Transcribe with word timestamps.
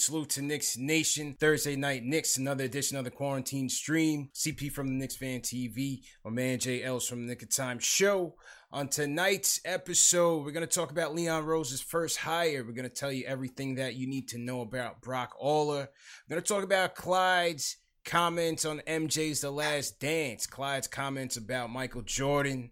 Salute 0.00 0.30
to 0.30 0.40
Knicks 0.40 0.78
Nation. 0.78 1.36
Thursday 1.38 1.76
night 1.76 2.02
Knicks, 2.02 2.38
another 2.38 2.64
edition 2.64 2.96
of 2.96 3.04
the 3.04 3.10
quarantine 3.10 3.68
stream. 3.68 4.30
CP 4.34 4.72
from 4.72 4.86
the 4.86 4.94
Knicks 4.94 5.16
Fan 5.16 5.40
TV. 5.40 6.00
My 6.24 6.30
man 6.30 6.58
Jay 6.58 6.82
Els 6.82 7.06
from 7.06 7.26
the 7.26 7.28
Nick 7.28 7.42
of 7.42 7.54
Time 7.54 7.78
Show. 7.78 8.34
On 8.72 8.88
tonight's 8.88 9.60
episode, 9.62 10.42
we're 10.42 10.52
going 10.52 10.66
to 10.66 10.74
talk 10.74 10.90
about 10.90 11.14
Leon 11.14 11.44
Rose's 11.44 11.82
first 11.82 12.16
hire. 12.16 12.64
We're 12.64 12.72
going 12.72 12.88
to 12.88 12.94
tell 12.94 13.12
you 13.12 13.26
everything 13.26 13.74
that 13.74 13.94
you 13.94 14.06
need 14.06 14.28
to 14.28 14.38
know 14.38 14.62
about 14.62 15.02
Brock 15.02 15.34
Aller. 15.38 15.90
We're 16.28 16.34
going 16.34 16.42
to 16.42 16.48
talk 16.48 16.64
about 16.64 16.94
Clyde's 16.94 17.76
comments 18.06 18.64
on 18.64 18.80
MJ's 18.86 19.42
The 19.42 19.50
Last 19.50 20.00
Dance. 20.00 20.46
Clyde's 20.46 20.88
comments 20.88 21.36
about 21.36 21.68
Michael 21.68 22.02
Jordan. 22.02 22.70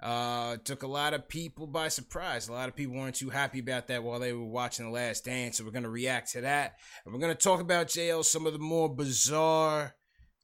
Uh, 0.00 0.56
took 0.58 0.84
a 0.84 0.88
lot 0.88 1.12
of 1.12 1.28
people 1.28 1.66
by 1.66 1.88
surprise. 1.88 2.48
A 2.48 2.52
lot 2.52 2.68
of 2.68 2.76
people 2.76 2.94
weren't 2.94 3.16
too 3.16 3.30
happy 3.30 3.58
about 3.58 3.88
that 3.88 4.04
while 4.04 4.20
they 4.20 4.32
were 4.32 4.44
watching 4.44 4.84
The 4.84 4.92
Last 4.92 5.24
Dance. 5.24 5.58
So 5.58 5.64
we're 5.64 5.72
going 5.72 5.82
to 5.82 5.88
react 5.88 6.32
to 6.32 6.42
that. 6.42 6.76
And 7.04 7.12
we're 7.12 7.20
going 7.20 7.34
to 7.34 7.42
talk 7.42 7.60
about 7.60 7.88
JL, 7.88 8.24
some 8.24 8.46
of 8.46 8.52
the 8.52 8.60
more 8.60 8.88
bizarre 8.88 9.94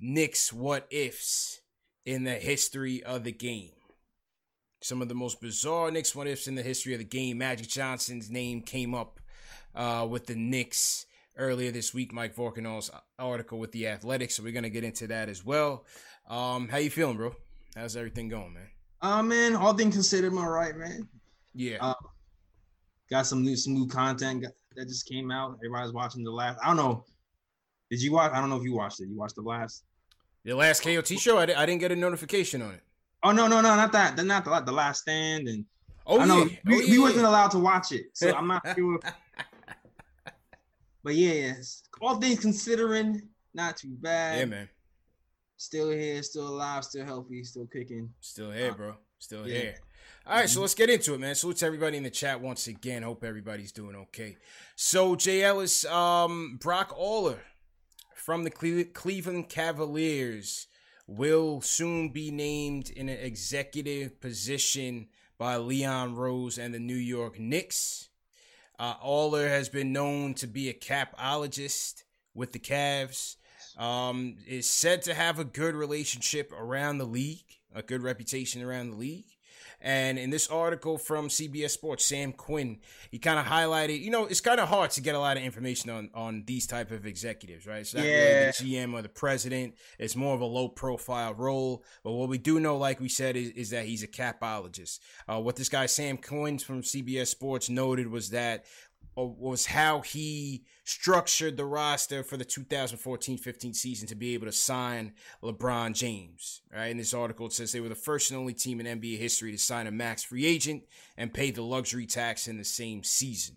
Knicks 0.00 0.52
what 0.52 0.86
ifs 0.90 1.60
in 2.04 2.24
the 2.24 2.34
history 2.34 3.02
of 3.04 3.22
the 3.22 3.32
game. 3.32 3.70
Some 4.82 5.00
of 5.00 5.08
the 5.08 5.14
most 5.14 5.40
bizarre 5.40 5.90
Knicks 5.90 6.14
what 6.14 6.26
ifs 6.26 6.48
in 6.48 6.56
the 6.56 6.62
history 6.62 6.92
of 6.92 6.98
the 6.98 7.04
game. 7.04 7.38
Magic 7.38 7.68
Johnson's 7.68 8.30
name 8.30 8.60
came 8.60 8.92
up 8.92 9.20
uh, 9.74 10.06
with 10.10 10.26
the 10.26 10.34
Knicks 10.34 11.06
earlier 11.36 11.70
this 11.70 11.94
week. 11.94 12.12
Mike 12.12 12.34
Vorkunov's 12.34 12.90
article 13.20 13.60
with 13.60 13.70
the 13.70 13.86
Athletics. 13.86 14.34
So 14.34 14.42
we're 14.42 14.52
going 14.52 14.64
to 14.64 14.70
get 14.70 14.84
into 14.84 15.06
that 15.06 15.28
as 15.28 15.44
well. 15.44 15.84
Um, 16.28 16.68
how 16.68 16.78
you 16.78 16.90
feeling, 16.90 17.16
bro? 17.16 17.36
How's 17.76 17.96
everything 17.96 18.28
going, 18.28 18.54
man? 18.54 18.73
Uh 19.04 19.22
man, 19.22 19.54
all 19.54 19.74
things 19.74 19.94
considered, 19.94 20.32
I'm 20.32 20.38
all 20.38 20.48
right, 20.48 20.74
man. 20.74 21.06
Yeah. 21.54 21.76
Uh, 21.78 21.92
got 23.10 23.26
some 23.26 23.44
new 23.44 23.54
some 23.54 23.74
new 23.74 23.86
content 23.86 24.46
that 24.76 24.88
just 24.88 25.06
came 25.06 25.30
out. 25.30 25.58
Everybody's 25.58 25.92
watching 25.92 26.24
the 26.24 26.30
last. 26.30 26.58
I 26.62 26.68
don't 26.68 26.78
know. 26.78 27.04
Did 27.90 28.00
you 28.00 28.12
watch? 28.12 28.32
I 28.32 28.40
don't 28.40 28.48
know 28.48 28.56
if 28.56 28.64
you 28.64 28.74
watched 28.74 29.00
it. 29.00 29.08
You 29.08 29.16
watched 29.18 29.34
the 29.34 29.42
last. 29.42 29.84
The 30.46 30.54
last 30.54 30.82
KOT 30.82 31.06
show, 31.18 31.36
I, 31.36 31.42
I 31.42 31.66
didn't 31.66 31.80
get 31.80 31.92
a 31.92 31.96
notification 31.96 32.62
on 32.62 32.72
it. 32.72 32.80
Oh 33.22 33.32
no 33.32 33.46
no 33.46 33.60
no 33.60 33.76
not 33.76 33.92
that. 33.92 34.16
Not 34.24 34.46
the 34.46 34.60
the 34.60 34.72
last 34.72 35.02
stand 35.02 35.48
and. 35.48 35.66
Oh 36.06 36.20
I 36.20 36.24
know 36.24 36.44
yeah. 36.46 36.56
we, 36.64 36.74
oh, 36.74 36.86
we 36.88 36.98
wasn't 36.98 37.26
allowed 37.26 37.50
to 37.50 37.58
watch 37.58 37.92
it, 37.92 38.06
so 38.14 38.34
I'm 38.34 38.46
not 38.46 38.62
sure. 38.74 39.00
but 41.02 41.14
yeah, 41.14 41.32
yes. 41.32 41.82
all 42.00 42.16
things 42.16 42.40
considering, 42.40 43.20
not 43.52 43.76
too 43.76 43.96
bad. 44.00 44.38
Yeah, 44.38 44.44
man. 44.46 44.68
Still 45.56 45.90
here, 45.90 46.22
still 46.22 46.48
alive, 46.48 46.84
still 46.84 47.04
healthy, 47.04 47.44
still 47.44 47.66
kicking. 47.66 48.10
Still 48.20 48.50
here, 48.50 48.74
bro. 48.74 48.94
Still 49.18 49.48
yeah. 49.48 49.58
here. 49.58 49.74
All 50.26 50.36
right, 50.36 50.48
so 50.48 50.62
let's 50.62 50.74
get 50.74 50.90
into 50.90 51.14
it, 51.14 51.20
man. 51.20 51.34
Salute 51.34 51.58
to 51.58 51.66
everybody 51.66 51.96
in 51.96 52.02
the 52.02 52.10
chat 52.10 52.40
once 52.40 52.66
again. 52.66 53.02
Hope 53.02 53.24
everybody's 53.24 53.72
doing 53.72 53.94
okay. 53.94 54.36
So 54.74 55.16
Jay 55.16 55.42
Ellis, 55.42 55.84
um, 55.84 56.58
Brock 56.60 56.94
Aller 56.96 57.40
from 58.14 58.44
the 58.44 58.50
Cle- 58.50 58.84
Cleveland 58.92 59.48
Cavaliers 59.48 60.66
will 61.06 61.60
soon 61.60 62.08
be 62.08 62.30
named 62.30 62.88
in 62.90 63.08
an 63.08 63.18
executive 63.18 64.20
position 64.20 65.08
by 65.36 65.56
Leon 65.56 66.16
Rose 66.16 66.58
and 66.58 66.72
the 66.72 66.78
New 66.78 66.94
York 66.94 67.38
Knicks. 67.38 68.08
Uh, 68.78 68.94
Aller 69.02 69.48
has 69.48 69.68
been 69.68 69.92
known 69.92 70.34
to 70.34 70.46
be 70.46 70.68
a 70.68 70.74
capologist 70.74 72.04
with 72.32 72.52
the 72.52 72.58
Cavs. 72.58 73.36
Um, 73.76 74.36
is 74.46 74.68
said 74.70 75.02
to 75.02 75.14
have 75.14 75.38
a 75.38 75.44
good 75.44 75.74
relationship 75.74 76.52
around 76.52 76.98
the 76.98 77.04
league, 77.06 77.58
a 77.74 77.82
good 77.82 78.02
reputation 78.02 78.62
around 78.62 78.90
the 78.90 78.96
league. 78.96 79.24
And 79.80 80.18
in 80.18 80.30
this 80.30 80.48
article 80.48 80.96
from 80.96 81.28
CBS 81.28 81.70
Sports, 81.70 82.06
Sam 82.06 82.32
Quinn, 82.32 82.78
he 83.10 83.18
kind 83.18 83.38
of 83.38 83.44
highlighted, 83.44 84.00
you 84.00 84.10
know, 84.10 84.24
it's 84.24 84.40
kind 84.40 84.58
of 84.58 84.68
hard 84.68 84.92
to 84.92 85.02
get 85.02 85.14
a 85.14 85.18
lot 85.18 85.36
of 85.36 85.42
information 85.42 85.90
on 85.90 86.08
on 86.14 86.44
these 86.46 86.66
type 86.66 86.90
of 86.90 87.04
executives, 87.04 87.66
right? 87.66 87.86
So 87.86 87.98
not 87.98 88.04
really 88.04 88.16
Yeah. 88.16 88.46
the 88.46 88.64
GM 88.64 88.94
or 88.94 89.02
the 89.02 89.10
president. 89.10 89.74
It's 89.98 90.16
more 90.16 90.34
of 90.34 90.40
a 90.40 90.46
low 90.46 90.68
profile 90.68 91.34
role. 91.34 91.84
But 92.02 92.12
what 92.12 92.30
we 92.30 92.38
do 92.38 92.60
know, 92.60 92.78
like 92.78 92.98
we 92.98 93.10
said, 93.10 93.36
is, 93.36 93.50
is 93.50 93.70
that 93.70 93.84
he's 93.84 94.02
a 94.02 94.08
capologist. 94.08 95.00
Uh, 95.28 95.40
what 95.40 95.56
this 95.56 95.68
guy 95.68 95.84
Sam 95.84 96.16
Quinn 96.16 96.58
from 96.58 96.80
CBS 96.82 97.26
Sports 97.26 97.68
noted 97.68 98.06
was 98.08 98.30
that 98.30 98.64
was 99.16 99.66
how 99.66 100.00
he 100.00 100.64
structured 100.84 101.56
the 101.56 101.64
roster 101.64 102.22
for 102.22 102.36
the 102.36 102.44
2014-15 102.44 103.74
season 103.74 104.08
to 104.08 104.14
be 104.14 104.34
able 104.34 104.46
to 104.46 104.52
sign 104.52 105.12
LeBron 105.42 105.94
James. 105.94 106.62
Right 106.72 106.86
in 106.86 106.96
this 106.96 107.14
article, 107.14 107.46
it 107.46 107.52
says 107.52 107.72
they 107.72 107.80
were 107.80 107.88
the 107.88 107.94
first 107.94 108.30
and 108.30 108.38
only 108.38 108.54
team 108.54 108.80
in 108.80 109.00
NBA 109.00 109.18
history 109.18 109.52
to 109.52 109.58
sign 109.58 109.86
a 109.86 109.92
max 109.92 110.24
free 110.24 110.46
agent 110.46 110.84
and 111.16 111.32
pay 111.32 111.50
the 111.50 111.62
luxury 111.62 112.06
tax 112.06 112.48
in 112.48 112.58
the 112.58 112.64
same 112.64 113.04
season. 113.04 113.56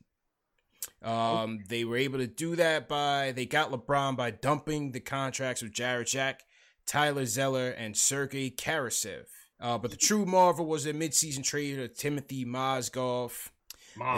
Um, 1.03 1.59
they 1.67 1.83
were 1.83 1.97
able 1.97 2.19
to 2.19 2.27
do 2.27 2.55
that 2.55 2.87
by 2.87 3.31
they 3.35 3.45
got 3.45 3.71
LeBron 3.71 4.15
by 4.15 4.31
dumping 4.31 4.91
the 4.91 4.99
contracts 4.99 5.61
of 5.61 5.71
Jarrett 5.71 6.07
Jack, 6.07 6.43
Tyler 6.85 7.25
Zeller, 7.25 7.69
and 7.69 7.95
Sergei 7.95 8.49
Karasev. 8.49 9.25
Uh, 9.59 9.77
but 9.77 9.91
the 9.91 9.97
true 9.97 10.25
marvel 10.25 10.65
was 10.65 10.85
a 10.85 10.93
midseason 10.93 11.43
trade 11.43 11.79
of 11.79 11.93
Timofey 11.93 12.45
Mozgov. 12.45 13.49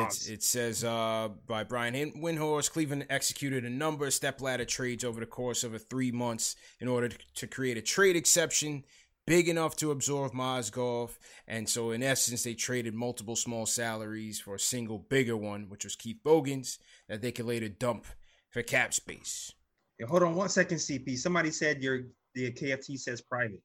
It's, 0.06 0.28
it 0.28 0.44
says 0.44 0.84
uh, 0.84 1.30
by 1.48 1.64
Brian 1.64 1.94
Hin- 1.94 2.22
Windhorst, 2.22 2.72
Cleveland 2.72 3.06
executed 3.10 3.66
a 3.66 3.70
number 3.70 4.06
of 4.06 4.14
stepladder 4.14 4.66
trades 4.66 5.04
over 5.04 5.20
the 5.20 5.26
course 5.26 5.64
of 5.64 5.74
a 5.74 5.80
three 5.80 6.12
months 6.12 6.56
in 6.80 6.88
order 6.88 7.10
to, 7.10 7.18
to 7.36 7.48
create 7.48 7.78
a 7.78 7.82
trade 7.82 8.16
exception 8.16 8.84
big 9.26 9.48
enough 9.48 9.76
to 9.78 9.92
absorb 9.92 10.34
Mozgov. 10.34 11.18
And 11.48 11.70
so, 11.70 11.92
in 11.92 12.02
essence, 12.02 12.44
they 12.44 12.56
traded 12.56 12.94
multiple 12.94 13.36
small 13.36 13.66
salaries 13.66 14.40
for 14.40 14.56
a 14.56 14.60
single 14.60 14.98
bigger 14.98 15.38
one, 15.38 15.70
which 15.70 15.84
was 15.84 15.96
Keith 15.96 16.20
Bogans, 16.24 16.80
that 17.08 17.22
they 17.22 17.32
could 17.32 17.46
later 17.46 17.70
dump 17.70 18.08
for 18.50 18.64
cap 18.64 18.94
space. 18.94 19.54
Yeah, 20.00 20.08
hold 20.08 20.24
on 20.24 20.34
one 20.36 20.50
second, 20.50 20.78
CP. 20.78 21.18
Somebody 21.18 21.52
said 21.52 21.84
your 21.84 22.02
the 22.34 22.52
KFT 22.52 22.98
says 23.00 23.22
private. 23.22 23.62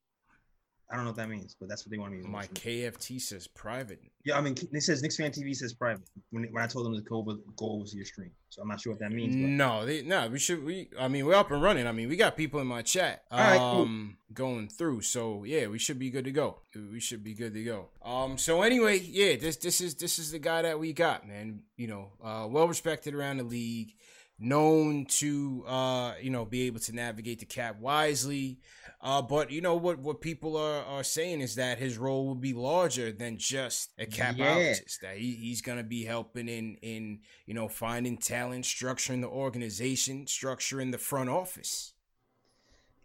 I 0.91 0.97
don't 0.97 1.05
know 1.05 1.11
what 1.11 1.17
that 1.17 1.31
means, 1.31 1.57
but 1.59 1.69
that's 1.69 1.85
what 1.85 1.91
they 1.91 1.99
want 1.99 2.13
me 2.13 2.19
to 2.19 2.25
use. 2.25 2.33
My 2.33 2.47
KFT 2.49 3.21
says 3.21 3.47
private. 3.47 4.01
Yeah, 4.25 4.37
I 4.37 4.43
mean, 4.43 4.55
it 4.73 4.83
says 4.83 5.03
Knicks 5.03 5.17
fan 5.17 5.31
TV 5.31 5.55
says 5.55 5.73
private. 5.73 6.05
When, 6.31 6.45
when 6.53 6.63
I 6.63 6.67
told 6.67 6.85
them 6.87 6.95
to 6.95 7.01
go 7.01 7.17
over, 7.17 7.35
go 7.57 7.73
over 7.73 7.85
to 7.87 7.97
your 7.97 8.05
stream, 8.05 8.31
so 8.51 8.61
I'm 8.61 8.69
not 8.69 8.81
sure 8.81 8.93
what 8.93 9.01
that 9.01 9.11
means. 9.11 9.35
But. 9.35 9.49
No, 9.49 9.87
they, 9.87 10.03
no, 10.03 10.29
we 10.29 10.39
should. 10.39 10.63
We, 10.63 10.91
I 10.99 11.09
mean, 11.09 11.25
we're 11.25 11.35
up 11.35 11.51
and 11.51 11.63
running. 11.63 11.87
I 11.87 11.93
mean, 11.93 12.09
we 12.09 12.17
got 12.17 12.37
people 12.37 12.61
in 12.61 12.67
my 12.67 12.83
chat, 12.83 13.25
um, 13.31 13.41
right, 13.41 13.59
cool. 13.59 13.89
going 14.35 14.69
through. 14.69 15.01
So 15.01 15.45
yeah, 15.45 15.67
we 15.69 15.79
should 15.79 15.99
be 15.99 16.11
good 16.11 16.27
to 16.27 16.33
go. 16.33 16.61
We 16.75 17.01
should 17.01 17.25
be 17.25 17.35
good 17.35 17.55
to 17.55 17.65
go. 17.65 17.89
Um, 18.05 18.37
so 18.37 18.63
anyway, 18.63 18.99
yeah, 18.99 19.37
this 19.37 19.57
this 19.57 19.81
is 19.81 19.95
this 19.95 20.19
is 20.19 20.33
the 20.33 20.39
guy 20.39 20.63
that 20.63 20.79
we 20.79 20.93
got, 20.93 21.27
man. 21.27 21.61
You 21.77 21.89
know, 21.89 22.13
uh, 22.23 22.47
well 22.49 22.69
respected 22.69 23.15
around 23.15 23.39
the 23.39 23.45
league, 23.45 23.95
known 24.39 25.07
to 25.07 25.65
uh, 25.67 26.13
you 26.21 26.31
know, 26.31 26.45
be 26.45 26.67
able 26.67 26.81
to 26.81 26.95
navigate 26.95 27.41
the 27.41 27.47
cap 27.47 27.81
wisely. 27.81 28.59
Uh, 29.05 29.21
but 29.21 29.51
you 29.51 29.61
know 29.61 29.75
what? 29.75 29.99
What 29.99 30.23
people 30.23 30.57
are, 30.57 30.83
are 30.83 31.05
saying 31.05 31.43
is 31.43 31.57
that 31.57 31.79
his 31.79 31.99
role 31.99 32.27
will 32.27 32.35
be 32.35 32.55
larger 32.55 33.13
than 33.13 33.37
just 33.37 33.93
a 33.99 34.07
capologist. 34.07 35.01
That 35.03 35.19
he, 35.19 35.33
he's 35.33 35.61
going 35.61 35.77
to 35.77 35.85
be 35.85 36.05
helping 36.07 36.49
in 36.49 36.77
in 36.81 37.21
you 37.45 37.53
know 37.53 37.69
finding 37.69 38.17
talent, 38.17 38.65
structuring 38.65 39.21
the 39.21 39.29
organization, 39.29 40.25
structuring 40.25 40.91
the 40.91 40.97
front 40.97 41.29
office. 41.29 41.93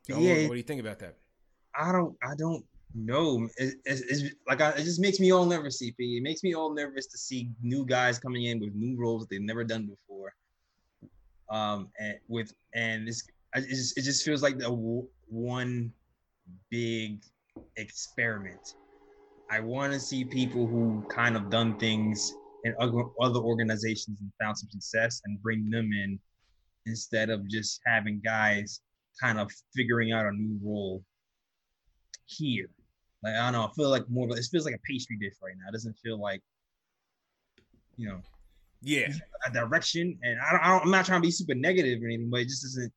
So 0.10 0.18
Yeah. 0.18 0.36
what, 0.36 0.44
what 0.44 0.54
do 0.54 0.58
you 0.58 0.64
think 0.64 0.80
about 0.80 1.00
that? 1.00 1.18
I 1.78 1.92
don't, 1.92 2.16
I 2.24 2.34
don't 2.38 2.66
know. 2.96 3.48
It, 3.58 3.76
it's, 3.86 4.02
it's 4.02 4.36
like 4.48 4.62
I, 4.62 4.70
it 4.72 4.84
just 4.84 5.02
makes 5.02 5.20
me 5.20 5.32
all 5.32 5.46
nervous. 5.46 5.82
CP. 5.82 5.96
It 6.00 6.24
makes 6.24 6.44
me 6.44 6.56
all 6.56 6.74
nervous 6.74 7.08
to 7.08 7.18
see 7.18 7.50
new 7.62 7.86
guys 7.86 8.20
coming 8.20 8.46
in 8.46 8.62
with 8.62 8.74
new 8.74 8.98
roles 8.98 9.24
that 9.24 9.30
they've 9.30 9.42
never 9.42 9.66
done 9.66 9.86
before. 9.86 10.34
Um, 11.50 11.90
and 12.00 12.18
with 12.30 12.54
and 12.74 13.08
this, 13.08 13.24
I- 13.56 13.60
it 13.60 13.70
just, 13.70 13.98
it 13.98 14.04
just 14.04 14.24
feels 14.26 14.44
like 14.44 14.58
the 14.58 14.66
w- 14.70 15.08
one 15.28 15.94
big 16.70 17.24
experiment. 17.78 18.76
I 19.50 19.60
want 19.62 19.94
to 19.94 20.00
see 20.00 20.26
people 20.26 20.68
who 20.68 21.04
kind 21.10 21.36
of 21.36 21.50
done 21.50 21.78
things 21.80 22.32
in 22.64 22.76
other 22.80 23.04
other 23.22 23.40
organizations 23.40 24.20
and 24.22 24.32
found 24.42 24.58
some 24.58 24.70
success 24.70 25.22
and 25.26 25.42
bring 25.42 25.70
them 25.70 25.92
in 25.94 26.20
instead 26.86 27.30
of 27.30 27.48
just 27.50 27.82
having 27.86 28.22
guys 28.24 28.82
kind 29.22 29.40
of 29.40 29.52
figuring 29.76 30.12
out 30.12 30.26
a 30.26 30.32
new 30.32 30.60
role 30.64 31.04
here. 32.28 32.70
Like 33.24 33.36
I 33.36 33.52
don't 33.52 33.54
know, 33.54 33.66
I 33.66 33.72
feel 33.76 33.90
like 33.90 34.10
more 34.10 34.26
of 34.28 34.32
a, 34.32 34.40
it 34.40 34.46
feels 34.52 34.66
like 34.66 34.76
a 34.76 34.80
pastry 34.88 35.18
dish 35.18 35.34
right 35.44 35.54
now. 35.58 35.70
It 35.70 35.74
doesn't 35.74 35.98
feel 36.04 36.20
like 36.20 36.42
you 37.98 38.08
know 38.08 38.22
Yeah, 38.82 39.08
a 39.48 39.52
direction. 39.54 40.18
And 40.24 40.40
I 40.40 40.52
don't, 40.52 40.62
I 40.62 40.68
don't 40.70 40.84
I'm 40.84 40.92
not 40.92 41.06
trying 41.06 41.22
to 41.22 41.28
be 41.28 41.32
super 41.32 41.56
negative 41.56 42.02
or 42.02 42.06
anything, 42.08 42.30
but 42.30 42.42
it 42.42 42.46
just 42.48 42.64
doesn't. 42.64 42.94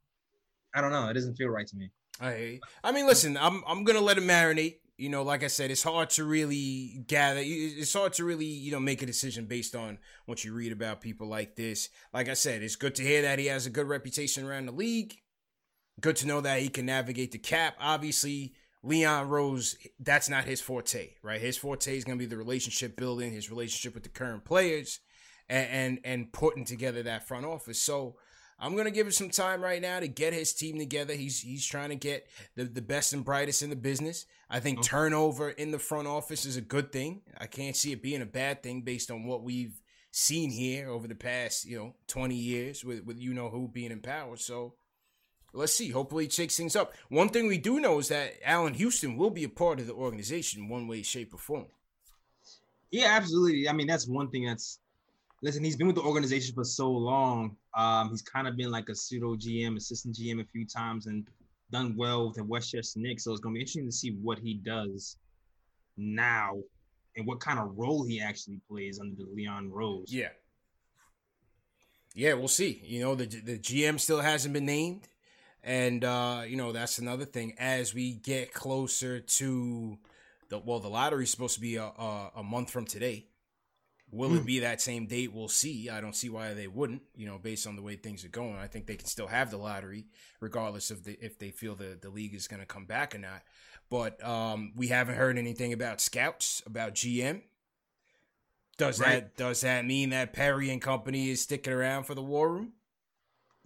I 0.75 0.81
don't 0.81 0.93
know. 0.93 1.09
It 1.09 1.15
doesn't 1.15 1.37
feel 1.37 1.49
right 1.49 1.67
to 1.67 1.77
me. 1.77 1.91
I. 2.21 2.61
I 2.85 2.93
mean, 2.93 3.07
listen, 3.07 3.37
I'm 3.37 3.63
I'm 3.67 3.85
gonna 3.85 4.01
let 4.01 4.19
it 4.19 4.25
marinate. 4.25 4.77
You 4.99 5.09
know, 5.09 5.23
like 5.23 5.43
I 5.43 5.49
said, 5.49 5.71
it's 5.71 5.83
hard 5.83 6.11
to 6.11 6.25
really 6.25 7.05
gather. 7.09 7.41
It's 7.43 7.93
hard 7.93 8.13
to 8.15 8.25
really, 8.25 8.47
you 8.47 8.71
know, 8.71 8.79
make 8.79 9.03
a 9.03 9.07
decision 9.07 9.47
based 9.47 9.75
on 9.75 9.99
what 10.27 10.45
you 10.45 10.55
read 10.55 10.71
about 10.71 11.01
people 11.01 11.27
like 11.27 11.57
this. 11.57 11.89
Like 12.13 12.29
I 12.29 12.35
said, 12.35 12.63
it's 12.63 12.77
good 12.77 12.95
to 12.97 13.03
hear 13.03 13.23
that 13.23 13.39
he 13.39 13.47
has 13.47 13.67
a 13.67 13.71
good 13.71 13.89
reputation 13.89 14.47
around 14.47 14.67
the 14.67 14.73
league. 14.73 15.15
Good 16.01 16.17
to 16.17 16.27
know 16.27 16.41
that 16.43 16.61
he 16.61 16.69
can 16.69 16.87
navigate 16.87 17.33
the 17.33 17.39
cap. 17.39 17.75
Obviously, 17.81 18.55
Leon 18.83 19.29
Rose, 19.29 19.77
that's 19.99 20.29
not 20.29 20.45
his 20.45 20.61
forte, 20.61 21.15
right? 21.23 21.41
His 21.41 21.57
forte 21.57 21.97
is 21.97 22.05
gonna 22.05 22.19
be 22.19 22.27
the 22.27 22.37
relationship 22.37 22.97
building, 22.97 23.33
his 23.33 23.51
relationship 23.51 23.95
with 23.95 24.05
the 24.05 24.09
current 24.11 24.45
players, 24.45 25.01
and 25.49 25.69
and, 25.69 25.99
and 26.05 26.33
putting 26.33 26.65
together 26.65 27.03
that 27.03 27.27
front 27.27 27.47
office. 27.47 27.83
So. 27.83 28.17
I'm 28.63 28.77
gonna 28.77 28.93
give 28.93 29.07
him 29.07 29.13
some 29.13 29.29
time 29.29 29.61
right 29.61 29.83
now 29.83 29.99
to 30.01 30.07
get 30.07 30.33
his 30.33 30.55
team 30.55 30.79
together. 30.79 31.15
He's 31.15 31.41
he's 31.41 31.67
trying 31.67 31.89
to 31.89 31.97
get 31.97 32.29
the, 32.55 32.65
the 32.65 32.81
best 32.81 33.13
and 33.13 33.25
brightest 33.25 33.63
in 33.63 33.71
the 33.71 33.77
business. 33.77 34.25
I 34.49 34.61
think 34.61 34.79
Okay. 34.79 34.89
turnover 34.89 35.51
in 35.51 35.73
the 35.73 35.81
front 35.81 36.07
office 36.07 36.47
is 36.47 36.57
a 36.57 36.61
good 36.61 36.93
thing. 36.93 37.23
I 37.39 37.47
can't 37.47 37.77
see 37.77 37.93
it 37.93 38.03
being 38.03 38.23
a 38.23 38.27
bad 38.27 38.63
thing 38.63 38.83
based 38.83 39.11
on 39.11 39.25
what 39.27 39.43
we've 39.43 39.83
seen 40.13 40.51
here 40.51 40.89
over 40.89 41.09
the 41.09 41.15
past, 41.17 41.65
you 41.65 41.77
know, 41.77 41.95
20 42.07 42.37
years 42.37 42.85
with, 42.85 43.05
with 43.05 43.19
you 43.19 43.35
know 43.35 43.49
who 43.49 43.67
being 43.67 43.91
in 43.91 44.01
power. 44.01 44.37
So 44.37 44.75
let's 45.53 45.73
see. 45.73 45.91
Hopefully 45.91 46.27
it 46.27 46.33
shakes 46.33 46.57
things 46.57 46.77
up. 46.77 46.95
One 47.09 47.31
thing 47.31 47.49
we 47.49 47.59
do 47.59 47.81
know 47.81 47.99
is 47.99 48.09
that 48.09 48.35
Allan 48.45 48.75
Houston 48.75 49.17
will 49.17 49.31
be 49.31 49.45
a 49.45 49.49
part 49.49 49.81
of 49.81 49.87
the 49.89 49.95
organization 49.95 50.69
one 50.69 50.87
way, 50.87 51.03
shape, 51.03 51.35
or 51.35 51.39
form. 51.39 51.67
Yeah, 52.91 53.07
absolutely. 53.09 53.69
I 53.69 53.73
mean, 53.73 53.87
that's 53.87 54.07
one 54.07 54.31
thing 54.31 54.47
that's 54.47 54.79
listen, 55.43 55.65
he's 55.65 55.77
been 55.77 55.87
with 55.89 55.97
the 55.97 56.03
organization 56.03 56.55
for 56.55 56.65
so 56.65 56.91
long. 56.91 57.57
Um, 57.75 58.11
he's 58.11 58.23
kind 58.23 58.47
of 58.47 58.57
been 58.57 58.71
like 58.71 58.89
a 58.89 58.95
pseudo 58.95 59.35
GM, 59.35 59.77
assistant 59.77 60.17
GM 60.17 60.41
a 60.41 60.45
few 60.45 60.67
times 60.67 61.07
and 61.07 61.27
done 61.71 61.97
well 61.97 62.27
with 62.27 62.37
the 62.37 62.45
Westchester 62.45 63.01
Knicks. 63.01 63.25
So 63.25 63.33
it's 63.33 63.41
gonna 63.41 63.55
be 63.55 63.61
interesting 63.61 63.87
to 63.87 63.93
see 63.93 64.11
what 64.23 64.39
he 64.39 64.55
does 64.55 65.17
now 65.97 66.59
and 67.17 67.27
what 67.27 67.41
kind 67.41 67.59
of 67.59 67.77
role 67.77 68.05
he 68.05 68.21
actually 68.21 68.61
plays 68.69 69.01
under 69.01 69.23
the 69.23 69.31
Leon 69.35 69.71
Rose. 69.71 70.09
Yeah. 70.09 70.29
Yeah, 72.15 72.35
we'll 72.35 72.49
see. 72.49 72.83
You 72.85 73.03
know, 73.03 73.15
the 73.15 73.27
the 73.27 73.59
GM 73.59 73.99
still 73.99 74.21
hasn't 74.21 74.53
been 74.53 74.67
named. 74.67 75.09
And 75.65 76.05
uh, 76.05 76.43
you 76.47 76.57
know, 76.57 76.73
that's 76.73 76.99
another 76.99 77.25
thing. 77.25 77.55
As 77.59 77.95
we 77.95 78.15
get 78.15 78.53
closer 78.53 79.21
to 79.21 79.99
the 80.49 80.59
well, 80.59 80.81
the 80.81 80.89
lottery's 80.89 81.31
supposed 81.31 81.55
to 81.55 81.61
be 81.61 81.77
a 81.77 81.85
a, 81.85 82.31
a 82.37 82.43
month 82.43 82.71
from 82.71 82.85
today. 82.85 83.27
Will 84.13 84.35
it 84.37 84.45
be 84.45 84.59
that 84.61 84.83
same 84.83 85.07
date? 85.07 85.33
We'll 85.33 85.49
see. 85.49 85.89
I 85.89 86.03
don't 86.03 86.15
see 86.15 86.29
why 86.29 86.53
they 86.53 86.67
wouldn't, 86.69 87.01
you 87.17 87.27
know, 87.27 87.39
based 87.39 87.67
on 87.67 87.77
the 87.77 87.83
way 87.83 87.97
things 87.97 88.25
are 88.27 88.29
going. 88.29 88.57
I 88.57 88.67
think 88.67 88.87
they 88.87 88.97
can 88.97 89.07
still 89.07 89.27
have 89.27 89.51
the 89.51 89.57
lottery, 89.57 90.05
regardless 90.39 90.91
of 90.91 91.05
the 91.05 91.17
if 91.25 91.39
they 91.39 91.51
feel 91.51 91.75
the, 91.75 91.99
the 92.01 92.11
league 92.11 92.35
is 92.35 92.47
gonna 92.47 92.67
come 92.67 92.85
back 92.85 93.15
or 93.15 93.19
not. 93.19 93.43
But 93.89 94.23
um, 94.23 94.73
we 94.77 94.89
haven't 94.89 95.17
heard 95.17 95.39
anything 95.39 95.73
about 95.73 96.01
scouts, 96.01 96.63
about 96.67 96.95
GM. 96.95 97.43
Does 98.77 99.01
Right. 99.01 99.23
that 99.23 99.37
does 99.37 99.63
that 99.63 99.85
mean 99.87 100.11
that 100.11 100.33
Perry 100.35 100.71
and 100.71 100.81
company 100.83 101.31
is 101.31 101.41
sticking 101.43 101.73
around 101.73 102.05
for 102.05 102.15
the 102.15 102.23
war 102.23 102.53
room? 102.53 102.73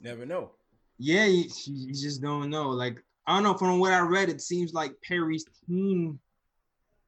Never 0.01 0.25
know. 0.27 0.53
Yeah, 0.99 1.27
you, 1.27 1.45
you 1.67 1.93
just 1.93 2.23
don't 2.23 2.51
know. 2.51 2.71
Like 2.71 3.03
I 3.27 3.35
don't 3.35 3.43
know. 3.43 3.57
From 3.57 3.79
what 3.81 3.93
I 3.93 4.01
read, 4.01 4.29
it 4.29 4.41
seems 4.41 4.73
like 4.73 4.93
Perry's 5.03 5.45
team 5.69 6.19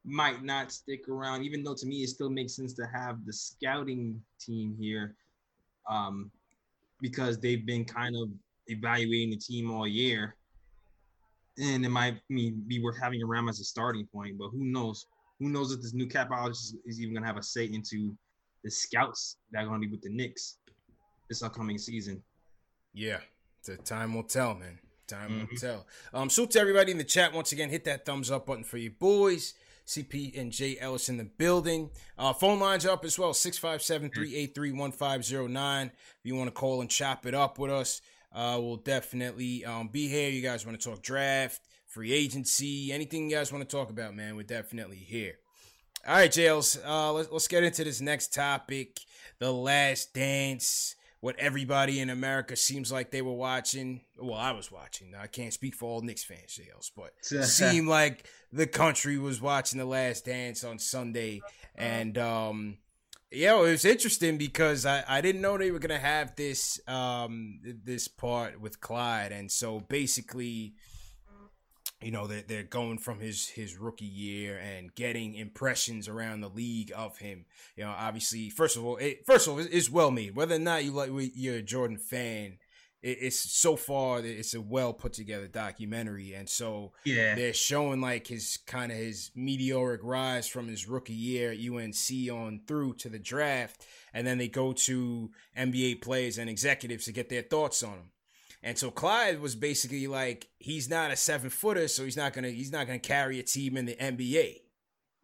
might 0.05 0.43
not 0.43 0.71
stick 0.71 1.07
around, 1.09 1.43
even 1.43 1.63
though 1.63 1.75
to 1.75 1.85
me 1.85 1.97
it 1.97 2.09
still 2.09 2.29
makes 2.29 2.55
sense 2.55 2.73
to 2.73 2.87
have 2.93 3.25
the 3.25 3.33
scouting 3.33 4.21
team 4.39 4.75
here, 4.79 5.15
um, 5.89 6.31
because 7.01 7.39
they've 7.39 7.65
been 7.65 7.85
kind 7.85 8.15
of 8.15 8.29
evaluating 8.67 9.31
the 9.31 9.37
team 9.37 9.71
all 9.71 9.87
year, 9.87 10.35
and 11.57 11.85
it 11.85 11.89
might 11.89 12.19
be 12.29 12.79
worth 12.81 12.99
having 12.99 13.21
around 13.23 13.49
as 13.49 13.59
a 13.59 13.63
starting 13.63 14.07
point. 14.07 14.37
But 14.37 14.49
who 14.49 14.63
knows? 14.63 15.05
Who 15.39 15.49
knows 15.49 15.71
if 15.71 15.81
this 15.81 15.93
new 15.93 16.07
capologist 16.07 16.75
is 16.85 16.99
even 17.01 17.13
gonna 17.13 17.27
have 17.27 17.37
a 17.37 17.43
say 17.43 17.65
into 17.65 18.15
the 18.63 18.71
scouts 18.71 19.37
that 19.51 19.63
are 19.63 19.67
gonna 19.67 19.79
be 19.79 19.87
with 19.87 20.01
the 20.01 20.09
Knicks 20.09 20.57
this 21.29 21.43
upcoming 21.43 21.77
season? 21.77 22.21
Yeah, 22.93 23.19
the 23.65 23.77
time 23.77 24.13
will 24.13 24.23
tell, 24.23 24.55
man. 24.55 24.79
Time 25.07 25.39
will 25.39 25.47
Mhm. 25.47 25.59
tell. 25.59 25.87
Um, 26.13 26.29
salute 26.29 26.51
to 26.51 26.59
everybody 26.59 26.91
in 26.91 26.97
the 26.97 27.03
chat 27.03 27.33
once 27.33 27.51
again. 27.51 27.69
Hit 27.69 27.83
that 27.85 28.05
thumbs 28.05 28.29
up 28.29 28.45
button 28.45 28.63
for 28.63 28.77
you 28.77 28.91
boys. 28.91 29.53
CP 29.89 30.39
and 30.39 30.51
J 30.51 30.77
Ellis 30.79 31.09
in 31.09 31.17
the 31.17 31.23
building. 31.23 31.89
Uh, 32.15 32.31
phone 32.31 32.59
lines 32.59 32.85
up 32.85 33.03
as 33.03 33.17
well 33.17 33.33
657 33.33 34.11
383 34.11 34.71
1509. 34.71 35.87
If 35.87 35.93
you 36.23 36.35
want 36.35 36.47
to 36.47 36.51
call 36.51 36.81
and 36.81 36.89
chop 36.89 37.25
it 37.25 37.33
up 37.33 37.57
with 37.57 37.71
us, 37.71 38.01
uh, 38.31 38.57
we'll 38.61 38.77
definitely 38.77 39.65
um, 39.65 39.87
be 39.87 40.07
here. 40.07 40.29
You 40.29 40.43
guys 40.43 40.63
want 40.63 40.79
to 40.79 40.89
talk 40.89 41.01
draft, 41.01 41.61
free 41.87 42.13
agency, 42.13 42.93
anything 42.93 43.29
you 43.29 43.35
guys 43.35 43.51
want 43.51 43.67
to 43.67 43.75
talk 43.75 43.89
about, 43.89 44.15
man, 44.15 44.35
we're 44.35 44.43
definitely 44.43 44.97
here. 44.97 45.39
All 46.07 46.13
right, 46.13 46.31
Jails, 46.31 46.77
uh, 46.85 47.11
let's, 47.11 47.31
let's 47.31 47.47
get 47.47 47.63
into 47.63 47.83
this 47.83 47.99
next 47.99 48.31
topic 48.31 48.99
The 49.39 49.51
Last 49.51 50.13
Dance. 50.13 50.95
What 51.21 51.37
everybody 51.37 51.99
in 51.99 52.09
America 52.09 52.55
seems 52.55 52.91
like 52.91 53.11
they 53.11 53.21
were 53.21 53.33
watching. 53.33 54.01
Well, 54.17 54.39
I 54.39 54.51
was 54.51 54.71
watching. 54.71 55.13
I 55.19 55.27
can't 55.27 55.53
speak 55.53 55.75
for 55.75 55.89
all 55.89 56.01
Knicks 56.01 56.23
fans, 56.23 56.55
Jails, 56.55 56.91
but 56.95 57.13
seemed 57.21 57.87
like 57.87 58.25
the 58.53 58.67
country 58.67 59.17
was 59.17 59.41
watching 59.41 59.79
The 59.79 59.85
Last 59.85 60.25
Dance 60.25 60.63
on 60.63 60.79
Sunday. 60.79 61.41
And, 61.75 62.17
um, 62.17 62.77
yeah, 63.31 63.57
it 63.57 63.61
was 63.61 63.85
interesting 63.85 64.37
because 64.37 64.85
I, 64.85 65.03
I 65.07 65.21
didn't 65.21 65.41
know 65.41 65.57
they 65.57 65.71
were 65.71 65.79
gonna 65.79 65.99
have 65.99 66.35
this 66.35 66.79
um 66.87 67.59
this 67.83 68.07
part 68.07 68.59
with 68.59 68.81
Clyde, 68.81 69.31
and 69.31 69.51
so 69.51 69.79
basically, 69.81 70.73
you 72.01 72.11
know, 72.11 72.27
they're 72.27 72.43
they're 72.47 72.63
going 72.63 72.97
from 72.97 73.19
his 73.19 73.47
his 73.47 73.77
rookie 73.77 74.05
year 74.05 74.57
and 74.57 74.93
getting 74.95 75.35
impressions 75.35 76.07
around 76.07 76.41
the 76.41 76.49
league 76.49 76.93
of 76.95 77.17
him. 77.17 77.45
You 77.75 77.83
know, 77.83 77.93
obviously, 77.97 78.49
first 78.49 78.77
of 78.77 78.85
all, 78.85 78.97
it, 78.97 79.25
first 79.25 79.47
of 79.47 79.53
all, 79.53 79.59
it's, 79.59 79.89
well 79.89 80.11
made. 80.11 80.35
Whether 80.35 80.55
or 80.55 80.59
not 80.59 80.85
you 80.85 80.91
like 80.91 81.11
you're 81.13 81.57
a 81.57 81.61
Jordan 81.61 81.97
fan, 81.97 82.57
it, 83.01 83.17
it's 83.21 83.51
so 83.51 83.75
far 83.75 84.19
it's 84.19 84.53
a 84.53 84.61
well 84.61 84.93
put 84.93 85.11
together 85.11 85.47
documentary, 85.47 86.33
and 86.33 86.47
so 86.47 86.93
yeah. 87.03 87.35
they're 87.35 87.53
showing 87.53 87.99
like 87.99 88.27
his 88.27 88.57
kind 88.65 88.93
of 88.93 88.97
his 88.97 89.31
meteoric 89.35 89.99
rise 90.01 90.47
from 90.47 90.69
his 90.69 90.87
rookie 90.87 91.13
year 91.13 91.51
at 91.51 91.59
UNC 91.59 92.31
on 92.31 92.61
through 92.65 92.93
to 92.95 93.09
the 93.09 93.19
draft, 93.19 93.85
and 94.13 94.25
then 94.25 94.37
they 94.37 94.47
go 94.47 94.71
to 94.71 95.31
NBA 95.57 96.01
players 96.01 96.37
and 96.37 96.49
executives 96.49 97.05
to 97.05 97.11
get 97.11 97.27
their 97.27 97.41
thoughts 97.41 97.83
on 97.83 97.93
him. 97.93 98.11
And 98.61 98.77
so 98.77 98.91
Clyde 98.91 99.39
was 99.39 99.55
basically 99.55 100.07
like, 100.07 100.49
he's 100.57 100.89
not 100.89 101.11
a 101.11 101.15
seven 101.15 101.49
footer, 101.49 101.87
so 101.87 102.03
he's 102.03 102.17
not 102.17 102.33
gonna 102.33 102.49
he's 102.49 102.71
not 102.71 102.87
gonna 102.87 102.99
carry 102.99 103.39
a 103.39 103.43
team 103.43 103.77
in 103.77 103.85
the 103.85 103.95
NBA. 103.95 104.61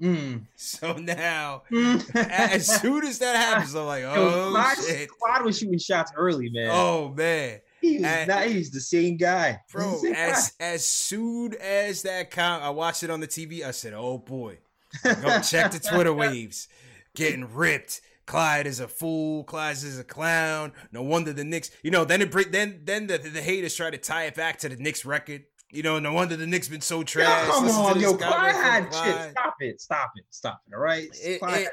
Mm. 0.02 0.46
So 0.56 0.94
now, 0.94 1.64
as 2.16 2.68
soon 2.82 3.06
as 3.06 3.20
that 3.20 3.36
happens, 3.36 3.76
I'm 3.76 3.86
like, 3.86 4.04
oh 4.04 4.50
Clyde, 4.52 4.78
shit. 4.78 5.10
Clyde 5.10 5.44
was 5.44 5.58
shooting 5.58 5.80
shots 5.80 6.12
early, 6.16 6.50
man. 6.50 6.70
Oh 6.72 7.10
man. 7.10 7.60
He 7.82 7.98
was 7.98 8.06
and, 8.06 8.28
not, 8.28 8.48
he's 8.48 8.72
the 8.72 8.80
same 8.80 9.18
guy. 9.18 9.60
Bro, 9.72 10.02
as 10.16 10.52
guy. 10.52 10.66
as 10.66 10.86
soon 10.86 11.54
as 11.56 12.02
that 12.02 12.32
count, 12.32 12.64
I 12.64 12.70
watched 12.72 13.04
it 13.04 13.10
on 13.10 13.20
the 13.20 13.28
TV, 13.28 13.64
I 13.64 13.72
said, 13.72 13.94
oh 13.94 14.18
boy. 14.18 14.58
Go 15.04 15.42
check 15.42 15.72
the 15.72 15.80
Twitter 15.80 16.14
waves. 16.14 16.68
Getting 17.16 17.54
ripped. 17.54 18.02
Clyde 18.26 18.66
is 18.66 18.80
a 18.80 18.88
fool. 18.88 19.44
Clyde 19.44 19.76
is 19.76 20.00
a 20.00 20.04
clown. 20.04 20.74
No 20.92 21.04
wonder 21.04 21.32
the 21.32 21.44
Knicks. 21.44 21.72
You 21.84 21.92
know, 21.92 22.06
then 22.06 22.22
it 22.22 22.52
then 22.52 22.82
then 22.84 23.08
the, 23.08 23.18
the 23.18 23.42
haters 23.42 23.76
try 23.76 23.92
to 23.92 23.98
tie 23.98 24.26
it 24.26 24.36
back 24.36 24.58
to 24.60 24.70
the 24.70 24.76
Knicks 24.76 25.06
record. 25.06 25.44
You 25.70 25.84
know, 25.84 26.00
no 26.00 26.14
wonder 26.14 26.36
the 26.36 26.48
Knicks 26.48 26.68
been 26.68 26.82
so 26.82 27.04
trash. 27.04 27.48
Yo, 27.48 27.54
come 27.54 27.70
on, 27.70 28.00
yo, 28.00 28.16
Clyde 28.16 28.56
had 28.56 28.84
shit. 28.94 29.32
Stop 29.32 29.56
it, 29.60 29.82
stop 29.82 30.12
it, 30.16 30.26
stop 30.30 30.62
it. 30.68 30.74
All 30.74 30.82
right, 30.82 31.08
it, 31.22 31.40
it, 31.42 31.70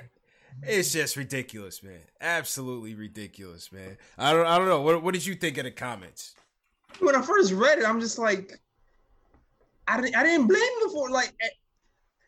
it's 0.63 0.93
just 0.93 1.17
ridiculous, 1.17 1.83
man. 1.83 2.01
Absolutely 2.21 2.95
ridiculous, 2.95 3.73
man. 3.73 3.97
I 4.19 4.33
don't, 4.33 4.47
I 4.47 4.59
don't 4.59 4.69
know. 4.69 4.81
What, 4.83 5.03
what 5.03 5.15
did 5.15 5.25
you 5.25 5.35
think 5.35 5.57
of 5.59 5.65
the 5.65 5.71
comments? 5.71 6.35
When 6.99 7.15
I 7.15 7.23
first 7.23 7.53
read 7.53 7.79
it, 7.79 7.87
I'm 7.87 8.01
just 8.01 8.19
like, 8.19 8.61
I 9.89 10.01
didn't, 10.01 10.17
I 10.17 10.23
didn't 10.25 10.49
blame 10.49 10.63
him 10.83 10.91
for 10.91 11.11
like. 11.11 11.33
Eh, 11.41 11.49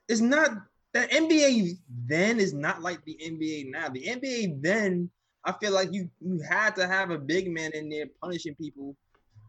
it's 0.08 0.20
not 0.20 0.50
the 0.94 1.00
NBA 1.00 1.76
then 2.06 2.38
is 2.38 2.54
not 2.54 2.80
like 2.80 3.04
the 3.04 3.18
NBA 3.20 3.70
now. 3.70 3.88
The 3.88 4.04
NBA 4.06 4.62
then, 4.62 5.10
I 5.44 5.52
feel 5.52 5.72
like 5.72 5.92
you 5.92 6.08
you 6.20 6.40
had 6.48 6.76
to 6.76 6.86
have 6.86 7.10
a 7.10 7.18
big 7.18 7.50
man 7.50 7.72
in 7.74 7.88
there 7.90 8.06
punishing 8.22 8.54
people 8.54 8.96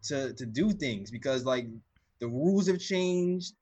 to 0.04 0.34
to 0.34 0.44
do 0.44 0.72
things 0.72 1.10
because 1.10 1.44
like 1.44 1.68
the 2.18 2.26
rules 2.26 2.66
have 2.66 2.80
changed. 2.80 3.54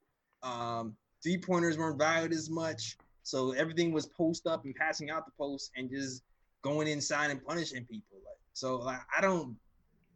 Um, 0.42 0.96
three 1.22 1.38
pointers 1.38 1.76
weren't 1.76 1.98
valued 1.98 2.32
as 2.32 2.48
much, 2.48 2.96
so 3.22 3.52
everything 3.52 3.92
was 3.92 4.06
post 4.06 4.46
up 4.46 4.64
and 4.64 4.74
passing 4.74 5.10
out 5.10 5.26
the 5.26 5.32
post 5.38 5.70
and 5.76 5.90
just 5.90 6.22
going 6.62 6.88
inside 6.88 7.30
and 7.30 7.44
punishing 7.44 7.84
people. 7.84 8.16
Like 8.24 8.38
so, 8.54 8.76
like 8.76 9.00
I 9.16 9.20
don't 9.20 9.56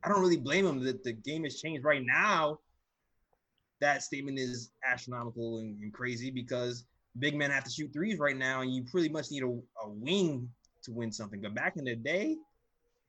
I 0.02 0.08
don't 0.08 0.22
really 0.22 0.38
blame 0.38 0.64
them 0.64 0.82
that 0.84 1.04
the 1.04 1.12
game 1.12 1.44
has 1.44 1.60
changed 1.60 1.84
right 1.84 2.02
now. 2.02 2.60
That 3.82 4.02
statement 4.02 4.38
is 4.38 4.70
astronomical 4.90 5.58
and, 5.58 5.78
and 5.82 5.92
crazy 5.92 6.30
because 6.30 6.84
big 7.18 7.36
men 7.36 7.50
have 7.50 7.64
to 7.64 7.70
shoot 7.70 7.92
threes 7.92 8.18
right 8.18 8.36
now, 8.36 8.60
and 8.60 8.72
you 8.72 8.84
pretty 8.84 9.08
much 9.08 9.30
need 9.30 9.42
a, 9.42 9.46
a 9.48 9.88
wing 9.88 10.48
to 10.84 10.92
win 10.92 11.12
something. 11.12 11.40
But 11.40 11.54
back 11.54 11.76
in 11.76 11.84
the 11.84 11.96
day, 11.96 12.36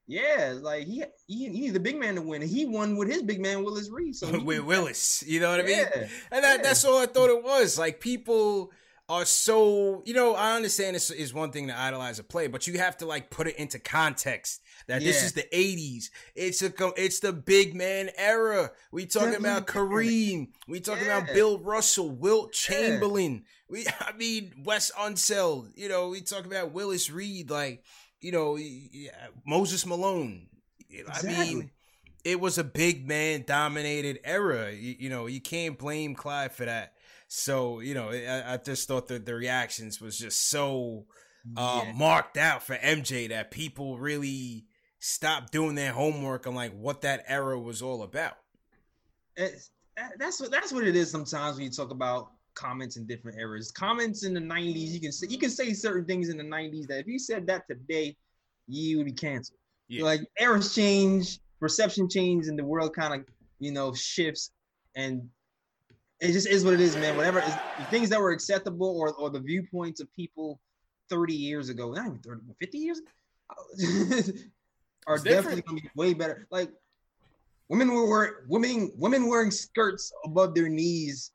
yeah, 0.08 0.56
like 0.60 0.88
he 0.88 1.04
he, 1.28 1.46
he 1.46 1.50
needed 1.50 1.76
the 1.76 1.80
big 1.80 2.00
man 2.00 2.16
to 2.16 2.22
win. 2.22 2.42
He 2.42 2.66
won 2.66 2.98
with 2.98 3.10
his 3.10 3.22
big 3.22 3.40
man 3.40 3.64
Willis 3.64 3.90
Reed. 3.92 4.16
So 4.16 4.40
with 4.44 4.62
Willis, 4.62 5.24
you 5.26 5.40
know 5.40 5.52
what 5.52 5.60
I 5.60 5.64
mean? 5.64 5.78
Yeah, 5.78 6.08
and 6.32 6.44
that, 6.44 6.58
yeah. 6.58 6.64
that's 6.64 6.84
all 6.84 7.00
I 7.00 7.06
thought 7.06 7.30
it 7.30 7.44
was. 7.44 7.78
Like 7.78 8.00
people 8.00 8.72
are 9.10 9.26
so 9.26 10.04
you 10.06 10.14
know 10.14 10.36
i 10.36 10.56
understand 10.56 10.96
this 10.96 11.10
is 11.10 11.34
one 11.34 11.52
thing 11.52 11.68
to 11.68 11.78
idolize 11.78 12.20
a 12.20 12.24
play 12.24 12.46
but 12.48 12.68
you 12.68 12.78
have 12.78 12.96
to 12.96 13.08
like 13.08 13.32
put 13.32 13.48
it 13.48 13.56
into 13.56 13.80
context 13.80 14.62
that 14.88 15.02
yeah. 15.02 15.08
this 15.08 15.24
is 15.24 15.34
the 15.34 15.46
80s 15.52 16.10
it's 16.36 16.62
a 16.62 16.72
it's 16.96 17.20
the 17.20 17.34
big 17.34 17.74
man 17.74 18.12
era 18.16 18.70
we 18.92 19.08
talking 19.08 19.36
about 19.36 19.66
kareem 19.66 20.50
we 20.68 20.80
talking 20.80 21.08
yeah. 21.08 21.18
about 21.18 21.34
bill 21.34 21.58
russell 21.58 22.12
wilt 22.12 22.54
chamberlain 22.54 23.44
yeah. 23.68 23.68
we 23.68 23.86
i 24.00 24.16
mean 24.16 24.54
wes 24.64 24.92
unseld 24.98 25.72
you 25.76 25.90
know 25.90 26.10
we 26.10 26.22
talk 26.22 26.46
about 26.46 26.72
willis 26.72 27.10
reed 27.10 27.50
like 27.50 27.84
you 28.22 28.32
know 28.32 28.60
moses 29.46 29.88
malone 29.88 30.48
exactly. 30.92 31.34
i 31.34 31.44
mean 31.44 31.72
it 32.24 32.40
was 32.40 32.60
a 32.60 32.64
big 32.64 33.08
man 33.08 33.44
dominated 33.48 34.20
era 34.24 34.72
you, 34.72 34.96
you 35.00 35.10
know 35.10 35.26
you 35.26 35.42
can't 35.42 35.80
blame 35.80 36.14
clyde 36.14 36.52
for 36.52 36.66
that 36.66 36.94
so 37.30 37.80
you 37.80 37.94
know, 37.94 38.10
I, 38.10 38.54
I 38.54 38.58
just 38.58 38.88
thought 38.88 39.08
that 39.08 39.26
the 39.26 39.36
reactions 39.36 40.02
was 40.02 40.18
just 40.18 40.50
so 40.50 41.06
uh, 41.56 41.84
yeah. 41.86 41.94
marked 41.94 42.38
out 42.38 42.64
for 42.64 42.76
MJ 42.76 43.30
that 43.30 43.52
people 43.52 44.00
really 44.00 44.66
stopped 44.98 45.52
doing 45.52 45.76
their 45.76 45.94
homework 45.94 46.48
on 46.48 46.56
like 46.56 46.74
what 46.74 47.02
that 47.02 47.24
era 47.28 47.58
was 47.58 47.82
all 47.84 48.02
about. 48.02 48.38
It's, 49.38 49.70
that's 50.18 50.42
what 50.42 50.50
that's 50.50 50.74
what 50.74 50.86
it 50.88 50.96
is. 50.96 51.12
Sometimes 51.12 51.58
when 51.58 51.66
you 51.66 51.72
talk 51.72 51.92
about 51.92 52.32
comments 52.56 52.98
in 52.98 53.06
different 53.06 53.40
eras, 53.40 53.70
comments 53.70 54.24
in 54.24 54.34
the 54.34 54.42
'90s, 54.42 54.90
you 54.90 55.00
can 55.00 55.12
say 55.12 55.28
you 55.30 55.38
can 55.38 55.52
say 55.52 55.72
certain 55.74 56.06
things 56.06 56.30
in 56.30 56.38
the 56.38 56.44
'90s 56.44 56.88
that 56.88 57.00
if 57.00 57.08
you 57.08 57.20
said 57.20 57.46
that 57.46 57.68
today, 57.68 58.18
you 58.68 58.98
would 58.98 59.06
be 59.06 59.12
canceled. 59.12 59.60
Yeah. 59.88 60.04
Like 60.04 60.22
eras 60.40 60.74
change, 60.74 61.40
perception 61.60 62.10
change, 62.10 62.48
and 62.48 62.58
the 62.58 62.66
world 62.66 62.96
kind 62.96 63.22
of 63.22 63.28
you 63.60 63.72
know 63.72 63.94
shifts, 63.94 64.50
and 64.96 65.30
it 66.20 66.34
just 66.34 66.48
is 66.48 66.66
what 66.66 66.74
it 66.74 66.82
is, 66.82 66.96
man. 66.96 67.16
Whatever 67.16 67.40
is 67.40 67.54
the 67.78 67.86
things 67.86 68.10
that 68.10 68.20
were 68.20 68.32
acceptable 68.32 68.98
or, 69.00 69.14
or 69.14 69.30
the 69.30 69.40
viewpoints 69.40 70.02
of 70.02 70.14
people 70.14 70.60
30 71.10 71.34
years 71.34 71.70
ago, 71.70 71.92
not 71.92 72.06
even 72.06 72.20
30, 72.20 72.42
50 72.60 72.78
years 72.78 73.02
are 75.08 75.18
definitely 75.18 75.62
gonna 75.62 75.82
be 75.82 75.90
way 75.96 76.14
better. 76.14 76.48
Like 76.52 76.72
women 77.70 77.92
were 77.94 78.08
wearing 78.08 78.34
women 78.48 78.92
women 78.98 79.28
wearing 79.28 79.52
skirts 79.52 80.12
above 80.26 80.54
their 80.54 80.70
knees 80.70 81.32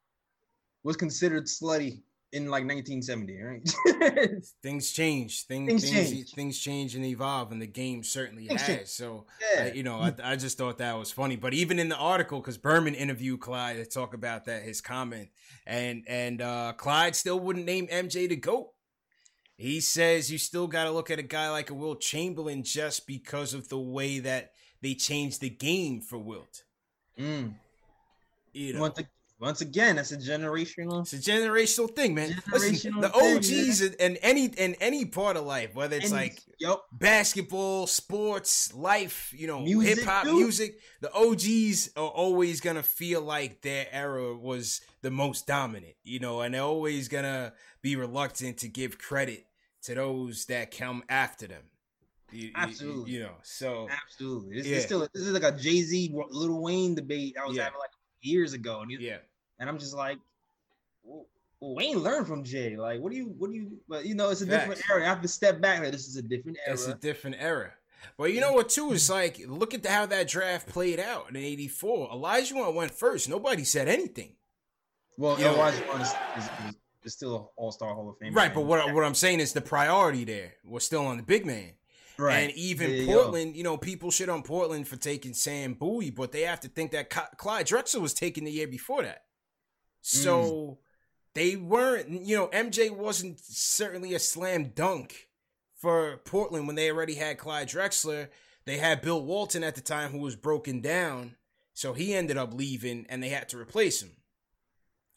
was 0.83 0.97
considered 0.97 1.47
slutty 1.47 2.03
in 2.35 2.50
like 2.50 2.67
1970, 2.67 3.43
right? 3.43 4.45
things 4.62 4.91
change. 4.91 5.47
Things, 5.47 5.69
things, 5.69 5.83
things 5.83 6.11
change. 6.11 6.31
Things 6.33 6.59
change 6.59 6.97
and 6.97 7.05
evolve, 7.05 7.53
and 7.53 7.62
the 7.62 7.67
game 7.67 8.03
certainly 8.03 8.49
things 8.49 8.61
has. 8.62 8.76
Change. 8.76 8.88
So, 8.88 9.26
yeah. 9.55 9.73
you 9.73 9.85
know, 9.85 10.00
I, 10.00 10.12
I, 10.23 10.37
just 10.37 10.59
thought 10.59 10.79
that 10.79 10.99
was 10.99 11.12
funny. 11.12 11.37
But 11.37 11.55
even 11.55 11.79
in 11.79 11.88
the 11.88 11.97
article, 11.97 12.41
because 12.41 12.59
Berman 12.59 12.97
interviewed 12.97 13.41
Clyde 13.41 13.76
to 13.76 13.87
talk 13.87 14.14
about 14.14 14.47
that, 14.47 14.64
his 14.64 14.81
comment, 14.81 15.29
and 15.64 16.03
and 16.09 16.43
uh, 16.43 16.73
Clyde 16.76 17.14
still 17.14 17.38
wouldn't 17.38 17.67
name 17.67 17.87
MJ 17.87 18.29
the 18.29 18.37
goat. 18.37 18.71
He 19.57 19.81
says 19.81 20.33
you 20.33 20.38
still 20.38 20.67
got 20.67 20.85
to 20.85 20.91
look 20.91 21.12
at 21.12 21.21
a 21.21 21.23
guy 21.23 21.50
like 21.50 21.71
a 21.71 21.75
Wilt 21.75 22.00
Chamberlain 22.00 22.64
just 22.64 23.07
because 23.07 23.55
of 23.55 23.69
the 23.69 23.79
way 23.79 24.19
that 24.19 24.50
they 24.83 24.95
changed 24.95 25.41
the 25.41 25.50
game 25.50 26.00
for 26.00 26.19
Wilt. 26.19 26.64
Mm. 27.17 27.55
You 28.53 28.73
know. 28.73 28.81
Want 28.81 28.97
the 28.97 29.07
once 29.45 29.61
again, 29.61 29.97
that's 29.97 30.11
a 30.11 30.17
generational. 30.17 31.03
It's 31.03 31.13
a 31.13 31.19
generational 31.19 31.95
thing, 31.95 32.15
man. 32.15 32.31
Generational 32.31 32.53
Listen, 32.53 33.01
the 33.01 33.13
OGs 33.13 33.81
thing, 33.81 33.93
in, 34.01 34.13
in, 34.13 34.17
any 34.19 34.45
in 34.47 34.75
any 34.81 35.05
part 35.05 35.37
of 35.37 35.45
life, 35.45 35.75
whether 35.75 35.97
it's 35.97 36.11
like 36.11 36.41
yep. 36.59 36.79
basketball, 36.93 37.87
sports, 37.87 38.73
life, 38.73 39.35
you 39.37 39.47
know, 39.47 39.63
hip 39.81 40.03
hop, 40.03 40.25
music, 40.25 40.79
the 41.03 41.13
OGs 41.13 41.91
are 41.95 42.09
always 42.09 42.63
gonna 42.63 42.83
feel 42.83 43.21
like 43.21 43.61
their 43.61 43.87
era 43.93 44.35
was 44.35 44.81
the 45.03 45.11
most 45.11 45.47
dominant, 45.47 45.95
you 46.03 46.21
know, 46.21 46.41
and 46.41 46.55
they're 46.55 46.63
always 46.63 47.09
gonna 47.09 47.53
be 47.83 47.97
reluctant 47.97 48.59
to 48.59 48.69
give 48.69 48.97
credit 48.97 49.45
to 49.83 49.95
those 49.95 50.47
that 50.47 50.71
come 50.77 51.03
after 51.11 51.47
them. 51.47 51.65
You, 52.33 52.51
absolutely, 52.55 53.13
you, 53.13 53.19
you, 53.19 53.25
know. 53.25 53.35
So 53.43 53.89
absolutely, 53.91 54.57
this, 54.57 54.67
yeah. 54.67 54.77
is 54.79 54.85
still 54.85 55.01
this 55.01 55.23
is 55.23 55.33
like 55.33 55.43
a 55.43 55.53
Jay 55.53 55.83
Z, 55.83 56.15
Lil 56.31 56.63
Wayne 56.63 56.95
debate 56.95 57.37
I 57.41 57.47
was 57.47 57.57
yeah. 57.57 57.65
having 57.65 57.79
like 57.79 57.91
years 58.23 58.55
ago, 58.55 58.81
and 58.81 58.91
yeah, 58.91 59.19
and 59.58 59.68
I'm 59.68 59.78
just 59.78 59.94
like, 59.94 60.18
well, 61.02 61.26
Wayne 61.61 61.99
learned 61.99 62.26
from 62.26 62.44
Jay. 62.44 62.76
Like, 62.76 63.00
what 63.00 63.11
do 63.12 63.18
you, 63.18 63.34
what 63.38 63.50
do 63.50 63.56
you, 63.56 63.78
but 63.88 64.04
you 64.04 64.14
know, 64.14 64.30
it's 64.30 64.42
a 64.42 64.46
Facts. 64.46 64.68
different 64.68 64.90
era. 64.90 65.02
I 65.04 65.08
have 65.08 65.23
to 65.23 65.28
step 65.28 65.61
back. 65.61 65.80
Like, 65.80 65.92
this 65.92 66.08
is 66.08 66.16
a 66.16 66.23
different 66.23 66.58
era. 66.66 66.75
It's 66.75 66.87
a 66.87 66.94
different 66.94 67.37
era. 67.38 67.73
But 68.18 68.34
you 68.34 68.40
know 68.40 68.52
what, 68.52 68.68
too, 68.68 68.92
is 68.92 69.08
like, 69.08 69.40
look 69.46 69.73
at 69.73 69.82
the, 69.82 69.90
how 69.90 70.06
that 70.06 70.28
draft 70.28 70.68
played 70.68 71.00
out 71.00 71.30
in 71.30 71.37
'84. 71.37 72.11
Olajuwon 72.11 72.75
went 72.75 72.92
first. 72.92 73.28
Nobody 73.28 73.64
said 73.64 73.88
anything. 73.88 74.34
Well, 75.16 75.38
you 75.38 75.46
Olajuwon 75.46 76.02
is, 76.02 76.14
is, 76.37 76.50
is, 77.04 77.12
still 77.12 77.37
an 77.37 77.44
All 77.56 77.73
Star 77.73 77.94
Hall 77.94 78.11
of 78.11 78.18
Fame. 78.18 78.34
Right, 78.34 78.52
but 78.52 78.62
what 78.62 78.92
what 78.92 79.04
I'm 79.04 79.14
saying 79.14 79.40
is 79.40 79.52
the 79.52 79.61
priority 79.61 80.25
there 80.25 80.54
was 80.64 80.84
still 80.84 81.06
on 81.06 81.16
the 81.16 81.23
big 81.23 81.46
man. 81.46 81.73
Right. 82.16 82.38
And 82.38 82.52
even 82.52 83.06
Portland, 83.06 83.56
you 83.56 83.64
know, 83.64 83.76
people 83.76 84.11
shit 84.11 84.28
on 84.28 84.42
Portland 84.42 84.87
for 84.87 84.96
taking 84.96 85.34
Sam 85.34 85.75
Bowie, 85.75 86.11
but 86.11 86.30
they 86.30 86.42
have 86.42 86.61
to 86.61 86.68
think 86.68 86.92
that 86.92 87.11
Clyde 87.11 87.66
Drexler 87.66 88.00
was 88.00 88.14
taken 88.14 88.44
the 88.44 88.52
year 88.52 88.68
before 88.68 89.02
that. 89.02 89.25
So 90.06 90.42
mm. 90.42 90.76
they 91.32 91.56
weren't, 91.56 92.26
you 92.26 92.37
know, 92.37 92.49
MJ 92.49 92.90
wasn't 92.90 93.40
certainly 93.40 94.12
a 94.12 94.18
slam 94.18 94.73
dunk 94.75 95.28
for 95.76 96.18
Portland 96.26 96.66
when 96.66 96.76
they 96.76 96.90
already 96.90 97.14
had 97.14 97.38
Clyde 97.38 97.70
Drexler. 97.70 98.28
They 98.66 98.76
had 98.76 99.00
Bill 99.00 99.23
Walton 99.25 99.64
at 99.64 99.76
the 99.76 99.80
time 99.80 100.11
who 100.11 100.18
was 100.18 100.37
broken 100.37 100.82
down. 100.82 101.37
So 101.73 101.94
he 101.94 102.12
ended 102.12 102.37
up 102.37 102.52
leaving 102.52 103.06
and 103.08 103.23
they 103.23 103.30
had 103.30 103.49
to 103.49 103.58
replace 103.58 104.02
him. 104.02 104.11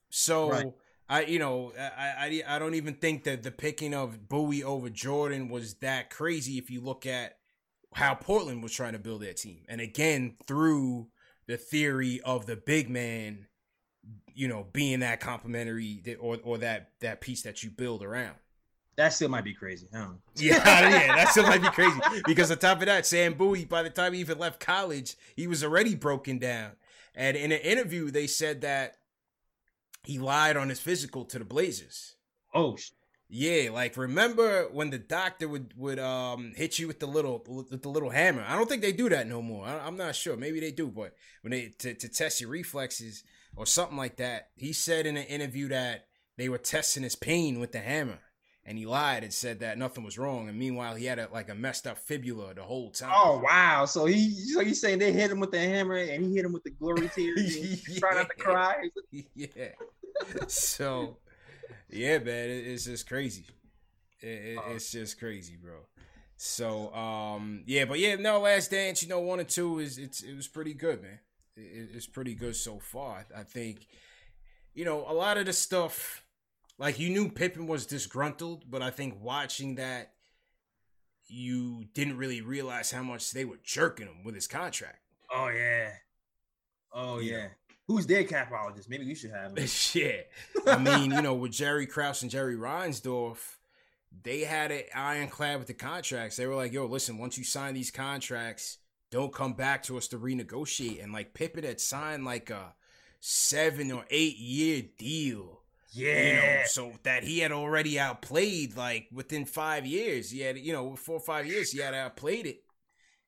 So 0.10 0.51
right. 0.51 0.74
I, 1.10 1.24
you 1.24 1.39
know, 1.39 1.74
I, 1.77 2.44
I, 2.48 2.56
I 2.56 2.60
don't 2.60 2.75
even 2.75 2.94
think 2.94 3.25
that 3.25 3.44
the 3.44 3.51
picking 3.51 3.94
of 3.94 4.29
Bowie 4.29 4.63
over 4.63 4.89
Jordan 4.89 5.50
was 5.50 5.74
that 5.75 6.10
crazy 6.10 6.58
if 6.58 6.70
you 6.70 6.79
look 6.79 7.06
at 7.06 7.39
how 7.94 8.15
Portland 8.15 8.63
was 8.63 8.72
trying 8.72 8.94
to 8.94 9.00
build 9.00 9.22
their 9.22 9.34
team. 9.34 9.65
And 9.67 9.82
again, 9.82 10.38
through 10.48 11.10
the 11.46 11.58
theory 11.58 12.22
of 12.22 12.46
the 12.46 12.56
big 12.56 12.89
man 12.89 13.48
you 14.34 14.48
know, 14.48 14.68
being 14.74 15.00
that 15.00 15.20
complimentary 15.20 16.02
or 16.20 16.38
or 16.44 16.58
that 16.60 16.92
that 17.02 17.22
piece 17.22 17.42
that 17.44 17.64
you 17.64 17.70
build 17.70 18.04
around. 18.04 18.36
That 18.96 19.14
still 19.14 19.30
might 19.30 19.44
be 19.44 19.54
crazy. 19.54 19.88
I. 19.94 20.08
Yeah, 20.36 20.56
yeah, 20.90 21.16
that 21.16 21.30
still 21.30 21.44
might 21.44 21.62
be 21.62 21.70
crazy. 21.70 22.00
Because 22.26 22.50
on 22.50 22.58
top 22.58 22.80
of 22.80 22.88
that, 22.88 23.06
Sam 23.06 23.36
Bowie, 23.36 23.66
by 23.66 23.84
the 23.84 23.92
time 23.92 24.14
he 24.14 24.20
even 24.20 24.40
left 24.40 24.60
college, 24.60 25.16
he 25.36 25.46
was 25.46 25.64
already 25.64 25.94
broken 25.94 26.40
down. 26.40 26.72
And 27.14 27.38
in 27.38 27.52
an 27.52 27.60
interview, 27.60 28.10
they 28.10 28.26
said 28.28 28.62
that 28.62 28.98
he 30.04 30.18
lied 30.20 30.58
on 30.58 30.70
his 30.70 30.80
physical 30.80 31.26
to 31.26 31.40
the 31.40 31.46
Blazers. 31.46 32.16
Oh, 32.54 32.78
Yeah, 33.30 33.72
like 33.74 33.98
remember 33.98 34.70
when 34.72 34.90
the 34.90 34.98
doctor 34.98 35.50
would 35.50 35.74
would 35.76 36.00
um 36.00 36.54
hit 36.56 36.80
you 36.80 36.88
with 36.88 37.00
the 37.00 37.08
little 37.08 37.44
with 37.48 37.82
the 37.82 37.90
little 37.90 38.10
hammer? 38.10 38.46
I 38.48 38.56
don't 38.56 38.70
think 38.70 38.82
they 38.82 38.94
do 38.94 39.10
that 39.10 39.28
no 39.28 39.42
more. 39.42 39.66
I, 39.66 39.80
I'm 39.80 39.98
not 39.98 40.16
sure. 40.16 40.38
Maybe 40.38 40.62
they 40.62 40.72
do, 40.72 40.88
but 40.88 41.14
when 41.42 41.52
they 41.52 41.74
to, 41.80 41.94
to 41.94 42.08
test 42.08 42.40
your 42.40 42.50
reflexes 42.50 43.24
or 43.58 43.66
something 43.66 43.98
like 43.98 44.16
that, 44.18 44.50
he 44.56 44.72
said 44.72 45.06
in 45.06 45.18
an 45.18 45.26
interview 45.26 45.68
that 45.70 46.06
they 46.38 46.48
were 46.48 46.58
testing 46.58 47.04
his 47.04 47.16
pain 47.16 47.60
with 47.60 47.72
the 47.74 47.80
hammer, 47.80 48.20
and 48.64 48.78
he 48.78 48.86
lied 48.86 49.24
and 49.24 49.34
said 49.34 49.60
that 49.60 49.78
nothing 49.78 50.04
was 50.04 50.18
wrong. 50.18 50.48
And 50.48 50.58
meanwhile, 50.58 50.96
he 50.96 51.06
had 51.06 51.20
a 51.20 51.28
like 51.34 51.50
a 51.50 51.56
messed 51.56 51.88
up 51.88 51.98
fibula 51.98 52.54
the 52.54 52.64
whole 52.64 52.92
time. 52.92 53.12
oh 53.14 53.42
wow. 53.44 53.86
So 53.86 54.06
he 54.06 54.30
so 54.32 54.62
he's 54.64 54.80
saying 54.80 55.00
they 55.00 55.12
hit 55.12 55.32
him 55.32 55.40
with 55.40 55.52
the 55.52 55.60
hammer 55.60 55.96
and 55.98 56.24
he 56.26 56.36
hit 56.36 56.46
him 56.46 56.54
with 56.54 56.64
the 56.64 56.72
glory 56.72 57.10
tears. 57.16 57.56
he 57.56 58.00
Trying 58.00 58.16
not 58.18 58.30
to 58.30 58.36
cry. 58.36 58.90
yeah. 59.34 59.70
So, 60.48 61.18
yeah, 61.90 62.18
man, 62.20 62.50
it, 62.50 62.68
it's 62.68 62.86
just 62.86 63.08
crazy. 63.08 63.46
It, 64.22 64.28
it, 64.28 64.58
Uh-huh. 64.58 64.74
it's 64.74 64.92
just 64.92 65.20
crazy, 65.20 65.56
bro. 65.62 65.76
So, 66.36 66.94
um, 66.94 67.64
yeah, 67.66 67.86
but 67.86 68.00
yeah, 68.00 68.16
no, 68.16 68.42
Last 68.42 68.70
Dance, 68.72 69.02
you 69.02 69.10
know, 69.10 69.20
one 69.20 69.40
and 69.40 69.50
two 69.50 69.80
is 69.80 69.98
it's 69.98 70.22
it 70.22 70.36
was 70.36 70.48
pretty 70.48 70.74
good, 70.74 71.02
man. 71.02 71.20
It's 71.58 72.08
pretty 72.08 72.36
good 72.36 72.56
so 72.56 72.80
far. 72.80 73.26
I 73.36 73.44
think, 73.44 73.88
you 74.74 74.86
know, 74.86 75.06
a 75.08 75.14
lot 75.14 75.38
of 75.38 75.46
the 75.46 75.54
stuff, 75.54 76.24
like 76.78 77.00
you 77.00 77.10
knew 77.10 77.30
Pippen 77.30 77.68
was 77.68 77.86
disgruntled, 77.86 78.70
but 78.70 78.82
I 78.82 78.92
think 78.92 79.18
watching 79.22 79.76
that, 79.76 80.14
you 81.28 81.86
didn't 81.94 82.18
really 82.18 82.42
realize 82.42 82.92
how 82.92 83.04
much 83.04 83.32
they 83.32 83.44
were 83.44 83.60
jerking 83.64 84.08
him 84.08 84.24
with 84.24 84.36
his 84.36 84.48
contract. 84.48 85.00
Oh 85.34 85.50
yeah. 85.50 85.90
Oh 86.94 87.20
yeah. 87.20 87.48
Who's 87.88 88.06
their 88.06 88.24
capologist? 88.24 88.90
Maybe 88.90 89.06
we 89.06 89.16
should 89.16 89.32
have 89.32 89.58
him. 89.58 89.68
Shit. 89.68 90.30
I 90.66 90.78
mean, 90.78 91.12
you 91.12 91.22
know, 91.22 91.34
with 91.34 91.52
Jerry 91.52 91.86
Krause 91.86 92.22
and 92.22 92.32
Jerry 92.32 92.56
Reinsdorf, 92.56 93.38
they 94.24 94.42
had 94.42 94.72
it 94.72 94.90
ironclad 94.94 95.60
with 95.60 95.68
the 95.68 95.74
contracts. 95.74 96.38
They 96.38 96.48
were 96.48 96.56
like, 96.56 96.74
yo, 96.74 96.86
listen, 96.86 97.18
once 97.18 97.38
you 97.38 97.44
sign 97.44 97.74
these 97.74 97.92
contracts, 97.92 98.78
don't 99.10 99.34
come 99.34 99.54
back 99.54 99.84
to 99.84 99.98
us 99.98 100.08
to 100.10 100.20
renegotiate. 100.20 101.04
And 101.04 101.14
like 101.14 101.34
Pippen 101.34 101.64
had 101.64 101.80
signed 101.80 102.26
like 102.26 102.50
a 102.50 102.74
seven 103.20 103.92
or 103.92 104.06
eight 104.10 104.38
year 104.38 104.84
deal. 104.98 105.62
Yeah. 105.92 106.28
You 106.28 106.36
know, 106.36 106.62
so 106.66 106.94
that 107.04 107.24
he 107.24 107.40
had 107.40 107.52
already 107.52 108.00
outplayed 108.00 108.76
like 108.76 109.08
within 109.12 109.46
five 109.46 109.86
years. 109.86 110.32
He 110.32 110.42
had, 110.42 110.58
you 110.58 110.74
know, 110.74 110.96
four 110.96 111.16
or 111.16 111.22
five 111.22 111.48
years, 111.48 111.72
he 111.72 111.80
had 111.80 111.94
outplayed 111.94 112.46
it. 112.46 112.64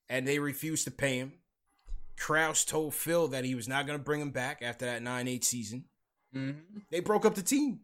And 0.10 0.28
they 0.28 0.40
refused 0.40 0.86
to 0.86 0.92
pay 0.92 1.18
him. 1.18 1.34
Krause 2.18 2.66
told 2.66 2.94
Phil 2.94 3.30
that 3.30 3.46
he 3.46 3.56
was 3.56 3.68
not 3.68 3.88
going 3.88 3.98
to 3.98 4.04
bring 4.04 4.22
him 4.22 4.32
back 4.32 4.62
after 4.62 4.86
that 4.86 5.02
9 5.02 5.28
8 5.28 5.44
season. 5.46 5.86
Mhm. 6.36 6.84
They 6.92 7.00
broke 7.00 7.26
up 7.26 7.36
the 7.36 7.42
team. 7.42 7.80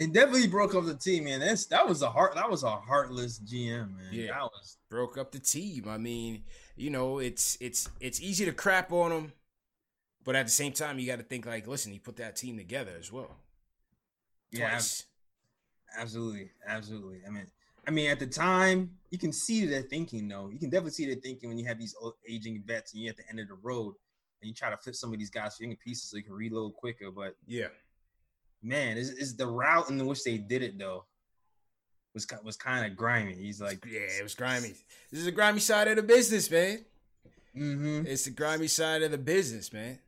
It 0.00 0.12
definitely 0.14 0.48
broke 0.48 0.74
up 0.74 0.86
the 0.86 0.94
team, 0.94 1.24
man. 1.24 1.40
That's 1.40 1.66
that 1.66 1.86
was 1.86 2.00
a 2.00 2.08
heart 2.10 2.34
that 2.34 2.50
was 2.50 2.62
a 2.62 2.70
heartless 2.70 3.38
GM, 3.38 3.96
man. 3.96 4.08
Yeah. 4.10 4.28
That 4.28 4.42
was 4.44 4.78
Broke 4.88 5.18
up 5.18 5.30
the 5.30 5.38
team. 5.38 5.84
I 5.88 5.98
mean, 5.98 6.42
you 6.74 6.88
know, 6.90 7.18
it's 7.18 7.58
it's 7.60 7.88
it's 8.00 8.20
easy 8.20 8.44
to 8.46 8.52
crap 8.52 8.90
on 8.92 9.12
him, 9.12 9.32
but 10.24 10.34
at 10.34 10.46
the 10.46 10.52
same 10.52 10.72
time, 10.72 10.98
you 10.98 11.06
got 11.06 11.18
to 11.18 11.22
think 11.22 11.44
like, 11.46 11.66
listen, 11.68 11.92
he 11.92 11.98
put 11.98 12.16
that 12.16 12.34
team 12.34 12.56
together 12.56 12.92
as 12.98 13.12
well. 13.12 13.36
yeah, 14.50 14.70
Twice. 14.70 15.04
absolutely, 15.98 16.50
absolutely. 16.66 17.20
I 17.26 17.30
mean, 17.30 17.46
I 17.86 17.90
mean, 17.90 18.10
at 18.10 18.18
the 18.18 18.26
time, 18.26 18.90
you 19.10 19.18
can 19.18 19.32
see 19.32 19.66
their 19.66 19.82
thinking, 19.82 20.26
though. 20.28 20.48
You 20.48 20.58
can 20.58 20.70
definitely 20.70 20.92
see 20.92 21.06
their 21.06 21.20
thinking 21.20 21.50
when 21.50 21.58
you 21.58 21.66
have 21.66 21.78
these 21.78 21.94
old, 22.00 22.14
aging 22.28 22.62
vets 22.66 22.94
and 22.94 23.02
you're 23.02 23.10
at 23.10 23.16
the 23.16 23.28
end 23.28 23.38
of 23.38 23.48
the 23.48 23.58
road 23.62 23.94
and 24.40 24.48
you 24.48 24.54
try 24.54 24.70
to 24.70 24.76
flip 24.76 24.94
some 24.94 25.12
of 25.12 25.18
these 25.18 25.30
guys 25.30 25.56
for 25.56 25.64
young 25.64 25.76
pieces 25.76 26.10
so 26.10 26.16
you 26.16 26.22
can 26.24 26.32
reload 26.32 26.72
quicker. 26.74 27.10
But 27.10 27.36
Yeah. 27.46 27.68
Man, 28.62 28.96
is 28.96 29.10
is 29.10 29.36
the 29.36 29.46
route 29.46 29.90
in 29.90 30.04
which 30.06 30.24
they 30.24 30.38
did 30.38 30.62
it 30.62 30.78
though 30.78 31.04
was 32.14 32.26
was 32.44 32.56
kind 32.56 32.84
of 32.90 32.96
grimy. 32.96 33.34
He's 33.34 33.60
like, 33.60 33.84
Yeah, 33.86 34.00
it 34.00 34.22
was 34.22 34.34
grimy. 34.34 34.74
This 35.10 35.20
is 35.20 35.26
a 35.26 35.32
grimy 35.32 35.60
side 35.60 35.88
of 35.88 35.96
the 35.96 36.02
business, 36.02 36.50
man. 36.50 36.84
mm-hmm. 37.56 38.06
It's 38.06 38.24
the 38.24 38.30
grimy 38.30 38.66
side 38.68 39.02
of 39.02 39.10
the 39.12 39.18
business, 39.18 39.72
man. 39.72 39.98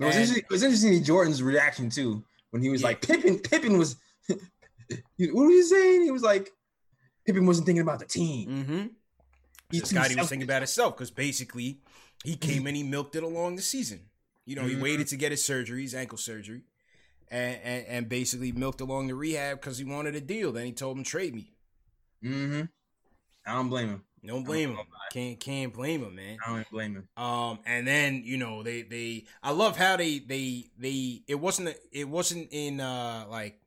It 0.00 0.04
was, 0.04 0.36
it 0.36 0.44
was 0.50 0.62
interesting 0.62 1.02
Jordan's 1.02 1.42
reaction 1.42 1.90
too 1.90 2.22
when 2.50 2.62
he 2.62 2.68
was 2.68 2.82
Yeah. 2.82 2.88
like 2.88 3.00
Pippen. 3.06 3.38
Pippen 3.40 3.78
was, 3.78 3.96
what 4.28 4.38
was 5.18 5.48
he 5.50 5.62
saying? 5.64 6.02
He 6.02 6.10
was 6.10 6.22
like, 6.22 6.50
Pippen 7.26 7.46
wasn't 7.46 7.66
thinking 7.66 7.82
about 7.82 7.98
the 7.98 8.04
team. 8.06 8.48
Mm-hmm. 8.48 8.86
He 9.70 9.80
This 9.80 9.88
too 9.90 9.96
guy 9.96 10.08
he 10.08 10.16
was 10.16 10.28
thinking 10.28 10.46
about 10.48 10.62
himself 10.62 10.96
because 10.96 11.10
basically 11.10 11.80
he 12.24 12.36
came 12.36 12.66
and 12.68 12.76
he 12.76 12.82
milked 12.84 13.16
it 13.16 13.22
along 13.22 13.56
the 13.56 13.62
season. 13.62 14.02
You 14.46 14.56
know, 14.56 14.62
he 14.62 14.76
Mhm. 14.76 14.80
waited 14.82 15.08
to 15.08 15.16
get 15.16 15.30
his 15.32 15.44
surgery, 15.44 15.82
his 15.82 15.94
ankle 15.94 16.16
surgery, 16.16 16.62
and 17.30 17.58
and, 17.62 17.86
and 17.86 18.08
basically 18.08 18.52
milked 18.52 18.80
along 18.80 19.08
the 19.08 19.14
rehab 19.14 19.60
because 19.60 19.78
he 19.78 19.84
wanted 19.84 20.14
a 20.14 20.20
deal. 20.20 20.52
Then 20.52 20.66
he 20.66 20.72
told 20.72 20.96
him 20.96 21.04
trade 21.04 21.34
me. 21.34 21.52
Mm-hmm. 22.24 22.62
I 23.46 23.52
don't 23.54 23.68
blame 23.68 23.88
him. 23.88 24.02
Don't 24.26 24.44
blame 24.44 24.70
him. 24.70 24.78
Can't 25.12 25.38
can't 25.38 25.72
blame 25.72 26.02
him, 26.02 26.16
man. 26.16 26.38
I 26.44 26.50
don't 26.56 26.70
blame 26.70 26.94
him. 26.96 27.08
Um, 27.16 27.60
and 27.64 27.86
then 27.86 28.22
you 28.24 28.36
know 28.36 28.62
they 28.62 28.82
they 28.82 29.26
I 29.42 29.52
love 29.52 29.76
how 29.76 29.96
they 29.96 30.18
they 30.18 30.66
they 30.76 31.22
it 31.28 31.36
wasn't 31.36 31.76
it 31.92 32.08
wasn't 32.08 32.48
in 32.50 32.80
uh 32.80 33.26
like 33.30 33.60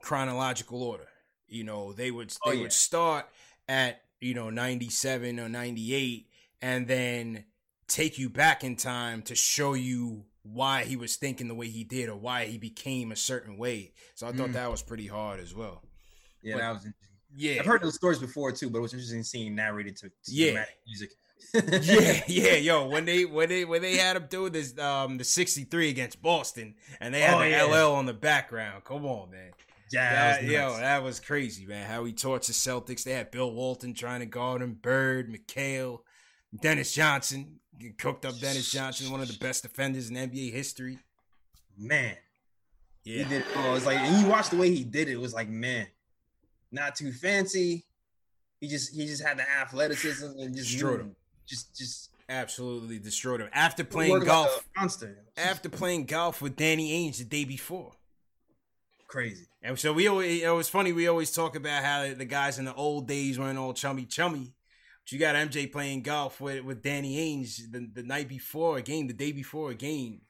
chronological 0.00 0.82
order. 0.82 1.08
You 1.48 1.64
know 1.64 1.92
they 1.92 2.10
would 2.10 2.30
they 2.30 2.36
Oh, 2.44 2.52
yeah. 2.52 2.62
would 2.62 2.72
start 2.72 3.26
at 3.68 4.02
you 4.20 4.34
know 4.34 4.50
ninety 4.50 4.90
seven 4.90 5.40
or 5.40 5.48
ninety 5.48 5.94
eight, 5.94 6.28
and 6.60 6.86
then 6.86 7.44
take 7.88 8.18
you 8.18 8.28
back 8.28 8.64
in 8.64 8.76
time 8.76 9.22
to 9.22 9.34
show 9.34 9.74
you 9.74 10.24
why 10.44 10.84
he 10.84 10.94
was 10.96 11.16
thinking 11.16 11.48
the 11.48 11.54
way 11.54 11.68
he 11.68 11.82
did 11.84 12.08
or 12.08 12.16
why 12.16 12.44
he 12.44 12.58
became 12.58 13.10
a 13.10 13.16
certain 13.16 13.56
way. 13.58 13.92
So 14.14 14.26
I 14.28 14.32
thought 14.32 14.50
Mm. 14.50 14.54
that 14.54 14.70
was 14.70 14.82
pretty 14.82 15.06
hard 15.06 15.40
as 15.40 15.54
well. 15.54 15.82
Yeah, 16.42 16.54
But- 16.54 16.60
that 16.60 16.68
was 16.68 16.84
interesting. 16.84 17.00
Yeah, 17.36 17.56
I've 17.60 17.66
heard 17.66 17.82
those 17.82 17.96
stories 17.96 18.18
before 18.20 18.52
too, 18.52 18.70
but 18.70 18.78
it 18.78 18.82
was 18.82 18.92
interesting 18.92 19.24
seeing 19.24 19.54
narrated 19.56 19.96
to, 19.96 20.08
to 20.08 20.14
Yeah. 20.26 20.64
music. 20.86 21.10
yeah, 21.82 22.22
yeah, 22.28 22.54
yo, 22.56 22.86
when 22.88 23.04
they 23.06 23.24
when 23.24 23.48
they 23.48 23.64
when 23.64 23.82
they 23.82 23.96
had 23.96 24.16
him 24.16 24.26
do 24.30 24.48
this 24.50 24.78
um 24.78 25.18
the 25.18 25.24
63 25.24 25.88
against 25.88 26.22
Boston 26.22 26.74
and 27.00 27.12
they 27.12 27.20
had 27.22 27.34
Oh, 27.34 27.38
the 27.40 27.48
yeah. 27.50 27.64
LL 27.64 27.94
on 27.94 28.06
the 28.06 28.14
background. 28.14 28.84
Come 28.84 29.04
on, 29.04 29.30
man. 29.30 29.50
yeah, 29.90 30.12
That- 30.36 30.42
that 30.42 30.50
yo, 30.50 30.76
that 30.76 31.02
was 31.02 31.18
crazy, 31.20 31.66
man. 31.66 31.88
How 31.90 32.04
he 32.04 32.12
torched 32.12 32.46
the 32.46 32.52
Celtics. 32.52 33.02
They 33.02 33.12
had 33.12 33.30
Bill 33.30 33.50
Walton 33.52 33.94
trying 33.94 34.20
to 34.20 34.26
guard 34.26 34.62
him, 34.62 34.74
Bird, 34.74 35.28
McHale, 35.32 36.00
Dennis 36.60 36.92
Johnson. 36.92 37.60
Cooked 37.98 38.24
up 38.24 38.38
Dennis 38.38 38.70
Johnson, 38.70 39.10
one 39.10 39.20
of 39.20 39.28
the 39.28 39.38
best 39.38 39.62
defenders 39.62 40.10
in 40.10 40.16
NBA 40.16 40.52
history. 40.52 40.98
man. 41.76 42.16
Yeah. 43.04 43.24
He 43.24 43.24
did 43.24 43.40
it 43.42 43.56
all. 43.56 43.76
It's 43.76 43.84
like 43.84 43.98
and 43.98 44.22
you 44.24 44.30
watch 44.30 44.48
the 44.48 44.56
way 44.56 44.70
he 44.74 44.82
did 44.82 45.08
it, 45.08 45.12
it 45.12 45.20
was 45.20 45.34
like, 45.34 45.48
man, 45.48 45.86
not 46.72 46.96
too 46.96 47.12
fancy. 47.12 47.84
He 48.60 48.68
just 48.68 48.94
he 48.94 49.06
just 49.06 49.22
had 49.22 49.36
the 49.38 49.44
athleticism 49.60 50.24
and 50.38 50.56
just 50.56 50.70
Destroyed 50.70 51.00
him. 51.00 51.16
Just 51.46 51.76
just 51.76 52.10
Absolutely 52.28 52.98
destroyed 52.98 53.40
him. 53.40 53.50
After 53.52 53.84
playing 53.84 54.20
golf, 54.20 54.66
monster. 54.74 55.18
after 55.36 55.68
playing 55.68 56.06
golf 56.06 56.40
with 56.40 56.56
Danny 56.56 57.10
Ainge 57.10 57.18
the 57.18 57.24
day 57.24 57.44
before. 57.44 57.92
crazy. 59.06 59.46
And 59.62 59.78
so 59.78 59.92
we 59.92 60.08
always, 60.08 60.42
it 60.42 60.48
was 60.48 60.68
funny. 60.70 60.92
We 60.92 61.06
always 61.06 61.30
talk 61.30 61.54
about 61.54 61.84
how 61.84 62.14
the 62.14 62.24
guys 62.24 62.58
in 62.58 62.64
the 62.64 62.74
old 62.74 63.06
days 63.06 63.38
weren't 63.38 63.58
all 63.58 63.74
chummy 63.74 64.06
chummy. 64.06 64.54
You 65.08 65.18
got 65.18 65.34
MJ 65.36 65.70
playing 65.70 66.02
golf 66.02 66.40
with, 66.40 66.64
with 66.64 66.82
Danny 66.82 67.16
Ainge 67.18 67.70
the, 67.70 67.88
the 67.92 68.02
night 68.02 68.28
before 68.28 68.78
a 68.78 68.82
game, 68.82 69.06
the 69.06 69.12
day 69.12 69.32
before 69.32 69.70
a 69.70 69.74
game, 69.74 70.22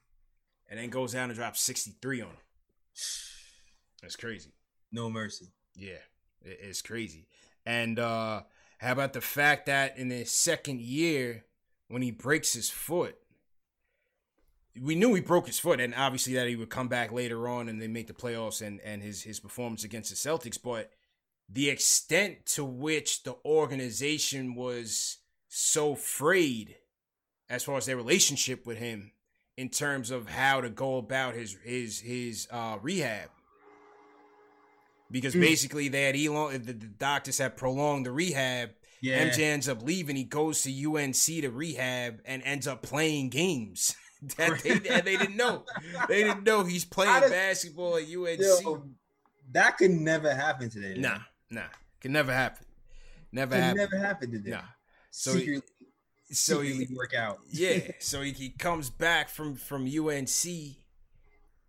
and 0.69 0.79
then 0.79 0.91
goes 0.91 1.13
down 1.13 1.31
and 1.31 1.39
drops 1.39 1.61
63 1.63 2.21
on 2.23 2.29
him. 2.29 2.37
That's 4.03 4.17
crazy. 4.17 4.53
No 4.93 5.09
mercy. 5.11 5.53
Yeah, 5.75 6.03
it- 6.43 6.59
it's 6.63 6.83
crazy. 6.83 7.27
And 7.67 7.99
uh 7.99 8.43
how 8.79 8.93
about 8.93 9.13
the 9.15 9.21
fact 9.23 9.67
that 9.67 9.97
in 9.97 10.11
his 10.11 10.31
second 10.31 10.81
year, 10.81 11.45
when 11.89 12.03
he 12.03 12.11
breaks 12.11 12.53
his 12.53 12.69
foot, 12.69 13.17
we 14.81 14.95
knew 14.95 15.15
he 15.15 15.21
broke 15.21 15.47
his 15.47 15.59
foot, 15.59 15.81
and 15.81 15.95
obviously 15.95 16.35
that 16.35 16.49
he 16.49 16.57
would 16.57 16.69
come 16.69 16.89
back 16.89 17.13
later 17.13 17.49
on 17.49 17.69
and 17.69 17.81
they 17.81 17.87
make 17.89 18.09
the 18.09 18.13
playoffs 18.13 18.61
and 18.61 18.81
and 18.81 19.03
his 19.03 19.23
his 19.23 19.41
performance 19.41 19.85
against 19.85 20.11
the 20.11 20.17
Celtics, 20.17 20.59
but 20.63 20.91
the 21.49 21.69
extent 21.71 22.47
to 22.47 22.65
which 22.65 23.23
the 23.23 23.37
organization 23.45 24.55
was 24.55 25.19
so 25.49 25.95
frayed 25.95 26.77
as 27.49 27.63
far 27.63 27.77
as 27.77 27.87
their 27.87 27.97
relationship 27.97 28.67
with 28.67 28.79
him 28.79 29.13
in 29.57 29.69
terms 29.69 30.11
of 30.11 30.29
how 30.29 30.61
to 30.61 30.69
go 30.71 30.97
about 30.97 31.35
his 31.35 31.57
his 31.65 32.01
his 32.01 32.49
uh 32.51 32.77
rehab 32.83 33.29
because 35.11 35.35
Mm. 35.35 35.41
basically 35.41 35.89
they 35.89 36.05
had 36.05 36.17
elon 36.17 36.63
the, 36.65 36.73
the 36.73 36.87
doctors 36.87 37.39
had 37.39 37.57
prolonged 37.57 38.07
the 38.07 38.13
rehab. 38.13 38.71
Yeah. 39.01 39.29
MJ 39.29 39.41
ends 39.41 39.69
up 39.69 39.83
leaving. 39.83 40.17
He 40.17 40.25
goes 40.25 40.63
to 40.63 40.71
UNC 40.73 41.15
to 41.15 41.51
rehab 41.51 42.21
and 42.25 42.43
ends 42.43 42.67
up 42.67 42.83
playing 42.83 43.29
games 43.29 43.95
that 44.39 44.61
they, 44.63 44.79
that 44.89 45.05
they 45.05 45.17
didn't 45.19 45.37
know. 45.37 45.65
They 46.09 46.25
didn't 46.25 46.45
know 46.45 46.65
he's 46.65 46.85
playing 46.87 47.21
does- 47.21 47.31
basketball 47.31 47.97
at 47.99 48.05
UNC. 48.05 48.41
Yo, 48.41 48.85
that 49.53 49.77
could 49.77 49.91
never 49.91 50.35
happen 50.35 50.71
today. 50.71 50.95
nah, 50.99 51.11
man. 51.11 51.21
Nah, 51.55 51.63
can 52.01 52.13
never 52.13 52.33
happen. 52.33 52.65
Never 53.33 53.57
happen. 53.57 53.77
never 53.77 53.99
happened 53.99 54.33
to 54.33 54.39
them. 54.39 54.53
Nah. 54.53 54.61
So 55.11 55.33
Secretly, 55.33 55.63
So 56.31 56.63
secretly 56.63 56.85
he, 56.87 56.95
work 56.95 57.15
out. 57.15 57.39
yeah, 57.51 57.79
so 58.01 58.21
he, 58.23 58.33
he 58.33 58.51
comes 58.51 58.91
back 58.91 59.29
from 59.29 59.55
from 59.57 59.87
UNC, 59.87 60.45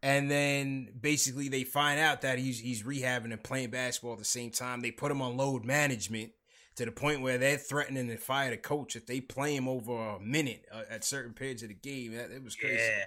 and 0.03 0.29
then 0.29 0.89
basically 0.99 1.47
they 1.49 1.63
find 1.63 1.99
out 1.99 2.21
that 2.21 2.39
he's 2.39 2.59
he's 2.59 2.83
rehabbing 2.83 3.31
and 3.31 3.43
playing 3.43 3.69
basketball 3.71 4.13
at 4.13 4.19
the 4.19 4.25
same 4.25 4.51
time. 4.51 4.81
They 4.81 4.91
put 4.91 5.11
him 5.11 5.21
on 5.21 5.37
load 5.37 5.65
management 5.65 6.31
to 6.75 6.85
the 6.85 6.91
point 6.91 7.21
where 7.21 7.37
they're 7.37 7.57
threatening 7.57 8.07
to 8.09 8.17
fire 8.17 8.49
the 8.49 8.57
coach 8.57 8.95
if 8.95 9.05
they 9.05 9.21
play 9.21 9.55
him 9.55 9.67
over 9.67 10.15
a 10.15 10.19
minute 10.19 10.65
uh, 10.71 10.81
at 10.89 11.03
certain 11.05 11.33
periods 11.33 11.63
of 11.63 11.69
the 11.69 11.75
game. 11.75 12.13
That 12.13 12.31
it 12.31 12.43
was 12.43 12.55
crazy. 12.55 12.75
Yeah. 12.77 13.03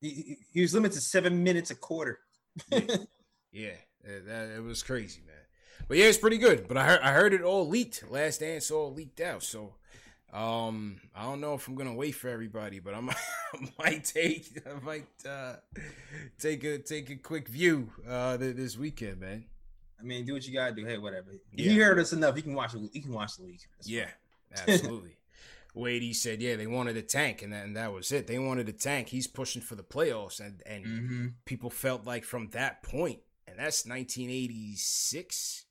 He, 0.00 0.08
he- 0.10 0.38
he 0.52 0.60
was 0.62 0.72
limited 0.74 0.94
to 0.94 1.00
seven 1.00 1.42
minutes 1.44 1.70
a 1.70 1.74
quarter. 1.74 2.18
Yeah, 2.70 2.80
that, 4.04 4.26
that- 4.26 4.50
it 4.56 4.62
was 4.62 4.82
crazy, 4.82 5.20
man. 5.26 5.36
But 5.90 5.98
yeah, 5.98 6.04
it's 6.06 6.18
pretty 6.18 6.38
good. 6.38 6.68
But 6.68 6.76
I 6.76 6.84
heard 6.86 7.00
I 7.02 7.10
heard 7.12 7.34
it 7.34 7.42
all 7.42 7.66
leaked. 7.66 8.08
Last 8.08 8.38
dance 8.38 8.70
all 8.70 8.94
leaked 8.94 9.20
out. 9.20 9.42
So 9.42 9.74
um 10.32 11.00
I 11.16 11.24
don't 11.24 11.40
know 11.40 11.54
if 11.54 11.66
I'm 11.66 11.74
gonna 11.74 11.92
wait 11.94 12.12
for 12.12 12.28
everybody, 12.28 12.78
but 12.78 12.94
I 12.94 13.00
might, 13.00 13.16
I 13.54 13.58
might 13.76 14.04
take 14.04 14.56
I 14.64 14.78
might 14.84 15.08
uh 15.28 15.56
take 16.38 16.62
a 16.62 16.78
take 16.78 17.10
a 17.10 17.16
quick 17.16 17.48
view 17.48 17.90
uh 18.08 18.36
this 18.36 18.78
weekend, 18.78 19.18
man. 19.18 19.46
I 19.98 20.04
mean, 20.04 20.24
do 20.24 20.34
what 20.34 20.46
you 20.46 20.54
gotta 20.54 20.76
do. 20.76 20.84
Hey, 20.84 20.96
whatever. 20.96 21.32
Yeah. 21.52 21.72
He 21.72 21.78
heard 21.78 21.98
us 21.98 22.12
enough. 22.12 22.36
He 22.36 22.42
can 22.42 22.54
watch. 22.54 22.70
the- 22.72 22.88
He 22.92 23.00
can 23.00 23.12
watch 23.12 23.36
the 23.36 23.42
league. 23.42 23.60
That's 23.76 23.88
Yeah, 23.88 24.06
fine. 24.54 24.64
absolutely. 24.76 25.16
Wade 25.74 26.02
he 26.02 26.12
said, 26.12 26.40
yeah, 26.40 26.54
they 26.54 26.66
wanted 26.68 26.96
a 26.98 27.02
tank, 27.02 27.42
and 27.42 27.52
that, 27.52 27.64
and 27.64 27.76
that 27.76 27.92
was 27.92 28.10
it. 28.12 28.26
They 28.28 28.38
wanted 28.38 28.68
a 28.68 28.72
tank. 28.72 29.08
He's 29.08 29.26
pushing 29.26 29.60
for 29.62 29.74
the 29.74 29.82
playoffs, 29.82 30.38
and 30.38 30.62
and 30.66 30.84
Mhm. 30.86 31.32
people 31.46 31.68
felt 31.68 32.06
like 32.06 32.24
from 32.24 32.48
that 32.50 32.82
point, 32.84 33.18
and 33.48 33.58
that's 33.58 33.84
1986. 33.86 35.66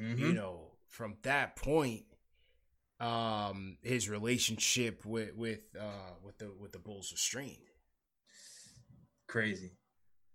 Mhm. 0.00 0.18
you 0.18 0.32
know 0.34 0.72
from 0.88 1.16
that 1.22 1.56
point 1.56 2.04
um 3.00 3.78
his 3.82 4.08
relationship 4.08 5.04
with 5.04 5.34
with 5.34 5.60
uh 5.78 6.14
with 6.22 6.38
the 6.38 6.50
with 6.58 6.72
the 6.72 6.78
bulls 6.78 7.10
was 7.12 7.20
strained 7.20 7.70
crazy, 9.26 9.72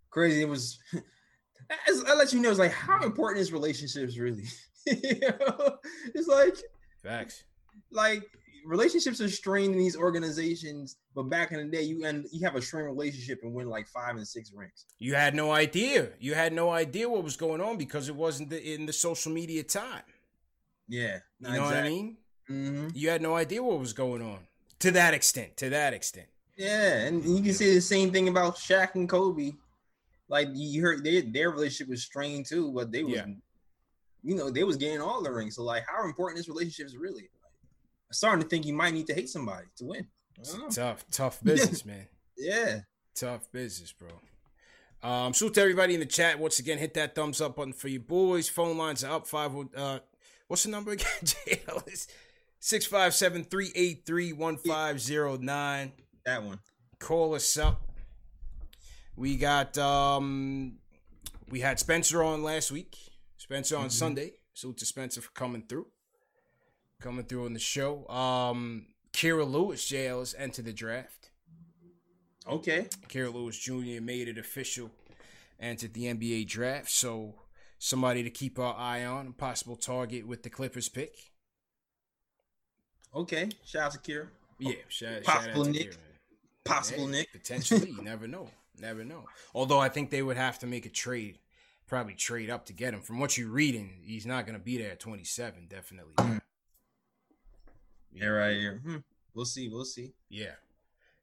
crazy. 0.09 0.41
It 0.41 0.49
was. 0.49 0.79
As- 1.87 2.03
I 2.05 2.13
let 2.15 2.33
you 2.33 2.39
know, 2.41 2.49
it's 2.49 2.59
like 2.59 2.71
how 2.73 3.03
important 3.03 3.39
is 3.41 3.53
relationships 3.53 4.17
really? 4.17 4.43
You 4.87 5.19
know? 5.21 5.77
It's 6.15 6.27
like 6.27 6.57
facts 7.03 7.43
like 7.91 8.23
relationships 8.65 9.19
are 9.21 9.29
strained 9.29 9.73
in 9.73 9.79
these 9.79 9.95
organizations, 9.97 10.97
but 11.15 11.23
back 11.23 11.51
in 11.51 11.57
the 11.57 11.65
day, 11.65 11.83
you 11.83 12.05
and 12.05 12.25
you 12.31 12.45
have 12.45 12.55
a 12.55 12.61
strained 12.61 12.87
relationship 12.87 13.39
and 13.43 13.53
win 13.53 13.67
like 13.67 13.87
five 13.87 14.15
and 14.15 14.27
six 14.27 14.51
rings. 14.53 14.85
you 14.99 15.15
had 15.15 15.33
no 15.35 15.51
idea 15.51 16.09
you 16.19 16.33
had 16.33 16.53
no 16.53 16.69
idea 16.69 17.09
what 17.09 17.23
was 17.23 17.35
going 17.37 17.61
on 17.61 17.77
because 17.77 18.09
it 18.09 18.15
wasn't 18.15 18.49
the, 18.49 18.73
in 18.73 18.85
the 18.85 18.93
social 18.93 19.31
media 19.31 19.63
time 19.63 20.03
Yeah, 20.87 21.19
you 21.39 21.51
know 21.53 21.63
what 21.63 21.75
i 21.75 21.83
mean 21.83 22.17
hmm 22.47 22.87
you 22.93 23.09
had 23.09 23.21
no 23.21 23.35
idea 23.35 23.61
what 23.63 23.79
was 23.79 23.93
going 23.93 24.21
on 24.21 24.39
to 24.79 24.91
that 24.91 25.13
extent 25.13 25.57
to 25.57 25.69
that 25.69 25.93
extent 25.93 26.27
Yeah, 26.57 27.05
and 27.05 27.23
you 27.23 27.41
can 27.43 27.53
say 27.53 27.73
the 27.73 27.81
same 27.81 28.11
thing 28.11 28.27
about 28.27 28.57
Shaq 28.57 28.95
and 28.95 29.07
Kobe. 29.09 29.51
Like 30.27 30.49
you 30.53 30.81
heard, 30.81 31.03
their 31.03 31.21
their 31.21 31.49
relationship 31.51 31.89
was 31.89 32.03
strained 32.03 32.45
too, 32.45 32.71
but 32.71 32.91
they 32.91 33.03
was, 33.03 33.15
Yeah. 33.15 33.25
you 34.23 34.35
know, 34.35 34.49
they 34.49 34.63
was 34.63 34.77
getting 34.77 35.01
all 35.01 35.21
the 35.23 35.31
rings. 35.31 35.55
So 35.55 35.63
like, 35.63 35.83
how 35.91 36.05
important 36.05 36.37
this 36.37 36.47
relationship 36.49 36.85
is 36.87 36.97
really? 36.97 37.29
I'm 38.11 38.13
starting 38.13 38.43
to 38.43 38.49
think 38.49 38.65
you 38.65 38.73
might 38.73 38.93
need 38.93 39.07
to 39.07 39.13
hate 39.13 39.29
somebody 39.29 39.67
to 39.77 39.85
win. 39.85 40.05
I 40.37 40.41
it's 40.41 40.51
don't 40.53 40.63
know. 40.63 40.69
tough 40.69 41.05
tough 41.11 41.41
business 41.43 41.85
man 41.85 42.07
Yeah, 42.37 42.79
Tough 43.15 43.49
business, 43.53 43.93
bro. 43.93 44.09
Um, 45.01 45.33
salute 45.33 45.53
to 45.53 45.61
everybody 45.61 45.93
in 45.93 46.01
the 46.01 46.05
chat. 46.05 46.37
Once 46.37 46.59
again, 46.59 46.77
hit 46.77 46.93
that 46.95 47.15
thumbs 47.15 47.39
up 47.39 47.55
button 47.55 47.71
for 47.73 47.87
you 47.87 48.01
boys. 48.01 48.49
Phone 48.49 48.77
lines 48.77 49.03
are 49.05 49.15
up. 49.15 49.27
Five. 49.27 49.53
Uh, 49.75 49.99
what's 50.49 50.63
the 50.63 50.69
number 50.69 50.91
again? 50.91 51.07
JL 51.23 51.87
is 51.91 52.07
six 52.59 52.85
five 52.85 53.13
seven 53.13 53.45
three 53.45 53.71
eight 53.75 54.05
three 54.05 54.33
one 54.33 54.57
five 54.57 54.99
zero 54.99 55.37
nine. 55.37 55.93
that 56.25 56.43
one. 56.43 56.59
Call 56.99 57.33
us 57.33 57.57
up. 57.57 57.81
We 59.15 59.37
got 59.37 59.77
um, 59.77 60.79
we 61.49 61.61
had 61.61 61.79
Spencer 61.79 62.21
on 62.21 62.43
last 62.43 62.71
week. 62.71 62.97
Spencer 63.37 63.77
on 63.77 63.89
Sunday. 63.89 64.33
Salute 64.53 64.77
to 64.79 64.85
Spencer 64.85 65.21
for 65.21 65.31
coming 65.31 65.63
through, 65.67 65.87
coming 67.01 67.25
through 67.25 67.45
on 67.45 67.53
the 67.53 67.59
show. 67.59 68.07
Um, 68.07 68.85
Kira 69.13 69.49
Lewis, 69.49 69.89
JL 69.89 70.19
has 70.19 70.33
entered 70.37 70.65
the 70.65 70.73
draft. 70.73 71.29
Okay, 72.47 72.87
Kira 73.07 73.33
Lewis 73.33 73.57
Jr. 73.57 74.01
made 74.01 74.27
it 74.27 74.37
official, 74.37 74.89
entered 75.59 75.93
the 75.93 76.05
NBA 76.05 76.47
draft. 76.47 76.89
So 76.89 77.35
somebody 77.77 78.23
to 78.23 78.29
keep 78.29 78.57
our 78.57 78.75
eye 78.75 79.05
on, 79.05 79.27
a 79.27 79.31
possible 79.31 79.75
target 79.75 80.25
with 80.27 80.43
the 80.43 80.49
Clippers 80.49 80.89
pick. 80.89 81.15
okay. 83.13 83.49
Shout 83.65 83.83
out 83.83 83.91
to 83.91 83.99
Kira. 83.99 84.27
Yeah, 84.59 84.73
shout, 84.87 85.25
shout 85.25 85.35
out 85.35 85.43
Possible 85.43 85.65
to 85.65 85.71
Nick. 85.71 85.91
Kira. 85.91 85.97
Possible 86.63 87.05
Hey, 87.05 87.11
Nick. 87.11 87.31
Potentially, 87.31 87.89
you 87.97 88.01
never 88.03 88.27
know. 88.27 88.49
Never 88.79 89.03
know. 89.03 89.25
Although 89.53 89.79
I 89.79 89.89
think 89.89 90.09
they 90.09 90.21
would 90.21 90.37
have 90.37 90.59
to 90.59 90.67
make 90.67 90.85
a 90.85 90.89
trade, 90.89 91.39
probably 91.87 92.13
trade 92.15 92.49
up 92.49 92.65
to 92.67 92.73
get 92.73 92.93
him. 92.93 93.01
From 93.01 93.19
what 93.19 93.37
you're 93.37 93.49
reading, 93.49 94.01
he's 94.03 94.25
not 94.25 94.45
going 94.45 94.57
to 94.57 94.63
be 94.63 94.77
there 94.77 94.91
at 94.91 94.99
27. 94.99 95.67
Definitely. 95.69 96.13
not. 96.17 96.41
Yeah, 98.13 98.27
right 98.27 98.55
here. 98.55 98.81
Hmm. 98.83 98.97
We'll 99.33 99.45
see. 99.45 99.69
We'll 99.69 99.85
see. 99.85 100.13
Yeah, 100.29 100.55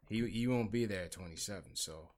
he 0.08 0.26
he 0.28 0.46
won't 0.46 0.72
be 0.72 0.86
there 0.86 1.04
at 1.04 1.12
27. 1.12 1.74
So 1.74 2.10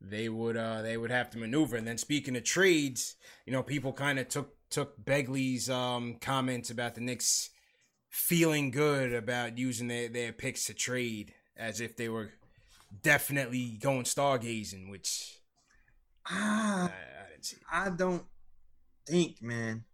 they 0.00 0.28
would 0.28 0.56
uh 0.56 0.82
they 0.82 0.96
would 0.96 1.10
have 1.10 1.30
to 1.30 1.38
maneuver. 1.38 1.76
And 1.76 1.86
then 1.86 1.98
speaking 1.98 2.36
of 2.36 2.44
trades, 2.44 3.16
you 3.46 3.52
know, 3.52 3.62
people 3.62 3.92
kind 3.92 4.18
of 4.18 4.28
took 4.28 4.54
took 4.70 5.02
Begley's 5.04 5.70
um 5.70 6.16
comments 6.20 6.70
about 6.70 6.94
the 6.94 7.00
Knicks 7.00 7.50
feeling 8.10 8.70
good 8.70 9.12
about 9.12 9.58
using 9.58 9.88
their 9.88 10.08
their 10.08 10.32
picks 10.32 10.66
to 10.66 10.74
trade 10.74 11.34
as 11.56 11.80
if 11.80 11.96
they 11.96 12.08
were 12.08 12.32
definitely 13.02 13.78
going 13.80 14.04
stargazing, 14.04 14.90
which 14.90 15.40
I, 16.26 16.34
Ah, 16.36 16.92
I 17.26 17.30
didn't 17.30 17.44
see. 17.44 17.56
I 17.70 17.90
don't 17.90 18.24
think, 19.06 19.42
man. 19.42 19.84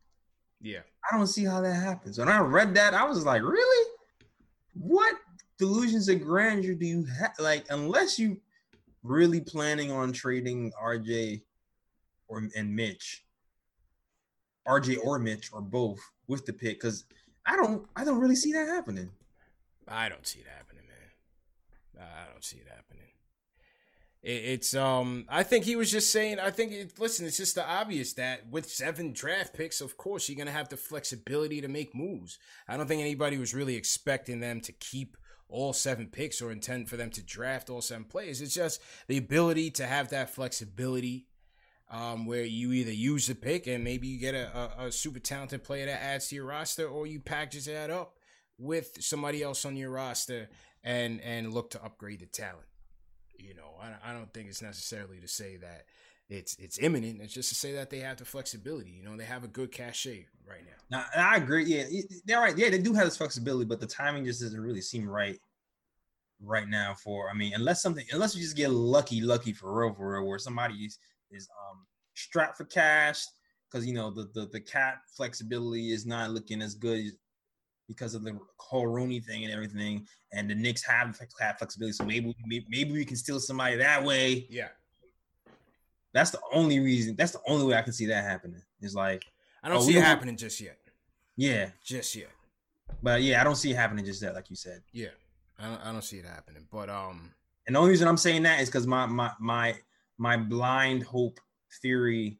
Yeah, 0.64 0.80
I 1.12 1.18
don't 1.18 1.26
see 1.26 1.44
how 1.44 1.60
that 1.60 1.74
happens. 1.74 2.18
When 2.18 2.30
I 2.30 2.38
read 2.38 2.74
that, 2.76 2.94
I 2.94 3.04
was 3.04 3.26
like, 3.26 3.42
really? 3.42 3.90
What 4.72 5.14
delusions 5.58 6.08
of 6.08 6.22
grandeur 6.22 6.74
do 6.74 6.86
you 6.86 7.04
have? 7.04 7.32
Like, 7.38 7.66
unless 7.68 8.18
you 8.18 8.40
really 9.02 9.42
planning 9.42 9.92
on 9.92 10.10
trading 10.10 10.72
RJ 10.82 11.42
or 12.28 12.48
and 12.56 12.74
Mitch, 12.74 13.26
RJ 14.66 15.04
or 15.04 15.18
Mitch 15.18 15.50
or 15.52 15.60
both 15.60 16.00
with 16.28 16.46
the 16.46 16.54
pick, 16.54 16.80
because 16.80 17.04
I 17.44 17.56
don't, 17.56 17.86
I 17.94 18.04
don't 18.06 18.18
really 18.18 18.34
see 18.34 18.54
that 18.54 18.66
happening. 18.66 19.10
I 19.86 20.08
don't 20.08 20.26
see 20.26 20.40
it 20.40 20.46
happening, 20.56 20.84
man. 20.88 22.08
I 22.08 22.32
don't 22.32 22.42
see 22.42 22.56
it 22.56 22.68
happening. 22.74 23.13
It, 24.24 24.44
it's 24.44 24.74
um. 24.74 25.26
I 25.28 25.42
think 25.42 25.64
he 25.64 25.76
was 25.76 25.90
just 25.92 26.10
saying. 26.10 26.40
I 26.40 26.50
think 26.50 26.72
it, 26.72 26.98
listen. 26.98 27.26
It's 27.26 27.36
just 27.36 27.54
the 27.54 27.68
obvious 27.68 28.14
that 28.14 28.48
with 28.50 28.68
seven 28.68 29.12
draft 29.12 29.54
picks, 29.54 29.80
of 29.80 29.96
course, 29.96 30.28
you're 30.28 30.38
gonna 30.38 30.50
have 30.50 30.70
the 30.70 30.76
flexibility 30.76 31.60
to 31.60 31.68
make 31.68 31.94
moves. 31.94 32.38
I 32.66 32.76
don't 32.76 32.88
think 32.88 33.02
anybody 33.02 33.38
was 33.38 33.54
really 33.54 33.76
expecting 33.76 34.40
them 34.40 34.60
to 34.62 34.72
keep 34.72 35.16
all 35.48 35.72
seven 35.74 36.06
picks 36.06 36.40
or 36.40 36.50
intend 36.50 36.88
for 36.88 36.96
them 36.96 37.10
to 37.10 37.22
draft 37.22 37.68
all 37.70 37.82
seven 37.82 38.04
players. 38.04 38.40
It's 38.40 38.54
just 38.54 38.80
the 39.06 39.18
ability 39.18 39.70
to 39.72 39.86
have 39.86 40.08
that 40.10 40.30
flexibility. 40.30 41.26
Um, 41.90 42.24
where 42.24 42.42
you 42.42 42.72
either 42.72 42.90
use 42.90 43.26
the 43.26 43.34
pick 43.34 43.66
and 43.66 43.84
maybe 43.84 44.08
you 44.08 44.18
get 44.18 44.34
a, 44.34 44.80
a, 44.80 44.86
a 44.86 44.92
super 44.92 45.20
talented 45.20 45.62
player 45.62 45.84
that 45.84 46.02
adds 46.02 46.28
to 46.28 46.34
your 46.34 46.46
roster, 46.46 46.88
or 46.88 47.06
you 47.06 47.20
package 47.20 47.66
that 47.66 47.90
up 47.90 48.16
with 48.58 48.96
somebody 49.00 49.42
else 49.42 49.64
on 49.66 49.76
your 49.76 49.90
roster 49.90 50.48
and 50.82 51.20
and 51.20 51.52
look 51.52 51.70
to 51.70 51.84
upgrade 51.84 52.20
the 52.20 52.26
talent. 52.26 52.66
You 53.38 53.54
know, 53.54 53.74
I, 53.80 54.10
I 54.10 54.12
don't 54.12 54.32
think 54.32 54.48
it's 54.48 54.62
necessarily 54.62 55.18
to 55.20 55.28
say 55.28 55.56
that 55.56 55.84
it's 56.28 56.56
it's 56.58 56.78
imminent. 56.78 57.20
It's 57.20 57.34
just 57.34 57.50
to 57.50 57.54
say 57.54 57.72
that 57.72 57.90
they 57.90 58.00
have 58.00 58.16
the 58.16 58.24
flexibility. 58.24 58.90
You 58.90 59.04
know, 59.04 59.16
they 59.16 59.24
have 59.24 59.44
a 59.44 59.48
good 59.48 59.72
cachet 59.72 60.26
right 60.46 60.62
now. 60.64 61.04
Now, 61.14 61.32
I 61.32 61.36
agree. 61.36 61.64
Yeah, 61.64 61.84
they're 62.24 62.40
right. 62.40 62.56
Yeah, 62.56 62.70
they 62.70 62.78
do 62.78 62.94
have 62.94 63.04
this 63.04 63.16
flexibility, 63.16 63.66
but 63.66 63.80
the 63.80 63.86
timing 63.86 64.24
just 64.24 64.40
doesn't 64.40 64.60
really 64.60 64.80
seem 64.80 65.08
right 65.08 65.38
right 66.40 66.68
now. 66.68 66.94
For 66.94 67.30
I 67.30 67.34
mean, 67.34 67.52
unless 67.54 67.82
something, 67.82 68.06
unless 68.12 68.34
you 68.34 68.42
just 68.42 68.56
get 68.56 68.70
lucky, 68.70 69.20
lucky 69.20 69.52
for 69.52 69.72
real, 69.72 69.94
for 69.94 70.14
real, 70.14 70.26
where 70.26 70.38
somebody 70.38 70.74
is 70.76 70.98
is 71.30 71.48
um 71.68 71.86
strapped 72.14 72.56
for 72.56 72.64
cash 72.64 73.24
because 73.70 73.86
you 73.86 73.94
know 73.94 74.10
the, 74.10 74.30
the 74.34 74.46
the 74.46 74.60
cap 74.60 75.02
flexibility 75.16 75.92
is 75.92 76.06
not 76.06 76.30
looking 76.30 76.62
as 76.62 76.74
good 76.74 77.12
because 77.88 78.14
of 78.14 78.22
the 78.24 78.38
whole 78.58 78.86
Rooney 78.86 79.20
thing 79.20 79.44
and 79.44 79.52
everything, 79.52 80.06
and 80.32 80.48
the 80.50 80.54
Knicks 80.54 80.82
have 80.84 81.18
cap 81.38 81.58
flexibility, 81.58 81.92
so 81.92 82.04
maybe 82.04 82.34
maybe, 82.46 82.66
maybe 82.68 82.92
we 82.92 83.04
can 83.04 83.16
steal 83.16 83.38
somebody 83.40 83.76
that 83.76 84.02
way. 84.04 84.46
Yeah, 84.48 84.68
That's 86.12 86.30
the 86.30 86.40
only 86.52 86.80
reason. 86.80 87.16
That's 87.16 87.32
the 87.32 87.40
only 87.46 87.66
way 87.66 87.74
I 87.76 87.82
can 87.82 87.92
see 87.92 88.06
that 88.06 88.24
happening. 88.24 88.62
Is 88.80 88.94
like, 88.94 89.24
I 89.62 89.68
don't 89.68 89.78
Oh, 89.78 89.80
see 89.82 89.96
it 89.96 90.02
happening 90.02 90.36
just 90.36 90.60
yet. 90.60 90.78
yeah, 91.36 91.70
Just 91.84 92.14
yet. 92.14 92.30
but 93.02 93.22
yeah, 93.22 93.40
I 93.40 93.44
don't 93.44 93.56
see 93.56 93.70
it 93.72 93.76
happening 93.76 94.04
just 94.04 94.22
yet, 94.22 94.34
like 94.34 94.50
you 94.50 94.56
said. 94.56 94.82
Yeah, 94.92 95.08
I 95.58 95.68
don't, 95.68 95.80
I 95.86 95.92
don't 95.92 96.02
see 96.04 96.18
it 96.18 96.24
happening. 96.26 96.66
But 96.70 96.88
um, 96.90 97.32
And 97.66 97.74
the 97.76 97.80
only 97.80 97.90
reason 97.90 98.08
I'm 98.08 98.16
saying 98.16 98.42
that 98.44 98.60
is 98.60 98.68
because 98.68 98.86
my 98.86 99.06
my 99.06 99.30
my 99.40 99.74
my 100.18 100.36
blind 100.36 101.02
hope 101.02 101.40
theory 101.82 102.38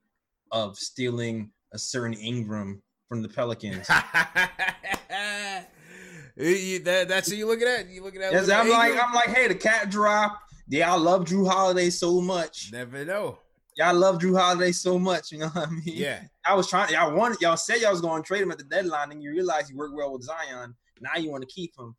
of 0.53 0.79
stealing 0.79 1.51
a 1.73 1.79
certain 1.79 2.15
Ingram 2.15 2.81
from 3.09 3.21
the 3.23 3.29
Pelicans. 3.29 3.89
that, 6.37 7.07
that's 7.09 7.29
what 7.29 7.37
you 7.37 7.47
looking 7.47 7.69
at. 7.69 7.89
You 7.89 8.03
looking 8.03 8.23
at? 8.23 8.33
Yes, 8.33 8.49
I'm 8.49 8.69
like, 8.69 8.93
I'm 8.93 9.15
like, 9.15 9.29
hey, 9.29 9.49
the 9.49 9.55
cat 9.55 9.91
drop. 9.91 10.41
Yeah, 10.69 10.93
I 10.93 10.97
love 10.97 11.25
Jrue 11.25 11.47
Holiday 11.47 11.91
so 11.91 12.21
much. 12.21 12.71
Never 12.73 13.05
know. 13.05 13.39
Y'all 13.77 13.95
love 13.95 14.19
Jrue 14.19 14.39
Holiday 14.39 14.73
so 14.73 14.99
much, 14.99 15.33
you 15.33 15.39
know 15.39 15.49
what 15.49 15.69
I 15.69 15.71
mean? 15.71 15.83
Yeah. 15.85 16.21
I 16.47 16.55
was 16.55 16.69
trying. 16.69 16.93
Y'all 16.93 17.15
wanted. 17.15 17.41
Y'all 17.41 17.57
said 17.57 17.81
y'all 17.81 17.91
was 17.91 18.01
going 18.01 18.23
to 18.23 18.27
trade 18.27 18.43
him 18.43 18.51
at 18.51 18.59
the 18.59 18.65
deadline, 18.65 19.11
and 19.11 19.23
you 19.23 19.31
realize 19.31 19.69
you 19.71 19.77
worked 19.77 19.95
well 19.95 20.13
with 20.13 20.23
Zion. 20.23 20.75
Now 21.01 21.17
you 21.17 21.31
want 21.31 21.47
to 21.47 21.53
keep 21.53 21.73
him. 21.79 21.95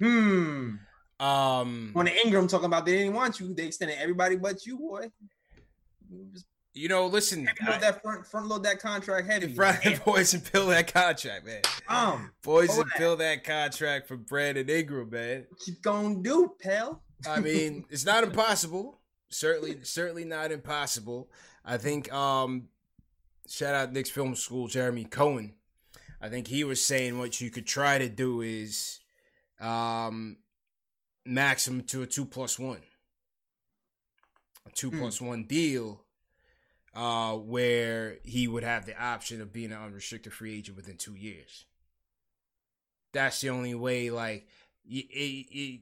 Hmm. 0.00 1.24
Um. 1.24 1.90
When 1.94 2.08
Ingram 2.08 2.48
talking 2.48 2.66
about 2.66 2.84
they 2.84 2.98
didn't 2.98 3.14
want 3.14 3.40
you, 3.40 3.54
they 3.54 3.66
extended 3.66 3.96
everybody 3.98 4.36
but 4.36 4.66
you, 4.66 4.78
boy. 4.78 5.10
You 6.76 6.88
know, 6.88 7.06
listen. 7.06 7.48
Load 7.66 7.80
that 7.80 8.02
front, 8.02 8.26
front 8.26 8.48
load 8.48 8.64
that 8.64 8.78
contract 8.80 9.26
heavy. 9.26 9.54
Front 9.54 10.04
boys 10.04 10.34
and 10.34 10.42
fill 10.42 10.66
that 10.66 10.92
contract, 10.92 11.46
man. 11.46 11.62
Um, 11.88 12.32
boys 12.42 12.76
and 12.76 12.90
fill 12.90 13.16
that 13.16 13.44
contract 13.44 14.06
for 14.06 14.18
Brandon 14.18 14.68
Ingram, 14.68 15.08
man. 15.08 15.46
What 15.48 15.66
you 15.66 15.74
gonna 15.80 16.22
do, 16.22 16.52
pal? 16.60 17.02
I 17.26 17.40
mean, 17.40 17.86
it's 17.90 18.04
not 18.04 18.24
impossible. 18.24 19.00
Certainly, 19.30 19.84
certainly 19.84 20.24
not 20.24 20.52
impossible. 20.52 21.30
I 21.64 21.78
think. 21.78 22.12
Um, 22.12 22.68
shout 23.48 23.74
out 23.74 23.94
Knicks 23.94 24.10
Film 24.10 24.34
School, 24.34 24.68
Jeremy 24.68 25.04
Cohen. 25.04 25.54
I 26.20 26.28
think 26.28 26.46
he 26.46 26.62
was 26.62 26.82
saying 26.82 27.18
what 27.18 27.40
you 27.40 27.48
could 27.48 27.66
try 27.66 27.96
to 27.96 28.10
do 28.10 28.42
is, 28.42 29.00
um, 29.60 30.36
max 31.24 31.66
him 31.66 31.84
to 31.84 32.02
a 32.02 32.06
two 32.06 32.26
plus 32.26 32.58
one, 32.58 32.82
a 34.66 34.70
two 34.72 34.90
mm. 34.90 34.98
plus 34.98 35.22
one 35.22 35.44
deal 35.44 36.02
uh, 36.96 37.34
where 37.34 38.16
he 38.24 38.48
would 38.48 38.64
have 38.64 38.86
the 38.86 39.00
option 39.00 39.42
of 39.42 39.52
being 39.52 39.70
an 39.70 39.78
unrestricted 39.78 40.32
free 40.32 40.56
agent 40.56 40.76
within 40.76 40.96
two 40.96 41.14
years. 41.14 41.66
That's 43.12 43.40
the 43.42 43.50
only 43.50 43.74
way. 43.74 44.08
Like, 44.08 44.48
you, 44.82 45.04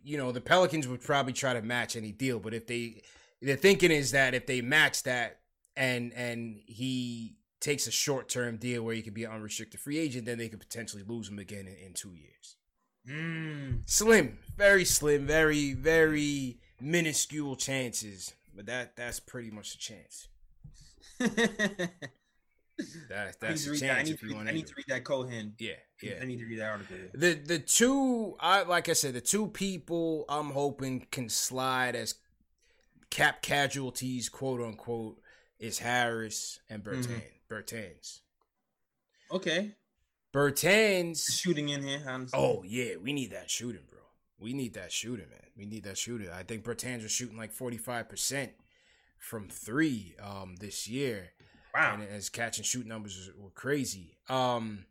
you 0.03 0.19
know, 0.19 0.33
the 0.33 0.41
Pelicans 0.41 0.89
would 0.89 1.03
probably 1.03 1.33
try 1.33 1.55
to 1.55 1.63
match 1.63 1.95
any 1.95 2.11
deal, 2.11 2.41
but 2.41 2.53
if 2.53 2.67
they, 2.67 3.03
the 3.41 3.55
thinking 3.55 3.93
is 3.93 4.11
that 4.11 4.35
if 4.35 4.47
they 4.47 4.61
match 4.61 5.05
that 5.05 5.39
and 5.77 6.13
and 6.15 6.61
he 6.67 7.37
takes 7.61 7.87
a 7.87 7.93
short 7.93 8.29
term 8.29 8.57
deal 8.57 8.83
where 8.83 8.95
he 8.95 9.03
could 9.03 9.15
be 9.15 9.25
an 9.25 9.31
unrestricted 9.31 9.79
free 9.79 9.99
agent, 9.99 10.27
then 10.27 10.39
they 10.39 10.49
could 10.49 10.61
potentially 10.61 11.05
lose 11.07 11.29
him 11.29 11.39
again 11.39 11.69
in, 11.69 11.87
in 11.87 11.93
two 11.93 12.15
years. 12.15 12.57
Mm. 13.09 13.83
Slim, 13.89 14.39
very 14.57 14.85
slim, 14.85 15.27
very 15.27 15.75
very 15.75 16.59
minuscule 16.81 17.55
chances, 17.55 18.35
but 18.55 18.67
that 18.67 18.97
that's 18.97 19.21
pretty 19.21 19.51
much 19.51 19.73
the 19.73 19.79
chance. 19.79 20.29
That, 23.09 23.37
that's 23.41 23.67
a 23.67 23.69
chance 23.69 23.81
that. 23.81 23.99
I 23.99 24.03
need, 24.03 24.15
if 24.15 24.23
you 24.23 24.35
want 24.35 24.49
I 24.49 24.53
need 24.53 24.67
to 24.67 24.75
read 24.77 24.87
that 24.89 25.05
Cohen. 25.05 25.55
Yeah, 25.59 25.73
yeah. 26.03 26.15
I 26.21 26.25
need 26.25 26.39
to 26.39 26.45
read 26.45 26.61
that 26.61 26.71
article. 26.71 26.97
The 27.15 27.35
the 27.35 27.59
two 27.59 28.37
I 28.41 28.63
like 28.63 28.89
I 28.89 28.95
said, 28.95 29.15
the 29.15 29.21
two 29.21 29.49
people 29.49 30.25
I'm 30.29 30.51
hoping 30.51 31.07
can 31.11 31.29
slide 31.29 31.95
as 31.95 32.17
cap 33.11 33.43
casualties, 33.43 34.29
quote 34.29 34.61
unquote, 34.61 35.21
is 35.59 35.79
Harris 35.79 36.59
and 36.69 36.83
Bertan. 36.83 37.07
Mm-hmm. 37.07 37.55
Bertans. 37.55 38.21
Okay. 39.31 39.73
Bertans 40.33 41.31
shooting 41.31 41.69
in 41.69 41.83
here. 41.83 42.03
Honestly. 42.09 42.39
Oh 42.39 42.65
yeah, 42.67 42.97
we 43.01 43.13
need 43.13 43.31
that 43.31 43.51
shooting, 43.51 43.83
bro. 43.89 44.01
We 44.39 44.53
need 44.53 44.75
that 44.75 44.91
shooting, 44.91 45.29
man. 45.31 45.41
We 45.57 45.65
need 45.67 45.85
that 45.85 45.97
shooting. 45.97 46.29
I 46.29 46.43
think 46.43 46.65
Bertans 46.65 47.03
was 47.03 47.13
shooting 47.13 47.37
like 47.37 47.53
forty 47.53 47.77
five 47.77 48.09
percent 48.09 48.53
from 49.25 49.49
three 49.49 50.15
um, 50.23 50.57
this 50.61 50.87
year. 50.87 51.31
Wow. 51.75 51.95
And 51.95 52.03
his 52.03 52.29
catch 52.29 52.59
and 52.59 52.67
shoot 52.67 52.87
numbers 52.87 53.31
were 53.39 53.51
crazy. 53.51 54.19
Um, 54.29 54.85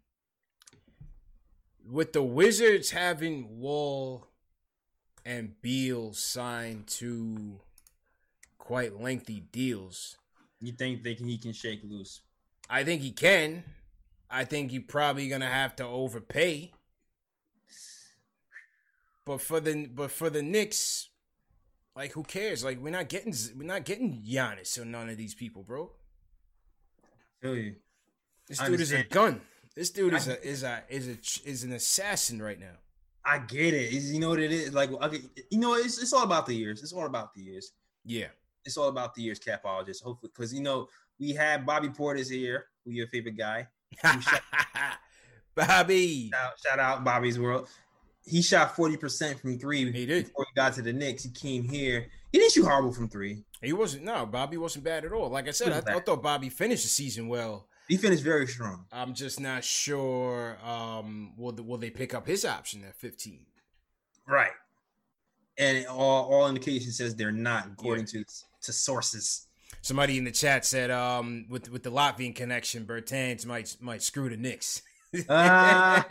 with 1.90 2.14
the 2.14 2.24
Wizards 2.24 2.92
having 2.92 3.60
Wall 3.60 4.28
and 5.24 5.62
Beal 5.62 6.14
signed 6.14 6.88
to 6.88 7.60
quite 8.58 9.00
lengthy 9.00 9.40
deals. 9.40 10.18
You 10.60 10.72
think 10.72 11.04
they 11.04 11.14
can 11.14 11.28
he 11.28 11.38
can 11.38 11.54
shake 11.54 11.82
loose? 11.84 12.22
I 12.70 12.84
think 12.84 13.02
he 13.02 13.12
can. 13.12 13.64
I 14.30 14.46
think 14.46 14.74
you're 14.74 14.82
probably 14.82 15.30
gonna 15.30 15.46
have 15.50 15.76
to 15.76 15.86
overpay. 15.86 16.72
But 19.26 19.42
for 19.42 19.60
the 19.60 19.88
but 19.88 20.12
for 20.12 20.30
the 20.30 20.42
Knicks, 20.42 21.10
like, 21.96 22.12
who 22.14 22.24
cares? 22.24 22.64
Like, 22.64 22.80
we're 22.80 22.90
not 22.90 23.10
getting 23.10 23.34
we're 23.58 23.68
not 23.68 23.86
getting 23.86 24.22
Giannis 24.22 24.80
or 24.80 24.86
none 24.86 25.10
of 25.10 25.18
these 25.18 25.36
people, 25.36 25.64
bro. 25.64 25.92
Feel 27.42 27.56
you. 27.56 27.76
This 28.48 28.60
dude 28.60 28.80
is 28.80 28.92
a 28.92 29.04
gun. 29.04 29.42
This 29.76 29.90
dude 29.90 30.14
is 30.14 30.28
a 30.28 30.48
is 30.48 30.64
a 30.64 30.84
is 30.90 31.08
a 31.08 31.18
is 31.50 31.64
an 31.64 31.72
assassin 31.74 32.42
right 32.42 32.60
now. 32.60 32.78
I 33.26 33.40
get 33.40 33.74
it. 33.74 33.94
It's, 33.94 34.12
you 34.12 34.20
know 34.20 34.30
what 34.30 34.40
it 34.40 34.52
is? 34.52 34.74
Like, 34.74 34.90
you 35.50 35.60
know, 35.60 35.76
it's 35.76 36.02
it's 36.02 36.14
all 36.14 36.24
about 36.24 36.46
the 36.46 36.56
years. 36.56 36.82
It's 36.82 36.94
all 36.94 37.06
about 37.06 37.34
the 37.34 37.42
years. 37.42 37.72
Yeah, 38.04 38.28
it's 38.66 38.78
all 38.78 38.90
about 38.90 39.14
the 39.14 39.22
years, 39.22 39.40
capologist. 39.40 40.04
Hopefully, 40.04 40.32
because 40.36 40.54
you 40.54 40.62
know 40.62 40.88
we 41.20 41.32
had 41.32 41.66
Bobby 41.66 41.90
Portis 41.90 42.30
here, 42.30 42.66
who 42.84 42.92
your 42.92 43.08
favorite 43.08 43.38
guy. 43.38 43.68
Bobby, 45.56 46.32
shout, 46.34 46.54
shout 46.66 46.80
out 46.80 47.04
Bobby's 47.04 47.40
World 47.40 47.70
he 48.26 48.42
shot 48.42 48.76
40% 48.76 49.40
from 49.40 49.60
three 49.60 49.92
he 49.92 50.06
did. 50.06 50.26
before 50.26 50.46
he 50.50 50.56
got 50.56 50.74
to 50.74 50.82
the 50.82 50.94
Knicks. 50.94 51.24
He 51.24 51.30
came 51.30 51.64
here. 51.64 52.08
He 52.32 52.40
didn't 52.40 52.54
shoot 52.54 52.66
horrible 52.66 52.94
from 52.94 53.10
three. 53.10 53.44
He 53.62 53.74
wasn't 53.74 54.04
no, 54.04 54.26
Bobby 54.26 54.58
wasn't 54.58 54.84
bad 54.84 55.06
at 55.06 55.14
all. 55.14 55.30
Like 55.30 55.48
I 55.48 55.52
said, 55.52 55.72
I, 55.88 55.96
I, 55.96 56.00
thought 56.00 56.22
Bobby 56.22 56.50
finished 56.50 56.84
the 56.84 56.90
season 56.90 57.28
well. 57.28 57.68
He 57.88 57.98
finished 57.98 58.24
very 58.24 58.48
strong. 58.48 58.86
I'm 58.92 59.14
just 59.14 59.40
not 59.40 59.64
sure 59.64 60.58
um 60.66 61.34
will 61.38 61.54
will 61.54 61.78
they 61.78 61.90
pick 61.90 62.14
up 62.14 62.28
his 62.28 62.44
option 62.44 62.84
at 62.84 62.96
15. 62.96 63.46
Right. 64.28 64.52
And 65.58 65.86
all 65.88 66.32
all 66.32 66.48
indication 66.48 66.92
says 66.92 67.16
they're 67.16 67.32
not 67.32 67.68
according 67.68 68.08
yeah. 68.14 68.24
to 68.24 68.26
to 68.64 68.74
sources. 68.74 69.48
Somebody 69.82 70.18
in 70.18 70.24
the 70.24 70.32
chat 70.32 70.66
said 70.66 70.92
um 70.92 71.46
with 71.50 71.72
with 71.72 71.84
the 71.84 71.92
Latvian 71.92 72.36
connection 72.36 72.86
Bertans 72.86 73.46
might 73.46 73.78
might 73.80 74.02
screw 74.02 74.30
the 74.30 74.38
Knicks. 74.38 74.82
Uh, 75.30 76.04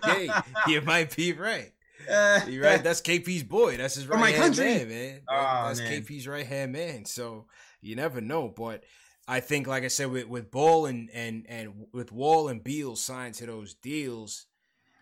hey, 0.04 0.30
you 0.68 0.80
might 0.82 1.14
be 1.16 1.32
right. 1.32 1.72
Uh, 2.10 2.40
You're 2.48 2.64
right. 2.64 2.82
That's 2.82 3.00
KP's 3.00 3.42
boy. 3.42 3.76
That's 3.76 3.94
his 3.94 4.06
right 4.06 4.34
hand 4.34 4.56
man, 4.56 4.88
man. 4.88 5.20
Oh, 5.28 5.64
That's 5.66 5.80
man. 5.80 6.02
KP's 6.02 6.26
right 6.28 6.46
hand 6.46 6.72
man. 6.72 7.04
So 7.04 7.46
you 7.80 7.96
never 7.96 8.20
know. 8.20 8.48
But 8.48 8.84
I 9.28 9.40
think, 9.40 9.66
like 9.66 9.84
I 9.84 9.88
said, 9.88 10.10
with, 10.10 10.28
with 10.28 10.50
Ball 10.50 10.86
and, 10.86 11.10
and 11.12 11.46
and 11.48 11.86
with 11.92 12.12
Wall 12.12 12.48
and 12.48 12.62
Beal 12.62 12.96
signed 12.96 13.34
to 13.34 13.46
those 13.46 13.74
deals, 13.74 14.46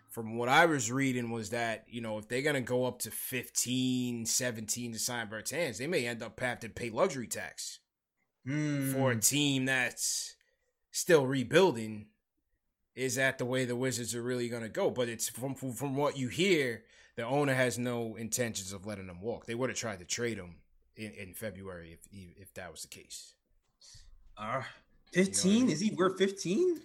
from 0.09 0.37
what 0.37 0.49
I 0.49 0.65
was 0.65 0.91
reading 0.91 1.31
was 1.31 1.49
that, 1.51 1.85
you 1.87 2.01
know, 2.01 2.17
if 2.17 2.27
they're 2.27 2.41
gonna 2.41 2.61
go 2.61 2.85
up 2.85 2.99
to 2.99 3.11
15, 3.11 4.25
17 4.25 4.93
to 4.93 4.99
sign 4.99 5.27
Bertans, 5.27 5.77
they 5.77 5.87
may 5.87 6.05
end 6.05 6.21
up 6.21 6.39
having 6.39 6.61
to 6.61 6.69
pay 6.69 6.89
luxury 6.89 7.27
tax 7.27 7.79
mm. 8.47 8.91
for 8.93 9.11
a 9.11 9.19
team 9.19 9.65
that's 9.65 10.35
still 10.91 11.25
rebuilding 11.25 12.07
is 12.95 13.15
that 13.15 13.37
the 13.37 13.45
way 13.45 13.65
the 13.65 13.75
Wizards 13.75 14.13
are 14.15 14.21
really 14.21 14.49
going 14.49 14.63
to 14.63 14.69
go? 14.69 14.89
But 14.89 15.09
it's 15.09 15.29
from, 15.29 15.55
from, 15.55 15.73
from 15.73 15.95
what 15.95 16.17
you 16.17 16.27
hear, 16.27 16.83
the 17.15 17.25
owner 17.25 17.53
has 17.53 17.77
no 17.77 18.15
intentions 18.15 18.73
of 18.73 18.85
letting 18.85 19.07
them 19.07 19.21
walk. 19.21 19.45
They 19.45 19.55
would 19.55 19.69
have 19.69 19.77
tried 19.77 19.99
to 19.99 20.05
trade 20.05 20.37
him 20.37 20.55
in, 20.95 21.11
in 21.11 21.33
February 21.33 21.93
if 21.93 22.07
if 22.39 22.53
that 22.55 22.71
was 22.71 22.81
the 22.81 22.87
case. 22.87 23.33
Uh, 24.37 24.63
fifteen? 25.11 25.51
You 25.51 25.59
know 25.59 25.63
I 25.63 25.65
mean? 25.65 25.71
Is 25.71 25.79
he 25.81 25.91
worth 25.91 26.17
fifteen? 26.17 26.81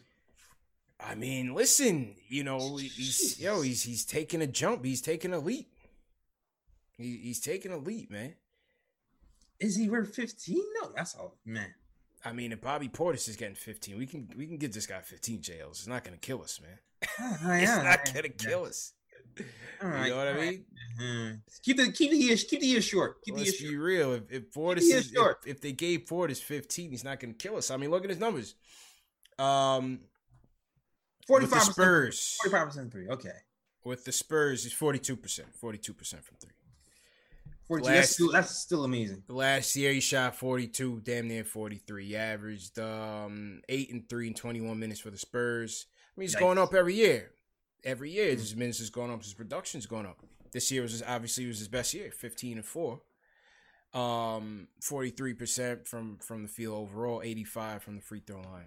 I 0.98 1.14
mean, 1.14 1.54
listen, 1.54 2.14
you 2.28 2.42
know, 2.42 2.76
he's 2.76 3.38
yo, 3.38 3.60
he's 3.60 3.82
he's 3.82 4.04
taking 4.04 4.42
a 4.42 4.46
jump. 4.46 4.84
He's 4.84 5.02
taking 5.02 5.32
a 5.34 5.38
leap. 5.38 5.68
He, 6.96 7.18
he's 7.22 7.40
taking 7.40 7.70
a 7.70 7.76
leap, 7.76 8.10
man. 8.10 8.34
Is 9.60 9.76
he 9.76 9.88
worth 9.88 10.14
fifteen? 10.14 10.62
No, 10.80 10.90
that's 10.94 11.14
all, 11.14 11.36
man. 11.44 11.74
I 12.26 12.32
mean, 12.32 12.50
if 12.52 12.60
Bobby 12.60 12.88
Portis 12.88 13.28
is 13.28 13.36
getting 13.36 13.54
15, 13.54 13.96
we 13.96 14.06
can 14.06 14.28
we 14.36 14.46
can 14.46 14.56
get 14.56 14.72
this 14.72 14.86
guy 14.86 15.00
15 15.00 15.42
jails. 15.42 15.78
It's 15.78 15.86
not 15.86 16.02
gonna 16.02 16.16
kill 16.16 16.42
us, 16.42 16.60
man. 16.60 16.78
Oh, 17.20 17.38
yeah, 17.46 17.58
it's 17.58 17.84
not 17.84 18.14
gonna 18.14 18.28
kill 18.30 18.64
us. 18.64 18.92
All 19.82 19.88
right, 19.88 20.06
you 20.06 20.10
know 20.10 20.16
what 20.16 20.28
I 20.28 20.32
mean? 20.32 20.64
Mm-hmm. 21.00 21.34
Keep 21.62 21.76
the 21.76 21.92
keep 21.92 22.10
the 22.10 22.16
years 22.16 22.44
keep 22.44 22.60
the 22.60 22.66
years 22.66 22.84
short. 22.84 23.22
Keep 23.22 23.36
Let's 23.36 23.58
the 23.58 23.64
years 23.64 23.72
be 23.72 23.78
real. 23.78 24.12
If, 24.14 24.22
if 24.30 24.50
Portis 24.50 24.78
is 24.78 25.12
if, 25.14 25.36
if, 25.46 25.60
they 25.60 25.72
gave 25.72 26.00
Portis 26.00 26.42
15, 26.42 26.90
he's 26.90 27.04
not 27.04 27.20
gonna 27.20 27.34
kill 27.34 27.56
us. 27.56 27.70
I 27.70 27.76
mean, 27.76 27.90
look 27.90 28.02
at 28.02 28.10
his 28.10 28.18
numbers. 28.18 28.54
Um, 29.38 30.00
45 31.28 31.62
Spurs. 31.62 32.36
45 32.42 32.66
percent 32.66 32.92
three. 32.92 33.08
Okay. 33.08 33.28
With 33.84 34.04
the 34.04 34.12
Spurs, 34.12 34.64
he's 34.64 34.72
42 34.72 35.16
percent. 35.16 35.54
42 35.54 35.92
percent 35.92 36.24
from 36.24 36.38
three. 36.38 36.52
42, 37.68 37.87
last, 37.87 37.96
that's, 37.96 38.11
still, 38.11 38.33
that's 38.33 38.59
still 38.59 38.85
amazing. 38.85 39.22
Last 39.29 39.74
year 39.74 39.92
he 39.92 40.00
shot 40.00 40.37
42, 40.37 41.00
damn 41.02 41.26
near 41.26 41.42
43. 41.42 42.07
He 42.07 42.16
averaged 42.16 42.79
um, 42.79 43.61
8 43.68 43.92
and 43.92 44.09
3 44.09 44.26
and 44.29 44.37
21 44.37 44.79
minutes 44.79 45.00
for 45.00 45.11
the 45.11 45.18
Spurs. 45.18 45.87
I 46.16 46.20
mean, 46.20 46.24
he's 46.26 46.35
nice. 46.35 46.42
going 46.42 46.59
up 46.59 46.74
every 46.74 46.94
year. 46.94 47.33
Every 47.83 48.11
year 48.11 48.31
mm-hmm. 48.31 48.40
his 48.40 48.57
minutes 48.57 48.81
is 48.81 48.90
going 48.90 49.12
up, 49.12 49.22
his 49.22 49.35
production's 49.35 49.87
going 49.87 50.07
up. 50.07 50.18
This 50.52 50.70
year 50.70 50.83
was 50.83 50.92
his, 50.92 51.02
obviously 51.02 51.46
was 51.46 51.59
his 51.59 51.68
best 51.68 51.92
year, 51.92 52.11
15 52.11 52.59
and 52.59 52.64
4. 52.64 53.00
Um 53.94 54.68
43% 54.83 55.87
from 55.87 56.18
from 56.18 56.42
the 56.42 56.48
field 56.48 56.76
overall, 56.76 57.22
85 57.22 57.83
from 57.83 57.96
the 57.96 58.02
free 58.02 58.20
throw 58.26 58.37
line. 58.37 58.66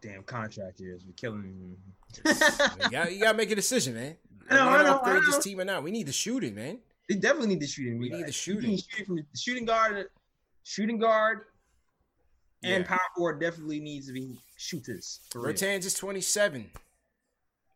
damn 0.00 0.22
contract 0.24 0.80
years. 0.80 1.04
We're 1.06 1.12
killing 1.12 1.42
him. 1.42 1.76
you, 2.24 2.90
got, 2.90 3.12
you 3.12 3.20
gotta 3.20 3.36
make 3.36 3.50
a 3.50 3.54
decision, 3.54 3.94
man. 3.94 4.16
I 4.50 4.54
know, 4.54 4.68
I 4.68 4.82
know, 4.82 4.94
upgrade 4.96 5.16
I 5.16 5.20
know. 5.20 5.26
this 5.26 5.44
team 5.44 5.60
or 5.60 5.64
not? 5.64 5.82
We 5.82 5.90
need 5.90 6.06
the 6.06 6.12
shooting, 6.12 6.54
man. 6.54 6.78
They 7.08 7.16
definitely 7.16 7.48
need 7.48 7.60
the 7.60 7.66
shooting. 7.66 7.98
We 7.98 8.08
need 8.08 8.26
the 8.26 8.32
shooting. 8.32 8.70
need 8.70 8.84
shooting 8.88 9.04
from 9.06 9.16
the 9.16 9.24
shooting 9.36 9.64
guard, 9.66 10.06
shooting 10.62 10.98
guard, 10.98 11.46
and 12.62 12.82
Yeah. 12.84 12.88
power 12.88 13.00
forward 13.16 13.40
definitely 13.40 13.80
needs 13.80 14.06
to 14.06 14.12
be 14.12 14.38
shooters. 14.56 15.20
Bertans 15.32 15.84
is 15.84 15.94
27. 15.94 16.70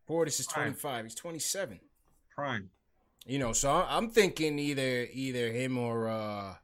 Portis 0.08 0.40
is 0.40 0.46
25. 0.46 1.04
He's 1.04 1.14
27. 1.14 1.80
Prime. 2.34 2.70
You 3.26 3.38
know, 3.38 3.52
so 3.52 3.70
I'm 3.86 4.08
thinking 4.08 4.58
either 4.58 5.06
either 5.12 5.52
him 5.52 5.76
or 5.76 6.08
uh 6.08 6.54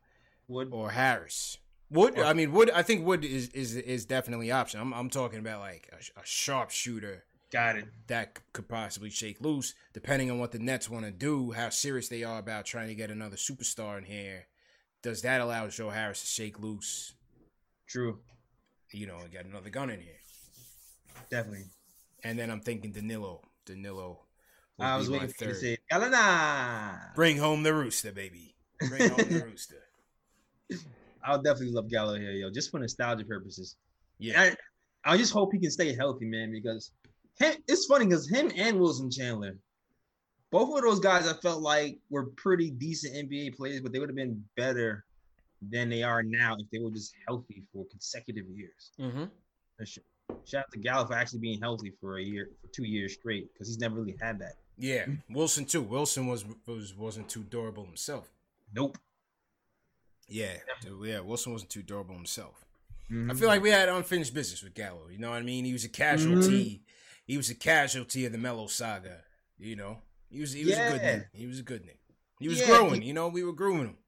Wood. 0.48 0.68
or 0.72 0.92
Harris. 0.92 1.58
Wood, 1.90 2.18
I 2.18 2.32
mean 2.32 2.52
Wood. 2.52 2.70
I 2.70 2.82
think 2.82 3.04
Wood 3.04 3.24
is 3.24 3.48
is 3.50 3.76
is 3.76 4.06
definitely 4.06 4.50
option. 4.50 4.80
I'm 4.80 4.94
I'm 4.94 5.10
talking 5.10 5.38
about 5.38 5.60
like 5.60 5.90
a, 5.92 6.20
a 6.20 6.24
sharp 6.24 6.70
shooter 6.70 7.24
Got 7.54 7.76
it. 7.76 7.84
that 8.08 8.40
could 8.52 8.68
possibly 8.68 9.10
shake 9.10 9.40
loose, 9.40 9.74
depending 9.92 10.28
on 10.28 10.40
what 10.40 10.50
the 10.50 10.58
Nets 10.58 10.90
want 10.90 11.04
to 11.04 11.12
do, 11.12 11.52
how 11.52 11.68
serious 11.68 12.08
they 12.08 12.24
are 12.24 12.40
about 12.40 12.66
trying 12.66 12.88
to 12.88 12.96
get 12.96 13.12
another 13.12 13.36
superstar 13.36 13.96
in 13.96 14.04
here. 14.04 14.46
Does 15.04 15.22
that 15.22 15.40
allow 15.40 15.68
Joe 15.68 15.90
Harris 15.90 16.20
to 16.22 16.26
shake 16.26 16.58
loose? 16.58 17.14
True. 17.86 18.18
You 18.90 19.06
know, 19.06 19.18
and 19.18 19.30
get 19.30 19.44
another 19.44 19.70
gun 19.70 19.88
in 19.90 20.00
here. 20.00 20.18
Definitely. 21.30 21.66
And 22.24 22.36
then 22.36 22.50
I'm 22.50 22.60
thinking 22.60 22.90
Danilo. 22.90 23.42
Danilo. 23.66 24.24
I 24.80 24.96
was 24.96 25.08
waiting 25.08 25.28
for 25.28 25.44
you 25.44 25.50
to 25.50 25.56
say 25.56 25.78
Galana. 25.92 27.14
Bring 27.14 27.38
home 27.38 27.62
the 27.62 27.72
rooster, 27.72 28.10
baby. 28.10 28.56
Bring 28.88 29.10
home 29.10 29.28
the 29.28 29.44
rooster. 29.44 29.84
I 31.24 31.36
would 31.36 31.44
definitely 31.44 31.72
love 31.72 31.88
Gallo 31.88 32.16
here, 32.16 32.32
yo, 32.32 32.50
just 32.50 32.72
for 32.72 32.80
nostalgia 32.80 33.24
purposes. 33.24 33.76
Yeah. 34.18 34.40
I, 35.04 35.12
I 35.12 35.16
just 35.16 35.32
hope 35.32 35.52
he 35.52 35.60
can 35.60 35.70
stay 35.70 35.94
healthy, 35.94 36.24
man, 36.24 36.50
because 36.50 36.90
him, 37.38 37.54
it's 37.68 37.86
funny 37.86 38.06
because 38.06 38.28
him 38.28 38.50
and 38.56 38.78
Wilson 38.78 39.10
Chandler, 39.10 39.56
both 40.50 40.76
of 40.76 40.82
those 40.82 41.00
guys, 41.00 41.26
I 41.26 41.34
felt 41.34 41.62
like 41.62 41.98
were 42.10 42.26
pretty 42.26 42.70
decent 42.70 43.14
NBA 43.14 43.56
players, 43.56 43.80
but 43.80 43.92
they 43.92 43.98
would 43.98 44.08
have 44.08 44.16
been 44.16 44.44
better 44.56 45.04
than 45.70 45.88
they 45.88 46.02
are 46.02 46.22
now 46.22 46.56
if 46.58 46.70
they 46.70 46.78
were 46.78 46.90
just 46.90 47.14
healthy 47.26 47.62
for 47.72 47.84
consecutive 47.86 48.46
years. 48.48 48.92
Mm-hmm. 49.00 49.24
Shout 50.44 50.60
out 50.60 50.72
to 50.72 50.78
Gallo 50.78 51.06
for 51.06 51.14
actually 51.14 51.40
being 51.40 51.60
healthy 51.60 51.92
for 52.00 52.18
a 52.18 52.22
year, 52.22 52.50
for 52.60 52.68
two 52.68 52.84
years 52.84 53.14
straight, 53.14 53.52
because 53.52 53.68
he's 53.68 53.78
never 53.78 53.96
really 53.96 54.16
had 54.20 54.38
that. 54.38 54.54
Yeah. 54.78 55.06
Wilson 55.30 55.64
too. 55.64 55.82
Wilson 55.82 56.26
was 56.26 56.44
was 56.66 56.94
wasn't 56.94 57.28
too 57.28 57.42
durable 57.42 57.84
himself. 57.84 58.30
Nope. 58.72 58.98
Yeah. 60.28 60.54
Yeah. 61.02 61.20
Wilson 61.20 61.52
wasn't 61.52 61.70
too 61.70 61.82
durable 61.82 62.14
himself. 62.14 62.64
Mhm. 63.10 63.30
I 63.30 63.34
feel 63.34 63.48
like 63.48 63.62
we 63.62 63.70
had 63.70 63.88
unfinished 63.88 64.32
business 64.32 64.62
with 64.62 64.74
Gallo. 64.74 65.08
You 65.10 65.18
know 65.18 65.30
what 65.30 65.36
I 65.38 65.42
mean? 65.42 65.64
He 65.64 65.72
was 65.72 65.84
a 65.84 65.88
casualty. 65.88 66.82
He 67.26 67.36
was 67.36 67.50
a 67.50 67.54
casualty 67.54 68.26
of 68.26 68.32
the 68.32 68.38
Melo 68.38 68.66
saga. 68.66 69.22
You 69.58 69.76
know, 69.76 69.98
he 70.30 70.40
was 70.40 70.52
he 70.52 70.64
was 70.64 70.74
a 70.74 70.90
good 70.90 71.00
Yeah. 71.02 71.16
nigga. 71.16 71.26
He 71.32 71.46
was 71.46 71.58
a 71.58 71.62
good 71.62 71.82
nigga. 71.82 71.98
He 72.40 72.48
was 72.48 72.60
Yeah, 72.60 72.66
growing. 72.66 73.02
he- 73.02 73.08
you 73.08 73.14
know, 73.14 73.28
we 73.28 73.44
were 73.44 73.52
growing 73.52 73.86
him. 73.86 73.98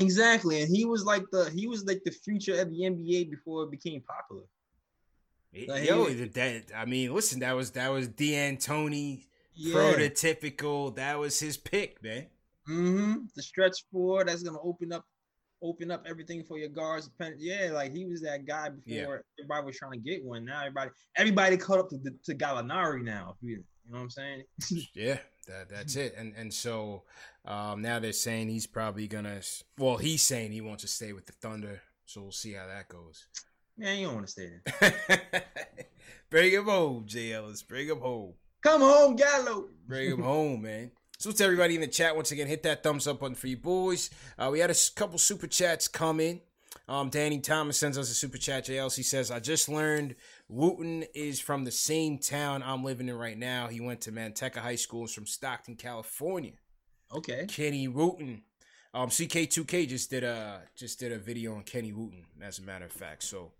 Exactly, 0.00 0.62
and 0.62 0.74
he 0.74 0.84
was 0.84 1.04
like 1.04 1.24
the 1.32 1.50
he 1.50 1.66
was 1.66 1.84
like 1.84 2.02
the 2.04 2.12
future 2.12 2.60
of 2.60 2.70
the 2.70 2.82
NBA 2.84 3.30
before 3.30 3.64
it 3.64 3.70
became 3.70 4.00
popular. 4.02 4.44
Like, 5.66 5.88
Yo, 5.88 6.04
that 6.08 6.64
I 6.76 6.84
mean, 6.84 7.12
listen, 7.14 7.40
that 7.40 7.52
was 7.56 7.72
that 7.72 7.88
was 7.88 8.08
D'Antoni 8.08 9.24
Yeah. 9.54 9.74
prototypical. 9.74 10.94
That 10.96 11.18
was 11.18 11.40
his 11.40 11.56
pick, 11.56 12.00
man. 12.02 12.26
Mm-hmm. 12.68 13.24
The 13.34 13.42
stretch 13.42 13.84
four 13.90 14.24
that's 14.24 14.42
gonna 14.42 14.60
open 14.60 14.92
up, 14.92 15.04
open 15.62 15.90
up 15.90 16.04
everything 16.08 16.44
for 16.44 16.58
your 16.58 16.68
guards. 16.68 17.10
Yeah, 17.38 17.70
like 17.72 17.92
he 17.92 18.04
was 18.06 18.20
that 18.22 18.46
guy 18.46 18.68
before 18.68 18.82
Yeah. 18.86 19.18
everybody 19.40 19.66
was 19.66 19.76
trying 19.76 19.92
to 19.92 19.98
get 19.98 20.24
one. 20.24 20.44
Now 20.44 20.60
everybody, 20.60 20.90
everybody 21.16 21.56
caught 21.56 21.78
up 21.78 21.88
to 21.90 21.98
the, 21.98 22.16
to 22.24 22.34
Gallinari 22.34 23.02
now. 23.02 23.36
You, 23.40 23.62
you 23.86 23.92
know 23.92 23.98
what 23.98 24.02
I'm 24.04 24.10
saying? 24.10 24.42
Yeah, 24.94 25.18
that 25.46 25.68
that's 25.70 25.96
it. 25.96 26.14
And 26.16 26.34
and 26.36 26.52
so 26.52 27.04
um, 27.44 27.80
now 27.82 27.98
they're 27.98 28.12
saying 28.12 28.48
he's 28.48 28.66
probably 28.66 29.06
gonna. 29.08 29.40
Well, 29.78 29.96
he's 29.96 30.22
saying 30.22 30.52
he 30.52 30.60
wants 30.60 30.82
to 30.82 30.88
stay 30.88 31.12
with 31.12 31.26
the 31.26 31.32
Thunder. 31.32 31.80
So 32.06 32.22
we'll 32.22 32.32
see 32.32 32.52
how 32.54 32.66
that 32.66 32.88
goes. 32.88 33.26
Man, 33.76 33.98
you 33.98 34.06
don't 34.06 34.14
want 34.16 34.26
to 34.26 34.32
stay 34.32 34.50
there. 34.80 35.44
Bring 36.30 36.52
him 36.52 36.64
home, 36.64 37.04
J. 37.06 37.32
Ellis. 37.32 37.62
Bring 37.62 37.86
him 37.88 38.00
home. 38.00 38.32
Come 38.62 38.80
home, 38.80 39.14
Gallo. 39.16 39.68
Bring 39.86 40.10
him 40.10 40.22
home, 40.22 40.62
man. 40.62 40.90
So 41.18 41.32
to 41.32 41.44
everybody 41.44 41.74
in 41.74 41.80
the 41.80 41.88
chat, 41.88 42.14
once 42.14 42.30
again, 42.30 42.46
hit 42.46 42.62
that 42.62 42.84
thumbs 42.84 43.08
up 43.08 43.18
button 43.18 43.34
for 43.34 43.48
you 43.48 43.56
boys. 43.56 44.08
Uh, 44.38 44.50
we 44.52 44.60
had 44.60 44.70
a 44.70 44.76
couple 44.94 45.18
super 45.18 45.48
chats 45.48 45.88
come 45.88 46.20
in. 46.20 46.40
Um, 46.88 47.10
Danny 47.10 47.40
Thomas 47.40 47.76
sends 47.76 47.98
us 47.98 48.08
a 48.08 48.14
super 48.14 48.38
chat. 48.38 48.66
JLC 48.66 49.04
says, 49.04 49.32
I 49.32 49.40
just 49.40 49.68
learned 49.68 50.14
Wooten 50.48 51.04
is 51.16 51.40
from 51.40 51.64
the 51.64 51.72
same 51.72 52.18
town 52.18 52.62
I'm 52.62 52.84
living 52.84 53.08
in 53.08 53.18
right 53.18 53.36
now. 53.36 53.66
He 53.66 53.80
went 53.80 54.00
to 54.02 54.12
Manteca 54.12 54.58
High 54.58 54.76
School. 54.76 55.02
He's 55.02 55.12
from 55.12 55.26
Stockton, 55.26 55.74
California. 55.74 56.52
Okay. 57.12 57.46
Kenny 57.48 57.88
Wooten. 57.88 58.42
Um, 58.94 59.08
CK2K 59.08 59.88
just 59.88 60.10
did 60.10 60.22
a 60.22 60.62
just 60.76 61.00
did 61.00 61.10
a 61.10 61.18
video 61.18 61.56
on 61.56 61.62
Kenny 61.62 61.92
Wooten, 61.92 62.26
as 62.40 62.60
a 62.60 62.62
matter 62.62 62.84
of 62.86 62.92
fact. 62.92 63.24
So 63.24 63.50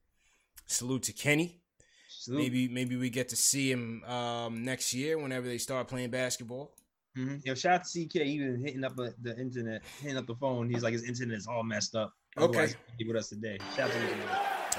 salute 0.66 1.02
to 1.04 1.12
Kenny. 1.12 1.60
Salute. 2.08 2.38
Maybe 2.38 2.68
maybe 2.68 2.96
we 2.96 3.10
get 3.10 3.28
to 3.30 3.36
see 3.36 3.70
him 3.70 4.04
um, 4.04 4.64
next 4.64 4.94
year 4.94 5.18
whenever 5.18 5.46
they 5.46 5.58
start 5.58 5.88
playing 5.88 6.10
basketball. 6.10 6.72
Mhm. 7.16 7.44
Yo, 7.44 7.54
shout 7.54 7.80
out 7.80 7.84
to 7.84 8.04
CK. 8.06 8.16
even 8.16 8.60
hitting 8.60 8.84
up 8.84 8.94
the, 8.96 9.14
the 9.22 9.36
internet, 9.38 9.82
hitting 10.00 10.16
up 10.16 10.26
the 10.26 10.34
phone. 10.36 10.68
He's 10.70 10.82
like 10.82 10.92
his 10.92 11.04
internet 11.04 11.38
is 11.38 11.46
all 11.46 11.62
messed 11.62 11.94
up. 11.96 12.12
Okay. 12.36 12.44
Otherwise, 12.46 12.76
he'd 12.96 13.04
be 13.04 13.08
with 13.08 13.16
us 13.16 13.28
today. 13.28 13.58
Shout 13.76 13.90
out 13.90 13.92
to 13.92 13.98
him. 13.98 14.18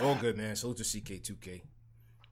All 0.01 0.15
good, 0.15 0.37
man. 0.37 0.55
Salute 0.55 0.77
to 0.77 0.83
CK2K. 0.83 1.61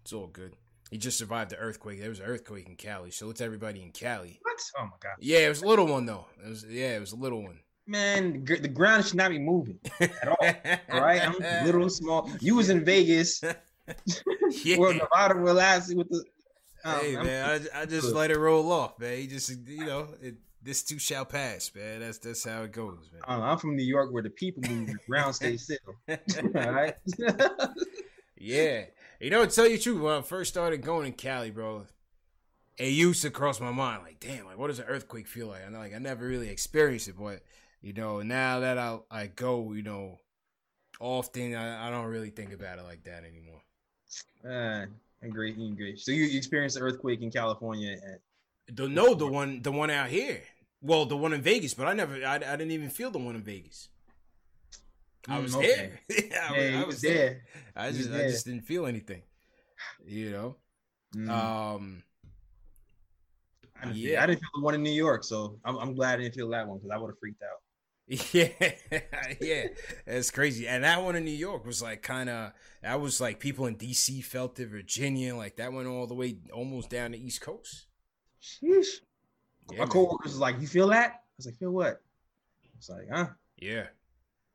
It's 0.02 0.14
all 0.14 0.28
good. 0.28 0.56
He 0.92 0.98
just 0.98 1.18
survived 1.18 1.52
the 1.52 1.58
earthquake. 1.58 2.00
There 2.00 2.10
was 2.10 2.20
an 2.20 2.26
earthquake 2.26 2.70
in 2.70 2.76
Cali. 2.78 3.12
Salute 3.12 3.36
to 3.38 3.44
everybody 3.44 3.82
in 3.84 3.92
Cali. 3.92 4.40
What? 4.42 4.58
Oh 4.80 4.84
my 4.86 4.92
god. 5.02 5.16
Yeah, 5.20 5.40
it 5.40 5.50
was 5.50 5.62
a 5.62 5.68
little 5.68 5.88
one 5.88 6.06
though. 6.06 6.28
It 6.44 6.48
was 6.48 6.66
yeah, 6.66 6.96
it 6.96 7.00
was 7.00 7.12
a 7.12 7.18
little 7.18 7.44
one. 7.44 7.60
Man, 7.86 8.44
the 8.44 8.68
ground 8.68 9.06
should 9.06 9.16
not 9.16 9.32
be 9.32 9.40
moving 9.40 9.80
at 10.02 10.28
all. 10.28 10.38
All 10.92 11.02
right, 11.02 11.22
I'm 11.26 11.66
little 11.66 11.90
small. 11.90 12.30
You 12.42 12.56
was 12.56 12.70
in 12.70 12.84
Vegas, 12.84 13.42
yeah. 14.64 14.78
where 14.78 14.94
Nevada 14.94 15.36
were 15.40 15.54
last 15.54 15.96
with 15.96 16.10
the. 16.10 16.24
Um, 16.88 17.00
hey 17.02 17.16
man, 17.16 17.68
I, 17.74 17.82
I 17.82 17.86
just 17.86 18.14
let 18.14 18.32
it 18.32 18.38
roll 18.38 18.72
off, 18.72 19.00
man. 19.00 19.20
You 19.20 19.28
just 19.28 19.50
you 19.68 19.86
know, 19.86 20.08
it, 20.22 20.36
this 20.62 20.84
too 20.84 21.00
shall 21.00 21.26
pass, 21.26 21.72
man. 21.76 22.00
That's 22.00 22.18
that's 22.18 22.44
how 22.44 22.64
it 22.64 22.72
goes, 22.72 23.10
man. 23.14 23.22
Uh, 23.28 23.42
I'm 23.42 23.58
from 23.58 23.76
New 23.76 23.84
York, 23.86 24.12
where 24.12 24.24
the 24.24 24.30
people 24.30 24.64
move, 24.70 24.88
the 24.88 24.98
ground 25.08 25.36
stays 25.36 25.64
still. 25.64 25.96
All 26.56 26.72
right. 26.72 26.96
Yeah. 28.40 28.86
You 29.20 29.32
know, 29.32 29.44
to 29.46 29.52
tell 29.52 29.66
you 29.68 29.78
the 29.78 29.84
truth, 29.84 30.00
when 30.00 30.14
I 30.14 30.22
first 30.22 30.52
started 30.54 30.82
going 30.84 31.08
in 31.08 31.14
Cali, 31.14 31.50
bro, 31.50 31.88
it 32.78 32.90
used 32.90 33.24
to 33.24 33.32
cross 33.32 33.60
my 33.60 33.72
mind, 33.72 34.04
like, 34.04 34.20
damn, 34.20 34.46
like, 34.46 34.58
what 34.60 34.68
does 34.68 34.78
an 34.80 34.86
earthquake 34.88 35.28
feel 35.28 35.48
like? 35.48 35.66
I 35.66 35.70
know, 35.70 35.80
like, 35.80 35.96
I 35.96 35.98
never 35.98 36.28
really 36.28 36.50
experienced 36.50 37.08
it, 37.08 37.16
but 37.18 37.42
you 37.82 37.94
know, 37.94 38.22
now 38.22 38.60
that 38.60 38.78
I 38.78 39.00
I 39.10 39.28
go, 39.28 39.74
you 39.74 39.82
know, 39.82 40.20
often, 41.00 41.56
I, 41.56 41.88
I 41.88 41.90
don't 41.90 42.06
really 42.06 42.30
think 42.30 42.54
about 42.54 42.78
it 42.80 42.84
like 42.84 43.04
that 43.06 43.24
anymore. 43.24 43.62
uh, 44.46 44.86
and 45.22 45.32
great, 45.32 45.58
and 45.58 45.76
great. 45.78 46.00
So 46.00 46.12
you, 46.12 46.24
you 46.24 46.38
experienced 46.38 46.78
an 46.78 46.84
earthquake 46.84 47.22
in 47.22 47.32
California. 47.32 47.94
At, 47.94 48.76
The 48.76 48.88
no, 48.88 49.14
the 49.14 49.28
one, 49.28 49.62
the 49.62 49.72
one 49.72 49.90
out 49.90 50.10
here. 50.10 50.42
Well, 50.82 51.06
the 51.06 51.18
one 51.18 51.34
in 51.34 51.42
Vegas, 51.42 51.74
but 51.74 51.88
I 51.88 51.94
never, 51.94 52.24
I, 52.24 52.36
I 52.36 52.40
didn't 52.40 52.72
even 52.72 52.90
feel 52.90 53.10
the 53.10 53.20
one 53.20 53.36
in 53.36 53.44
Vegas. 53.44 53.90
I 55.28 55.40
Mm, 55.40 55.44
was 55.44 55.56
okay. 55.56 56.00
there. 56.08 56.42
I, 56.42 56.56
yeah, 56.56 56.76
was, 56.76 56.84
I 56.84 56.86
was 56.86 57.02
there. 57.02 57.42
I 57.76 57.92
just, 57.92 58.10
was 58.10 58.20
I 58.20 58.24
just 58.28 58.46
didn't 58.46 58.62
feel 58.62 58.86
anything. 58.86 59.24
You 60.06 60.32
know. 60.32 60.56
Mm, 61.16 61.30
Um. 61.30 62.04
I, 63.80 63.86
didn't 63.86 63.96
feel, 63.96 64.12
yeah. 64.12 64.24
I 64.24 64.26
didn't 64.26 64.40
feel 64.40 64.50
the 64.56 64.62
one 64.62 64.74
in 64.76 64.84
New 64.84 64.90
York, 64.92 65.24
so 65.24 65.60
I'm, 65.66 65.78
I'm 65.78 65.94
glad 65.96 66.20
I 66.20 66.24
didn't 66.24 66.36
feel 66.36 66.50
that 66.50 66.68
one 66.68 66.78
because 66.78 66.92
I 66.92 66.98
would 66.98 67.10
have 67.10 67.20
freaked 67.20 67.44
out. 67.44 67.60
Yeah, 68.32 68.50
yeah, 69.42 69.68
that's 70.06 70.32
crazy. 70.32 70.68
And 70.68 70.84
that 70.84 71.04
one 71.04 71.16
in 71.18 71.26
New 71.26 71.32
York 71.32 71.66
was 71.66 71.82
like 71.82 72.02
kind 72.02 72.30
of 72.30 72.54
that 72.82 73.02
was 73.02 73.20
like 73.20 73.40
people 73.40 73.66
in 73.66 73.76
DC 73.76 74.24
felt 74.24 74.60
it, 74.60 74.68
Virginia, 74.68 75.36
like 75.36 75.58
that 75.58 75.74
went 75.74 75.88
all 75.90 76.08
the 76.08 76.14
way 76.16 76.38
almost 76.54 76.90
down 76.90 77.12
the 77.12 77.18
East 77.18 77.42
Coast. 77.42 77.88
Sheesh. 78.42 79.02
Yeah, 79.70 79.80
My 79.80 79.86
man. 79.86 79.88
coworkers 79.88 80.32
was 80.34 80.40
like, 80.40 80.60
"You 80.60 80.68
feel 80.68 80.88
that?" 80.90 81.12
I 81.12 81.20
was 81.38 81.46
like, 81.46 81.58
"Feel 81.58 81.72
what?" 81.72 82.02
It's 82.78 82.90
like, 82.90 83.08
"Huh." 83.12 83.28
yeah, 83.58 83.88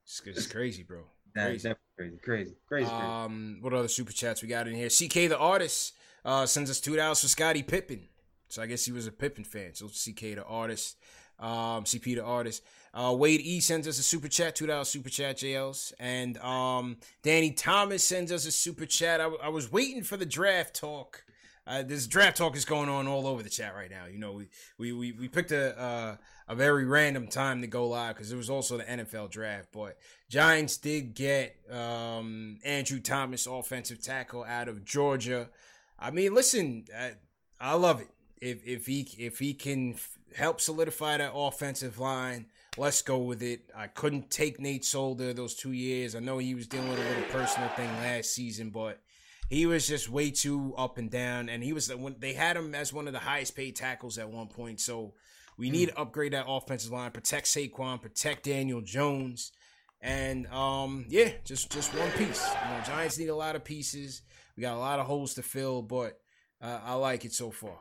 it's, 0.04 0.22
it's 0.26 0.46
crazy, 0.46 0.82
bro. 0.82 1.04
That's 1.34 1.46
Crazy. 1.48 1.68
definitely 1.68 1.78
crazy, 1.96 2.18
crazy, 2.22 2.56
crazy, 2.68 2.96
crazy. 2.96 3.16
Um, 3.24 3.58
what 3.60 3.72
other 3.72 3.88
super 3.88 4.12
chats 4.12 4.42
we 4.42 4.48
got 4.48 4.68
in 4.68 4.74
here? 4.74 4.88
CK 4.88 5.28
the 5.28 5.38
artist 5.38 5.94
uh 6.24 6.46
sends 6.46 6.70
us 6.70 6.80
two 6.80 6.96
dollars 6.96 7.20
for 7.20 7.28
Scotty 7.28 7.62
Pippen. 7.62 8.08
So 8.48 8.62
I 8.62 8.66
guess 8.66 8.84
he 8.84 8.92
was 8.92 9.06
a 9.06 9.12
Pippen 9.12 9.44
fan. 9.44 9.74
So 9.74 9.88
CK 9.88 10.36
the 10.36 10.44
artist, 10.44 10.96
um, 11.42 11.84
CP 11.84 12.14
the 12.14 12.24
artist. 12.24 12.62
Uh, 12.94 13.14
Wade 13.18 13.40
E 13.40 13.60
sends 13.60 13.88
us 13.88 13.98
a 13.98 14.02
super 14.02 14.28
chat, 14.28 14.54
two 14.54 14.66
dollars 14.66 14.88
super 14.88 15.08
chat, 15.08 15.36
JLs, 15.36 15.92
and 15.98 16.38
um, 16.38 16.96
Danny 17.22 17.50
Thomas 17.50 18.04
sends 18.04 18.30
us 18.30 18.46
a 18.46 18.52
super 18.52 18.86
chat. 18.86 19.20
I, 19.20 19.24
w- 19.24 19.42
I 19.42 19.48
was 19.48 19.72
waiting 19.72 20.02
for 20.02 20.16
the 20.16 20.26
draft 20.26 20.76
talk 20.76 21.24
uh, 21.66 21.82
this 21.82 22.06
draft 22.06 22.36
talk 22.36 22.56
is 22.56 22.64
going 22.64 22.88
on 22.88 23.06
all 23.06 23.26
over 23.26 23.42
the 23.42 23.48
chat 23.48 23.74
right 23.74 23.90
now. 23.90 24.06
You 24.06 24.18
know, 24.18 24.32
we 24.32 24.48
we 24.78 24.92
we, 24.92 25.12
we 25.12 25.28
picked 25.28 25.52
a 25.52 25.78
uh, 25.78 26.16
a 26.48 26.54
very 26.56 26.84
random 26.84 27.28
time 27.28 27.60
to 27.60 27.68
go 27.68 27.86
live 27.88 28.16
because 28.16 28.32
it 28.32 28.36
was 28.36 28.50
also 28.50 28.78
the 28.78 28.84
NFL 28.84 29.30
draft. 29.30 29.68
But 29.72 29.96
Giants 30.28 30.76
did 30.76 31.14
get 31.14 31.56
um, 31.70 32.58
Andrew 32.64 32.98
Thomas, 32.98 33.46
offensive 33.46 34.02
tackle 34.02 34.42
out 34.42 34.68
of 34.68 34.84
Georgia. 34.84 35.50
I 35.98 36.10
mean, 36.10 36.34
listen, 36.34 36.86
I, 36.98 37.12
I 37.60 37.74
love 37.74 38.00
it. 38.00 38.08
If 38.42 38.66
if 38.66 38.86
he 38.86 39.08
if 39.18 39.38
he 39.38 39.54
can 39.54 39.94
help 40.34 40.60
solidify 40.60 41.18
that 41.18 41.32
offensive 41.32 42.00
line, 42.00 42.46
let's 42.76 43.00
go 43.00 43.18
with 43.18 43.40
it. 43.40 43.70
I 43.76 43.86
couldn't 43.86 44.30
take 44.30 44.58
Nate 44.58 44.84
Solder 44.84 45.32
those 45.32 45.54
two 45.54 45.70
years. 45.70 46.16
I 46.16 46.18
know 46.18 46.38
he 46.38 46.56
was 46.56 46.66
dealing 46.66 46.88
with 46.88 46.98
a 46.98 47.08
little 47.08 47.30
personal 47.30 47.68
thing 47.70 47.88
last 47.98 48.34
season, 48.34 48.70
but 48.70 49.00
he 49.48 49.64
was 49.64 49.86
just 49.86 50.08
way 50.08 50.32
too 50.32 50.74
up 50.76 50.98
and 50.98 51.08
down. 51.08 51.48
And 51.48 51.62
he 51.62 51.72
was 51.72 51.94
when 51.94 52.16
they 52.18 52.32
had 52.32 52.56
him 52.56 52.74
as 52.74 52.92
one 52.92 53.06
of 53.06 53.12
the 53.12 53.20
highest 53.20 53.54
paid 53.54 53.76
tackles 53.76 54.18
at 54.18 54.28
one 54.28 54.48
point. 54.48 54.80
So 54.80 55.14
we 55.56 55.70
need 55.70 55.90
to 55.90 56.00
upgrade 56.00 56.32
that 56.32 56.46
offensive 56.48 56.90
line, 56.90 57.12
protect 57.12 57.46
Saquon, 57.46 58.02
protect 58.02 58.44
Daniel 58.44 58.80
Jones, 58.80 59.52
and 60.00 60.48
um, 60.48 61.04
yeah, 61.08 61.30
just 61.44 61.70
just 61.70 61.94
one 61.94 62.10
piece. 62.12 62.44
You 62.48 62.70
know, 62.70 62.82
Giants 62.84 63.18
need 63.20 63.28
a 63.28 63.36
lot 63.36 63.54
of 63.54 63.62
pieces. 63.62 64.22
We 64.56 64.62
got 64.62 64.74
a 64.74 64.80
lot 64.80 64.98
of 64.98 65.06
holes 65.06 65.34
to 65.34 65.42
fill, 65.42 65.82
but 65.82 66.18
uh, 66.60 66.80
I 66.84 66.94
like 66.94 67.24
it 67.24 67.32
so 67.32 67.52
far. 67.52 67.78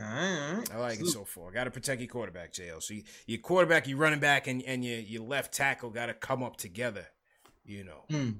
All 0.00 0.04
right. 0.06 0.64
I 0.72 0.78
like 0.78 1.00
it 1.00 1.06
so 1.06 1.24
far. 1.24 1.50
Got 1.52 1.64
to 1.64 1.70
protect 1.70 2.00
your 2.00 2.08
quarterback, 2.08 2.52
JL. 2.52 2.82
So 2.82 2.94
you, 2.94 3.04
your 3.26 3.38
quarterback, 3.38 3.86
your 3.86 3.98
running 3.98 4.18
back, 4.20 4.46
and 4.48 4.62
and 4.64 4.84
your 4.84 4.98
your 4.98 5.22
left 5.22 5.54
tackle 5.54 5.90
got 5.90 6.06
to 6.06 6.14
come 6.14 6.42
up 6.42 6.56
together. 6.56 7.06
You 7.64 7.84
know, 7.84 8.04
Mm. 8.10 8.36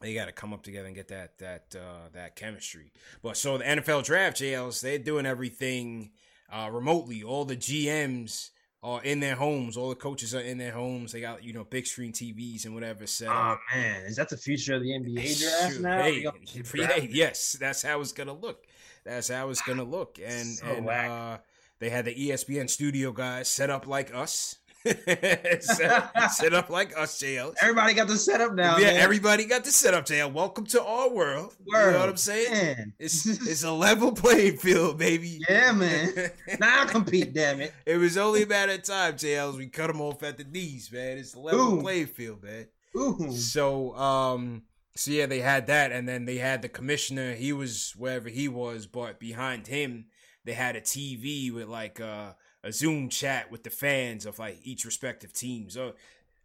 they 0.00 0.12
got 0.14 0.26
to 0.26 0.32
come 0.32 0.52
up 0.52 0.62
together 0.62 0.86
and 0.86 0.94
get 0.96 1.08
that 1.08 1.38
that 1.38 1.74
uh, 1.76 2.08
that 2.12 2.34
chemistry. 2.36 2.92
But 3.22 3.36
so 3.36 3.58
the 3.58 3.64
NFL 3.64 4.04
draft, 4.04 4.38
JLs, 4.40 4.80
they're 4.80 4.98
doing 4.98 5.24
everything 5.24 6.10
uh, 6.52 6.68
remotely. 6.72 7.22
All 7.22 7.44
the 7.44 7.56
GMs 7.56 8.50
are 8.82 9.02
in 9.04 9.20
their 9.20 9.36
homes. 9.36 9.76
All 9.76 9.90
the 9.90 9.94
coaches 9.94 10.34
are 10.34 10.40
in 10.40 10.58
their 10.58 10.72
homes. 10.72 11.12
They 11.12 11.20
got 11.20 11.44
you 11.44 11.52
know 11.52 11.64
big 11.64 11.86
screen 11.86 12.12
TVs 12.12 12.64
and 12.64 12.74
whatever 12.74 13.06
set 13.06 13.28
Oh 13.28 13.56
man, 13.74 14.02
is 14.06 14.16
that 14.16 14.28
the 14.30 14.36
future 14.36 14.74
of 14.74 14.82
the 14.82 14.88
NBA 14.90 15.38
draft 15.38 15.80
now? 15.80 16.02
hey, 16.02 16.26
hey, 17.00 17.08
yes, 17.12 17.56
that's 17.60 17.82
how 17.82 18.00
it's 18.00 18.12
gonna 18.12 18.32
look. 18.32 18.66
That's 19.10 19.28
how 19.28 19.50
it's 19.50 19.60
gonna 19.62 19.82
look. 19.82 20.20
And 20.24 20.46
So 20.46 20.66
and 20.66 20.88
uh, 20.88 21.38
they 21.80 21.90
had 21.90 22.04
the 22.04 22.14
ESPN 22.14 22.70
studio 22.70 23.10
guys 23.10 23.48
set 23.48 23.68
up 23.68 23.88
like 23.88 24.14
us. 24.14 24.56
set, 24.84 26.30
set 26.30 26.54
up 26.54 26.70
like 26.70 26.96
us, 26.96 27.20
JL. 27.20 27.52
Everybody 27.60 27.94
got 27.94 28.06
the 28.06 28.16
setup 28.16 28.54
now. 28.54 28.78
yeah, 28.78 28.92
man. 28.92 28.96
everybody 28.98 29.46
got 29.46 29.64
the 29.64 29.72
setup, 29.72 30.06
JL. 30.06 30.32
Welcome 30.32 30.64
to 30.66 30.82
our 30.82 31.10
world. 31.10 31.56
You 31.66 31.72
know 31.72 31.98
what 31.98 32.08
I'm 32.08 32.16
saying? 32.16 32.52
Man. 32.52 32.92
It's 33.00 33.26
it's 33.48 33.64
a 33.64 33.72
level 33.72 34.12
playing 34.12 34.58
field, 34.58 34.98
baby. 34.98 35.40
yeah, 35.48 35.72
man. 35.72 36.14
now 36.60 36.82
I 36.82 36.86
compete, 36.86 37.34
damn 37.34 37.60
it. 37.60 37.74
it 37.84 37.96
was 37.96 38.16
only 38.16 38.44
a 38.44 38.46
matter 38.46 38.72
of 38.72 38.84
time, 38.84 39.14
JL. 39.14 39.56
We 39.56 39.66
cut 39.66 39.88
them 39.88 40.00
off 40.00 40.22
at 40.22 40.38
the 40.38 40.44
knees, 40.44 40.90
man. 40.92 41.18
It's 41.18 41.34
a 41.34 41.40
level 41.40 41.78
Ooh. 41.78 41.82
playing 41.82 42.06
field, 42.06 42.44
man. 42.44 42.68
Ooh. 42.96 43.32
So 43.32 43.92
um 43.96 44.62
so 44.96 45.10
yeah, 45.10 45.26
they 45.26 45.40
had 45.40 45.66
that 45.66 45.92
and 45.92 46.08
then 46.08 46.24
they 46.24 46.38
had 46.38 46.62
the 46.62 46.68
commissioner, 46.68 47.34
he 47.34 47.52
was 47.52 47.94
wherever 47.96 48.28
he 48.28 48.48
was, 48.48 48.86
but 48.86 49.20
behind 49.20 49.66
him 49.66 50.06
they 50.44 50.52
had 50.52 50.76
a 50.76 50.80
TV 50.80 51.52
with 51.52 51.68
like 51.68 52.00
a 52.00 52.36
Zoom 52.70 53.08
chat 53.08 53.50
with 53.50 53.62
the 53.62 53.70
fans 53.70 54.26
of 54.26 54.38
like 54.38 54.58
each 54.62 54.84
respective 54.84 55.32
team. 55.32 55.70
So 55.70 55.94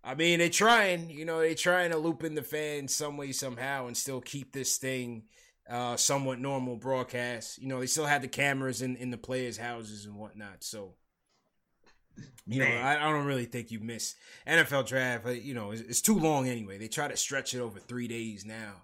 I 0.04 0.14
mean, 0.14 0.38
they're 0.40 0.50
trying, 0.50 1.10
you 1.10 1.26
know, 1.26 1.40
they're 1.40 1.56
trying 1.56 1.90
to 1.92 1.98
loop 1.98 2.24
in 2.24 2.36
the 2.36 2.44
fans 2.44 2.94
some 2.94 3.18
way 3.18 3.32
somehow 3.32 3.88
and 3.88 3.98
still 3.98 4.22
keep 4.22 4.54
this 4.54 4.78
thing 4.78 5.24
uh 5.68 5.98
somewhat 5.98 6.40
normal 6.40 6.76
broadcast. 6.76 7.60
You 7.60 7.68
know, 7.68 7.80
they 7.80 7.88
still 7.88 8.06
had 8.06 8.22
the 8.22 8.28
cameras 8.28 8.82
in 8.82 8.96
in 8.98 9.10
the 9.10 9.18
players' 9.18 9.58
houses 9.58 10.06
and 10.06 10.16
whatnot. 10.16 10.64
So 10.64 10.94
you 12.48 12.60
know, 12.60 12.66
I, 12.68 13.08
I 13.08 13.12
don't 13.12 13.26
really 13.26 13.46
think 13.46 13.72
you 13.72 13.80
miss 13.80 14.16
NFL 14.48 14.88
draft. 14.88 15.28
You 15.28 15.54
know, 15.54 15.72
it's, 15.72 15.82
it's 15.82 16.02
too 16.02 16.18
long 16.20 16.48
anyway. 16.48 16.78
They 16.78 16.88
try 16.88 17.08
to 17.08 17.18
stretch 17.18 17.54
it 17.54 17.60
over 17.60 17.80
three 17.80 18.08
days 18.08 18.46
now. 18.46 18.84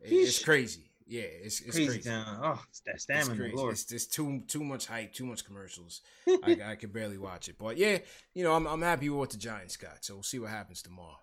It- 0.00 0.12
It's 0.12 0.44
crazy. 0.44 0.82
Yeah, 1.08 1.22
it's 1.22 1.60
it's 1.60 1.76
crazy, 1.76 2.00
crazy. 2.02 2.10
Oh, 2.10 2.60
it's 2.68 2.80
that 2.80 2.94
It's 2.96 3.28
crazy. 3.28 3.54
Lord. 3.54 3.72
It's 3.74 3.84
just 3.84 4.12
too 4.12 4.42
too 4.48 4.64
much 4.64 4.86
hype, 4.88 5.12
too 5.12 5.24
much 5.24 5.44
commercials. 5.44 6.00
I, 6.26 6.58
I 6.64 6.74
could 6.74 6.92
barely 6.92 7.16
watch 7.16 7.48
it. 7.48 7.54
But 7.58 7.76
yeah, 7.76 7.98
you 8.34 8.42
know, 8.42 8.52
I'm 8.54 8.66
I'm 8.66 8.82
happy 8.82 9.08
with 9.08 9.18
what 9.20 9.30
the 9.30 9.36
Giants 9.36 9.76
got. 9.76 10.04
So 10.04 10.14
we'll 10.14 10.22
see 10.24 10.40
what 10.40 10.50
happens 10.50 10.82
tomorrow. 10.82 11.20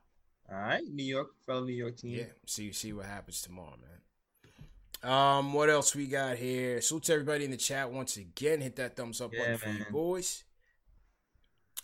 All 0.50 0.58
right, 0.58 0.84
New 0.90 1.04
York, 1.04 1.32
fellow 1.46 1.66
New 1.66 1.74
York 1.74 1.98
team. 1.98 2.12
Yeah, 2.18 2.26
see 2.46 2.72
see 2.72 2.94
what 2.94 3.08
happens 3.08 3.42
tomorrow, 3.42 3.76
man. 3.82 5.12
Um, 5.12 5.52
what 5.54 5.70
else 5.70 5.94
we 5.96 6.08
got 6.08 6.38
here? 6.38 6.80
Salute 6.80 7.04
to 7.04 7.14
everybody 7.14 7.44
in 7.44 7.52
the 7.52 7.58
chat 7.58 7.92
once 7.92 8.16
again. 8.16 8.62
Hit 8.62 8.78
that 8.78 8.96
thumbs 8.96 9.20
up 9.20 9.32
button 9.32 9.52
Yeah, 9.52 9.58
for 9.58 9.70
you 9.70 9.80
man. 9.80 9.92
boys. 9.92 10.44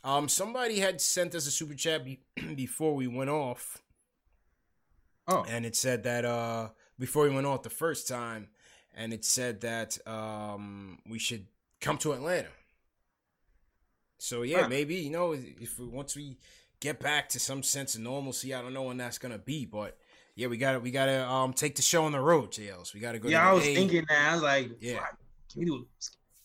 Um, 0.04 0.30
somebody 0.30 0.80
had 0.80 1.02
sent 1.02 1.36
us 1.36 1.46
a 1.48 1.52
super 1.52 1.74
chat 1.74 2.06
be- 2.06 2.22
before 2.56 2.96
we 2.96 3.08
went 3.08 3.30
off, 3.30 3.82
Oh, 5.28 5.46
and 5.48 5.66
it 5.66 5.76
said 5.76 6.04
that 6.04 6.26
uh 6.26 6.70
before 6.98 7.24
we 7.24 7.34
went 7.36 7.46
off 7.48 7.64
the 7.64 7.70
first 7.70 8.08
time, 8.08 8.48
and 8.96 9.14
it 9.14 9.24
said 9.26 9.62
that 9.62 9.98
um 10.08 11.00
we 11.08 11.20
should 11.20 11.48
come 11.82 11.98
to 12.00 12.14
Atlanta. 12.14 12.50
So 14.18 14.42
yeah, 14.44 14.64
Huh. 14.64 14.70
maybe 14.70 14.96
you 14.96 15.10
know 15.12 15.34
if 15.34 15.78
we, 15.80 15.86
once 15.88 16.16
we 16.16 16.38
get 16.80 17.00
back 17.00 17.30
to 17.30 17.40
some 17.40 17.62
sense 17.64 17.96
of 17.96 18.02
normalcy, 18.02 18.54
I 18.54 18.62
don't 18.62 18.74
know 18.74 18.84
when 18.84 18.98
that's 18.98 19.18
gonna 19.18 19.38
be, 19.38 19.66
but 19.66 19.98
yeah, 20.36 20.48
we 20.48 20.58
gotta 20.58 20.80
we 20.80 20.92
gotta 20.92 21.28
um 21.28 21.54
take 21.54 21.76
the 21.76 21.82
show 21.82 22.06
on 22.06 22.12
the 22.14 22.20
road, 22.22 22.52
JLs. 22.52 22.94
We 22.94 23.00
gotta 23.02 23.20
go. 23.20 23.28
yeah, 23.30 23.42
to 23.42 23.50
I 23.50 23.54
was 23.54 23.66
A. 23.66 23.76
thinking 23.76 24.06
that. 24.10 24.32
I 24.32 24.34
was 24.34 24.44
like, 24.44 24.72
Yeah. 24.80 24.94
yeah, 24.94 25.06
can 25.52 25.60
we 25.60 25.66
do? 25.66 25.88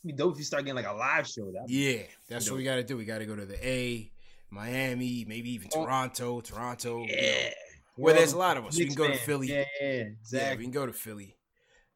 Be 0.04 0.12
dope 0.12 0.32
if 0.34 0.38
you 0.38 0.44
start 0.44 0.64
getting 0.64 0.76
like 0.76 0.86
a 0.86 0.92
live 0.96 1.26
show. 1.26 1.50
That 1.52 1.64
Yeah, 1.68 2.02
that's 2.28 2.50
what 2.50 2.56
we 2.58 2.64
gotta 2.64 2.82
do. 2.84 2.96
We 2.96 3.04
gotta 3.04 3.24
go 3.26 3.34
to 3.36 3.46
the 3.46 3.66
A, 3.66 4.10
Miami, 4.50 5.24
maybe 5.26 5.50
even 5.52 5.68
Oh. 5.74 5.84
Toronto, 5.84 6.40
Toronto. 6.40 7.02
you 7.02 7.06
know, 7.08 7.14
yeah. 7.22 7.50
where 7.96 8.14
there's 8.14 8.32
a 8.34 8.38
lot 8.38 8.56
of 8.56 8.66
us. 8.66 8.76
We 8.76 8.86
can 8.86 8.94
go 8.94 9.06
to. 9.08 9.16
Philly. 9.16 9.48
Yeah, 9.48 9.64
yeah, 9.80 10.04
Yeah, 10.30 10.54
we 10.56 10.62
can 10.64 10.72
go 10.72 10.84
to 10.86 10.92
Philly. 10.92 11.36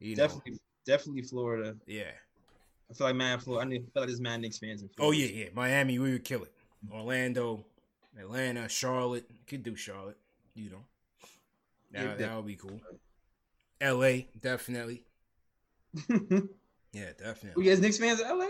You 0.00 0.16
know, 0.16 0.22
definitely, 0.26 0.59
definitely 0.86 1.22
Florida. 1.22 1.76
yeah. 1.86 2.11
I 2.90 2.94
feel 2.94 3.06
like 3.09 3.16
man, 3.16 3.38
Florida. 3.40 3.66
I 3.66 3.68
need- 3.68 3.82
feel 3.92 4.02
like 4.02 4.06
there's 4.09 4.20
mad 4.20 4.40
Knicks 4.40 4.59
fans 4.59 4.80
in 4.80 4.88
Florida. 4.88 5.18
Oh 5.18 5.20
yeah, 5.20 5.44
yeah. 5.44 5.50
Miami, 5.54 5.98
we 5.98 6.12
would 6.12 6.24
kill 6.24 6.42
it. 6.44 6.52
Orlando, 6.90 7.66
Atlanta, 8.18 8.68
Charlotte. 8.68 9.28
Could 9.46 9.62
do 9.62 9.76
Charlotte. 9.76 10.16
You 10.54 10.70
know, 10.70 10.84
Yeah, 11.92 12.04
that 12.04 12.18
that 12.18 12.36
would 12.36 12.46
be 12.46 12.56
cool. 12.56 12.80
L.A. 13.80 14.28
definitely. 14.40 15.04
Yeah, 16.99 17.12
definitely. 17.18 17.62
we 17.62 17.68
guys 17.68 17.80
Knicks 17.80 17.99
fans 17.99 18.20
in 18.20 18.28
LA? 18.28 18.46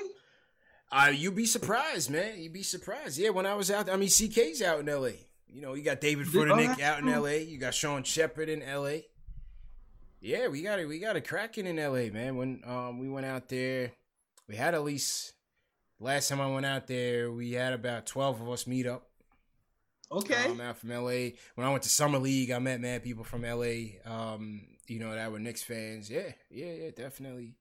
Uh, 0.90 1.10
you'd 1.10 1.34
be 1.36 1.46
surprised, 1.46 2.10
man. 2.10 2.38
You'd 2.38 2.52
be 2.52 2.62
surprised. 2.62 3.18
Yeah, 3.18 3.30
when 3.30 3.44
I 3.46 3.54
was 3.54 3.70
out, 3.70 3.86
there, 3.86 3.94
I 3.94 3.98
mean, 3.98 4.08
CK's 4.08 4.62
out 4.62 4.80
in 4.80 4.88
L.A. 4.88 5.14
You 5.46 5.62
know, 5.62 5.74
you 5.74 5.82
got 5.82 6.00
David 6.00 6.30
Did- 6.30 6.50
oh, 6.50 6.76
out 6.82 7.00
in. 7.00 7.08
L.A. 7.08 7.42
You 7.42 7.58
got 7.58 7.74
Sean 7.74 8.02
Shepard 8.04 8.48
in 8.48 8.62
L.A. 8.62 9.04
Yeah, 10.20 10.48
we 10.48 10.62
got 10.62 10.78
it. 10.78 10.86
We 10.88 10.98
got 10.98 11.16
it 11.16 11.28
cracking 11.28 11.66
in 11.66 11.78
L.A. 11.78 12.10
Man, 12.10 12.36
when 12.36 12.62
um 12.66 12.98
we 12.98 13.08
went 13.08 13.26
out 13.26 13.48
there, 13.48 13.92
we 14.48 14.56
had 14.56 14.74
at 14.74 14.82
least 14.82 15.32
last 16.00 16.28
time 16.28 16.40
I 16.40 16.50
went 16.50 16.66
out 16.66 16.86
there, 16.86 17.30
we 17.30 17.52
had 17.52 17.72
about 17.72 18.06
twelve 18.06 18.40
of 18.40 18.48
us 18.50 18.66
meet 18.66 18.86
up. 18.86 19.06
Okay. 20.10 20.44
I'm 20.46 20.60
out 20.60 20.78
from 20.78 20.90
LA. 20.90 21.30
When 21.54 21.66
I 21.66 21.70
went 21.70 21.82
to 21.82 21.88
summer 21.88 22.18
league, 22.18 22.50
I 22.50 22.58
met 22.58 22.80
mad 22.80 23.04
people 23.04 23.24
from 23.24 23.42
LA. 23.42 24.00
Um, 24.04 24.62
you 24.86 24.98
know 24.98 25.14
that 25.14 25.30
were 25.30 25.38
Knicks 25.38 25.62
fans. 25.62 26.10
Yeah, 26.10 26.32
yeah, 26.50 26.72
yeah, 26.72 26.90
definitely, 26.96 27.54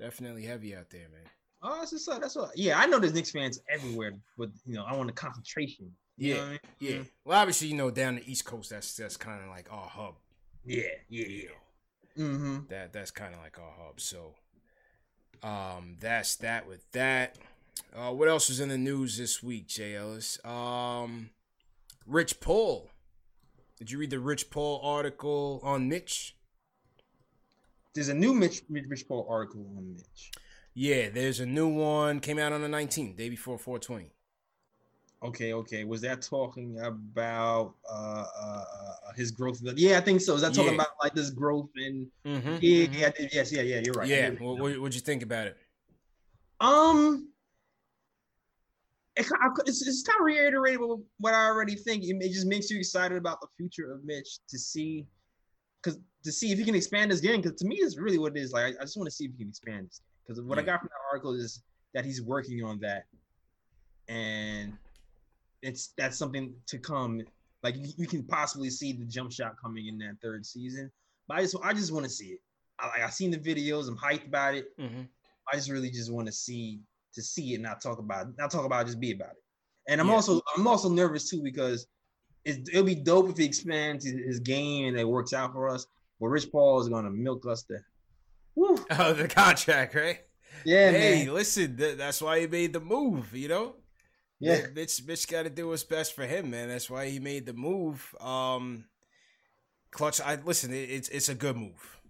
definitely 0.00 0.44
heavy 0.44 0.74
out 0.76 0.90
there, 0.90 1.08
man. 1.12 1.30
oh, 1.62 1.78
that's 1.78 1.92
what's 1.92 2.08
up. 2.08 2.20
That's 2.20 2.36
what. 2.36 2.56
Yeah, 2.56 2.78
I 2.78 2.86
know 2.86 2.98
there's 2.98 3.14
Knicks 3.14 3.30
fans 3.30 3.60
everywhere, 3.68 4.12
but 4.36 4.50
you 4.66 4.74
know, 4.74 4.84
I 4.84 4.94
want 4.96 5.08
the 5.08 5.12
concentration. 5.12 5.92
Yeah, 6.16 6.42
I 6.42 6.48
mean? 6.50 6.58
Yeah. 6.78 6.98
Well, 7.24 7.38
obviously, 7.40 7.68
you 7.68 7.76
know, 7.76 7.90
down 7.90 8.16
the 8.16 8.30
East 8.30 8.44
Coast, 8.44 8.70
that's 8.70 8.96
that's 8.96 9.16
kind 9.16 9.42
of 9.42 9.48
like 9.48 9.68
our 9.70 9.88
hub. 9.88 10.14
Yeah, 10.64 10.82
yeah, 11.08 11.26
yeah. 11.26 11.48
Mm-hmm. 12.24 12.58
that 12.68 12.92
that's 12.92 13.10
kind 13.10 13.34
of 13.34 13.40
like 13.40 13.58
our 13.58 13.72
hub. 13.84 13.98
So, 14.00 14.34
um, 15.42 15.96
that's 16.00 16.36
that 16.36 16.68
with 16.68 16.90
that. 16.92 17.38
Uh, 17.96 18.10
what 18.10 18.28
else 18.28 18.48
was 18.48 18.60
in 18.60 18.68
the 18.68 18.78
news 18.78 19.16
this 19.16 19.42
week, 19.42 19.66
Jay 19.66 19.96
Ellis? 19.96 20.38
Um, 20.44 21.30
Rich 22.06 22.40
Paul. 22.40 22.90
Did 23.78 23.90
you 23.90 23.98
read 23.98 24.10
the 24.10 24.20
Rich 24.20 24.50
Paul 24.50 24.80
article 24.84 25.60
on 25.64 25.88
Mitch? 25.88 26.36
There's 27.94 28.08
a 28.08 28.14
new 28.14 28.32
Mitch 28.32 28.62
Mitch 28.68 28.84
Rich 28.88 29.06
Paul 29.06 29.26
article 29.28 29.66
on 29.76 29.94
Mitch. 29.94 30.30
Yeah, 30.74 31.10
there's 31.10 31.40
a 31.40 31.46
new 31.46 31.68
one. 31.68 32.20
Came 32.20 32.38
out 32.38 32.52
on 32.52 32.62
the 32.62 32.68
19th, 32.68 33.16
day 33.16 33.28
before 33.28 33.58
420. 33.58 34.10
Okay, 35.24 35.52
okay. 35.52 35.84
Was 35.84 36.00
that 36.00 36.22
talking 36.22 36.80
about 36.80 37.74
uh, 37.88 38.24
uh, 38.40 38.64
uh 39.06 39.12
his 39.14 39.30
growth? 39.30 39.60
Yeah, 39.76 39.98
I 39.98 40.00
think 40.00 40.20
so. 40.20 40.34
Is 40.34 40.40
that 40.40 40.54
talking 40.54 40.70
Yeah. 40.72 40.76
about 40.76 40.88
like 41.02 41.14
this 41.14 41.30
growth 41.30 41.68
and 41.76 42.08
Mm-hmm. 42.24 42.56
yeah, 42.60 42.86
yeah, 42.90 43.06
I 43.06 43.10
did- 43.10 43.34
yes, 43.34 43.52
yeah, 43.52 43.62
yeah. 43.62 43.82
You're 43.84 43.94
right. 43.94 44.08
Yeah. 44.08 44.30
What, 44.30 44.58
what'd 44.80 44.94
you 44.94 45.00
think 45.00 45.22
about 45.22 45.46
it? 45.48 45.56
Um, 46.60 47.28
it, 49.16 49.24
ki- 49.24 49.34
I 49.40 49.48
cou- 49.48 49.62
it's, 49.66 49.86
it's 49.86 50.02
kind 50.02 50.18
of 50.18 50.24
reiterated 50.24 50.80
what 51.18 51.34
I 51.34 51.46
already 51.46 51.74
think. 51.74 52.02
It 52.04 52.32
just 52.32 52.46
makes 52.46 52.70
you 52.70 52.78
excited 52.78 53.18
about 53.18 53.40
the 53.40 53.48
future 53.56 53.92
of 53.92 54.04
Mitch 54.04 54.38
to 54.48 54.58
see 54.58 55.06
because 55.82 55.98
to 56.24 56.32
see 56.32 56.52
if 56.52 56.58
he 56.58 56.64
can 56.64 56.74
expand 56.74 57.10
his 57.10 57.20
game. 57.20 57.40
Because 57.40 57.58
to 57.60 57.66
me, 57.66 57.76
it's 57.76 57.98
really 57.98 58.18
what 58.18 58.36
it 58.36 58.40
is. 58.40 58.52
Like 58.52 58.76
I, 58.76 58.82
I 58.82 58.84
just 58.84 58.96
want 58.96 59.08
to 59.08 59.14
see 59.14 59.24
if 59.24 59.32
he 59.32 59.38
can 59.38 59.48
expand. 59.48 59.90
Because 60.26 60.40
what 60.42 60.58
I 60.58 60.62
got 60.62 60.80
from 60.80 60.88
that 60.88 61.00
article 61.10 61.34
is 61.34 61.62
that 61.94 62.04
he's 62.04 62.22
working 62.22 62.62
on 62.64 62.78
that, 62.80 63.04
and 64.08 64.72
it's 65.62 65.92
that's 65.96 66.16
something 66.16 66.54
to 66.66 66.78
come. 66.78 67.22
Like 67.62 67.76
you, 67.76 67.88
you 67.96 68.06
can 68.06 68.24
possibly 68.24 68.70
see 68.70 68.92
the 68.92 69.04
jump 69.04 69.32
shot 69.32 69.54
coming 69.62 69.86
in 69.86 69.98
that 69.98 70.16
third 70.22 70.44
season. 70.44 70.90
But 71.28 71.38
I 71.38 71.42
just 71.42 71.56
I 71.62 71.72
just 71.72 71.92
want 71.92 72.04
to 72.04 72.10
see 72.10 72.26
it. 72.26 72.40
I 72.78 72.86
like 72.88 73.00
I've 73.02 73.12
seen 73.14 73.30
the 73.30 73.38
videos. 73.38 73.88
I'm 73.88 73.96
hyped 73.96 74.26
about 74.26 74.54
it. 74.54 74.66
Mm-hmm. 74.78 75.02
I 75.52 75.56
just 75.56 75.70
really 75.70 75.90
just 75.90 76.12
want 76.12 76.26
to 76.26 76.32
see 76.32 76.80
to 77.14 77.22
see 77.22 77.54
it, 77.54 77.60
not 77.60 77.80
talk 77.80 77.98
about 77.98 78.28
it, 78.28 78.34
not 78.38 78.50
talk 78.50 78.64
about 78.64 78.82
it, 78.82 78.86
just 78.86 79.00
be 79.00 79.12
about 79.12 79.30
it. 79.30 79.42
And 79.88 80.00
I'm 80.00 80.08
Yeah. 80.08 80.14
also 80.14 80.40
I'm 80.56 80.66
also 80.66 80.88
nervous 80.88 81.28
too 81.28 81.42
because 81.42 81.86
it, 82.44 82.68
it'll 82.68 82.84
be 82.84 82.94
dope 82.94 83.30
if 83.30 83.36
he 83.36 83.44
expands 83.44 84.04
his, 84.04 84.14
his 84.14 84.40
game 84.40 84.88
and 84.88 84.98
it 84.98 85.08
works 85.08 85.32
out 85.32 85.52
for 85.52 85.68
us. 85.68 85.86
But 86.20 86.28
Rich 86.28 86.50
Paul 86.52 86.80
is 86.80 86.88
gonna 86.88 87.10
milk 87.10 87.46
us 87.46 87.62
to. 87.64 87.78
Woo. 88.54 88.76
Oh, 88.90 89.12
the 89.12 89.28
contract, 89.28 89.94
right? 89.94 90.18
Yeah, 90.64 90.90
hey, 90.90 91.24
man. 91.24 91.34
listen, 91.34 91.76
th- 91.76 91.96
that's 91.96 92.20
why 92.20 92.40
he 92.40 92.46
made 92.46 92.72
the 92.72 92.80
move. 92.80 93.34
You 93.34 93.48
know, 93.48 93.74
Yeah. 94.38 94.66
Mitch, 94.74 95.02
Mitch 95.04 95.26
got 95.26 95.44
to 95.44 95.50
do 95.50 95.68
what's 95.68 95.82
best 95.84 96.14
for 96.14 96.24
him, 96.24 96.50
man. 96.50 96.68
That's 96.68 96.90
why 96.90 97.08
he 97.08 97.18
made 97.18 97.46
the 97.46 97.54
move. 97.54 98.14
Um, 98.20 98.84
clutch. 99.90 100.20
I 100.20 100.36
listen. 100.44 100.72
It, 100.72 100.90
it's 100.90 101.08
it's 101.08 101.28
a 101.28 101.34
good 101.34 101.56
move. 101.56 102.00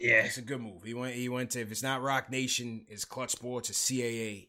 Yeah. 0.00 0.24
It's 0.24 0.38
a 0.38 0.42
good 0.42 0.60
move. 0.60 0.82
He 0.82 0.94
went. 0.94 1.14
He 1.14 1.28
went 1.28 1.50
to. 1.50 1.60
If 1.60 1.70
it's 1.70 1.82
not 1.82 2.02
Roc 2.02 2.30
Nation, 2.30 2.86
it's 2.88 3.04
Clutch 3.04 3.30
Sports, 3.30 3.70
it's 3.70 3.88
CAA. 3.90 4.48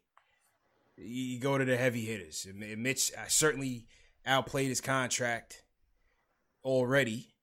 You 0.98 1.24
you 1.36 1.40
go 1.40 1.58
to 1.58 1.66
the 1.66 1.78
heavy 1.78 2.06
hitters. 2.06 2.48
And 2.50 2.82
Mitch 2.82 3.12
uh, 3.16 3.26
certainly 3.28 3.86
outplayed 4.26 4.70
his 4.70 4.82
contract 4.82 5.64
already. 6.64 7.34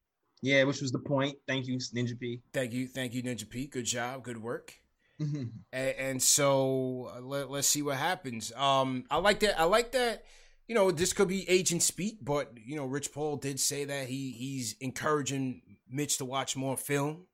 Yeah, 0.42 0.64
which 0.64 0.80
was 0.80 0.90
the 0.92 0.98
point. 0.98 1.36
Thank 1.46 1.66
you, 1.66 1.76
Ninja 1.76 2.18
P. 2.18 2.40
Thank 2.52 2.72
you, 2.72 2.86
thank 2.88 3.12
you, 3.12 3.22
Ninja 3.22 3.48
Pete. 3.48 3.70
Good 3.70 3.84
job, 3.84 4.22
good 4.22 4.42
work. 4.42 4.74
Mhm. 5.20 5.50
and, 5.70 5.94
and 5.98 6.22
so 6.22 7.10
uh, 7.14 7.20
let, 7.20 7.50
let's 7.50 7.68
see 7.68 7.82
what 7.82 7.98
happens. 7.98 8.52
Um, 8.56 9.04
I 9.10 9.18
like 9.18 9.40
that. 9.40 9.60
I 9.60 9.64
like 9.64 9.92
that. 9.92 10.24
You 10.66 10.74
know, 10.74 10.90
this 10.90 11.12
could 11.12 11.28
be 11.28 11.48
agent 11.48 11.82
speak, 11.82 12.18
but 12.22 12.52
you 12.56 12.76
know, 12.76 12.86
Rich 12.86 13.12
Paul 13.12 13.36
did 13.36 13.60
say 13.60 13.84
that 13.84 14.06
he 14.06 14.30
he's 14.32 14.76
encouraging 14.80 15.60
Mitch 15.90 16.16
to 16.18 16.24
watch 16.24 16.56
more 16.56 16.76
film. 16.76 17.26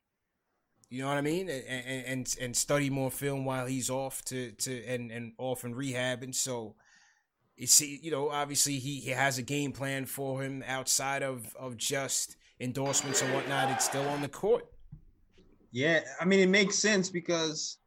You 0.90 1.02
know 1.02 1.08
what 1.08 1.18
I 1.18 1.20
mean, 1.20 1.48
and 1.48 2.04
and 2.06 2.36
and 2.40 2.56
study 2.56 2.90
more 2.90 3.10
film 3.10 3.44
while 3.44 3.66
he's 3.66 3.90
off 3.90 4.24
to 4.26 4.50
to 4.52 4.84
and 4.86 5.12
and 5.12 5.32
off 5.38 5.64
in 5.64 5.74
rehab, 5.74 6.22
and 6.24 6.34
so. 6.34 6.74
It's, 7.56 7.72
see, 7.72 7.98
you 8.02 8.10
know, 8.10 8.28
obviously 8.28 8.78
he, 8.78 9.00
he 9.00 9.10
has 9.10 9.38
a 9.38 9.42
game 9.42 9.72
plan 9.72 10.04
for 10.04 10.42
him 10.42 10.62
outside 10.66 11.22
of, 11.22 11.54
of 11.56 11.76
just 11.76 12.36
endorsements 12.60 13.22
and 13.22 13.32
whatnot. 13.32 13.70
It's 13.70 13.84
still 13.84 14.06
on 14.08 14.20
the 14.20 14.28
court. 14.28 14.66
Yeah, 15.72 16.00
I 16.20 16.24
mean 16.24 16.40
it 16.40 16.48
makes 16.48 16.76
sense 16.78 17.10
because 17.10 17.78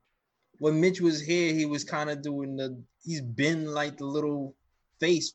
when 0.60 0.80
Mitch 0.80 1.02
was 1.02 1.22
here, 1.22 1.54
he 1.54 1.66
was 1.66 1.84
kind 1.84 2.10
of 2.10 2.22
doing 2.22 2.56
the. 2.56 2.80
He's 3.02 3.22
been 3.22 3.66
like 3.66 3.98
the 3.98 4.06
little 4.06 4.56
face 5.00 5.34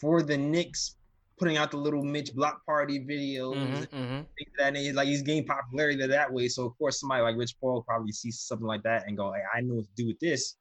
for 0.00 0.22
the 0.22 0.38
Knicks, 0.38 0.96
putting 1.38 1.58
out 1.58 1.70
the 1.70 1.76
little 1.76 2.02
Mitch 2.02 2.34
block 2.34 2.64
party 2.64 3.00
videos. 3.00 3.54
Mhm, 3.54 3.74
and 3.74 3.90
mhm. 3.90 4.26
things 4.38 4.50
of 4.52 4.58
that 4.58 4.72
nature. 4.72 4.94
Like 4.94 5.08
he's 5.08 5.22
gained 5.22 5.46
popularity 5.46 6.06
that 6.06 6.32
way. 6.32 6.48
So 6.48 6.64
of 6.64 6.78
course 6.78 7.00
somebody 7.00 7.22
like 7.22 7.36
Rich 7.36 7.56
Paul 7.60 7.82
probably 7.82 8.12
sees 8.12 8.40
something 8.40 8.66
like 8.66 8.82
that 8.84 9.06
and 9.06 9.16
go, 9.16 9.32
"Hey, 9.32 9.42
I 9.54 9.60
know 9.60 9.74
what 9.74 9.84
to 9.84 9.90
do 9.94 10.06
with 10.06 10.20
this." 10.20 10.56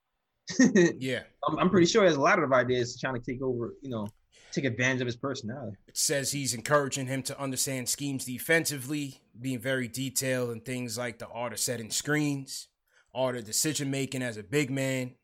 Yeah. 0.97 1.23
I'm, 1.47 1.59
I'm 1.59 1.69
pretty 1.69 1.87
sure 1.87 2.03
he 2.03 2.07
has 2.07 2.17
a 2.17 2.21
lot 2.21 2.39
of 2.39 2.51
ideas 2.51 2.99
trying 2.99 3.15
to 3.15 3.21
take 3.21 3.41
over. 3.41 3.73
You 3.81 3.89
know, 3.89 4.07
take 4.51 4.65
advantage 4.65 5.01
of 5.01 5.07
his 5.07 5.15
personality. 5.15 5.77
It 5.87 5.97
says 5.97 6.31
he's 6.31 6.53
encouraging 6.53 7.07
him 7.07 7.23
to 7.23 7.39
understand 7.39 7.89
schemes 7.89 8.25
defensively, 8.25 9.21
being 9.39 9.59
very 9.59 9.87
detailed 9.87 10.51
in 10.51 10.61
things 10.61 10.97
like 10.97 11.19
the 11.19 11.27
art 11.27 11.53
of 11.53 11.59
setting 11.59 11.91
screens, 11.91 12.67
art 13.13 13.35
of 13.35 13.45
decision 13.45 13.91
making 13.91 14.21
as 14.21 14.37
a 14.37 14.43
big 14.43 14.69
man, 14.69 15.15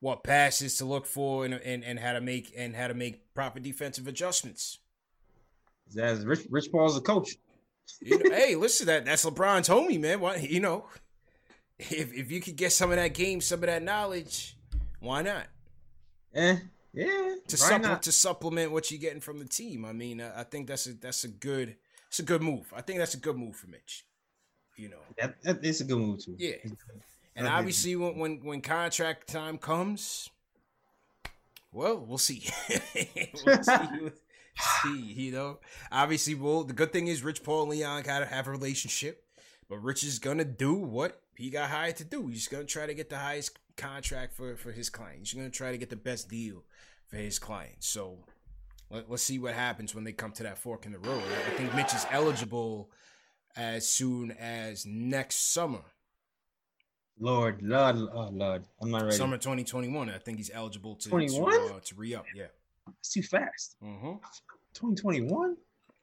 what 0.00 0.24
passes 0.24 0.76
to 0.78 0.84
look 0.84 1.06
for, 1.06 1.44
and, 1.44 1.54
and, 1.54 1.84
and 1.84 1.98
how 1.98 2.12
to 2.12 2.20
make 2.20 2.52
and 2.56 2.74
how 2.74 2.88
to 2.88 2.94
make 2.94 3.34
proper 3.34 3.60
defensive 3.60 4.08
adjustments. 4.08 4.78
As 5.98 6.24
Rich, 6.24 6.46
Rich 6.50 6.70
Paul's 6.72 6.96
a 6.96 7.00
coach. 7.00 7.36
You 8.00 8.18
know, 8.18 8.30
hey, 8.36 8.54
listen, 8.54 8.86
to 8.86 8.92
that 8.92 9.04
that's 9.04 9.24
LeBron's 9.24 9.68
homie, 9.68 10.00
man. 10.00 10.20
Why, 10.20 10.36
you 10.36 10.60
know, 10.60 10.86
if 11.90 12.12
if 12.12 12.30
you 12.30 12.40
could 12.40 12.56
get 12.56 12.72
some 12.72 12.90
of 12.90 12.96
that 12.96 13.14
game, 13.14 13.40
some 13.40 13.60
of 13.60 13.66
that 13.66 13.82
knowledge, 13.82 14.56
why 15.00 15.22
not? 15.22 15.46
Eh, 16.34 16.56
yeah. 16.92 17.06
to 17.06 17.56
why 17.56 17.56
supple, 17.56 17.88
not? 17.88 18.02
to 18.02 18.12
supplement 18.12 18.72
what 18.72 18.90
you're 18.90 19.00
getting 19.00 19.20
from 19.20 19.38
the 19.38 19.44
team. 19.44 19.84
I 19.84 19.92
mean, 19.92 20.20
uh, 20.20 20.32
I 20.36 20.44
think 20.44 20.68
that's 20.68 20.86
a 20.86 20.92
that's 20.94 21.24
a 21.24 21.28
good 21.28 21.76
it's 22.08 22.18
a 22.18 22.24
good 22.24 22.42
move. 22.42 22.72
I 22.76 22.82
think 22.82 22.98
that's 22.98 23.14
a 23.14 23.18
good 23.18 23.36
move 23.36 23.56
for 23.56 23.68
Mitch. 23.68 24.04
You 24.76 24.90
know, 24.90 25.00
That, 25.18 25.42
that, 25.42 25.64
it's 25.64 25.80
a 25.80 25.84
good 25.84 25.98
move 25.98 26.24
too. 26.24 26.36
Yeah. 26.38 26.56
and 27.36 27.46
obviously 27.46 27.96
when 27.96 28.18
when 28.18 28.40
when 28.42 28.60
contract 28.60 29.28
time 29.28 29.58
comes, 29.58 30.30
well, 31.72 31.98
we'll 31.98 32.18
see. 32.18 32.48
we'll 33.46 33.62
see. 33.62 34.10
see, 34.82 34.98
you 34.98 35.32
know. 35.32 35.58
Obviously, 35.92 36.34
well, 36.34 36.64
the 36.64 36.72
good 36.72 36.92
thing 36.92 37.08
is 37.08 37.22
Rich 37.22 37.42
Paul 37.42 37.62
and 37.62 37.70
Leon 37.72 38.02
gotta 38.02 38.26
have 38.26 38.46
a 38.46 38.50
relationship, 38.50 39.24
but 39.68 39.78
Rich 39.78 40.02
is 40.04 40.18
gonna 40.18 40.44
do 40.44 40.74
what 40.74 41.20
he 41.40 41.48
got 41.50 41.70
hired 41.70 41.96
to 41.96 42.04
do. 42.04 42.28
He's 42.28 42.48
gonna 42.48 42.64
try 42.64 42.86
to 42.86 42.94
get 42.94 43.08
the 43.08 43.18
highest 43.18 43.58
contract 43.76 44.34
for 44.34 44.56
for 44.56 44.72
his 44.72 44.90
client. 44.90 45.20
He's 45.20 45.32
gonna 45.32 45.50
try 45.50 45.72
to 45.72 45.78
get 45.78 45.90
the 45.90 45.96
best 45.96 46.28
deal 46.28 46.64
for 47.08 47.16
his 47.16 47.38
client. 47.38 47.76
So 47.80 48.18
let, 48.90 49.10
let's 49.10 49.22
see 49.22 49.38
what 49.38 49.54
happens 49.54 49.94
when 49.94 50.04
they 50.04 50.12
come 50.12 50.32
to 50.32 50.42
that 50.42 50.58
fork 50.58 50.84
in 50.84 50.92
the 50.92 50.98
road. 50.98 51.22
I 51.46 51.50
think 51.56 51.74
Mitch 51.74 51.94
is 51.94 52.06
eligible 52.10 52.90
as 53.56 53.88
soon 53.88 54.32
as 54.32 54.84
next 54.84 55.52
summer, 55.52 55.82
Lord, 57.18 57.62
Lord, 57.62 57.96
oh 57.96 58.28
Lord, 58.32 58.64
I'm 58.80 58.90
not 58.90 59.04
ready. 59.04 59.16
summer 59.16 59.36
2021. 59.36 60.10
I 60.10 60.18
think 60.18 60.38
he's 60.38 60.50
eligible 60.52 60.96
to 60.96 61.08
21? 61.08 61.50
to, 61.52 61.74
uh, 61.74 61.80
to 61.80 61.94
re 61.94 62.14
up. 62.14 62.26
Yeah. 62.34 62.46
It's 62.98 63.12
too 63.12 63.22
fast. 63.22 63.76
Mm-hmm. 63.82 64.16
2021? 64.74 65.56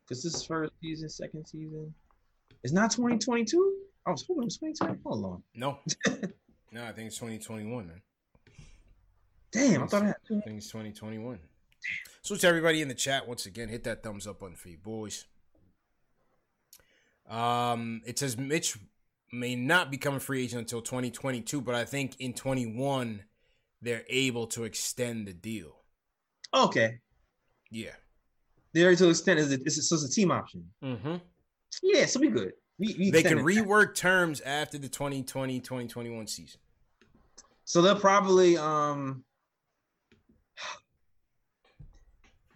Because 0.03 0.23
this 0.23 0.35
is 0.35 0.43
first 0.43 0.73
season, 0.81 1.09
second 1.09 1.45
season. 1.45 1.93
It's 2.63 2.73
not 2.73 2.91
2022. 2.91 3.86
I 4.07 4.11
was 4.11 4.25
hoping 4.25 4.43
it 4.43 4.45
was 4.45 4.57
2020. 4.57 4.99
Hold 5.03 5.25
on. 5.25 5.43
No, 5.53 5.79
no, 6.71 6.85
I 6.85 6.93
think 6.93 7.07
it's 7.07 7.17
2021, 7.17 7.87
man. 7.87 8.01
Damn, 9.51 9.83
I 9.83 9.87
thought 9.87 10.03
I 10.03 10.07
had 10.07 10.15
two. 10.25 10.37
I 10.37 10.41
think 10.41 10.57
it's 10.57 10.67
2021. 10.67 11.39
So 12.21 12.35
to 12.35 12.47
everybody 12.47 12.81
in 12.81 12.87
the 12.87 12.93
chat, 12.93 13.27
once 13.27 13.45
again, 13.45 13.67
hit 13.67 13.83
that 13.83 14.03
thumbs 14.03 14.25
up 14.25 14.39
button 14.39 14.55
for 14.55 14.69
you 14.69 14.77
boys. 14.77 15.25
Um, 17.29 18.01
it 18.05 18.17
says 18.17 18.37
Mitch 18.37 18.77
may 19.33 19.55
not 19.55 19.91
become 19.91 20.15
a 20.15 20.19
free 20.19 20.43
agent 20.43 20.61
until 20.61 20.81
2022, 20.81 21.59
but 21.59 21.75
I 21.75 21.83
think 21.83 22.15
in 22.19 22.33
21 22.33 23.23
they're 23.81 24.05
able 24.09 24.47
to 24.47 24.63
extend 24.63 25.27
the 25.27 25.33
deal. 25.33 25.75
Okay. 26.53 26.99
Yeah. 27.69 27.91
There 28.73 28.95
to 28.95 29.09
extend 29.09 29.39
is 29.39 29.51
it, 29.51 29.61
it's, 29.65 29.89
so 29.89 29.95
it's 29.95 30.05
a 30.05 30.09
team 30.09 30.31
option. 30.31 30.69
Mm-hmm. 30.81 31.15
Yeah, 31.83 32.05
so 32.05 32.21
we 32.21 32.29
good. 32.29 32.53
We, 32.79 32.95
we 32.97 33.11
They 33.11 33.23
can 33.23 33.39
extended 33.39 33.65
that. 33.65 33.65
rework 33.67 33.95
terms 33.95 34.41
after 34.41 34.77
the 34.77 34.89
2020-2021 34.89 36.29
season. 36.29 36.59
So 37.65 37.81
they'll 37.81 37.99
probably 37.99 38.57
um 38.57 39.23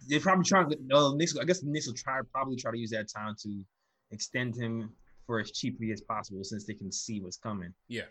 they're 0.08 0.20
probably 0.20 0.44
trying 0.44 0.68
to 0.70 0.76
no 0.86 1.14
Knicks 1.14 1.36
I 1.36 1.44
guess 1.44 1.60
the 1.60 1.70
Knicks 1.70 1.86
will 1.86 1.94
try 1.94 2.20
probably 2.32 2.56
try 2.56 2.72
to 2.72 2.78
use 2.78 2.90
that 2.90 3.08
time 3.08 3.34
to 3.42 3.64
extend 4.10 4.56
him 4.56 4.90
for 5.26 5.40
as 5.40 5.50
cheaply 5.52 5.92
as 5.92 6.00
possible 6.00 6.42
since 6.44 6.64
they 6.66 6.74
can 6.74 6.90
see 6.90 7.20
what's 7.20 7.36
coming. 7.36 7.72
Yeah. 7.88 8.02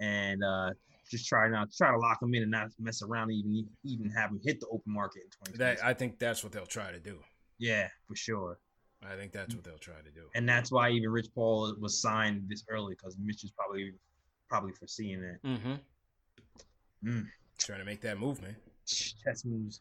And 0.00 0.42
uh 0.42 0.70
just 1.10 1.26
try 1.26 1.48
not 1.48 1.68
try 1.76 1.90
to 1.90 1.98
lock 1.98 2.22
him 2.22 2.34
in 2.34 2.42
and 2.42 2.50
not 2.50 2.68
mess 2.78 3.02
around 3.02 3.30
and 3.30 3.38
even 3.38 3.66
even 3.84 4.10
have 4.10 4.30
him 4.30 4.40
hit 4.44 4.60
the 4.60 4.66
open 4.66 4.92
market 4.92 5.22
in 5.24 5.30
2020. 5.52 5.58
That 5.58 5.84
I 5.84 5.94
think 5.94 6.18
that's 6.18 6.42
what 6.42 6.52
they'll 6.52 6.66
try 6.66 6.92
to 6.92 7.00
do. 7.00 7.18
yeah, 7.58 7.88
for 8.06 8.14
sure. 8.16 8.58
I 9.06 9.14
think 9.16 9.32
that's 9.32 9.54
what 9.54 9.64
they'll 9.64 9.78
try 9.78 9.94
to 10.04 10.10
do. 10.10 10.22
And 10.34 10.48
that's 10.48 10.72
why 10.72 10.90
even 10.90 11.10
Rich 11.10 11.28
Paul 11.34 11.74
was 11.78 12.00
signed 12.00 12.44
this 12.48 12.64
early 12.68 12.94
because 12.94 13.16
Mitch 13.22 13.44
is 13.44 13.50
probably 13.52 13.92
probably 14.48 14.72
foreseeing 14.72 15.20
that. 15.20 15.42
Mm-hmm. 15.44 15.74
Mm. 17.08 17.26
Trying 17.58 17.78
to 17.78 17.84
make 17.84 18.00
that 18.02 18.18
move, 18.18 18.42
man. 18.42 18.56
Chess 18.86 19.44
moves. 19.44 19.80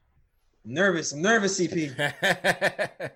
I'm 0.65 0.73
nervous. 0.73 1.13
I'm 1.13 1.21
nervous, 1.21 1.59
CP. 1.59 2.13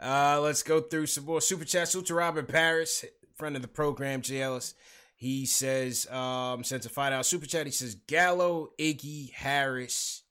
uh, 0.00 0.40
let's 0.40 0.62
go 0.62 0.80
through 0.80 1.06
some 1.06 1.24
more 1.24 1.40
super 1.40 1.64
chats. 1.64 1.92
Salute 1.92 2.06
to 2.06 2.14
Robert 2.14 2.48
Paris, 2.48 3.04
friend 3.34 3.56
of 3.56 3.62
the 3.62 3.68
program, 3.68 4.20
J. 4.20 4.42
Ellis. 4.42 4.74
He 5.16 5.46
says, 5.46 6.06
um, 6.10 6.64
sends 6.64 6.86
a 6.86 6.88
five 6.88 7.12
out 7.12 7.26
super 7.26 7.46
chat. 7.46 7.66
He 7.66 7.72
says 7.72 7.94
Gallo, 8.06 8.70
Iggy, 8.78 9.32
Harris, 9.32 10.22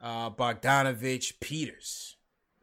uh, 0.00 0.30
Bogdanovich, 0.30 1.40
Peters. 1.40 2.13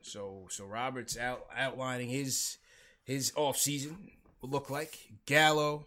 So, 0.03 0.47
so 0.49 0.65
Robert's 0.65 1.17
out 1.17 1.45
outlining 1.55 2.09
his 2.09 2.57
his 3.03 3.31
off 3.35 3.57
season 3.57 3.97
will 4.41 4.49
look 4.49 4.69
like 4.69 4.97
Gallo, 5.25 5.85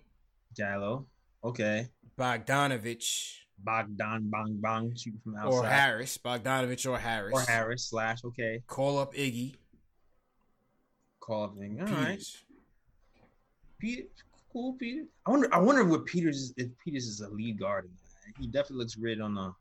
Jallo. 0.59 1.07
Okay. 1.43 1.89
Bogdanovich, 2.19 3.39
Bogdan 3.59 4.31
Bang 4.31 4.59
Bang 4.61 4.95
shooting 4.97 5.21
from 5.25 5.37
outside. 5.37 5.59
or 5.59 5.67
Harris, 5.67 6.17
Bogdanovich 6.19 6.89
or 6.91 6.99
Harris, 6.99 7.33
Or 7.35 7.41
Harris 7.41 7.89
slash 7.91 8.25
okay. 8.25 8.63
Call 8.67 8.99
up 8.99 9.15
Iggy. 9.15 9.55
call 11.21 11.45
up 11.45 11.57
thing. 11.59 11.81
All 11.81 11.87
Peters. 11.87 12.05
right. 12.05 12.25
Peter, 13.81 14.03
cool, 14.53 14.75
Peter. 14.75 15.05
I 15.27 15.31
wonder. 15.31 15.55
I 15.55 15.59
wonder 15.59 15.85
what 15.85 16.07
Peters 16.07 16.55
if 16.57 16.69
Peters 16.83 17.07
is 17.07 17.21
a 17.21 17.29
lead 17.29 17.59
guard. 17.59 17.91
He 18.39 18.47
definitely 18.47 18.79
looks 18.79 18.95
great 18.95 19.21
on 19.21 19.35
the 19.35 19.53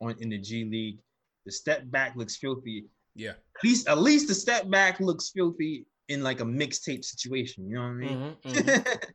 on 0.00 0.16
in 0.20 0.28
the 0.30 0.38
G 0.38 0.64
League. 0.64 0.98
The 1.46 1.52
step 1.52 1.90
back 1.90 2.14
looks 2.16 2.36
filthy. 2.36 2.86
Yeah. 3.18 3.30
At 3.30 3.64
least 3.64 3.88
at 3.88 3.98
least 3.98 4.28
the 4.28 4.34
step 4.34 4.70
back 4.70 5.00
looks 5.00 5.30
filthy 5.30 5.86
in 6.06 6.22
like 6.22 6.40
a 6.40 6.44
mixtape 6.44 7.04
situation. 7.04 7.68
You 7.68 7.76
know 7.76 7.82
what 7.82 7.88
I 7.88 7.92
mean? 7.92 8.18
Mm-hmm, 8.18 8.48
mm-hmm. 8.48 9.10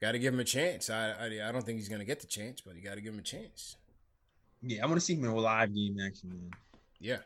got 0.00 0.12
to 0.12 0.18
give 0.18 0.32
him 0.32 0.40
a 0.40 0.44
chance. 0.44 0.88
I, 0.88 1.10
I 1.10 1.48
I 1.48 1.52
don't 1.52 1.64
think 1.64 1.78
he's 1.78 1.90
gonna 1.90 2.06
get 2.06 2.20
the 2.20 2.26
chance, 2.26 2.62
but 2.62 2.74
you 2.76 2.82
got 2.82 2.94
to 2.94 3.02
give 3.02 3.12
him 3.12 3.20
a 3.20 3.22
chance. 3.22 3.76
Yeah, 4.62 4.82
I 4.82 4.86
want 4.86 4.96
to 4.96 5.04
see 5.04 5.14
him 5.14 5.24
in 5.24 5.30
a 5.30 5.36
live 5.36 5.74
game 5.74 5.98
action, 6.04 6.30
man. 6.30 6.50
Yeah. 6.98 7.18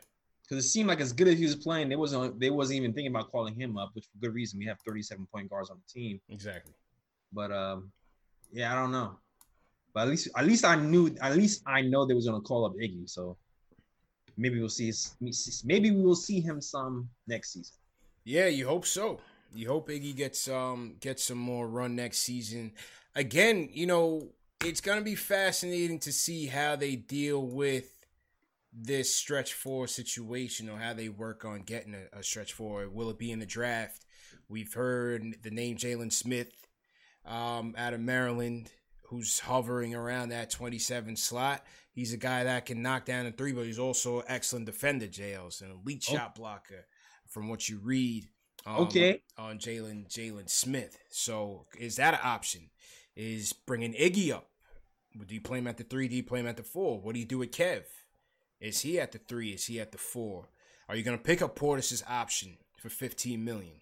Because 0.43 0.65
it 0.65 0.67
seemed 0.67 0.89
like 0.89 0.99
as 0.99 1.13
good 1.13 1.29
as 1.29 1.39
he 1.39 1.45
was 1.45 1.55
playing, 1.55 1.87
they 1.87 1.95
wasn't 1.95 2.37
they 2.37 2.49
wasn't 2.49 2.77
even 2.77 2.93
thinking 2.93 3.11
about 3.11 3.31
calling 3.31 3.55
him 3.55 3.77
up, 3.77 3.91
which 3.93 4.05
for 4.05 4.19
good 4.19 4.33
reason. 4.33 4.59
We 4.59 4.65
have 4.65 4.79
37 4.85 5.25
point 5.33 5.49
guards 5.49 5.69
on 5.69 5.77
the 5.77 5.99
team. 5.99 6.19
Exactly. 6.27 6.73
But 7.31 7.53
um, 7.53 7.89
yeah, 8.51 8.73
I 8.73 8.75
don't 8.75 8.91
know. 8.91 9.17
But 9.93 10.01
at 10.01 10.07
least 10.09 10.27
at 10.35 10.45
least 10.45 10.65
I 10.65 10.75
knew 10.75 11.15
at 11.21 11.37
least 11.37 11.63
I 11.65 11.81
know 11.81 12.05
they 12.05 12.13
was 12.13 12.25
gonna 12.25 12.41
call 12.41 12.65
up 12.65 12.73
Iggy. 12.73 13.09
So 13.09 13.37
maybe 14.37 14.59
we'll 14.59 14.69
see 14.69 14.91
maybe 15.63 15.91
we 15.91 16.01
will 16.01 16.15
see 16.15 16.39
him 16.41 16.61
some 16.61 17.09
next 17.27 17.53
season. 17.53 17.75
Yeah, 18.23 18.47
you 18.47 18.67
hope 18.67 18.85
so. 18.85 19.19
You 19.53 19.67
hope 19.67 19.89
Iggy 19.89 20.15
gets 20.15 20.47
um 20.47 20.95
gets 20.99 21.23
some 21.23 21.37
more 21.37 21.67
run 21.67 21.95
next 21.95 22.19
season. 22.19 22.73
Again, 23.15 23.69
you 23.71 23.85
know, 23.85 24.29
it's 24.63 24.81
gonna 24.81 25.01
be 25.01 25.15
fascinating 25.15 25.99
to 25.99 26.11
see 26.11 26.47
how 26.47 26.75
they 26.75 26.95
deal 26.95 27.45
with 27.45 28.05
this 28.73 29.13
stretch 29.13 29.53
four 29.53 29.87
situation 29.87 30.69
or 30.69 30.77
how 30.77 30.93
they 30.93 31.09
work 31.09 31.43
on 31.43 31.61
getting 31.61 31.93
a, 31.95 32.19
a 32.19 32.23
stretch 32.23 32.53
four. 32.53 32.87
Will 32.87 33.09
it 33.09 33.17
be 33.17 33.31
in 33.31 33.39
the 33.39 33.45
draft? 33.45 34.05
We've 34.47 34.73
heard 34.73 35.35
the 35.43 35.51
name 35.51 35.75
Jalen 35.75 36.11
Smith 36.11 36.51
um, 37.25 37.75
out 37.77 37.93
of 37.93 37.99
Maryland 37.99 38.69
who's 39.11 39.39
hovering 39.39 39.93
around 39.93 40.29
that 40.29 40.49
27 40.49 41.17
slot. 41.17 41.65
He's 41.91 42.13
a 42.13 42.17
guy 42.17 42.45
that 42.45 42.65
can 42.65 42.81
knock 42.81 43.03
down 43.03 43.25
a 43.25 43.31
three, 43.31 43.51
but 43.51 43.65
he's 43.65 43.77
also 43.77 44.19
an 44.19 44.25
excellent 44.29 44.65
defender, 44.65 45.05
JL's 45.05 45.61
an 45.61 45.69
elite 45.69 46.05
oh. 46.09 46.13
shot 46.13 46.33
blocker 46.33 46.85
from 47.27 47.49
what 47.49 47.67
you 47.67 47.77
read 47.83 48.29
um, 48.65 48.77
okay. 48.77 49.21
on 49.37 49.59
Jalen 49.59 50.07
Jalen 50.07 50.49
Smith. 50.49 50.97
So 51.09 51.65
is 51.77 51.97
that 51.97 52.13
an 52.13 52.21
option? 52.23 52.69
Is 53.17 53.51
bringing 53.51 53.93
Iggy 53.93 54.31
up? 54.31 54.47
Do 55.27 55.35
you 55.35 55.41
play 55.41 55.57
him 55.57 55.67
at 55.67 55.75
the 55.75 55.83
three? 55.83 56.07
Do 56.07 56.15
you 56.15 56.23
play 56.23 56.39
him 56.39 56.47
at 56.47 56.55
the 56.55 56.63
four? 56.63 57.01
What 57.01 57.13
do 57.13 57.19
you 57.19 57.25
do 57.25 57.39
with 57.39 57.51
Kev? 57.51 57.83
Is 58.61 58.79
he 58.79 58.97
at 58.97 59.11
the 59.11 59.17
three? 59.17 59.49
Is 59.49 59.65
he 59.65 59.81
at 59.81 59.91
the 59.91 59.97
four? 59.97 60.47
Are 60.87 60.95
you 60.95 61.03
going 61.03 61.17
to 61.17 61.23
pick 61.23 61.41
up 61.41 61.57
Portis's 61.57 62.03
option 62.07 62.57
for 62.77 62.87
15 62.87 63.43
million? 63.43 63.81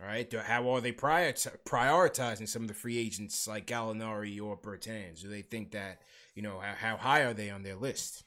All 0.00 0.06
right. 0.06 0.30
How 0.32 0.68
are 0.70 0.80
they 0.80 0.92
prioritizing 0.92 2.48
some 2.48 2.62
of 2.62 2.68
the 2.68 2.74
free 2.74 2.98
agents 2.98 3.48
like 3.48 3.66
Gallinari 3.66 4.40
or 4.40 4.56
Bertans? 4.56 5.22
Do 5.22 5.28
they 5.28 5.42
think 5.42 5.70
that, 5.72 6.02
you 6.34 6.42
know, 6.42 6.58
how, 6.58 6.74
how 6.74 6.96
high 6.96 7.22
are 7.22 7.32
they 7.32 7.50
on 7.50 7.62
their 7.62 7.76
list? 7.76 8.24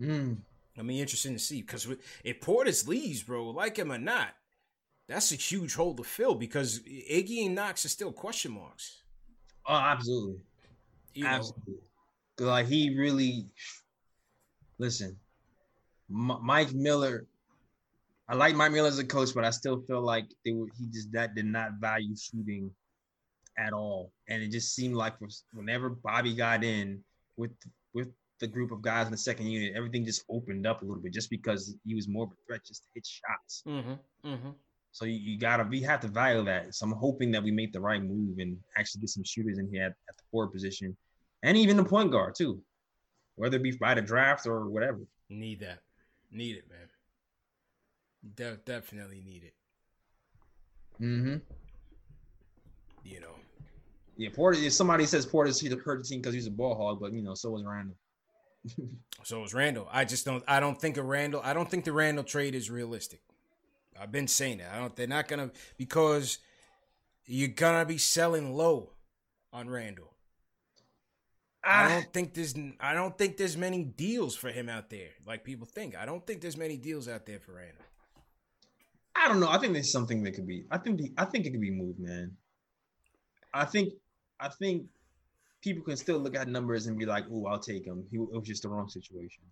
Mm. 0.00 0.38
I 0.78 0.82
mean, 0.82 1.00
interesting 1.00 1.34
to 1.34 1.38
see 1.38 1.60
because 1.60 1.86
if 2.24 2.40
Portis 2.40 2.88
leaves, 2.88 3.22
bro, 3.22 3.50
like 3.50 3.76
him 3.76 3.92
or 3.92 3.98
not, 3.98 4.28
that's 5.06 5.30
a 5.32 5.36
huge 5.36 5.74
hole 5.74 5.94
to 5.94 6.02
fill 6.02 6.34
because 6.34 6.80
Iggy 6.80 7.44
and 7.46 7.54
Knox 7.54 7.84
are 7.84 7.90
still 7.90 8.12
question 8.12 8.52
marks. 8.52 9.02
Oh, 9.66 9.74
absolutely. 9.74 10.40
You 11.12 11.26
absolutely. 11.26 11.74
Know. 12.40 12.46
Like 12.46 12.66
he 12.66 12.96
really, 12.96 13.46
listen, 14.78 15.16
M- 16.10 16.38
Mike 16.42 16.72
Miller 16.72 17.26
I 18.28 18.34
like 18.34 18.54
Mike 18.54 18.72
Miller 18.72 18.88
as 18.88 18.98
a 18.98 19.04
coach, 19.04 19.34
but 19.34 19.44
I 19.44 19.50
still 19.50 19.82
feel 19.86 20.00
like 20.00 20.26
they 20.44 20.52
were 20.52 20.68
he 20.78 20.86
just 20.86 21.12
that 21.12 21.34
did 21.34 21.44
not 21.44 21.72
value 21.80 22.16
shooting 22.16 22.70
at 23.58 23.72
all, 23.72 24.12
and 24.28 24.42
it 24.42 24.50
just 24.50 24.74
seemed 24.74 24.94
like 24.94 25.14
whenever 25.52 25.90
Bobby 25.90 26.34
got 26.34 26.64
in 26.64 27.02
with 27.36 27.50
with 27.92 28.08
the 28.40 28.46
group 28.46 28.72
of 28.72 28.82
guys 28.82 29.06
in 29.06 29.12
the 29.12 29.18
second 29.18 29.46
unit, 29.46 29.74
everything 29.76 30.04
just 30.04 30.24
opened 30.30 30.66
up 30.66 30.82
a 30.82 30.84
little 30.84 31.02
bit, 31.02 31.12
just 31.12 31.30
because 31.30 31.76
he 31.86 31.94
was 31.94 32.08
more 32.08 32.24
of 32.24 32.30
a 32.30 32.34
threat 32.46 32.64
just 32.66 32.82
to 32.82 32.88
hit 32.94 33.06
shots. 33.06 33.62
Mm-hmm, 33.66 34.28
mm-hmm. 34.28 34.50
So 34.92 35.04
you, 35.04 35.14
you, 35.14 35.38
gotta 35.38 35.64
we 35.64 35.80
have 35.82 36.00
to 36.00 36.08
value 36.08 36.44
that. 36.44 36.74
So 36.74 36.86
I'm 36.86 36.92
hoping 36.92 37.30
that 37.32 37.42
we 37.42 37.50
make 37.50 37.72
the 37.72 37.80
right 37.80 38.02
move 38.02 38.38
and 38.38 38.56
actually 38.76 39.02
get 39.02 39.10
some 39.10 39.24
shooters 39.24 39.58
in 39.58 39.68
here 39.70 39.84
at, 39.84 39.92
at 40.08 40.16
the 40.16 40.22
forward 40.30 40.52
position, 40.52 40.96
and 41.42 41.58
even 41.58 41.76
the 41.76 41.84
point 41.84 42.10
guard 42.10 42.34
too, 42.36 42.62
whether 43.36 43.56
it 43.56 43.62
be 43.62 43.72
by 43.72 43.94
the 43.94 44.02
draft 44.02 44.46
or 44.46 44.68
whatever. 44.70 45.00
Need 45.28 45.60
that, 45.60 45.80
need 46.30 46.56
it, 46.56 46.64
man. 46.70 46.88
De- 48.36 48.58
definitely 48.64 49.22
need 49.24 49.44
it. 49.44 49.54
Mm-hmm. 51.02 51.36
You 53.04 53.20
know. 53.20 53.34
Yeah, 54.16 54.30
Porter. 54.34 54.70
Somebody 54.70 55.06
says 55.06 55.26
Porter's 55.26 55.60
hurt 55.60 56.02
the 56.02 56.08
team 56.08 56.20
because 56.20 56.34
he's 56.34 56.46
a 56.46 56.50
ball 56.50 56.74
hog, 56.74 57.00
but 57.00 57.12
you 57.12 57.22
know, 57.22 57.34
so 57.34 57.50
was 57.50 57.64
Randle. 57.64 57.96
so 59.24 59.40
was 59.40 59.52
Randle. 59.52 59.88
I 59.90 60.04
just 60.04 60.24
don't. 60.24 60.44
I 60.46 60.60
don't 60.60 60.80
think 60.80 60.96
a 60.96 61.02
Randle. 61.02 61.40
I 61.44 61.52
don't 61.52 61.70
think 61.70 61.84
the 61.84 61.92
Randle 61.92 62.24
trade 62.24 62.54
is 62.54 62.70
realistic. 62.70 63.20
I've 64.00 64.12
been 64.12 64.28
saying 64.28 64.58
that. 64.58 64.72
I 64.72 64.78
don't. 64.78 64.94
They're 64.94 65.06
not 65.06 65.28
gonna 65.28 65.50
because 65.76 66.38
you're 67.26 67.48
gonna 67.48 67.84
be 67.84 67.98
selling 67.98 68.54
low 68.54 68.90
on 69.52 69.68
Randle. 69.68 70.14
I 71.64 71.84
ah. 71.84 71.88
don't 71.88 72.12
think 72.12 72.34
there's 72.34 72.54
I 72.80 72.94
don't 72.94 73.16
think 73.16 73.36
there's 73.36 73.56
many 73.56 73.84
deals 73.84 74.36
for 74.36 74.50
him 74.50 74.68
out 74.68 74.90
there 74.90 75.10
like 75.26 75.44
people 75.44 75.66
think. 75.66 75.96
I 75.96 76.06
don't 76.06 76.24
think 76.26 76.40
there's 76.40 76.56
many 76.56 76.76
deals 76.76 77.08
out 77.08 77.26
there 77.26 77.40
for 77.40 77.54
Randle. 77.54 77.84
I 79.16 79.28
don't 79.28 79.40
know. 79.40 79.48
I 79.48 79.58
think 79.58 79.72
there's 79.72 79.92
something 79.92 80.22
that 80.24 80.32
could 80.32 80.46
be. 80.46 80.64
I 80.70 80.78
think 80.78 80.98
the, 80.98 81.12
I 81.16 81.24
think 81.24 81.46
it 81.46 81.50
could 81.50 81.60
be 81.60 81.70
moved, 81.70 82.00
man. 82.00 82.32
I 83.52 83.64
think 83.64 83.94
I 84.40 84.48
think 84.48 84.86
people 85.60 85.82
can 85.82 85.96
still 85.96 86.18
look 86.18 86.34
at 86.34 86.48
numbers 86.48 86.86
and 86.86 86.98
be 86.98 87.06
like, 87.06 87.24
"Oh, 87.30 87.46
I'll 87.46 87.58
take 87.58 87.86
him." 87.86 88.04
He 88.10 88.16
it 88.16 88.32
was 88.32 88.46
just 88.46 88.62
the 88.62 88.68
wrong 88.68 88.88
situation. 88.88 89.44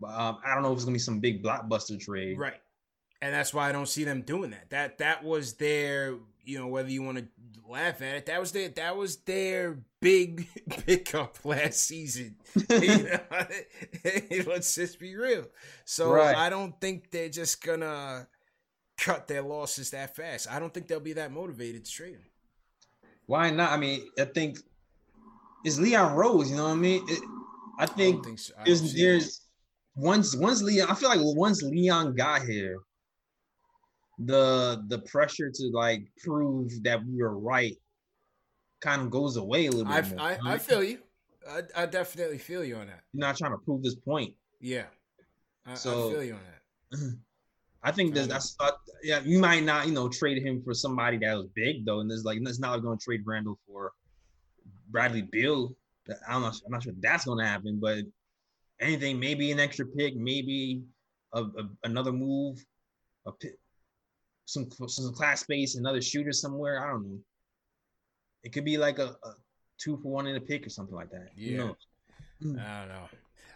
But 0.00 0.10
um, 0.10 0.38
I 0.44 0.54
don't 0.54 0.62
know 0.62 0.72
if 0.72 0.76
it's 0.76 0.84
gonna 0.84 0.94
be 0.94 0.98
some 0.98 1.20
big 1.20 1.42
blockbuster 1.42 1.98
trade, 1.98 2.38
right? 2.38 2.60
And 3.22 3.32
that's 3.32 3.54
why 3.54 3.68
I 3.68 3.72
don't 3.72 3.88
see 3.88 4.04
them 4.04 4.22
doing 4.22 4.50
that. 4.50 4.70
That 4.70 4.98
that 4.98 5.24
was 5.24 5.54
their, 5.54 6.16
you 6.44 6.58
know, 6.58 6.66
whether 6.66 6.90
you 6.90 7.02
want 7.02 7.18
to 7.18 7.26
laugh 7.68 8.02
at 8.02 8.16
it, 8.16 8.26
that 8.26 8.40
was 8.40 8.52
their 8.52 8.68
that 8.70 8.96
was 8.96 9.16
their 9.18 9.78
big 10.00 10.48
pickup 10.68 11.38
last 11.44 11.86
season. 11.86 12.36
Let's 12.68 14.74
just 14.74 14.98
be 14.98 15.14
real. 15.14 15.46
So 15.84 16.10
right. 16.10 16.36
I 16.36 16.50
don't 16.50 16.78
think 16.80 17.10
they're 17.10 17.28
just 17.28 17.64
gonna 17.64 18.26
cut 19.02 19.26
their 19.26 19.42
losses 19.42 19.90
that 19.90 20.14
fast. 20.14 20.50
I 20.50 20.60
don't 20.60 20.72
think 20.72 20.86
they'll 20.86 21.00
be 21.00 21.14
that 21.14 21.32
motivated 21.32 21.84
to 21.84 21.90
trade 21.90 22.14
him. 22.14 22.24
Why 23.26 23.50
not? 23.50 23.72
I 23.72 23.76
mean, 23.76 24.06
I 24.18 24.24
think 24.24 24.58
it's 25.64 25.78
Leon 25.78 26.14
Rose. 26.14 26.50
You 26.50 26.56
know 26.56 26.64
what 26.64 26.70
I 26.70 26.76
mean? 26.76 27.04
It, 27.08 27.20
I 27.78 27.86
think, 27.86 28.20
I 28.20 28.26
think 28.26 28.38
so. 28.38 28.54
I 28.58 28.64
there's 28.64 28.94
there's 28.94 29.40
once 29.96 30.36
once 30.36 30.62
Leon. 30.62 30.88
I 30.88 30.94
feel 30.94 31.08
like 31.08 31.20
once 31.20 31.62
Leon 31.62 32.14
got 32.14 32.42
here, 32.42 32.78
the 34.18 34.84
the 34.86 35.00
pressure 35.00 35.50
to 35.52 35.70
like 35.72 36.04
prove 36.18 36.70
that 36.84 37.00
we 37.04 37.20
were 37.20 37.38
right 37.38 37.76
kind 38.80 39.02
of 39.02 39.10
goes 39.10 39.36
away 39.36 39.66
a 39.66 39.70
little 39.70 39.92
bit. 39.92 40.04
I 40.04 40.08
more, 40.08 40.20
I, 40.20 40.54
I, 40.54 40.58
feel 40.58 40.84
you. 40.84 40.98
I, 41.48 41.62
I 41.74 41.86
definitely 41.86 42.38
feel 42.38 42.64
you 42.64 42.76
on 42.76 42.86
that. 42.86 43.00
You're 43.12 43.26
not 43.26 43.36
trying 43.36 43.52
to 43.52 43.58
prove 43.58 43.82
this 43.82 43.96
point. 43.96 44.34
Yeah, 44.60 44.84
I, 45.66 45.74
so, 45.74 46.08
I 46.08 46.12
feel 46.12 46.24
you 46.24 46.34
on 46.34 46.40
that. 46.92 47.18
I 47.82 47.90
think 47.90 48.14
that 48.14 48.28
that's 48.28 48.54
uh, 48.60 48.70
yeah. 49.02 49.20
You 49.24 49.38
might 49.38 49.64
not 49.64 49.86
you 49.86 49.92
know 49.92 50.08
trade 50.08 50.42
him 50.42 50.62
for 50.62 50.72
somebody 50.72 51.18
that 51.18 51.36
was 51.36 51.46
big 51.54 51.84
though, 51.84 52.00
and 52.00 52.10
there's 52.10 52.24
like 52.24 52.38
it's 52.40 52.60
not 52.60 52.72
like 52.72 52.82
going 52.82 52.98
to 52.98 53.04
trade 53.04 53.22
Randle 53.24 53.58
for 53.66 53.92
Bradley 54.90 55.22
Beal. 55.22 55.74
I'm 56.28 56.42
not 56.42 56.60
I'm 56.64 56.72
not 56.72 56.84
sure 56.84 56.92
that's 57.00 57.24
going 57.24 57.38
to 57.38 57.44
happen, 57.44 57.78
but 57.80 58.04
anything 58.80 59.18
maybe 59.18 59.50
an 59.50 59.60
extra 59.60 59.86
pick, 59.86 60.16
maybe 60.16 60.82
a, 61.32 61.42
a, 61.42 61.68
another 61.84 62.12
move, 62.12 62.64
a 63.26 63.32
pick, 63.32 63.58
some 64.44 64.68
some 64.86 65.12
class 65.12 65.40
space, 65.40 65.74
another 65.74 66.02
shooter 66.02 66.32
somewhere. 66.32 66.84
I 66.84 66.90
don't 66.90 67.04
know. 67.04 67.18
It 68.44 68.52
could 68.52 68.64
be 68.64 68.78
like 68.78 68.98
a, 68.98 69.16
a 69.24 69.34
two 69.78 69.96
for 70.02 70.12
one 70.12 70.26
in 70.26 70.36
a 70.36 70.40
pick 70.40 70.66
or 70.66 70.70
something 70.70 70.94
like 70.94 71.10
that. 71.10 71.30
Yeah. 71.36 71.72
I 72.42 72.46
don't 72.46 72.88
know. 72.88 73.08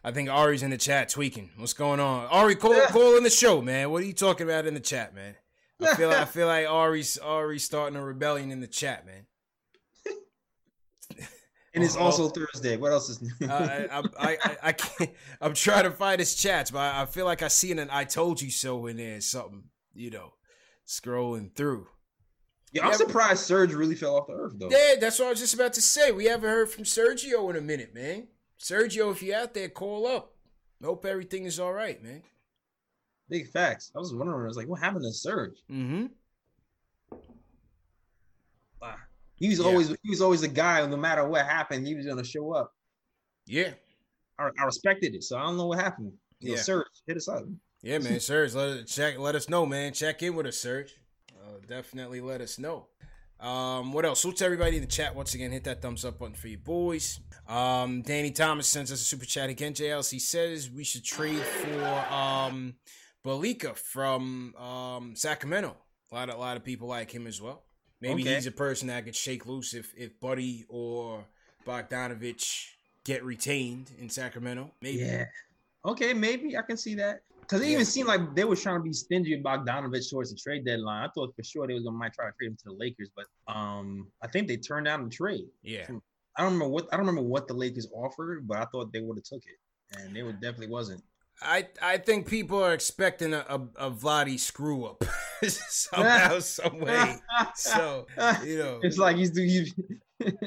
I 0.07 0.12
think 0.12 0.30
Ari's 0.30 0.62
in 0.62 0.70
the 0.70 0.78
chat 0.78 1.09
tweaking. 1.09 1.50
What's 1.57 1.72
going 1.72 1.98
on? 1.98 2.26
Ari, 2.26 2.54
call, 2.54 2.80
call 2.90 3.16
in 3.16 3.24
the 3.24 3.30
show, 3.30 3.61
man. 3.61 3.90
What 3.90 4.02
are 4.04 4.07
you 4.07 4.12
talking 4.12 4.46
about 4.46 4.64
in 4.64 4.74
the 4.74 4.78
chat, 4.78 5.12
man? 5.16 5.34
I 5.82 5.96
feel 5.96 6.09
like, 6.09 6.18
I 6.18 6.24
feel 6.26 6.46
like 6.46 6.68
Ari's 6.68 7.18
Ari's 7.18 7.64
starting 7.64 7.98
a 7.98 8.04
rebellion 8.04 8.52
in 8.52 8.61
the 8.61 8.68
chat, 8.68 9.04
man. 9.04 9.26
And 11.74 11.84
it's 11.84 11.94
oh, 11.94 12.04
also 12.04 12.30
Thursday. 12.30 12.78
What 12.78 12.92
else 12.92 13.11
is 13.11 13.20
new? 13.20 13.46
uh, 13.46 13.86
I, 13.90 13.98
I, 13.98 14.02
I, 14.18 14.57
I, 14.62 14.72
can't. 14.72 15.11
I'm 15.42 15.52
trying 15.52 15.84
to 15.84 15.90
find 15.90 16.20
his 16.20 16.34
chats, 16.34 16.70
but 16.70 16.80
I 16.80 17.04
feel 17.04 17.26
like 17.26 17.42
I 17.42 17.48
see 17.48 17.70
an 17.70 17.86
"I 17.90 18.04
told 18.04 18.40
you 18.40 18.50
so" 18.50 18.86
in 18.86 18.96
there. 18.96 19.20
Something, 19.20 19.64
you 19.92 20.09
know, 20.09 20.32
scrolling 20.88 21.54
through. 21.54 21.86
Yeah, 22.72 22.86
I'm 22.86 22.94
surprised 22.94 23.40
Serge 23.40 23.74
really 23.74 23.94
fell 23.94 24.16
off 24.16 24.26
the 24.26 24.32
earth, 24.32 24.54
though. 24.57 24.70
Yeah, 24.70 24.94
that's 24.98 25.18
what 25.18 25.26
I 25.26 25.30
was 25.30 25.40
just 25.40 25.52
about 25.52 25.74
to 25.74 25.82
say. 25.82 26.12
We 26.12 26.24
haven't 26.24 26.48
heard 26.48 26.70
from 26.70 26.84
Sergio 26.84 27.50
in 27.50 27.57
a 27.57 27.61
minute, 27.61 27.94
man. 27.94 28.28
Sergio, 28.59 29.12
if 29.12 29.22
you're 29.22 29.36
out 29.36 29.54
there, 29.54 29.68
call 29.68 30.07
up. 30.07 30.32
Hope 30.82 31.04
everything 31.07 31.44
is 31.44 31.59
all 31.61 31.72
right, 31.72 32.02
man. 32.02 32.22
Big 33.28 33.48
facts. 33.50 33.90
I 33.94 33.98
was 33.98 34.14
wondering. 34.14 34.42
I 34.44 34.46
was 34.48 34.57
like, 34.57 34.68
what 34.68 34.80
happened 34.80 35.04
to 35.04 35.12
Serge? 35.12 35.57
Mm-hmm. 35.70 36.07
He 39.38 39.48
was 39.50 39.59
Yeah. 39.59 39.66
always 39.66 39.88
he 40.02 40.09
was 40.11 40.22
always 40.22 40.42
a 40.42 40.48
guy. 40.48 40.84
No 40.86 40.96
matter 40.96 41.26
what 41.28 41.44
happened, 41.44 41.86
he 41.86 41.94
was 41.94 42.07
gonna 42.07 42.24
show 42.24 42.52
up. 42.52 42.72
Yeah. 43.46 43.74
I, 44.38 44.48
I 44.59 44.64
respected 44.64 45.14
it. 45.14 45.24
So 45.24 45.36
I 45.36 45.42
don't 45.42 45.59
know 45.59 45.66
what 45.66 45.78
happened. 45.78 46.12
You 46.40 46.50
know, 46.50 46.57
Yeah. 46.57 46.62
Serge, 46.62 46.86
hit 47.07 47.16
us 47.18 47.28
up. 47.28 47.44
Yeah, 47.82 47.98
man. 47.98 48.18
Serge, 48.20 48.54
let 48.54 48.86
check. 48.86 49.18
Let 49.18 49.34
us 49.34 49.48
know, 49.50 49.66
man. 49.66 49.92
Check 49.92 50.22
in 50.22 50.34
with 50.34 50.46
us, 50.46 50.57
Serge. 50.57 50.96
Uh, 51.34 51.59
definitely 51.66 52.20
let 52.22 52.40
us 52.40 52.59
know. 52.59 52.86
Um, 53.41 53.93
what 53.93 54.05
else? 54.05 54.20
Salute 54.22 54.39
to 54.39 54.45
everybody 54.45 54.76
in 54.76 54.82
the 54.82 54.89
chat 54.89 55.14
once 55.14 55.34
again. 55.34 55.51
Hit 55.53 55.64
that 55.64 55.82
thumbs 55.82 56.05
up 56.05 56.18
button 56.18 56.34
for 56.34 56.49
you 56.49 56.59
boys. 56.59 57.20
Um, 57.49 58.03
Danny 58.03 58.30
Thomas 58.30 58.66
sends 58.66 58.91
us 58.91 59.01
a 59.01 59.05
super 59.05 59.26
chat 59.26 59.51
again. 59.51 59.74
JLC 59.74 60.20
says 60.20 60.70
we 60.70 60.84
should 60.84 61.05
trade 61.05 61.41
for 61.43 61.84
um, 62.12 62.74
Bjelica 63.24 63.76
from 63.76 64.55
um, 64.57 65.14
Sacramento. 65.14 65.76
A 66.11 66.14
lot, 66.14 66.28
of, 66.30 66.37
a 66.37 66.39
lot 66.39 66.57
of 66.57 66.64
people 66.64 66.89
like 66.89 67.11
him 67.11 67.26
as 67.26 67.41
well. 67.43 67.62
Maybe 68.01 68.22
Okay. 68.22 68.34
he's 68.37 68.47
a 68.47 68.53
person 68.53 68.89
that 68.89 69.05
could 69.05 69.16
shake 69.16 69.47
loose 69.47 69.74
if 69.74 69.93
if 69.97 70.18
Buddy 70.20 70.64
or 70.68 71.24
Bogdanovich 71.66 72.68
get 73.05 73.24
retained 73.24 73.91
in 73.99 74.09
Sacramento. 74.11 74.70
Maybe. 74.80 74.99
Yeah. 74.99 75.26
Okay, 75.84 76.12
maybe 76.12 76.57
I 76.57 76.62
can 76.62 76.76
see 76.76 76.95
that. 76.97 77.20
Because 77.47 77.61
it 77.62 77.66
Yeah. 77.66 77.72
even 77.74 77.84
seemed 77.84 78.09
like 78.09 78.34
they 78.34 78.44
were 78.44 78.57
trying 78.57 78.80
to 78.80 78.82
be 78.82 78.92
stingy 78.92 79.34
with 79.36 79.44
Bogdanovich 79.44 80.11
towards 80.11 80.30
the 80.30 80.36
trade 80.36 80.64
deadline. 80.64 81.05
I 81.05 81.11
thought 81.14 81.34
for 81.36 81.42
sure 81.44 81.66
they 81.66 81.74
was 81.74 81.84
gonna 81.84 81.97
might 81.97 82.12
try 82.12 82.26
to 82.26 82.32
trade 82.38 82.49
him 82.49 82.57
to 82.57 82.64
the 82.66 82.72
Lakers, 82.72 83.11
but 83.14 83.26
um, 83.53 84.11
I 84.22 84.26
think 84.26 84.49
they 84.49 84.57
turned 84.57 84.86
down 84.86 85.05
the 85.05 85.11
trade. 85.11 85.47
Yeah. 85.62 85.86
I 86.36 86.42
don't 86.42 86.53
remember 86.55 86.68
what 86.68 86.88
I 86.92 86.97
don't 86.97 87.07
remember 87.07 87.28
what 87.28 87.47
the 87.49 87.55
Lakers 87.55 87.88
offered, 87.94 88.47
but 88.49 88.59
I 88.59 88.64
thought 88.66 88.92
they 88.92 89.01
would 89.01 89.16
have 89.16 89.24
took 89.24 89.42
it, 89.47 89.99
and 89.99 90.14
they 90.14 90.22
would 90.22 90.40
definitely 90.40 90.68
wasn't. 90.68 91.03
I 91.40 91.68
I 91.80 91.99
think 91.99 92.26
people 92.28 92.62
are 92.62 92.72
expecting 92.74 93.32
a, 93.32 93.44
a, 93.49 93.86
a 93.86 93.90
Vladdy 93.90 94.38
screw 94.40 94.84
up 94.86 95.05
somehow, 95.47 96.40
some 96.40 96.80
way. 96.80 97.16
So 97.55 98.07
you 98.44 98.59
know, 98.59 98.80
it's 98.82 98.99
like 98.99 99.16
he's 99.16 99.36
he's 99.36 99.72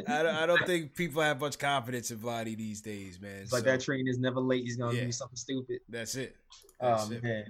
I 0.07 0.23
don't, 0.23 0.35
I 0.35 0.45
don't 0.47 0.65
think 0.65 0.95
people 0.95 1.21
have 1.21 1.39
much 1.39 1.57
confidence 1.59 2.09
in 2.11 2.17
Vladdy 2.17 2.57
these 2.57 2.81
days, 2.81 3.21
man. 3.21 3.43
it's 3.43 3.53
like 3.53 3.63
So, 3.63 3.69
that 3.69 3.81
train 3.81 4.07
is 4.07 4.17
never 4.17 4.39
late. 4.39 4.63
He's 4.63 4.77
gonna 4.77 4.97
Yeah. 4.97 5.05
do 5.05 5.11
something 5.11 5.37
stupid. 5.37 5.79
That's 5.87 6.15
it. 6.15 6.35
That's 6.79 7.09
Oh 7.11 7.19
man, 7.21 7.45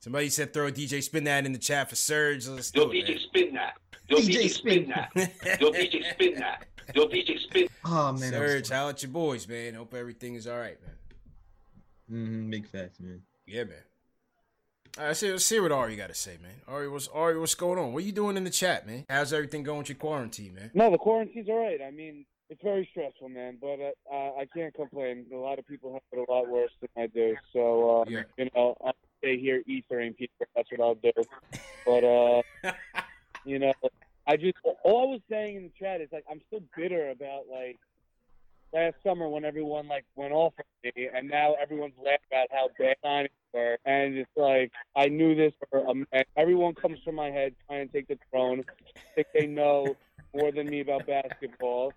Somebody 0.00 0.30
said 0.30 0.54
throw 0.54 0.68
a 0.68 0.72
DJ 0.72 1.02
spin 1.02 1.24
that 1.24 1.44
in 1.44 1.52
the 1.52 1.58
chat 1.58 1.90
for 1.90 1.96
Serge. 1.96 2.48
Let's 2.48 2.70
do 2.70 2.80
Yo, 2.80 2.90
it, 2.90 3.06
DJ, 3.06 3.18
spin 3.20 3.54
that. 3.54 3.74
Yo, 4.08 4.16
DJ 4.16 4.28
DJ, 4.28 4.50
spin 4.50 4.52
spin 4.52 4.88
that. 4.88 5.60
Yo, 5.60 5.70
DJ, 5.70 6.10
spin 6.12 6.34
that. 6.36 6.64
Yo, 6.94 7.06
DJ, 7.06 7.38
spin. 7.38 7.68
oh 7.84 8.12
man, 8.12 8.32
Serge, 8.32 8.70
how 8.70 8.88
at 8.88 9.02
your 9.02 9.12
boys, 9.12 9.46
man? 9.46 9.74
Hope 9.74 9.94
everything 9.94 10.34
is 10.34 10.46
all 10.46 10.58
right, 10.58 10.78
man. 10.82 10.94
mm-hmm, 12.10 12.50
big 12.50 12.66
facts, 12.66 12.98
man. 12.98 13.22
Yeah, 13.46 13.64
man. 13.64 13.74
All 14.96 15.04
right, 15.04 15.08
let's 15.08 15.20
see, 15.20 15.30
let's 15.30 15.44
see 15.44 15.60
what 15.60 15.70
Ari 15.70 15.94
got 15.96 16.08
to 16.08 16.14
say, 16.14 16.36
man. 16.42 16.50
Ari, 16.66 16.88
what's 16.88 17.06
Ari? 17.08 17.38
What's 17.38 17.54
going 17.54 17.78
on? 17.78 17.92
What 17.92 18.02
are 18.02 18.06
you 18.06 18.12
doing 18.12 18.36
in 18.36 18.44
the 18.44 18.50
chat, 18.50 18.86
man? 18.86 19.04
How's 19.08 19.32
everything 19.32 19.62
going 19.62 19.78
with 19.78 19.88
your 19.90 19.96
quarantine, 19.98 20.54
man? 20.54 20.70
No, 20.74 20.90
the 20.90 20.98
quarantine's 20.98 21.48
all 21.48 21.62
right. 21.62 21.78
I 21.86 21.90
mean, 21.92 22.24
it's 22.50 22.62
very 22.62 22.86
stressful, 22.90 23.28
man, 23.28 23.58
but 23.60 23.78
uh, 23.80 24.12
uh, 24.12 24.32
I 24.40 24.46
can't 24.52 24.74
complain. 24.74 25.24
A 25.32 25.36
lot 25.36 25.60
of 25.60 25.66
people 25.66 25.92
have 25.92 26.02
it 26.12 26.26
a 26.28 26.30
lot 26.30 26.48
worse 26.48 26.72
than 26.80 27.04
I 27.04 27.06
do. 27.06 27.36
So, 27.52 28.00
uh, 28.00 28.04
Yeah. 28.08 28.22
you 28.36 28.50
know, 28.54 28.76
I'll 28.84 28.92
stay 29.18 29.38
here 29.38 29.62
ethering 29.68 30.16
people. 30.16 30.46
That's 30.56 30.68
what 30.72 30.80
I'll 30.80 30.94
do. 30.96 31.12
But, 31.86 32.04
uh, 32.04 32.42
you 33.44 33.60
know, 33.60 33.72
I 34.26 34.36
just, 34.36 34.56
all 34.82 35.02
I 35.02 35.10
was 35.12 35.20
saying 35.30 35.56
in 35.56 35.62
the 35.62 35.72
chat 35.78 36.00
is, 36.00 36.08
like, 36.12 36.24
I'm 36.28 36.40
still 36.48 36.62
bitter 36.76 37.10
about, 37.10 37.44
like, 37.48 37.78
last 38.72 38.96
summer 39.04 39.28
when 39.28 39.44
everyone, 39.44 39.86
like, 39.86 40.04
went 40.16 40.32
off 40.32 40.52
on 40.58 40.90
me, 40.96 41.08
and 41.14 41.28
now 41.28 41.54
everyone's 41.54 41.94
laughing 41.98 42.18
about 42.32 42.48
how 42.50 42.68
bad 42.78 42.96
I 43.04 43.28
were. 43.54 43.78
And 43.84 44.18
it's 44.18 44.30
like, 44.36 44.72
I 44.96 45.06
knew 45.06 45.36
this 45.36 45.52
for 45.70 45.84
a 45.84 45.94
minute. 45.94 46.26
Everyone 46.36 46.74
comes 46.74 46.98
from 47.04 47.14
my 47.14 47.30
head 47.30 47.54
trying 47.68 47.86
to 47.86 47.92
take 47.92 48.08
the 48.08 48.18
throne. 48.32 48.64
think 49.14 49.28
they 49.34 49.46
know 49.46 49.96
more 50.34 50.50
than 50.50 50.68
me 50.68 50.80
about 50.80 51.06
basketball. 51.06 51.92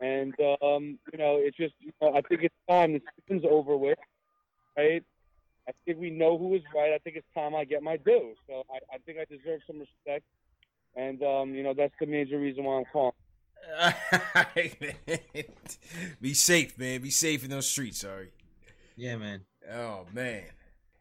And 0.00 0.34
um, 0.62 0.98
you 1.12 1.18
know, 1.18 1.38
it's 1.40 1.56
just 1.56 1.74
you 1.80 1.92
know, 2.02 2.14
I 2.14 2.20
think 2.22 2.42
it's 2.42 2.54
time 2.68 2.92
the 2.92 3.00
season's 3.26 3.44
over 3.50 3.76
with, 3.76 3.98
right? 4.76 5.02
I 5.68 5.72
think 5.84 5.98
we 5.98 6.10
know 6.10 6.38
who 6.38 6.54
is 6.54 6.62
right. 6.74 6.92
I 6.92 6.98
think 6.98 7.16
it's 7.16 7.26
time 7.34 7.54
I 7.54 7.64
get 7.64 7.82
my 7.82 7.96
due. 7.96 8.34
So 8.46 8.62
I, 8.70 8.94
I 8.94 8.98
think 8.98 9.18
I 9.18 9.24
deserve 9.24 9.60
some 9.66 9.80
respect. 9.80 10.24
And 10.94 11.22
um, 11.22 11.54
you 11.54 11.62
know, 11.62 11.74
that's 11.74 11.94
the 12.00 12.06
major 12.06 12.38
reason 12.38 12.64
why 12.64 12.78
I'm 12.78 12.84
calling. 12.92 13.12
Be 16.20 16.34
safe, 16.34 16.78
man. 16.78 17.00
Be 17.00 17.10
safe 17.10 17.44
in 17.44 17.50
those 17.50 17.68
streets, 17.68 18.04
Ari. 18.04 18.30
Yeah, 18.96 19.16
man. 19.16 19.42
Oh 19.72 20.06
man, 20.12 20.44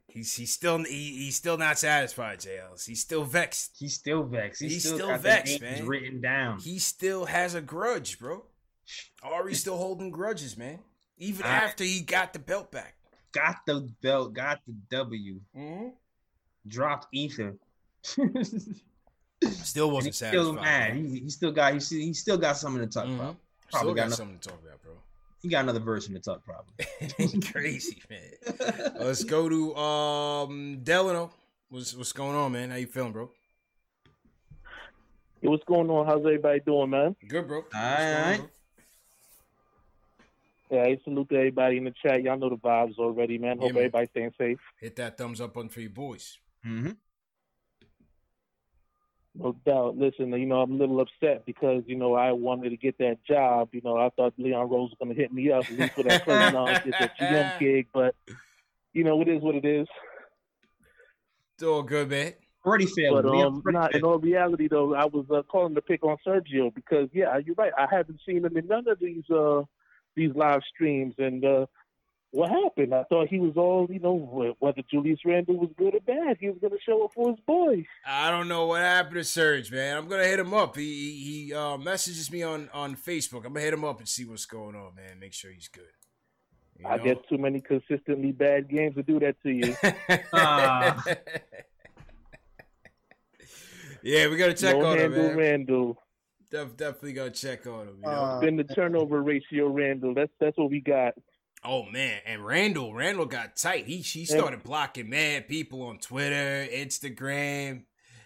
he's 0.07 0.35
he's 0.35 0.51
still 0.51 0.83
he, 0.83 1.25
he's 1.25 1.35
still 1.35 1.57
not 1.57 1.77
satisfied, 1.77 2.39
JLs. 2.39 2.85
He's 2.85 3.01
still 3.01 3.23
vexed. 3.23 3.75
He's 3.77 3.93
still 3.93 4.23
vexed. 4.23 4.61
He's 4.61 4.83
still, 4.83 4.97
still 4.97 5.07
got 5.09 5.21
vexed, 5.21 5.61
names 5.61 5.79
man. 5.79 5.87
Written 5.87 6.21
down. 6.21 6.59
He 6.59 6.79
still 6.79 7.25
has 7.25 7.55
a 7.55 7.61
grudge, 7.61 8.19
bro. 8.19 8.45
Ari's 9.23 9.59
still 9.59 9.77
holding 9.77 10.11
grudges, 10.11 10.57
man. 10.57 10.79
Even 11.17 11.45
I- 11.45 11.49
after 11.49 11.83
he 11.83 12.01
got 12.01 12.33
the 12.33 12.39
belt 12.39 12.71
back. 12.71 12.95
got 13.31 13.57
the 13.65 13.89
belt. 14.01 14.33
Got 14.33 14.61
the 14.67 14.73
W. 14.91 15.39
Mm-hmm. 15.57 15.87
Dropped 16.67 17.07
ether. 17.11 17.55
Still 19.43 19.91
wasn't 19.91 20.15
he's 20.15 20.27
still 20.27 20.53
mad. 20.53 20.95
He, 20.95 21.19
he 21.19 21.29
still 21.29 21.51
got 21.51 21.73
he, 21.73 21.79
still- 21.79 21.99
he 21.99 22.13
still 22.13 22.37
got 22.37 22.57
something 22.57 22.81
to 22.81 22.87
talk 22.87 23.05
Mhm. 23.05 23.15
about. 23.15 23.35
Still 23.67 23.79
Probably 23.81 23.93
got, 23.95 24.01
got, 24.03 24.09
no- 24.09 24.15
something 24.15 24.39
to 24.39 24.49
talk 24.49 24.59
about, 24.63 24.81
bro. 24.81 24.93
he 25.41 25.49
got 25.49 25.63
another 25.63 25.79
version 25.79 26.13
to 26.13 26.19
talk 26.19 26.41
probably. 26.45 27.41
Crazy, 27.51 28.01
man. 28.09 28.93
Let's 28.99 29.23
go 29.23 29.49
to 29.49 29.75
um 29.75 30.79
Delano. 30.83 31.31
What's 31.69 31.93
what's 31.95 32.13
going 32.13 32.35
on, 32.35 32.53
man? 32.53 32.69
How 32.71 32.77
you 32.77 32.87
feeling, 32.87 33.11
bro? 33.11 33.29
Hey, 35.41 35.47
what's 35.49 35.63
going 35.65 35.89
on? 35.89 36.05
How's 36.07 36.19
everybody 36.25 36.61
doing, 36.61 36.89
man? 36.89 37.15
Good, 37.27 37.47
bro. 37.47 37.59
What's 37.59 37.73
going 37.73 37.83
All 37.83 37.91
on, 37.91 38.21
right. 38.31 38.41
Bro? 40.75 40.83
Yeah, 40.83 40.89
hey, 40.89 41.01
salute 41.03 41.29
to 41.29 41.35
everybody 41.35 41.77
in 41.77 41.85
the 41.85 41.93
chat. 42.01 42.21
Y'all 42.21 42.37
know 42.37 42.49
the 42.49 42.57
vibes 42.57 42.97
already, 42.97 43.37
man. 43.37 43.57
Yeah, 43.57 43.63
Hope 43.63 43.73
man. 43.73 43.77
everybody's 43.77 44.09
staying 44.09 44.31
safe. 44.37 44.59
Hit 44.79 44.95
that 44.97 45.17
thumbs 45.17 45.41
up 45.41 45.53
button 45.53 45.69
for 45.69 45.81
your 45.81 45.89
boys. 45.89 46.39
Mm-hmm. 46.65 46.91
No 49.37 49.55
doubt. 49.65 49.97
Listen, 49.97 50.31
you 50.31 50.45
know, 50.45 50.61
I'm 50.61 50.71
a 50.71 50.75
little 50.75 51.01
upset 51.01 51.45
because, 51.45 51.83
you 51.87 51.97
know, 51.97 52.13
I 52.13 52.31
wanted 52.31 52.69
to 52.69 52.77
get 52.77 52.97
that 52.99 53.17
job. 53.25 53.69
You 53.73 53.81
know, 53.83 53.97
I 53.97 54.09
thought 54.09 54.33
Leon 54.37 54.69
Rose 54.69 54.91
was 54.91 54.97
going 55.01 55.13
to 55.13 55.21
hit 55.21 55.33
me 55.33 55.51
up 55.51 55.65
at 55.65 55.77
least 55.77 55.93
for 55.93 56.03
that 56.03 56.23
first 56.23 56.55
uh, 56.55 56.79
get 56.79 56.99
that 56.99 57.17
GM 57.19 57.59
gig, 57.59 57.87
but, 57.93 58.15
you 58.93 59.03
know, 59.03 59.21
it 59.21 59.27
is 59.27 59.41
what 59.41 59.55
it 59.55 59.65
is. 59.65 59.87
It's 61.55 61.63
all 61.63 61.83
good, 61.83 62.09
man. 62.09 62.33
Already 62.65 62.85
failed. 62.87 63.23
But 63.23 63.29
um, 63.29 63.61
not 63.65 63.93
in 63.93 64.03
all 64.03 64.17
reality, 64.17 64.67
though, 64.69 64.95
I 64.95 65.05
was 65.05 65.25
uh, 65.29 65.43
calling 65.43 65.75
to 65.75 65.81
pick 65.81 66.03
on 66.03 66.17
Sergio 66.25 66.73
because, 66.73 67.09
yeah, 67.13 67.37
you're 67.37 67.55
right. 67.55 67.71
I 67.77 67.87
haven't 67.91 68.21
seen 68.27 68.43
him 68.43 68.57
in 68.57 68.67
none 68.67 68.87
of 68.87 68.99
these 68.99 69.29
uh, 69.29 69.63
these 70.15 70.35
live 70.35 70.61
streams, 70.73 71.15
and 71.17 71.43
uh, 71.43 71.65
what 72.35 72.49
happened? 72.49 72.93
I 72.93 73.03
thought 73.03 73.29
he 73.29 73.39
was 73.39 73.53
all, 73.55 73.87
you 73.89 73.99
know, 73.99 74.55
whether 74.59 74.81
Julius 74.91 75.19
Randle 75.25 75.55
was 75.57 75.69
good 75.77 75.95
or 75.95 76.01
bad, 76.01 76.35
he 76.39 76.49
was 76.49 76.57
going 76.59 76.73
to 76.73 76.79
show 76.85 77.05
up 77.05 77.13
for 77.15 77.29
his 77.29 77.39
boys. 77.47 77.85
I 78.05 78.29
don't 78.29 78.49
know 78.49 78.67
what 78.67 78.81
happened 78.81 79.15
to 79.15 79.23
Serge, 79.23 79.71
man. 79.71 79.95
I'm 79.95 80.07
gonna 80.09 80.25
hit 80.25 80.39
him 80.39 80.53
up. 80.53 80.75
He 80.75 80.83
he, 80.83 81.45
he 81.45 81.53
uh, 81.53 81.77
messages 81.77 82.29
me 82.29 82.43
on 82.43 82.69
on 82.73 82.95
Facebook. 82.95 83.45
I'm 83.45 83.53
gonna 83.53 83.61
hit 83.61 83.73
him 83.73 83.85
up 83.85 83.99
and 83.99 84.07
see 84.07 84.25
what's 84.25 84.45
going 84.45 84.75
on, 84.75 84.95
man. 84.95 85.17
Make 85.19 85.33
sure 85.33 85.51
he's 85.51 85.69
good. 85.69 85.83
You 86.77 86.87
I 86.87 86.97
know? 86.97 87.03
guess 87.05 87.15
too 87.29 87.37
many 87.37 87.61
consistently 87.61 88.33
bad 88.33 88.69
games 88.69 88.95
to 88.95 89.03
do 89.03 89.19
that 89.19 89.41
to 89.43 89.49
you. 89.49 89.75
Ah. 90.33 91.01
yeah, 94.03 94.27
we 94.27 94.35
gotta 94.35 94.53
check 94.53 94.75
no 94.77 94.87
on 94.87 94.99
him, 94.99 95.13
man. 95.13 95.37
Randle. 95.37 95.97
Def- 96.55 96.77
definitely 96.77 97.13
gotta 97.13 97.31
check 97.31 97.67
on 97.67 97.87
him. 97.87 97.95
You 98.01 98.01
know? 98.03 98.09
Uh, 98.11 98.39
Then 98.39 98.55
the 98.55 98.63
turnover 98.63 99.21
ratio 99.21 99.67
Randle. 99.67 100.13
That's 100.13 100.31
that's 100.39 100.57
what 100.57 100.69
we 100.69 100.79
got. 100.79 101.13
oh 101.63 101.83
man, 101.83 102.19
and 102.25 102.45
Randle, 102.45 102.93
Randle 102.93 103.25
got 103.25 103.55
tight. 103.57 103.85
He 103.85 104.01
she 104.03 104.25
started 104.25 104.63
blocking 104.63 105.09
mad 105.09 105.47
people 105.47 105.83
on 105.83 105.97
Twitter, 105.99 106.67
Instagram. 106.71 107.83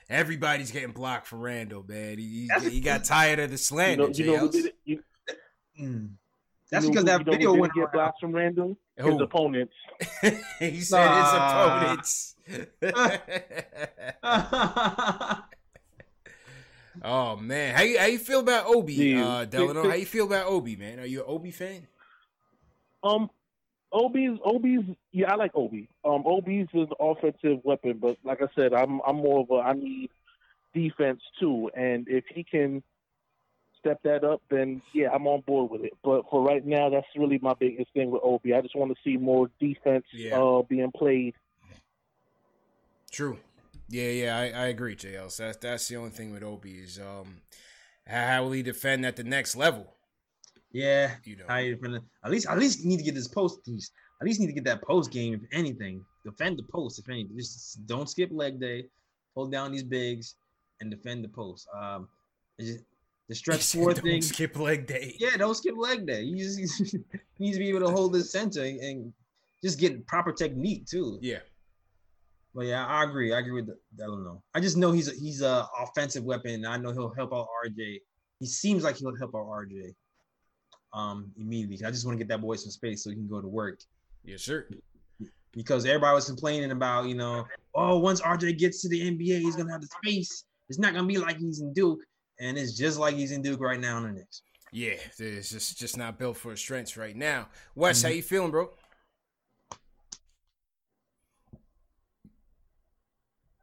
Everybody's 0.10 0.72
getting 0.72 0.92
blocked 0.92 1.28
for 1.28 1.38
Randle, 1.38 1.84
man. 1.88 2.18
He, 2.18 2.50
he, 2.62 2.70
he 2.70 2.80
got 2.82 3.04
tired 3.04 3.38
of 3.40 3.50
the 3.50 3.54
You 3.54 3.58
slander. 3.58 4.04
know, 4.08 4.14
you 4.14 4.26
know 4.26 4.38
who 4.38 4.50
did 4.52 4.66
it? 4.66 4.76
You, 4.86 5.04
Mm. 5.80 6.10
That's 6.72 6.86
you 6.86 6.92
know 6.92 7.02
because 7.04 7.04
who- 7.04 7.06
that 7.06 7.20
you 7.20 7.26
know 7.26 7.32
who 7.32 7.38
video 7.38 7.54
went 7.62 7.74
get 7.74 7.82
around. 7.82 7.92
blocked 7.94 8.20
from 8.20 8.32
Randle. 8.34 8.78
His 8.98 9.06
Who? 9.06 9.24
opponents. 9.24 9.74
he 10.60 10.82
said 10.82 11.06
Nah. 11.06 11.96
his 12.02 12.36
opponents. 12.36 12.36
oh 17.04 17.36
man, 17.38 17.76
how 17.76 17.84
you 17.84 17.98
how 18.00 18.06
you 18.06 18.20
feel 18.20 18.40
about 18.40 18.66
Obi, 18.68 19.16
uh, 19.16 19.46
Delano? 19.46 19.88
How 19.90 19.96
you 19.96 20.06
feel 20.06 20.26
about 20.26 20.48
Obi, 20.48 20.76
man? 20.76 21.00
Are 21.00 21.06
you 21.06 21.20
an 21.20 21.26
Obi 21.28 21.52
fan? 21.52 21.88
Um, 23.04 23.30
Obi's 23.92 24.38
Obi's 24.44 24.84
yeah, 25.12 25.32
I 25.32 25.36
like 25.36 25.52
Obi. 25.56 25.90
Um, 26.04 26.24
Obi's 26.26 26.68
an 26.74 26.88
offensive 27.00 27.60
weapon, 27.64 27.98
but 28.00 28.18
like 28.24 28.42
I 28.42 28.48
said, 28.56 28.74
I'm 28.74 29.02
I'm 29.08 29.18
more 29.18 29.42
of 29.42 29.50
a 29.52 29.68
I 29.68 29.74
need 29.74 30.10
defense 30.74 31.22
too, 31.40 31.70
and 31.76 32.08
if 32.08 32.26
he 32.34 32.44
can 32.44 32.84
step 33.80 34.02
that 34.04 34.24
up, 34.24 34.42
then 34.50 34.82
yeah, 34.94 35.10
I'm 35.14 35.26
on 35.28 35.42
board 35.42 35.72
with 35.72 35.84
it. 35.84 35.94
But 36.04 36.30
for 36.30 36.44
right 36.44 36.66
now, 36.66 36.90
that's 36.90 37.08
really 37.16 37.40
my 37.42 37.54
biggest 37.58 37.92
thing 37.94 38.12
with 38.12 38.22
Obi. 38.24 38.54
I 38.54 38.62
just 38.62 38.76
want 38.76 38.92
to 38.92 38.98
see 39.04 39.18
more 39.18 39.50
defense 39.60 40.06
Yeah. 40.12 40.38
uh, 40.40 40.62
being 40.64 40.92
played. 40.92 41.34
True. 43.12 43.38
Yeah, 43.90 44.10
yeah, 44.10 44.38
I, 44.38 44.44
I 44.64 44.66
agree, 44.68 44.96
JL. 44.96 45.32
So 45.32 45.44
that's 45.46 45.58
that's 45.58 45.88
the 45.88 45.96
only 45.98 46.12
thing 46.12 46.32
with 46.32 46.44
Obi 46.44 46.74
is 46.78 47.00
um 47.00 47.42
how 48.08 48.44
will 48.44 48.52
he 48.52 48.64
defend 48.64 49.06
at 49.06 49.16
the 49.16 49.24
next 49.24 49.56
level? 49.56 49.96
Yeah, 50.72 51.16
You 51.26 51.38
know. 51.38 51.46
how 51.48 51.58
you 51.58 51.76
defend- 51.76 52.02
at 52.24 52.32
least 52.32 52.48
at 52.48 52.58
least 52.60 52.86
need 52.86 52.98
to 52.98 53.04
get 53.04 53.16
this 53.16 53.28
post. 53.28 53.60
These 53.66 53.92
at 54.22 54.28
least 54.28 54.40
need 54.40 54.48
to 54.48 54.54
get 54.54 54.66
that 54.66 54.84
post 54.84 55.12
game. 55.12 55.34
If 55.34 55.42
anything, 55.52 56.04
defend 56.26 56.58
the 56.60 56.64
post. 56.72 57.00
If 57.00 57.10
anything, 57.10 57.36
just 57.38 57.86
don't 57.88 58.10
skip 58.10 58.30
leg 58.32 58.60
day. 58.60 58.86
Hold 59.36 59.52
down 59.52 59.72
these 59.72 59.84
bigs 59.84 60.36
and 60.82 60.92
defend 60.92 61.24
the 61.24 61.30
post. 61.30 61.68
Um, 61.76 62.08
just, 62.60 62.84
the 63.28 63.36
stretch 63.42 63.74
four 63.74 63.94
Don't 63.94 64.04
thing. 64.04 64.22
skip 64.22 64.58
leg 64.58 64.86
day. 64.88 65.16
Yeah, 65.20 65.38
don't 65.38 65.56
skip 65.56 65.76
leg 65.78 66.06
day. 66.06 66.22
You 66.24 66.38
just 66.38 66.94
you 66.94 67.04
need 67.40 67.54
to 67.54 67.60
be 67.60 67.70
able 67.70 67.82
to 67.82 67.90
hold 67.90 68.14
this 68.14 68.32
center 68.32 68.64
and, 68.64 68.80
and 68.80 69.14
just 69.64 69.80
get 69.80 70.06
proper 70.08 70.32
technique 70.32 70.86
too. 70.88 71.18
Yeah. 71.22 71.40
But 72.60 72.66
yeah, 72.68 72.86
I 72.86 73.06
agree. 73.06 73.32
I 73.34 73.40
agree 73.40 73.54
with 73.62 73.68
the, 73.68 74.04
I 74.04 74.08
don't 74.08 74.26
know. 74.26 74.44
I 74.54 74.60
just 74.60 74.76
know 74.76 74.92
he's 74.92 75.08
a, 75.08 75.14
he's 75.18 75.42
a 75.42 75.66
offensive 75.80 76.26
weapon. 76.26 76.52
And 76.56 76.68
I 76.68 76.76
know 76.76 76.92
he'll 76.92 77.14
help 77.16 77.34
out 77.34 77.48
RJ. 77.66 78.00
He 78.42 78.46
seems 78.48 78.84
like 78.84 78.98
he'll 78.98 79.16
help 79.16 79.34
out 79.34 79.46
RJ. 79.48 79.94
Um, 80.92 81.32
immediately. 81.40 81.88
I 81.88 81.90
just 81.92 82.06
want 82.06 82.18
to 82.18 82.22
get 82.22 82.28
that 82.28 82.42
boy 82.42 82.58
some 82.58 82.70
space 82.72 83.02
so 83.06 83.12
he 83.12 83.16
can 83.16 83.30
go 83.30 83.40
to 83.40 83.48
work 83.48 83.80
Yes, 84.26 84.42
sir. 84.42 84.68
because 85.54 85.86
everybody 85.86 86.14
was 86.16 86.26
complaining 86.26 86.72
about 86.72 87.08
you 87.08 87.16
know, 87.16 87.46
oh, 87.76 87.98
once 88.00 88.20
RJ 88.20 88.58
gets 88.58 88.82
to 88.82 88.90
the 88.90 89.00
NBA, 89.10 89.40
he's 89.40 89.56
gonna 89.56 89.72
have 89.72 89.80
the 89.82 89.88
space. 90.04 90.44
It's 90.68 90.80
not 90.80 90.94
gonna 90.94 91.08
be 91.08 91.18
like 91.18 91.38
he's 91.38 91.62
in 91.62 91.72
Duke, 91.74 92.00
and 92.42 92.58
it's 92.58 92.76
just 92.76 93.00
like 93.00 93.16
he's 93.16 93.32
in 93.32 93.42
Duke 93.42 93.62
right 93.62 93.80
now 93.80 93.98
in 94.00 94.04
the 94.04 94.12
Knicks. 94.12 94.42
Yeah, 94.74 94.96
it's 95.18 95.52
just 95.52 95.78
just 95.78 95.96
not 95.96 96.18
built 96.20 96.36
for 96.36 96.52
his 96.52 96.60
strengths 96.60 96.98
right 96.98 97.16
now. 97.16 97.48
Wes, 97.76 98.00
Mm-hmm. 98.00 98.08
how 98.08 98.14
you 98.14 98.22
feeling, 98.24 98.52
bro? 98.52 98.72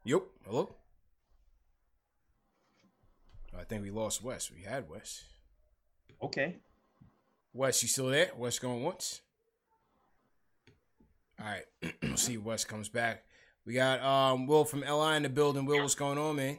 Yep. 0.07 0.23
Hello. 0.45 0.69
I 3.59 3.65
think 3.65 3.83
we 3.83 3.91
lost 3.91 4.23
Wes. 4.23 4.49
We 4.49 4.61
had 4.61 4.89
Wes. 4.89 5.25
Okay. 6.21 6.55
Wes, 7.53 7.83
you 7.83 7.89
still 7.89 8.07
there? 8.07 8.31
Wes 8.37 8.57
going 8.57 8.83
once. 8.83 9.19
All 11.41 11.45
right. 11.47 11.65
we'll 12.03 12.15
see 12.15 12.35
if 12.35 12.41
Wes 12.41 12.63
comes 12.63 12.87
back. 12.87 13.25
We 13.65 13.73
got 13.73 14.01
um 14.01 14.47
Will 14.47 14.63
from 14.63 14.79
LI 14.79 15.17
in 15.17 15.23
the 15.23 15.29
building. 15.29 15.65
Will, 15.65 15.81
what's 15.81 15.95
going 15.95 16.17
on, 16.17 16.37
man? 16.37 16.57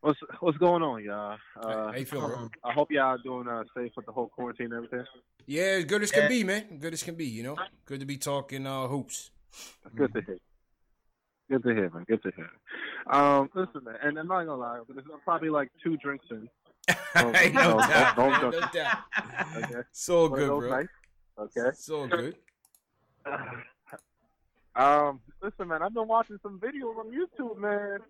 What's 0.00 0.18
what's 0.40 0.56
going 0.56 0.82
on, 0.82 1.04
y'all? 1.04 1.36
How- 1.56 1.60
Uh, 1.60 1.92
how 1.92 1.98
you 1.98 2.06
feeling. 2.06 2.32
Um, 2.32 2.50
I 2.64 2.72
hope 2.72 2.90
y'all 2.90 3.18
doing 3.18 3.46
uh, 3.48 3.64
safe 3.76 3.92
with 3.96 4.06
the 4.06 4.12
whole 4.12 4.28
quarantine 4.28 4.72
and 4.72 4.76
everything. 4.86 5.04
Yeah, 5.44 5.76
as 5.76 5.84
good 5.84 6.02
as 6.02 6.10
can 6.10 6.22
Yeah. 6.22 6.28
be, 6.30 6.42
man. 6.42 6.78
Good 6.78 6.94
as 6.94 7.02
can 7.02 7.16
be, 7.16 7.26
you 7.26 7.42
know. 7.42 7.56
Good 7.84 8.00
to 8.00 8.06
be 8.06 8.16
talking 8.16 8.66
uh 8.66 8.86
hoops. 8.88 9.30
That's 9.84 9.94
good 9.94 10.14
to 10.14 10.22
hear. 10.22 10.38
Good 11.50 11.62
to 11.62 11.68
hear, 11.74 11.90
man. 11.90 12.04
Good 12.08 12.22
to 12.24 12.32
hear. 12.34 12.50
Um, 13.08 13.48
listen, 13.54 13.84
man, 13.84 13.96
and 14.02 14.18
I'm 14.18 14.26
not 14.26 14.44
gonna 14.44 14.56
lie, 14.56 14.80
but 14.86 14.96
there's 14.96 15.06
probably 15.24 15.48
like 15.50 15.70
two 15.82 15.96
drinks 15.98 16.24
in. 16.30 16.48
no 17.16 17.30
no, 17.30 17.32
doubt, 17.32 18.16
don't- 18.16 18.40
don't- 18.40 18.52
no 18.52 18.60
doubt. 18.72 18.98
Okay, 19.56 19.74
It's 19.90 20.08
of 20.08 20.32
good, 20.32 20.48
bro. 20.48 20.70
nights, 20.70 20.88
Okay. 21.38 21.68
It's 21.68 21.88
all 21.90 22.06
good. 22.08 22.36
Um, 24.74 25.20
listen, 25.42 25.68
man, 25.68 25.82
I've 25.82 25.94
been 25.94 26.06
watching 26.06 26.38
some 26.42 26.60
videos 26.60 26.98
on 26.98 27.06
YouTube, 27.10 27.56
man, 27.58 28.00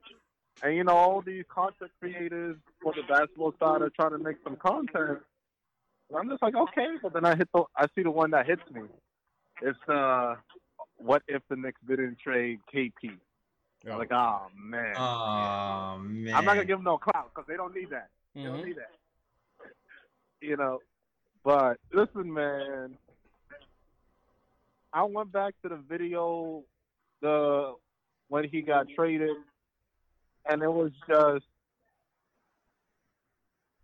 and 0.65 0.75
you 0.75 0.83
know 0.83 0.97
all 0.97 1.23
these 1.23 1.45
content 1.49 1.93
creators 2.01 2.57
for 2.83 2.93
the 2.93 3.03
basketball 3.09 3.55
side 3.61 3.83
are 3.83 3.91
trying 3.91 4.11
to 4.11 4.19
make 4.19 4.35
some 4.43 4.57
content. 4.57 5.21
And 6.09 6.19
I'm 6.19 6.29
just 6.29 6.43
like, 6.43 6.57
okay, 6.57 6.89
but 7.01 7.13
then 7.13 7.25
I 7.25 7.37
hit 7.37 7.49
the, 7.55 7.63
I 7.77 7.87
see 7.95 8.03
the 8.03 8.11
one 8.11 8.33
that 8.33 8.47
hits 8.47 8.63
me. 8.73 8.81
It's 9.63 9.79
uh, 9.89 10.35
what 10.97 11.23
if 11.29 11.41
the 11.49 11.55
Knicks 11.55 11.81
didn't 11.87 12.19
trade 12.19 12.59
KP? 12.75 13.13
I'm 13.85 13.99
like, 13.99 14.13
oh 14.13 14.47
man, 14.57 14.97
Oh 14.97 15.99
man. 15.99 16.35
I'm 16.35 16.45
not 16.45 16.55
gonna 16.55 16.65
give 16.65 16.79
them 16.79 16.85
no 16.85 16.99
clout 16.99 17.31
because 17.35 17.47
they 17.47 17.57
don't 17.57 17.75
need 17.75 17.91
that. 17.91 18.09
They 18.35 18.45
don't 18.45 18.61
Mhm. 18.61 18.67
need 18.67 18.77
that. 18.77 18.91
You 20.41 20.57
know, 20.57 20.81
but 21.45 21.79
listen, 21.93 22.33
man. 22.33 22.99
I 24.93 25.03
went 25.03 25.31
back 25.31 25.55
to 25.63 25.69
the 25.69 25.77
video, 25.77 26.65
the 27.21 27.75
when 28.29 28.45
he 28.45 28.63
got 28.63 28.89
traded, 28.89 29.37
and 30.49 30.63
it 30.63 30.73
was 30.73 30.91
just 31.07 31.45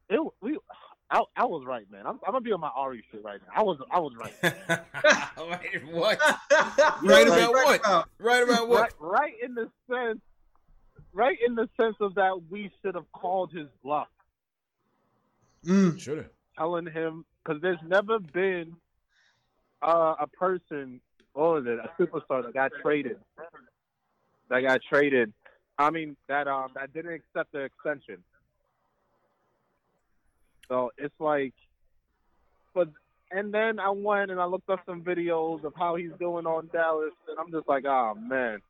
it. 0.08 0.20
We, 0.40 0.58
I, 1.12 1.20
I 1.36 1.44
was 1.44 1.62
right, 1.66 1.84
man. 1.90 2.06
I'm, 2.06 2.18
I'm 2.26 2.32
gonna 2.32 2.40
be 2.40 2.52
on 2.52 2.60
my 2.60 2.70
Ari 2.74 3.04
shit 3.12 3.22
right 3.22 3.38
now. 3.46 3.60
I 3.60 3.62
was, 3.62 3.78
I 3.90 4.00
was 4.00 4.14
right. 4.16 4.32
Wait, 5.62 5.92
what? 5.92 6.18
right 7.04 7.26
about 7.26 7.52
what? 7.52 8.08
Right 8.18 8.42
about 8.42 8.68
what? 8.68 8.80
right, 8.80 8.92
right 8.98 9.34
in 9.42 9.54
the 9.54 9.68
sense, 9.90 10.20
right 11.12 11.36
in 11.46 11.54
the 11.54 11.68
sense 11.78 11.96
of 12.00 12.14
that 12.14 12.40
we 12.48 12.70
should 12.80 12.94
have 12.94 13.10
called 13.12 13.52
his 13.52 13.66
bluff. 13.84 14.08
Mm, 15.66 16.00
Should 16.00 16.18
have. 16.18 16.30
telling 16.56 16.86
him 16.86 17.26
because 17.44 17.60
there's 17.60 17.78
never 17.86 18.18
been 18.18 18.74
uh, 19.82 20.14
a 20.18 20.26
person, 20.26 21.00
what 21.34 21.62
was 21.62 21.66
it, 21.66 21.78
a 21.78 22.02
superstar 22.02 22.42
that 22.42 22.54
got 22.54 22.72
traded, 22.80 23.18
that 24.48 24.60
got 24.62 24.80
traded. 24.88 25.32
I 25.78 25.90
mean 25.90 26.16
that 26.28 26.48
um 26.48 26.70
that 26.74 26.92
didn't 26.94 27.12
accept 27.12 27.52
the 27.52 27.60
extension. 27.60 28.24
So 30.72 30.90
it's 30.96 31.14
like, 31.20 31.52
but 32.74 32.88
and 33.30 33.52
then 33.52 33.78
I 33.78 33.90
went 33.90 34.30
and 34.30 34.40
I 34.40 34.46
looked 34.46 34.70
up 34.70 34.80
some 34.86 35.02
videos 35.02 35.64
of 35.64 35.74
how 35.76 35.96
he's 35.96 36.12
doing 36.18 36.46
on 36.46 36.70
Dallas, 36.72 37.12
and 37.28 37.36
I'm 37.38 37.52
just 37.52 37.68
like, 37.68 37.84
oh 37.84 38.14
man, 38.14 38.60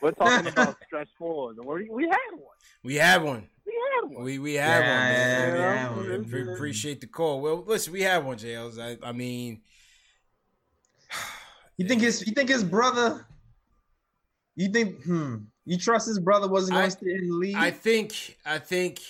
we're 0.00 0.12
talking 0.12 0.46
about 0.52 0.76
stretch 0.86 1.08
fours, 1.18 1.56
and 1.58 1.66
we 1.66 1.90
we 1.90 2.04
had 2.04 2.30
one, 2.36 2.56
We 2.84 2.94
have 2.94 3.24
one. 3.24 3.48
we 3.66 3.72
had 3.74 4.08
one. 4.14 4.24
We 4.24 4.38
we 4.38 4.54
have 4.54 4.84
Yeah, 4.84 4.98
one, 4.98 5.08
man. 5.08 5.56
yeah, 5.56 5.56
yeah, 5.56 5.96
We 5.96 6.06
yeah. 6.06 6.18
appre- 6.18 6.54
appreciate 6.54 7.00
the 7.00 7.08
call. 7.08 7.40
Well, 7.40 7.64
listen, 7.66 7.92
we 7.92 8.02
have 8.02 8.24
one, 8.24 8.38
Jails. 8.38 8.78
I, 8.78 8.96
I 9.02 9.10
mean, 9.10 9.62
You 11.76 11.88
think 11.88 12.02
his 12.02 12.24
you 12.24 12.34
think 12.34 12.50
his 12.50 12.62
brother 12.62 13.26
you 14.54 14.68
think 14.68 15.02
hmm 15.02 15.38
you 15.64 15.76
trust 15.76 16.06
his 16.06 16.20
brother 16.20 16.46
wasn't 16.46 16.74
gonna 16.76 16.90
stay 16.92 17.14
in 17.14 17.28
the 17.28 17.34
league? 17.34 17.56
I 17.56 17.72
think 17.72 18.36
I 18.46 18.60
think 18.60 19.00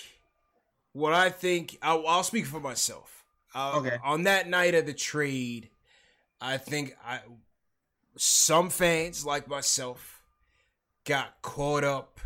what 0.93 1.13
I 1.13 1.29
think 1.29 1.77
I'll, 1.81 2.05
I'll 2.07 2.23
speak 2.23 2.45
for 2.45 2.59
myself. 2.59 3.23
Uh, 3.53 3.73
Okay. 3.77 3.97
On 4.03 4.23
that 4.23 4.47
night 4.47 4.75
of 4.75 4.85
the 4.85 4.93
trade, 4.93 5.69
I 6.41 6.57
think 6.57 6.95
I 7.05 7.19
some 8.17 8.69
fans 8.69 9.25
like 9.25 9.47
myself 9.47 10.21
got 11.05 11.41
caught 11.41 11.83
up 11.83 12.19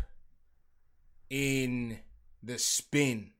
in 1.30 1.98
the 2.42 2.58
spin 2.58 3.30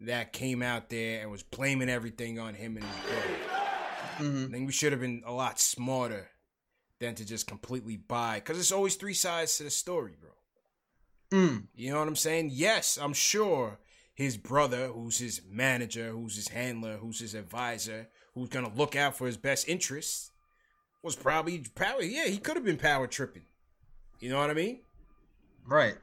that 0.00 0.32
came 0.32 0.62
out 0.62 0.88
there 0.90 1.22
and 1.22 1.30
was 1.30 1.42
blaming 1.42 1.88
everything 1.88 2.38
on 2.38 2.54
him 2.54 2.76
and 2.76 2.84
his 2.86 2.96
brother. 3.04 4.30
Mhm. 4.30 4.48
I 4.48 4.52
think 4.52 4.66
we 4.66 4.72
should 4.72 4.92
have 4.92 5.00
been 5.00 5.22
a 5.26 5.32
lot 5.32 5.58
smarter 5.60 6.28
than 7.00 7.14
to 7.16 7.24
just 7.24 7.46
completely 7.46 7.96
buy 7.96 8.36
because 8.36 8.56
there's 8.56 8.72
always 8.72 8.94
three 8.96 9.14
sides 9.14 9.56
to 9.56 9.64
the 9.64 9.70
story, 9.70 10.16
bro. 10.20 10.30
Mm. 11.30 11.66
You 11.74 11.92
know 11.92 11.98
what 11.98 12.08
I'm 12.08 12.16
saying? 12.16 12.50
Yes, 12.52 12.96
I'm 12.98 13.12
sure 13.12 13.78
his 14.18 14.36
brother, 14.36 14.88
who's 14.88 15.18
his 15.18 15.42
manager, 15.48 16.10
who's 16.10 16.34
his 16.34 16.48
handler, 16.48 16.96
who's 16.96 17.20
his 17.20 17.36
advisor, 17.36 18.08
who's 18.34 18.48
gonna 18.48 18.72
look 18.74 18.96
out 18.96 19.16
for 19.16 19.28
his 19.28 19.36
best 19.36 19.68
interests, 19.68 20.32
was 21.04 21.14
probably 21.14 21.62
probably 21.76 22.12
yeah, 22.12 22.26
he 22.26 22.38
could 22.38 22.56
have 22.56 22.64
been 22.64 22.78
power 22.78 23.06
tripping. 23.06 23.44
You 24.18 24.30
know 24.30 24.38
what 24.38 24.50
I 24.50 24.54
mean? 24.54 24.80
Right. 25.64 25.94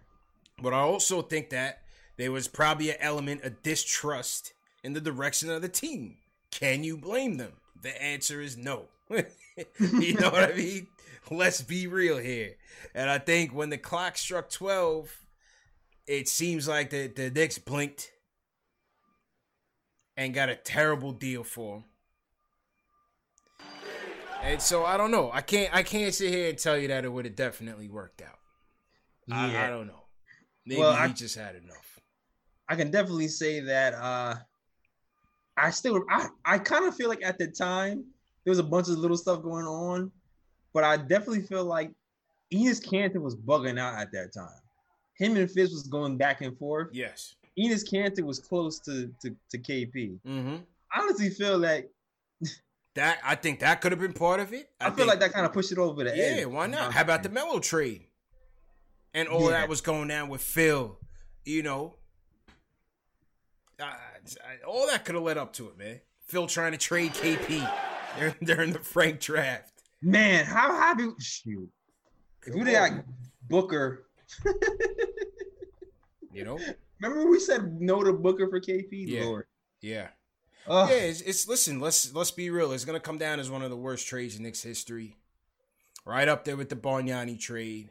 But 0.63 0.73
I 0.73 0.79
also 0.79 1.21
think 1.23 1.49
that 1.49 1.81
there 2.15 2.31
was 2.31 2.47
probably 2.47 2.91
an 2.91 2.95
element 3.01 3.43
of 3.43 3.61
distrust 3.61 4.53
in 4.81 4.93
the 4.93 5.01
direction 5.01 5.49
of 5.49 5.61
the 5.61 5.67
team. 5.67 6.15
Can 6.51 6.85
you 6.85 6.95
blame 6.95 7.35
them? 7.35 7.51
The 7.81 8.01
answer 8.01 8.39
is 8.39 8.55
no. 8.55 8.85
you 9.09 10.13
know 10.13 10.29
what 10.29 10.53
I 10.53 10.55
mean? 10.55 10.87
Let's 11.29 11.61
be 11.61 11.87
real 11.87 12.17
here. 12.17 12.55
And 12.93 13.09
I 13.09 13.17
think 13.17 13.53
when 13.53 13.71
the 13.71 13.77
clock 13.77 14.15
struck 14.15 14.49
12, 14.49 15.24
it 16.07 16.27
seems 16.27 16.67
like 16.67 16.89
the, 16.89 17.07
the 17.07 17.29
Knicks 17.29 17.57
blinked 17.57 18.11
and 20.17 20.33
got 20.33 20.49
a 20.49 20.55
terrible 20.55 21.11
deal 21.11 21.43
for 21.43 21.77
him. 21.77 21.83
And 24.43 24.61
so 24.61 24.85
I 24.85 24.97
don't 24.97 25.11
know. 25.11 25.31
I 25.33 25.41
can't 25.41 25.73
I 25.73 25.83
can't 25.83 26.13
sit 26.13 26.31
here 26.31 26.49
and 26.49 26.57
tell 26.57 26.77
you 26.77 26.87
that 26.89 27.05
it 27.05 27.11
would 27.11 27.25
have 27.25 27.35
definitely 27.35 27.89
worked 27.89 28.21
out. 28.21 28.37
I, 29.31 29.65
I 29.65 29.69
don't 29.69 29.87
know. 29.87 30.03
Maybe 30.65 30.79
Well, 30.81 30.93
he 30.93 30.97
I- 30.99 31.07
just 31.09 31.35
had 31.35 31.55
enough. 31.55 31.99
I 32.67 32.75
can 32.75 32.89
definitely 32.91 33.27
say 33.27 33.59
that 33.61 33.93
uh 33.93 34.35
I 35.57 35.69
still 35.69 36.03
I, 36.09 36.27
I 36.43 36.59
kind 36.59 36.85
of 36.85 36.95
feel 36.95 37.09
like 37.09 37.23
at 37.23 37.37
the 37.37 37.47
time 37.47 38.05
there 38.43 38.51
was 38.51 38.59
a 38.59 38.63
bunch 38.63 38.89
of 38.89 38.97
little 38.97 39.17
stuff 39.17 39.41
going 39.41 39.65
on, 39.65 40.11
but 40.73 40.83
I 40.83 40.97
definitely 40.97 41.41
feel 41.43 41.63
like 41.65 41.91
Enes 42.53 42.83
Kanter 42.85 43.21
was 43.21 43.35
bugging 43.35 43.79
out 43.79 43.95
at 43.99 44.11
that 44.11 44.33
time. 44.33 44.59
Him 45.17 45.35
and 45.37 45.49
Fitz 45.49 45.71
was 45.71 45.83
going 45.83 46.17
back 46.17 46.41
and 46.41 46.57
forth. 46.57 46.89
Yes. 46.93 47.35
Enes 47.57 47.83
Kanter 47.89 48.21
was 48.23 48.39
close 48.39 48.79
to 48.81 49.09
to, 49.21 49.35
to 49.49 49.57
KP. 49.57 50.19
Mm-hmm. 50.27 50.55
I 50.93 51.01
honestly 51.01 51.29
feel 51.29 51.57
like 51.57 51.89
That 52.95 53.19
I 53.23 53.35
think 53.35 53.59
that 53.61 53.81
could 53.81 53.91
have 53.91 53.99
been 54.01 54.13
part 54.13 54.39
of 54.39 54.53
it. 54.53 54.69
I, 54.79 54.85
feel 54.85 54.95
think- 54.97 55.07
like 55.09 55.19
that 55.21 55.33
kind 55.33 55.45
of 55.45 55.53
pushed 55.53 55.71
it 55.71 55.77
over 55.77 56.03
the 56.03 56.11
edge. 56.11 56.39
Yeah, 56.39 56.45
why 56.45 56.67
not? 56.67 56.93
How 56.93 57.01
about 57.01 57.23
the 57.23 57.29
Melo 57.29 57.59
trade? 57.59 58.07
And 59.13 59.27
all 59.29 59.43
Yeah. 59.45 59.51
that 59.61 59.69
was 59.69 59.79
going 59.81 60.07
down 60.09 60.27
with 60.29 60.41
Phil, 60.41 60.97
you 61.45 61.63
know. 61.63 61.95
Uh, 63.79 63.91
all 64.67 64.87
that 64.87 65.03
could 65.05 65.15
have 65.15 65.23
led 65.23 65.37
up 65.37 65.53
to 65.53 65.67
it, 65.69 65.77
man. 65.77 65.99
Phil 66.27 66.47
trying 66.47 66.71
to 66.71 66.77
trade 66.77 67.13
KP 67.13 67.69
during, 68.19 68.35
during 68.43 68.73
the 68.73 68.79
Frank 68.79 69.19
draft. 69.19 69.71
Man, 70.01 70.45
how 70.45 70.71
happy 70.75 71.09
shoot. 71.19 71.69
If 72.45 72.53
we 72.55 72.71
got 72.71 72.91
Booker, 73.49 74.04
You 76.31 76.43
know? 76.43 76.59
remember 76.99 77.29
we 77.29 77.39
said 77.39 77.79
no 77.81 78.03
to 78.03 78.11
Booker 78.13 78.49
for 78.49 78.59
KP? 78.59 78.87
Yeah. 79.07 79.23
Lord. 79.23 79.45
Yeah. 79.81 80.07
Ugh. 80.67 80.89
Yeah, 80.89 80.95
it's, 80.95 81.21
it's 81.21 81.47
listen, 81.47 81.79
let's 81.79 82.13
let's 82.13 82.31
be 82.31 82.49
real. 82.49 82.71
It's 82.71 82.85
gonna 82.85 82.99
come 82.99 83.17
down 83.17 83.39
as 83.39 83.49
one 83.49 83.61
of 83.61 83.69
the 83.69 83.77
worst 83.77 84.07
trades 84.07 84.35
in 84.35 84.43
Knicks 84.43 84.63
history. 84.63 85.15
Right 86.05 86.27
up 86.27 86.43
there 86.43 86.57
with 86.57 86.69
the 86.69 86.75
Bargnani 86.75 87.39
trade. 87.39 87.89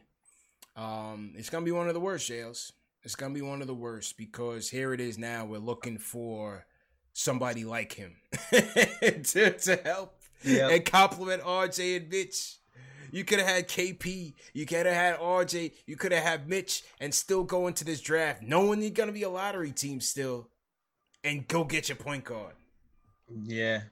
Um, 0.75 1.33
it's 1.35 1.49
gonna 1.49 1.65
be 1.65 1.71
one 1.71 1.87
of 1.87 1.93
the 1.93 1.99
worst, 1.99 2.27
Jails. 2.27 2.73
It's 3.03 3.15
gonna 3.15 3.33
be 3.33 3.41
one 3.41 3.61
of 3.61 3.67
the 3.67 3.73
worst 3.73 4.17
because 4.17 4.69
here 4.69 4.93
it 4.93 4.99
is 4.99 5.17
now. 5.17 5.45
We're 5.45 5.57
looking 5.59 5.97
for 5.97 6.65
somebody 7.13 7.63
like 7.63 7.93
him 7.93 8.17
to, 8.51 9.51
to 9.57 9.75
help 9.83 10.19
Yep. 10.43 10.71
and 10.71 10.85
compliment 10.85 11.41
RJ 11.43 11.97
and 11.97 12.09
Mitch. 12.09 12.57
You 13.15 13.23
could 13.23 13.39
have 13.39 13.47
had 13.47 13.69
KP. 13.69 14.33
You 14.53 14.65
could 14.65 14.85
have 14.85 14.93
had 14.93 15.19
RJ. 15.19 15.71
You 15.85 15.95
could 15.95 16.11
have 16.11 16.21
had 16.21 16.49
Mitch 16.49 16.83
and 16.99 17.13
still 17.13 17.45
go 17.45 17.67
into 17.67 17.85
this 17.85 18.01
draft 18.01 18.41
knowing 18.41 18.81
you're 18.81 18.91
gonna 18.91 19.13
be 19.13 19.23
a 19.23 19.29
lottery 19.29 19.71
team 19.71 20.01
still, 20.01 20.49
and 21.23 21.47
go 21.47 21.63
get 21.63 21.87
your 21.87 21.95
point 21.95 22.25
guard. 22.25 22.55
Yeah. 23.33 23.83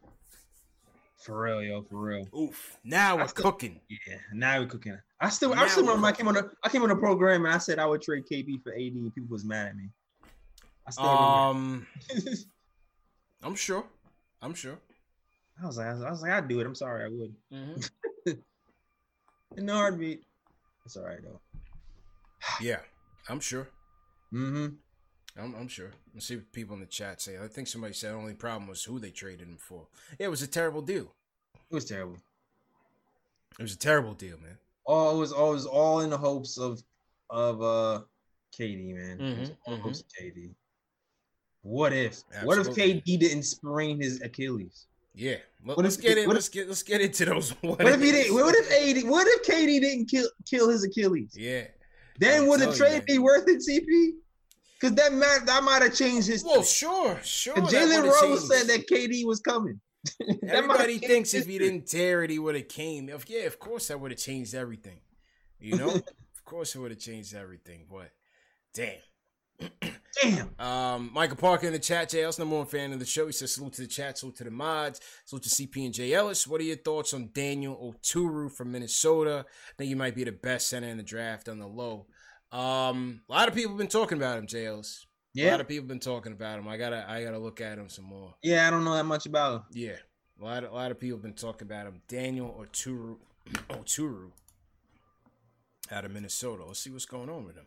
For 1.23 1.39
real, 1.41 1.63
yo, 1.63 1.83
for 1.83 1.99
real. 2.01 2.27
Oof. 2.37 2.77
Now 2.83 3.15
we're 3.15 3.29
still- 3.29 3.43
cooking. 3.45 3.79
Yeah, 3.87 4.17
now 4.33 4.59
we're 4.59 4.67
cooking. 4.67 4.99
I 5.21 5.29
still, 5.29 5.53
I 5.53 5.67
still 5.69 5.83
remember 5.85 6.07
I 6.07 6.11
came 6.11 6.27
on 6.27 6.33
the, 6.33 6.51
I 6.61 6.67
came 6.67 6.83
on 6.83 6.89
the 6.89 6.97
program 6.97 7.45
and 7.45 7.53
I 7.55 7.59
said 7.59 7.79
I 7.79 7.85
would 7.85 8.01
trade 8.01 8.25
KB 8.29 8.61
for 8.61 8.73
AD, 8.73 8.77
and 8.93 9.15
people 9.15 9.29
was 9.29 9.45
mad 9.45 9.67
at 9.67 9.77
me. 9.77 9.87
I 10.85 10.91
still 10.91 11.05
Um, 11.05 11.87
remember. 12.09 12.31
I'm 13.43 13.55
sure. 13.55 13.85
I'm 14.41 14.53
sure. 14.53 14.77
I 15.63 15.65
was 15.65 15.77
like, 15.77 15.87
I 15.87 15.93
was, 15.93 16.03
I 16.03 16.09
was 16.09 16.21
like, 16.23 16.31
I'd 16.33 16.49
do 16.49 16.59
it. 16.59 16.65
I'm 16.67 16.75
sorry, 16.75 17.05
I 17.05 17.07
would. 17.07 17.33
Mm-hmm. 17.53 18.31
In 19.57 19.65
the 19.65 19.73
heartbeat. 19.73 20.23
It's 20.85 20.97
all 20.97 21.05
right 21.05 21.19
though. 21.23 21.39
Yeah, 22.61 22.79
I'm 23.29 23.39
sure. 23.39 23.69
Mm-hmm. 24.33 24.75
I'm, 25.41 25.55
I'm 25.55 25.67
sure. 25.67 25.91
Let's 26.13 26.27
see 26.27 26.35
what 26.35 26.51
people 26.51 26.75
in 26.75 26.81
the 26.81 26.85
chat 26.85 27.21
say. 27.21 27.37
I 27.43 27.47
think 27.47 27.67
somebody 27.67 27.93
said 27.93 28.11
the 28.11 28.17
only 28.17 28.33
problem 28.33 28.67
was 28.67 28.83
who 28.83 28.99
they 28.99 29.09
traded 29.09 29.47
him 29.47 29.57
for. 29.57 29.87
Yeah, 30.19 30.27
it 30.27 30.29
was 30.29 30.41
a 30.41 30.47
terrible 30.47 30.81
deal. 30.81 31.13
It 31.55 31.73
was 31.73 31.85
terrible. 31.85 32.17
It 33.57 33.61
was 33.63 33.73
a 33.73 33.77
terrible 33.77 34.13
deal, 34.13 34.37
man. 34.37 34.57
Oh, 34.85 35.15
it 35.15 35.19
was 35.19 35.31
all 35.31 35.51
it 35.51 35.53
was 35.53 35.65
all 35.65 36.01
in 36.01 36.09
the 36.09 36.17
hopes 36.17 36.57
of 36.57 36.83
of 37.29 37.61
uh 37.61 38.01
KD, 38.57 38.93
man. 38.93 39.21
It 39.21 39.39
was 39.39 39.49
Mhm, 39.49 39.57
all 39.65 39.77
mhm. 39.77 39.81
hopes 39.81 39.99
of 40.01 40.07
KD. 40.19 40.53
What 41.61 41.93
if? 41.93 42.21
What 42.43 42.59
if 42.59 42.67
KD 42.67 43.17
didn't 43.17 43.43
sprain 43.43 44.01
his 44.01 44.21
Achilles? 44.21 44.87
Yeah. 45.15 45.35
Let, 45.65 45.77
What 45.77 45.85
us 45.85 45.95
if- 45.97 46.01
get 46.01 46.17
it. 46.17 46.27
let's 46.27 46.49
get 46.49 46.67
let's 46.67 46.83
get 46.83 47.01
into 47.01 47.25
those. 47.25 47.51
What, 47.61 47.79
What 47.83 47.87
if 47.93 48.01
he 48.01 48.11
didn't? 48.11 48.33
What 48.33 48.55
if 48.57 48.71
AD? 49.05 49.09
What 49.09 49.27
if 49.27 49.43
KD 49.43 49.81
didn't 49.81 50.05
kill 50.09 50.27
kill 50.49 50.69
his 50.69 50.83
Achilles? 50.83 51.35
Yeah. 51.37 51.65
Then 52.19 52.47
would 52.47 52.59
the 52.59 52.65
telling 52.65 52.77
you, 52.79 52.99
trade 52.99 53.05
be 53.05 53.17
worth 53.19 53.47
it, 53.47 53.63
CP? 53.67 54.11
Because 54.79 54.95
that 54.95 55.13
might 55.13 55.39
that 55.45 55.63
might 55.63 55.81
have 55.81 55.95
changed 55.95 56.27
his. 56.27 56.43
Well, 56.43 56.63
sure, 56.63 57.19
sure. 57.23 57.55
Jalen 57.55 58.03
Rose 58.03 58.21
changed. 58.21 58.41
said 58.43 58.67
that 58.67 58.87
KD 58.91 59.25
was 59.25 59.39
coming. 59.39 59.79
That 60.19 60.27
might 60.27 60.49
have 60.49 60.53
Everybody 60.65 60.97
thinks 60.97 61.33
if 61.33 61.47
he 61.47 61.57
didn't 61.57 61.87
tear 61.87 62.23
it, 62.23 62.29
he 62.29 62.37
would 62.37 62.55
have 62.55 62.67
came. 62.67 63.07
If 63.07 63.29
yeah, 63.29 63.43
of 63.43 63.57
course 63.59 63.87
that 63.87 63.99
would 64.01 64.11
have 64.11 64.19
changed 64.19 64.53
everything. 64.53 64.99
You 65.61 65.77
know, 65.77 65.89
of 65.95 66.43
course 66.43 66.75
it 66.75 66.79
would 66.79 66.91
have 66.91 66.99
changed 66.99 67.33
everything. 67.33 67.85
But 67.89 68.11
damn. 68.73 68.97
Damn. 70.21 70.59
Um, 70.59 71.11
Michael 71.13 71.37
Parker 71.37 71.67
in 71.67 71.73
the 71.73 71.79
chat, 71.79 72.09
JL's 72.09 72.39
number 72.39 72.55
one 72.55 72.65
fan 72.65 72.93
of 72.93 72.99
the 72.99 73.05
show. 73.05 73.25
He 73.25 73.31
says 73.31 73.53
salute 73.53 73.73
to 73.73 73.81
the 73.81 73.87
chat, 73.87 74.17
salute 74.17 74.35
to 74.37 74.43
the 74.43 74.51
mods, 74.51 75.01
salute 75.25 75.43
to 75.43 75.49
CP 75.49 75.85
and 75.85 75.93
J 75.93 76.13
Ellis. 76.13 76.47
What 76.47 76.61
are 76.61 76.65
your 76.65 76.77
thoughts 76.77 77.13
on 77.13 77.31
Daniel 77.33 77.93
Oturu 77.93 78.51
from 78.51 78.71
Minnesota? 78.71 79.45
I 79.47 79.73
think 79.77 79.89
he 79.89 79.95
might 79.95 80.15
be 80.15 80.23
the 80.23 80.31
best 80.31 80.69
center 80.69 80.87
in 80.87 80.97
the 80.97 81.03
draft 81.03 81.49
on 81.49 81.59
the 81.59 81.67
low. 81.67 82.05
Um, 82.51 83.21
a 83.27 83.33
lot 83.33 83.47
of 83.47 83.55
people 83.55 83.71
have 83.71 83.79
been 83.79 83.87
talking 83.87 84.17
about 84.17 84.37
him, 84.37 84.47
J 84.47 84.67
Ellis. 84.67 85.05
A 85.35 85.49
lot 85.49 85.61
of 85.61 85.67
people 85.67 85.83
have 85.83 85.87
been 85.87 85.99
talking 85.99 86.31
about 86.31 86.59
him. 86.59 86.67
I 86.67 86.77
gotta 86.77 87.09
I 87.09 87.23
gotta 87.23 87.39
look 87.39 87.59
at 87.59 87.79
him 87.79 87.89
some 87.89 88.05
more. 88.05 88.35
Yeah, 88.43 88.67
I 88.67 88.69
don't 88.69 88.83
know 88.83 88.93
that 88.93 89.05
much 89.05 89.25
about 89.25 89.53
him. 89.55 89.63
Yeah, 89.71 89.95
a 90.39 90.43
lot, 90.43 90.63
of, 90.63 90.71
a 90.71 90.75
lot 90.75 90.91
of 90.91 90.99
people 90.99 91.17
have 91.17 91.23
been 91.23 91.33
talking 91.33 91.67
about 91.67 91.87
him. 91.87 92.01
Daniel 92.07 92.55
Oturu, 92.61 93.17
Oturu, 93.69 94.31
out 95.91 96.05
of 96.05 96.11
Minnesota. 96.11 96.65
Let's 96.65 96.81
see 96.81 96.91
what's 96.91 97.05
going 97.05 97.29
on 97.29 97.45
with 97.45 97.55
him. 97.55 97.65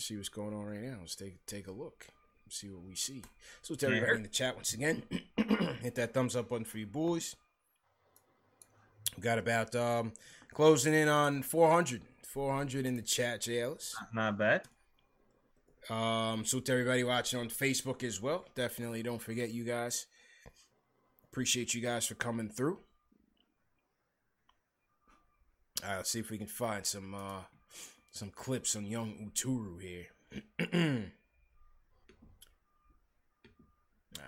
See 0.00 0.16
what's 0.16 0.28
going 0.28 0.54
on 0.54 0.64
right 0.64 0.82
now. 0.82 0.96
Let's 1.00 1.14
take 1.14 1.44
take 1.46 1.66
a 1.66 1.72
look. 1.72 2.06
See 2.48 2.68
what 2.68 2.82
we 2.82 2.96
see. 2.96 3.22
So 3.62 3.76
to 3.76 3.86
everybody 3.86 4.16
in 4.16 4.22
the 4.22 4.28
chat 4.28 4.56
once 4.56 4.74
again, 4.74 5.04
hit 5.82 5.94
that 5.94 6.12
thumbs 6.12 6.34
up 6.34 6.48
button 6.48 6.64
for 6.64 6.78
you 6.78 6.86
boys. 6.86 7.36
We 9.16 9.22
got 9.22 9.38
about 9.38 9.74
um 9.76 10.12
closing 10.52 10.94
in 10.94 11.08
on 11.08 11.42
400. 11.42 12.02
400 12.24 12.86
in 12.86 12.96
the 12.96 13.02
chat, 13.02 13.48
Ellis. 13.48 13.96
Not 14.14 14.38
bad. 14.38 14.62
Um, 15.88 16.44
so 16.44 16.60
to 16.60 16.72
everybody 16.72 17.02
watching 17.02 17.40
on 17.40 17.48
Facebook 17.48 18.04
as 18.04 18.20
well, 18.20 18.44
definitely 18.54 19.02
don't 19.02 19.20
forget 19.20 19.50
you 19.50 19.64
guys. 19.64 20.06
Appreciate 21.24 21.74
you 21.74 21.80
guys 21.80 22.06
for 22.06 22.14
coming 22.14 22.48
through. 22.48 22.78
All 25.82 25.88
right, 25.88 25.96
let's 25.96 26.10
see 26.10 26.20
if 26.20 26.30
we 26.30 26.38
can 26.38 26.46
find 26.46 26.84
some 26.84 27.14
uh 27.14 27.42
some 28.10 28.30
clips 28.30 28.74
on 28.76 28.86
young 28.86 29.30
Oturu 29.32 29.80
here. 29.80 30.06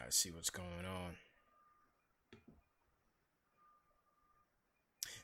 Let's 0.05 0.17
see 0.17 0.31
what's 0.31 0.51
going 0.51 0.85
on. 0.87 1.17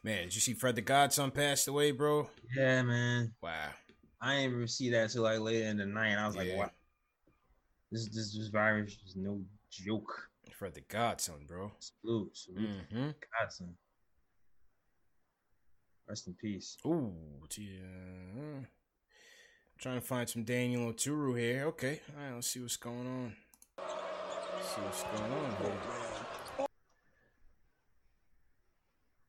Man, 0.04 0.24
did 0.24 0.34
you 0.34 0.40
see 0.40 0.54
Fred 0.54 0.76
the 0.76 0.80
Godson 0.82 1.30
passed 1.30 1.66
away, 1.68 1.90
bro? 1.90 2.30
Yeah, 2.56 2.82
man. 2.82 3.32
Wow. 3.42 3.70
I 4.20 4.36
didn't 4.36 4.54
even 4.54 4.68
see 4.68 4.90
that 4.90 5.10
till 5.10 5.22
like 5.22 5.40
later 5.40 5.66
in 5.66 5.76
the 5.78 5.86
night. 5.86 6.16
I 6.16 6.26
was 6.26 6.36
like, 6.36 6.48
Yeah. 6.48 6.58
what? 6.58 6.72
This 7.90 8.08
this 8.08 8.36
this 8.36 8.48
virus 8.48 8.96
is 9.06 9.16
no 9.16 9.40
joke. 9.70 10.28
Fred 10.56 10.74
the 10.74 10.80
Godson, 10.82 11.46
bro. 11.46 11.72
Salute, 11.78 12.36
salute, 12.36 12.68
Mm-hmm. 12.92 13.10
Godson. 13.40 13.74
Rest 16.08 16.26
in 16.26 16.34
peace. 16.34 16.78
Ooh, 16.86 17.12
uh, 17.44 18.64
trying 19.78 20.00
to 20.00 20.06
find 20.06 20.26
some 20.26 20.42
Daniel 20.42 20.90
Oturu 20.90 21.38
here. 21.38 21.66
Okay, 21.66 22.00
all 22.16 22.24
right, 22.24 22.34
let's 22.34 22.46
see 22.46 22.60
what's 22.60 22.78
going 22.78 23.06
on. 23.06 23.36
Let's 23.76 24.74
see 24.74 24.80
what's 24.80 25.02
going 25.02 25.32
on 25.32 25.56
here. 25.60 25.72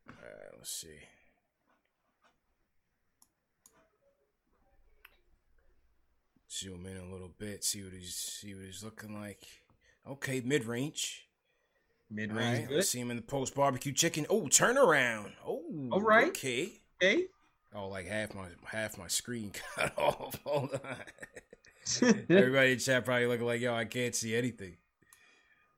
All 0.07 0.15
right, 0.21 0.53
let's 0.57 0.71
see. 0.71 0.87
Zoom 6.49 6.85
in 6.85 6.97
a 6.97 7.11
little 7.11 7.31
bit, 7.37 7.65
see 7.65 7.83
what 7.83 7.93
he's 7.93 8.15
see 8.15 8.53
what 8.53 8.63
he's 8.63 8.85
looking 8.85 9.19
like. 9.19 9.45
Okay, 10.07 10.41
mid 10.45 10.63
range. 10.63 11.28
Mid 12.11 12.31
All 12.31 12.37
range, 12.37 12.67
right, 12.67 12.75
let's 12.75 12.89
see 12.89 12.99
him 12.99 13.11
in 13.11 13.17
the 13.17 13.23
post 13.23 13.53
barbecue 13.53 13.91
chicken. 13.91 14.25
Oh, 14.29 14.43
turnaround. 14.43 15.31
Oh, 15.45 15.61
All 15.91 16.01
right. 16.01 16.29
Okay. 16.29 16.73
Okay. 17.01 17.25
Oh, 17.73 17.87
like 17.87 18.07
half 18.07 18.33
my 18.33 18.47
half 18.65 18.97
my 18.97 19.07
screen 19.07 19.51
cut 19.75 19.93
off. 19.97 20.39
Hold 20.45 20.79
on. 20.83 20.95
Everybody 22.29 22.73
in 22.73 22.79
chat 22.79 23.05
probably 23.05 23.27
looking 23.27 23.45
like, 23.45 23.61
yo, 23.61 23.73
I 23.73 23.85
can't 23.85 24.15
see 24.15 24.35
anything. 24.35 24.77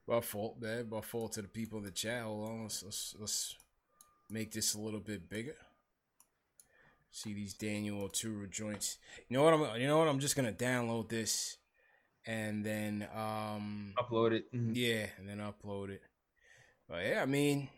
My 0.07 0.21
fault, 0.21 0.61
man. 0.61 0.87
My 0.89 1.01
fault 1.01 1.33
to 1.33 1.41
the 1.41 1.47
people 1.47 1.79
in 1.79 1.85
the 1.85 1.91
chat. 1.91 2.23
Hold 2.23 2.49
on, 2.49 2.61
let's 2.63 2.83
let's, 2.83 3.15
let's 3.19 3.55
make 4.29 4.51
this 4.51 4.73
a 4.73 4.79
little 4.79 4.99
bit 5.01 5.29
bigger. 5.29 5.55
See 7.11 7.33
these 7.33 7.53
Daniel 7.53 8.07
Oturu 8.07 8.49
joints. 8.49 8.97
You 9.27 9.37
know 9.37 9.43
what? 9.43 9.53
I'm. 9.53 9.81
You 9.81 9.87
know 9.87 9.97
what? 9.99 10.07
I'm 10.07 10.19
just 10.19 10.37
gonna 10.37 10.53
download 10.53 11.09
this, 11.09 11.57
and 12.25 12.65
then 12.65 13.05
um, 13.13 13.93
Upload 13.97 14.31
it. 14.31 14.53
Mhm. 14.53 14.71
yeah, 14.73 15.07
and 15.17 15.27
then 15.27 15.39
upload 15.39 15.89
it. 15.89 16.01
But 16.91 17.05
yeah, 17.05 17.21
I 17.21 17.25
mean, 17.25 17.69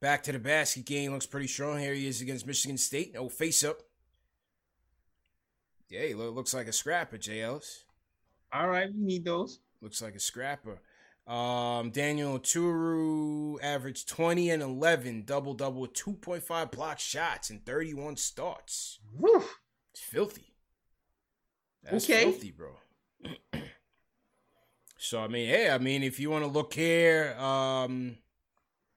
back 0.00 0.22
to 0.24 0.32
the 0.32 0.38
basket 0.38 0.84
game 0.84 1.12
looks 1.12 1.24
pretty 1.24 1.46
strong. 1.46 1.78
Here 1.78 1.94
he 1.94 2.06
is 2.06 2.20
against 2.20 2.46
Michigan 2.46 2.76
State. 2.76 3.14
No 3.14 3.30
face 3.30 3.64
up. 3.64 3.78
Yeah, 5.88 6.02
he 6.02 6.14
looks 6.14 6.52
like 6.52 6.66
a 6.66 6.72
scrapper, 6.72 7.16
J. 7.16 7.40
Ellis. 7.40 7.84
All 8.52 8.68
right, 8.68 8.88
we 8.94 9.00
need 9.02 9.24
those. 9.24 9.60
Looks 9.80 10.02
like 10.02 10.14
a 10.14 10.20
scrapper. 10.20 10.78
Um, 11.26 11.90
Daniel 11.90 12.38
Turu 12.38 13.56
averaged 13.62 14.10
20 14.10 14.50
and 14.50 14.62
11, 14.62 15.24
double 15.24 15.54
double 15.54 15.80
with 15.80 15.94
2.5 15.94 16.70
block 16.70 16.98
shots 17.00 17.48
and 17.48 17.64
31 17.64 18.16
starts. 18.16 18.98
Woo. 19.18 19.42
It's 19.92 20.02
filthy. 20.02 20.52
That's 21.82 22.04
Okay. 22.04 22.24
filthy, 22.24 22.50
bro. 22.50 22.76
so 24.98 25.20
I 25.20 25.28
mean, 25.28 25.48
hey, 25.48 25.70
I 25.70 25.78
mean, 25.78 26.02
if 26.02 26.20
you 26.20 26.28
want 26.30 26.44
to 26.44 26.50
look 26.50 26.74
here, 26.74 27.34
um, 27.38 28.18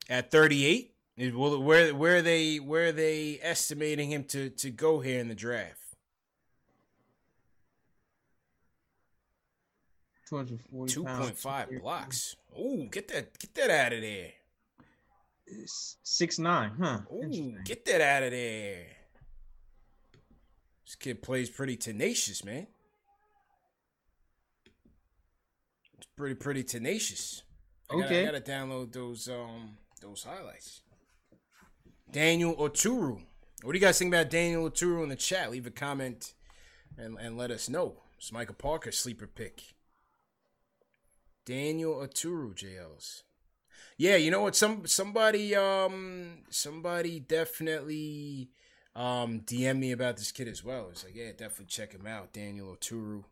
At 0.09 0.31
38, 0.31 0.93
Is- 1.17 1.33
will- 1.33 1.61
where 1.61 1.93
where 1.93 2.17
are 2.17 2.21
they 2.21 2.57
where 2.59 2.87
are 2.87 2.91
they 2.91 3.39
estimating 3.41 4.11
him 4.11 4.23
to 4.25 4.49
to 4.51 4.69
go 4.71 4.99
here 4.99 5.19
in 5.19 5.27
the 5.27 5.35
draft? 5.35 5.79
240 10.29 10.93
Two 10.93 11.03
pounds, 11.05 11.25
point 11.25 11.37
five 11.37 11.69
blocks. 11.81 12.35
Ooh, 12.59 12.87
get 12.91 13.07
that 13.09 13.37
get 13.39 13.53
that 13.55 13.69
out 13.69 13.93
of 13.93 14.01
there. 14.01 14.31
Six 16.03 16.37
nine, 16.39 16.71
huh? 16.81 16.99
Ooh, 17.13 17.55
get 17.63 17.85
that 17.85 18.01
out 18.01 18.23
of 18.23 18.31
there. 18.31 18.85
This 20.85 20.95
kid 20.95 21.21
plays 21.21 21.49
pretty 21.49 21.77
tenacious, 21.77 22.43
man. 22.43 22.67
It's 25.97 26.07
pretty 26.17 26.35
pretty 26.35 26.63
tenacious. 26.63 27.43
I 27.89 27.93
gotta, 27.93 28.05
Okay. 28.05 28.21
I 28.23 28.25
gotta 28.25 28.41
download 28.41 28.91
those 28.91 29.29
um 29.29 29.77
those 29.99 30.23
highlights. 30.23 30.81
Daniel 32.11 32.55
Oturu. 32.55 33.21
What 33.63 33.73
do 33.73 33.79
you 33.79 33.85
guys 33.85 33.99
think 33.99 34.13
about 34.13 34.29
Daniel 34.29 34.69
Oturu 34.69 35.03
in 35.03 35.09
the 35.09 35.15
chat? 35.15 35.51
Leave 35.51 35.67
a 35.67 35.71
comment 35.71 36.33
and 36.97 37.17
and 37.19 37.37
let 37.37 37.51
us 37.51 37.69
know. 37.69 38.03
It's 38.17 38.31
Michael 38.31 38.55
Parker 38.55 38.91
sleeper 38.91 39.27
pick. 39.27 39.75
Daniel 41.45 41.95
Oturu 41.95 42.53
JLs. 42.53 43.23
Yeah, 43.97 44.15
you 44.15 44.31
know 44.31 44.41
what? 44.41 44.55
Some 44.55 44.85
somebody 44.85 45.55
um 45.55 46.39
somebody 46.49 47.19
definitely 47.19 48.49
um 48.95 49.41
DM 49.41 49.79
me 49.79 49.91
about 49.91 50.17
this 50.17 50.31
kid 50.31 50.47
as 50.47 50.63
well. 50.63 50.87
It's 50.91 51.03
like, 51.03 51.15
yeah, 51.15 51.31
definitely 51.31 51.65
check 51.65 51.93
him 51.93 52.07
out. 52.07 52.33
Daniel 52.33 52.75
Oturu. 52.75 53.23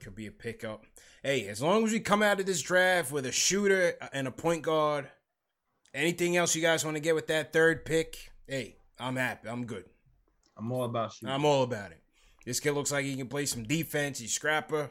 Could 0.00 0.14
be 0.14 0.28
a 0.28 0.32
pickup. 0.32 0.84
Hey, 1.24 1.48
as 1.48 1.60
long 1.60 1.84
as 1.84 1.90
we 1.90 1.98
come 1.98 2.22
out 2.22 2.38
of 2.38 2.46
this 2.46 2.62
draft 2.62 3.10
with 3.10 3.26
a 3.26 3.32
shooter 3.32 3.94
and 4.12 4.28
a 4.28 4.30
point 4.30 4.62
guard, 4.62 5.08
anything 5.94 6.36
else 6.36 6.54
you 6.54 6.62
guys 6.62 6.84
want 6.84 6.96
to 6.96 7.00
get 7.00 7.14
with 7.14 7.26
that 7.28 7.52
third 7.52 7.84
pick, 7.84 8.30
hey, 8.46 8.76
I'm 8.98 9.16
happy. 9.16 9.48
I'm 9.48 9.64
good. 9.66 9.84
I'm 10.56 10.70
all 10.72 10.84
about 10.84 11.12
you. 11.22 11.28
I'm 11.28 11.44
all 11.44 11.62
about 11.62 11.92
it. 11.92 12.00
This 12.44 12.60
kid 12.60 12.72
looks 12.72 12.90
like 12.92 13.04
he 13.04 13.16
can 13.16 13.28
play 13.28 13.46
some 13.46 13.62
defense. 13.64 14.18
He's 14.18 14.32
scrapper. 14.32 14.90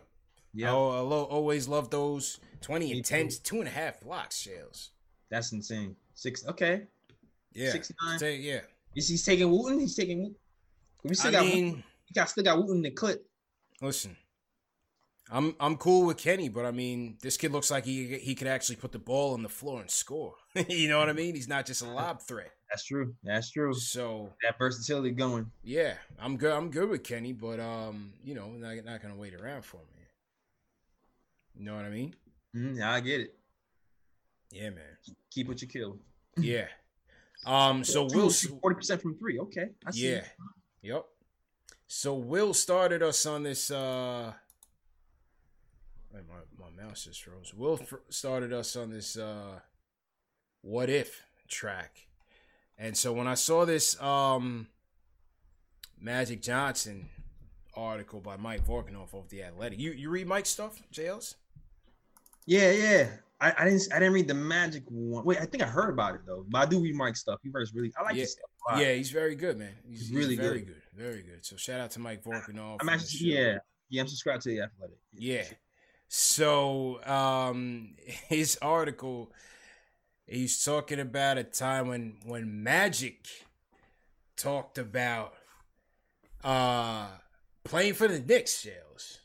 yeah, 0.54 0.70
I 0.70 0.74
always 0.76 1.68
love 1.68 1.90
those 1.90 2.40
20 2.62 2.86
Me 2.86 2.92
and 2.98 3.06
10, 3.06 3.28
too. 3.30 3.36
two 3.44 3.60
and 3.60 3.68
a 3.68 3.72
half 3.72 4.00
blocks, 4.00 4.38
Shales. 4.38 4.92
that's 5.30 5.52
insane. 5.52 5.96
Six. 6.14 6.46
Okay. 6.48 6.84
Yeah. 7.54 7.72
Six 7.72 7.92
nine. 8.04 8.20
Say- 8.20 8.38
yeah. 8.38 8.62
Is 8.96 9.08
he 9.10 9.18
taking 9.18 9.52
Wooten? 9.52 9.80
He's 9.80 9.96
taking. 9.96 10.20
Wooten. 10.22 10.36
We 11.04 11.16
still 11.16 11.30
I 11.30 11.32
got. 11.34 11.46
mean, 11.46 11.66
Wooten. 11.66 11.84
We 12.10 12.14
got 12.14 12.30
still 12.30 12.44
got 12.44 12.58
Wooten 12.58 12.78
in 12.78 12.82
the 12.84 12.92
clip. 12.92 13.26
listen. 13.82 14.16
I'm 15.30 15.56
I'm 15.60 15.76
cool 15.78 16.06
with 16.06 16.18
Kenny, 16.18 16.48
but 16.50 16.66
I 16.66 16.72
mean, 16.72 17.18
this 17.22 17.36
kid 17.38 17.52
looks 17.52 17.70
like 17.70 17.84
he 17.86 18.18
he 18.18 18.34
could 18.36 18.48
actually 18.48 18.78
put 18.78 18.92
the 18.94 19.00
ball 19.00 19.34
on 19.34 19.44
the 19.44 19.50
floor 19.50 19.82
and 19.82 19.90
score. 19.92 20.36
you 20.70 20.88
know 20.88 21.00
what 21.00 21.10
I 21.10 21.14
mean? 21.14 21.36
He's 21.36 21.48
not 21.50 21.66
just 21.66 21.82
a 21.82 21.88
lob 21.90 22.22
threat. 22.22 22.52
That's 22.70 22.84
true. 22.86 23.14
That's 23.24 23.52
true. 23.52 23.74
So 23.74 24.34
That 24.44 24.58
versatility 24.58 25.12
going. 25.12 25.50
yeah, 25.64 25.94
I'm 26.20 26.38
good. 26.38 26.52
I'm 26.54 26.70
good 26.70 26.90
with 26.90 27.04
Kenny, 27.04 27.34
but 27.34 27.60
um, 27.60 28.14
you 28.24 28.36
know, 28.36 28.48
not 28.52 28.84
not 28.86 29.02
gonna 29.02 29.16
wait 29.16 29.34
around 29.34 29.64
for 29.66 29.78
me. 29.78 30.04
You 31.56 31.66
know 31.66 31.76
what 31.76 31.86
I 31.86 31.90
mean? 31.90 32.16
Mm, 32.56 32.78
yeah, 32.78 32.92
I 32.94 33.00
get 33.02 33.22
it. 33.22 33.34
Yeah, 34.52 34.70
man. 34.70 34.84
Keep 35.32 35.48
what 35.50 35.62
you 35.62 35.68
kill. 35.68 35.98
Yeah. 36.38 36.68
Um. 37.46 37.84
So 37.84 38.06
Will. 38.14 38.30
forty 38.30 38.76
percent 38.76 39.02
from 39.02 39.18
three. 39.18 39.40
Okay. 39.40 39.70
I 39.86 39.92
see. 39.92 40.10
Yeah. 40.14 40.24
Yep. 40.84 41.06
So 41.88 42.16
Will 42.16 42.54
started 42.54 43.02
us 43.04 43.26
on 43.26 43.44
this. 43.44 43.72
uh 43.72 44.34
my, 46.14 46.20
my 46.60 46.84
mouse 46.84 47.06
just 47.06 47.24
froze. 47.24 47.54
Will 47.54 47.78
fr- 47.78 47.96
started 48.10 48.54
us 48.54 48.76
on 48.76 48.90
this. 48.90 49.18
uh 49.18 49.60
What 50.62 50.90
if 50.90 51.22
track, 51.48 52.08
and 52.78 52.96
so 52.98 53.14
when 53.14 53.28
I 53.28 53.36
saw 53.36 53.66
this 53.66 54.00
um 54.02 54.68
Magic 56.00 56.42
Johnson 56.42 57.10
article 57.76 58.20
by 58.20 58.38
Mike 58.38 58.66
Vorkunov 58.66 59.14
of 59.14 59.30
the 59.30 59.44
Athletic, 59.44 59.80
you 59.80 59.92
you 59.92 60.10
read 60.10 60.28
Mike's 60.28 60.50
stuff, 60.50 60.82
JLs? 60.94 61.36
Yeah, 62.46 62.72
yeah. 62.72 63.10
I, 63.40 63.54
I 63.60 63.66
didn't 63.66 63.88
I 63.94 64.00
didn't 64.00 64.14
read 64.14 64.28
the 64.28 64.34
magic 64.34 64.84
one. 64.90 65.24
Wait, 65.24 65.38
I 65.40 65.46
think 65.46 65.62
I 65.62 65.68
heard 65.68 65.90
about 65.92 66.16
it 66.16 66.22
though. 66.26 66.44
But 66.50 66.60
I 66.60 66.66
do 66.66 66.80
read 66.80 66.96
Mike's 66.96 67.20
stuff. 67.20 67.40
He 67.44 67.50
writes 67.50 67.72
really 67.74 67.92
I 68.00 68.04
like 68.04 68.16
Yeah. 68.16 68.22
his 68.22 68.32
stuff. 68.32 68.50
lot. 68.70 68.82
Yeah, 68.82 68.94
he's 68.94 69.12
very 69.12 69.36
good, 69.36 69.58
man. 69.60 69.74
He's, 69.88 70.00
He's 70.00 70.10
he's 70.10 70.18
really 70.18 70.36
very 70.36 70.60
good. 70.62 70.68
good. 70.68 70.82
very 70.96 71.22
good. 71.22 71.46
So 71.46 71.56
shout 71.56 71.80
out 71.80 71.92
to 71.92 72.00
Mike 72.00 72.24
Vorkunov. 72.24 72.78
I'm 72.82 72.90
actually 72.90 73.34
yeah. 73.34 73.58
Yeah, 73.90 74.02
I'm 74.02 74.08
subscribed 74.08 74.42
to 74.44 74.50
the 74.50 74.62
athletic. 74.62 74.98
Yeah. 75.14 75.44
So 76.08 77.04
um 77.06 77.96
his 78.28 78.58
article 78.62 79.32
he's 80.26 80.64
talking 80.64 81.00
about 81.00 81.38
a 81.38 81.44
time 81.44 81.88
when 81.88 82.18
when 82.26 82.64
Magic 82.64 83.28
talked 84.36 84.78
about 84.78 85.34
uh 86.44 87.08
playing 87.64 87.94
for 87.94 88.08
the 88.08 88.20
Knicks 88.20 88.60
shells. 88.62 89.20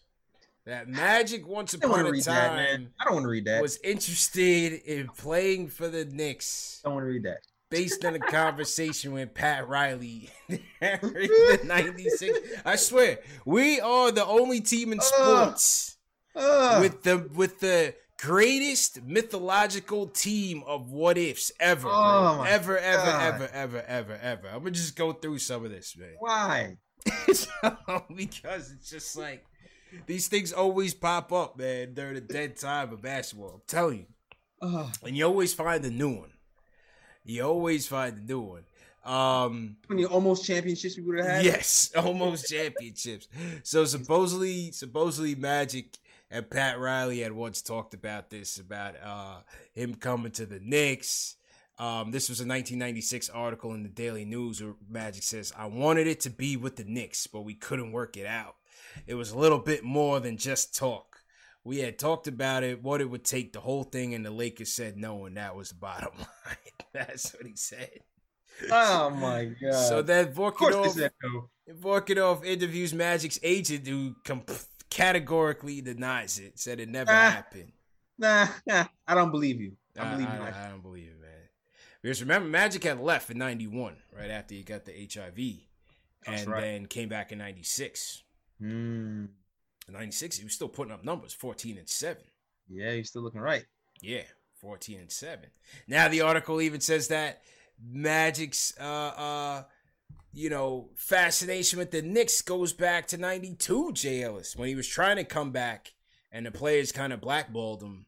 That 0.64 0.88
Magic 0.88 1.46
once 1.46 1.74
I 1.74 1.78
don't 1.78 1.90
want 1.90 2.02
upon 2.02 2.14
a 2.14 2.18
that, 2.18 2.24
time 2.24 2.56
man. 2.56 2.90
I 3.00 3.04
don't 3.04 3.14
want 3.14 3.24
to 3.24 3.28
read 3.30 3.44
that. 3.46 3.60
was 3.62 3.78
interested 3.82 4.72
in 4.84 5.08
playing 5.08 5.68
for 5.68 5.88
the 5.88 6.04
Knicks 6.04 6.80
I 6.84 6.88
don't 6.88 6.94
want 6.96 7.04
to 7.04 7.08
read 7.10 7.24
that. 7.24 7.38
based 7.68 8.04
on 8.04 8.14
a 8.14 8.18
conversation 8.30 9.12
with 9.12 9.34
Pat 9.34 9.66
Riley 9.68 10.30
in 10.48 10.60
the 10.80 11.60
96. 11.64 12.38
I 12.64 12.76
swear, 12.76 13.18
we 13.44 13.80
are 13.80 14.12
the 14.12 14.24
only 14.24 14.60
team 14.60 14.92
in 14.92 15.00
sports 15.00 15.96
Ugh. 16.34 16.82
with 16.82 17.02
the 17.02 17.28
with 17.34 17.60
the 17.60 17.94
greatest 18.18 19.02
mythological 19.02 20.06
team 20.06 20.62
of 20.66 20.90
what 20.90 21.18
ifs 21.18 21.50
ever. 21.58 21.88
Oh 21.90 22.44
ever, 22.46 22.78
ever, 22.78 23.04
God. 23.04 23.34
ever, 23.34 23.50
ever, 23.52 23.84
ever, 23.86 24.18
ever. 24.22 24.48
I'm 24.48 24.58
gonna 24.60 24.70
just 24.70 24.96
go 24.96 25.12
through 25.12 25.38
some 25.38 25.64
of 25.64 25.70
this, 25.70 25.96
man. 25.96 26.14
Why? 26.18 26.76
because 28.14 28.70
it's 28.72 28.90
just 28.90 29.16
like 29.16 29.44
these 30.06 30.28
things 30.28 30.52
always 30.52 30.94
pop 30.94 31.32
up, 31.32 31.58
man, 31.58 31.94
during 31.94 32.14
the 32.14 32.20
dead 32.20 32.56
time 32.56 32.92
of 32.92 33.02
basketball. 33.02 33.54
I'm 33.54 33.62
telling 33.66 34.06
you, 34.60 34.86
and 35.04 35.16
you 35.16 35.26
always 35.26 35.52
find 35.52 35.84
a 35.84 35.90
new 35.90 36.10
one. 36.10 36.32
You 37.24 37.42
always 37.42 37.86
find 37.86 38.18
a 38.18 38.20
new 38.20 38.40
one. 38.40 38.64
Um, 39.04 39.76
How 39.88 39.96
many 39.96 40.04
almost 40.04 40.44
championships 40.44 40.96
we 40.96 41.02
would 41.02 41.18
have 41.18 41.26
had? 41.26 41.44
Yes, 41.44 41.90
almost 41.96 42.48
championships. 42.48 43.26
So 43.64 43.84
supposedly, 43.84 44.70
supposedly 44.70 45.34
Magic 45.34 45.98
and 46.32 46.48
Pat 46.48 46.78
Riley 46.78 47.20
had 47.20 47.32
once 47.32 47.62
talked 47.62 47.94
about 47.94 48.30
this 48.30 48.58
about 48.58 48.94
uh 49.04 49.40
him 49.72 49.94
coming 49.94 50.32
to 50.32 50.46
the 50.46 50.60
Knicks. 50.60 51.36
Um, 51.78 52.10
this 52.10 52.28
was 52.28 52.38
a 52.40 52.46
1996 52.46 53.30
article 53.30 53.74
in 53.74 53.82
the 53.82 53.88
Daily 53.88 54.24
News 54.24 54.62
where 54.62 54.74
Magic 54.88 55.22
says, 55.22 55.52
"I 55.56 55.66
wanted 55.66 56.06
it 56.06 56.20
to 56.20 56.30
be 56.30 56.56
with 56.56 56.76
the 56.76 56.84
Knicks, 56.84 57.26
but 57.26 57.42
we 57.42 57.54
couldn't 57.54 57.92
work 57.92 58.16
it 58.16 58.26
out. 58.26 58.56
It 59.06 59.14
was 59.14 59.30
a 59.30 59.38
little 59.38 59.58
bit 59.58 59.84
more 59.84 60.20
than 60.20 60.36
just 60.36 60.76
talk. 60.76 61.20
We 61.64 61.78
had 61.78 61.98
talked 61.98 62.26
about 62.26 62.62
it, 62.64 62.82
what 62.82 63.00
it 63.00 63.08
would 63.08 63.24
take, 63.24 63.52
the 63.52 63.60
whole 63.60 63.84
thing, 63.84 64.14
and 64.14 64.26
the 64.26 64.30
Lakers 64.30 64.72
said 64.72 64.96
no, 64.96 65.24
and 65.26 65.36
that 65.36 65.54
was 65.54 65.70
the 65.70 65.76
bottom 65.76 66.12
line. 66.18 66.56
That's 66.92 67.32
what 67.34 67.46
he 67.46 67.56
said." 67.56 68.00
Oh 68.70 69.10
my 69.10 69.46
god. 69.60 69.88
So 69.88 70.02
then 70.02 70.28
of 70.28 70.34
course 70.36 70.94
they 70.94 71.08
Vorkunov. 71.08 71.48
Vorkunov 71.80 72.44
interviews 72.44 72.92
Magic's 72.92 73.38
agent, 73.42 73.86
who 73.86 74.14
com- 74.24 74.44
categorically 74.92 75.80
denies 75.80 76.38
it. 76.38 76.58
Said 76.58 76.78
it 76.80 76.88
never 76.88 77.10
Ah. 77.10 77.30
happened. 77.30 77.72
Nah, 78.18 78.46
nah, 78.66 78.84
I 79.06 79.14
don't 79.14 79.30
believe 79.30 79.60
you. 79.60 79.76
I 79.98 80.06
I, 80.06 80.12
believe 80.14 80.28
I- 80.28 80.36
you. 80.36 80.42
I 80.54 80.68
don't 80.68 80.82
believe 80.82 81.08
it, 81.08 81.20
man. 81.20 81.30
Because 82.02 82.20
remember, 82.20 82.48
Magic 82.48 82.84
had 82.84 83.00
left 83.00 83.30
in 83.30 83.38
'91, 83.38 83.96
right 84.16 84.30
after 84.30 84.54
he 84.54 84.62
got 84.62 84.84
the 84.84 84.92
HIV, 84.92 85.60
That's 86.26 86.42
and 86.42 86.50
right. 86.50 86.60
then 86.60 86.86
came 86.86 87.08
back 87.08 87.32
in 87.32 87.38
'96. 87.38 88.22
Mm, 88.60 89.28
In 89.88 89.94
'96, 89.94 90.36
he 90.38 90.44
was 90.44 90.52
still 90.52 90.68
putting 90.68 90.92
up 90.92 91.04
numbers, 91.04 91.32
14 91.32 91.78
and 91.78 91.88
seven. 91.88 92.22
yeah, 92.68 92.90
you're 92.92 93.04
still 93.04 93.22
looking 93.22 93.40
right. 93.40 93.64
Yeah, 94.00 94.24
14 94.60 95.00
and 95.00 95.10
7. 95.12 95.50
Now 95.88 96.08
the 96.08 96.20
article 96.22 96.60
even 96.60 96.80
says 96.80 97.08
that 97.08 97.42
Magic's 97.80 98.72
uh 98.78 98.82
uh 98.82 99.62
you 100.32 100.48
know, 100.50 100.88
fascination 100.96 101.78
with 101.78 101.90
the 101.90 102.02
Knicks 102.02 102.40
goes 102.42 102.72
back 102.72 103.06
to 103.08 103.16
92 103.18 103.92
J. 103.92 104.22
Ellis 104.22 104.56
when 104.56 104.68
he 104.68 104.74
was 104.74 104.88
trying 104.88 105.16
to 105.16 105.24
come 105.24 105.50
back 105.52 105.92
and 106.30 106.46
the 106.46 106.50
players 106.50 106.92
kind 106.92 107.12
of 107.12 107.20
blackballed 107.20 107.82
him. 107.82 108.06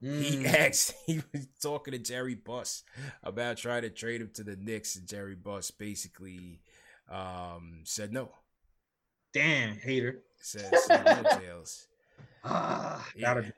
He 0.00 0.36
Mm. 0.38 0.44
asked, 0.68 0.94
he 1.06 1.22
was 1.32 1.46
talking 1.62 1.92
to 1.92 1.98
Jerry 1.98 2.34
Buss 2.34 2.82
about 3.22 3.56
trying 3.56 3.82
to 3.82 3.90
trade 3.90 4.20
him 4.20 4.30
to 4.34 4.42
the 4.42 4.56
Knicks, 4.56 4.96
and 4.96 5.06
Jerry 5.06 5.36
Buss 5.36 5.70
basically 5.70 6.60
um, 7.08 7.82
said 7.84 8.12
no. 8.12 8.30
Damn, 9.32 9.76
hater. 9.76 10.22
Said, 10.40 10.76
said 10.76 11.04
no, 11.04 11.22
J. 11.38 11.48
Ellis. 11.48 11.86
Ah, 12.44 13.08
Yeah. 13.14 13.20
gotta 13.20 13.42
be. 13.42 13.52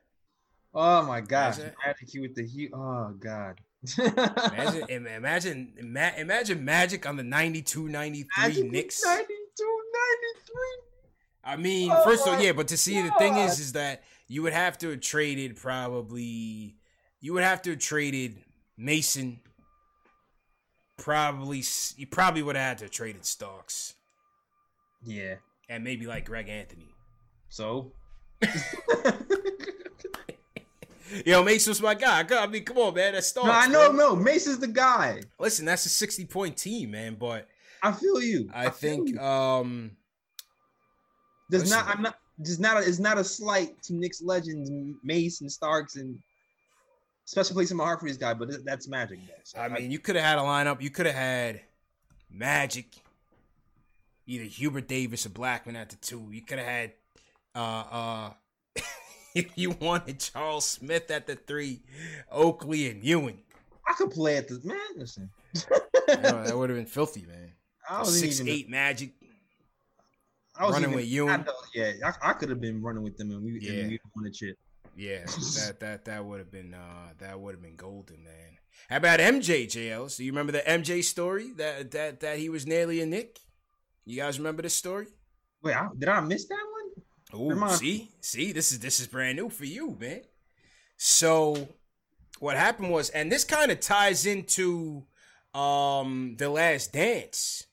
Oh 0.75 1.03
my 1.07 1.23
gosh, 1.23 1.57
Magic 1.59 2.13
you 2.13 2.21
with 2.21 2.35
the 2.35 2.47
heat. 2.47 2.71
Oh 2.75 3.15
god. 3.19 3.61
Imagine, 3.99 4.89
imagine, 5.07 5.73
ima- 5.79 6.13
imagine 6.17 6.65
Magic 6.65 7.07
on 7.07 7.17
the 7.17 7.23
92 7.23 7.89
93 7.89 8.29
Magic 8.43 8.71
Knicks. 8.71 9.05
92, 9.05 9.25
93. 9.57 10.55
I 11.47 11.57
mean, 11.57 11.91
Oh 11.93 12.05
first 12.05 12.27
of 12.27 12.35
all, 12.35 12.41
yeah, 12.43 12.53
but 12.53 12.69
to 12.69 12.77
see 12.77 13.03
the 13.03 13.11
thing 13.19 13.37
is, 13.37 13.61
is 13.61 13.73
that 13.73 14.03
you 14.29 14.43
would 14.43 14.53
have 14.55 14.79
to 14.79 14.91
have 14.91 15.01
traded 15.01 15.57
probably, 15.57 16.77
you 17.21 17.33
would 17.35 17.43
have 17.45 17.61
to 17.63 17.71
have 17.71 17.79
traded 17.79 18.39
Mason 18.79 19.41
probably 20.97 21.63
you 21.97 22.07
probably 22.07 22.43
would 22.43 22.57
have 22.57 22.69
had 22.69 22.79
to 22.79 22.85
trade 22.89 22.95
traded 23.15 23.25
Starks 23.27 23.95
Yeah. 25.05 25.35
and 25.69 25.83
maybe 25.85 26.07
like 26.07 26.25
Greg 26.25 26.49
Anthony. 26.49 26.95
So 27.49 27.93
Yo, 31.27 31.43
Mace 31.43 31.67
Mason's 31.67 31.83
my 31.83 31.95
guy. 31.95 32.25
I 32.31 32.47
mean, 32.47 32.65
come 32.65 32.79
on, 32.79 32.95
man. 32.95 33.15
That's 33.15 33.29
Starks. 33.29 33.47
no, 33.49 33.53
I 33.53 33.67
know, 33.67 33.93
bro. 33.93 34.15
no. 34.15 34.17
Mace 34.17 34.47
is 34.47 34.59
the 34.59 34.69
guy. 34.69 35.21
Listen, 35.39 35.65
that's 35.65 35.87
a 35.87 35.89
sixty 35.89 36.25
point 36.25 36.57
team, 36.57 36.93
man. 36.93 37.15
But 37.15 37.49
I 37.83 37.93
feel 37.93 38.21
you. 38.23 38.51
I 38.53 38.65
feel 38.65 38.73
think 38.73 39.09
you. 39.11 39.21
um 39.21 39.97
there's 41.51 41.65
listen. 41.65 41.79
not. 41.79 41.97
I'm 41.97 42.03
not. 42.03 42.19
Just 42.43 42.61
not. 42.61 42.83
A, 42.83 42.87
it's 42.87 42.99
not 42.99 43.19
a 43.19 43.25
slight 43.25 43.81
to 43.85 43.95
Knicks 43.95 44.23
legends, 44.23 44.71
Mace 45.03 45.41
and 45.41 45.51
Starks, 45.51 45.97
and 45.97 46.19
special 47.27 47.55
place 47.55 47.71
in 47.71 47.77
my 47.77 47.85
heart 47.85 48.01
for 48.01 48.09
this 48.09 48.17
guy. 48.17 48.35
But 48.35 48.65
that's 48.65 48.89
magic. 48.89 49.19
So 49.45 49.59
I 49.59 49.69
mean, 49.69 49.91
you 49.91 49.99
could 49.99 50.17
have 50.17 50.25
had 50.25 50.39
a 50.39 50.43
lineup. 50.43 50.83
You 50.83 50.91
could 50.91 51.07
have 51.07 51.15
had 51.15 51.61
Magic, 52.31 52.87
either 54.27 54.45
Hubert 54.45 54.89
Davis 54.89 55.27
or 55.27 55.31
Blackman 55.31 55.77
at 55.77 55.91
the 55.91 55.97
two. 55.97 56.29
You 56.33 56.43
could 56.43 56.59
have 56.59 56.67
had, 56.67 56.93
uh, 57.55 57.85
uh, 57.91 58.31
if 59.35 59.51
you 59.57 59.71
wanted 59.71 60.21
Charles 60.21 60.65
Smith 60.67 61.11
at 61.11 61.27
the 61.27 61.35
three, 61.37 61.83
Oakley 62.31 62.91
and 62.91 63.03
Ewing. 63.05 63.39
I 63.87 63.95
could 63.95 64.11
play 64.11 64.37
at 64.37 64.49
the 64.49 64.61
man. 64.65 64.79
Listen, 64.97 65.31
know, 66.09 66.45
that 66.45 66.57
would 66.57 66.71
have 66.71 66.79
been 66.79 66.87
filthy, 66.87 67.27
man. 67.27 67.53
I 67.89 68.01
was 68.01 68.19
Six 68.19 68.41
even. 68.41 68.53
eight 68.53 68.71
Magic. 68.71 69.13
I 70.57 70.67
was 70.67 70.75
running 70.75 70.91
even, 70.91 70.97
with 70.97 71.07
Ewing. 71.09 71.45
Yeah, 71.75 71.93
I, 72.05 72.31
I 72.31 72.33
could 72.35 72.49
have 72.49 72.61
been 72.61 72.81
running 72.81 73.03
with 73.03 73.17
them, 73.17 73.31
and 73.33 73.45
we, 73.45 73.59
Yeah. 73.61 73.81
and 73.81 73.91
we 73.91 73.99
won 74.15 74.27
a 74.27 74.31
chip. 74.31 74.57
Yeah, 74.97 75.25
that 75.27 75.77
that 75.81 76.05
that 76.05 76.25
would 76.25 76.39
have 76.39 76.53
been 76.53 76.73
uh 76.73 77.13
that 77.19 77.39
would 77.39 77.55
have 77.55 77.63
been 77.63 77.77
golden, 77.77 78.23
man. 78.23 78.59
How 78.89 78.99
about 78.99 79.19
MJ 79.19 79.67
JL? 79.67 80.17
Do 80.17 80.25
you 80.25 80.31
remember 80.31 80.53
the 80.53 80.61
MJ 80.61 81.03
story 81.03 81.51
that 81.57 81.91
that 81.91 82.21
that 82.21 82.39
he 82.39 82.49
was 82.49 82.67
nearly 82.67 83.01
a 83.01 83.07
Knick? 83.07 83.41
You 84.05 84.17
guys 84.17 84.39
remember 84.39 84.63
this 84.63 84.75
story? 84.75 85.07
Wait, 85.63 85.75
I, 85.75 85.89
did 85.99 86.09
I 86.09 86.21
miss 86.21 86.47
that 86.47 86.55
one? 86.73 86.74
Oh, 87.35 87.49
Remind- 87.49 87.79
see, 87.79 88.11
see, 88.21 88.53
this 88.53 88.71
is 88.73 88.79
this 88.81 89.01
is 89.01 89.07
brand 89.09 89.37
new 89.37 89.49
for 89.49 89.65
you, 89.65 89.97
man. 89.99 90.23
So, 90.97 91.69
what 92.39 92.57
happened 92.57 92.91
was, 92.91 93.11
and 93.11 93.31
this 93.31 93.45
kind 93.45 93.71
of 93.71 93.81
ties 93.81 94.25
into 94.27 95.05
um 95.53 96.37
the 96.39 96.49
Last 96.49 96.93
Dance, 96.93 97.67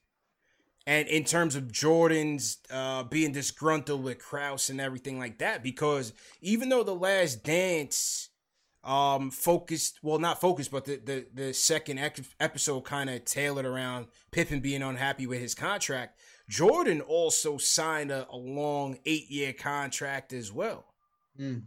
and 0.88 1.08
in 1.08 1.24
terms 1.24 1.56
of 1.56 1.72
Jordan's 1.72 2.58
uh 2.72 3.04
being 3.04 3.32
disgruntled 3.32 4.04
with 4.04 4.20
Krause 4.20 4.70
and 4.70 4.82
everything 4.82 5.20
like 5.20 5.38
that, 5.40 5.64
because 5.64 6.14
even 6.42 6.70
though 6.70 6.84
the 6.84 6.96
Last 6.96 7.44
Dance 7.44 8.30
um 8.84 9.30
focused 9.30 10.00
well 10.02 10.18
not 10.18 10.42
focused 10.42 10.72
but 10.72 10.86
the 10.86 10.96
the, 11.06 11.28
the 11.36 11.54
second 11.54 12.00
ec- 12.00 12.18
episode 12.40 12.82
kind 12.82 13.12
of 13.12 13.24
tailored 13.26 13.64
around 13.64 14.08
pippen 14.32 14.60
being 14.60 14.82
unhappy 14.82 15.28
with 15.28 15.40
his 15.40 15.54
contract 15.54 16.20
jordan 16.52 17.00
also 17.02 17.58
signed 17.58 18.12
a, 18.12 18.28
a 18.30 18.36
long 18.36 18.98
eight 19.06 19.30
year 19.32 19.54
contract 19.54 20.34
as 20.34 20.52
well 20.52 20.86
Mm. 21.40 21.64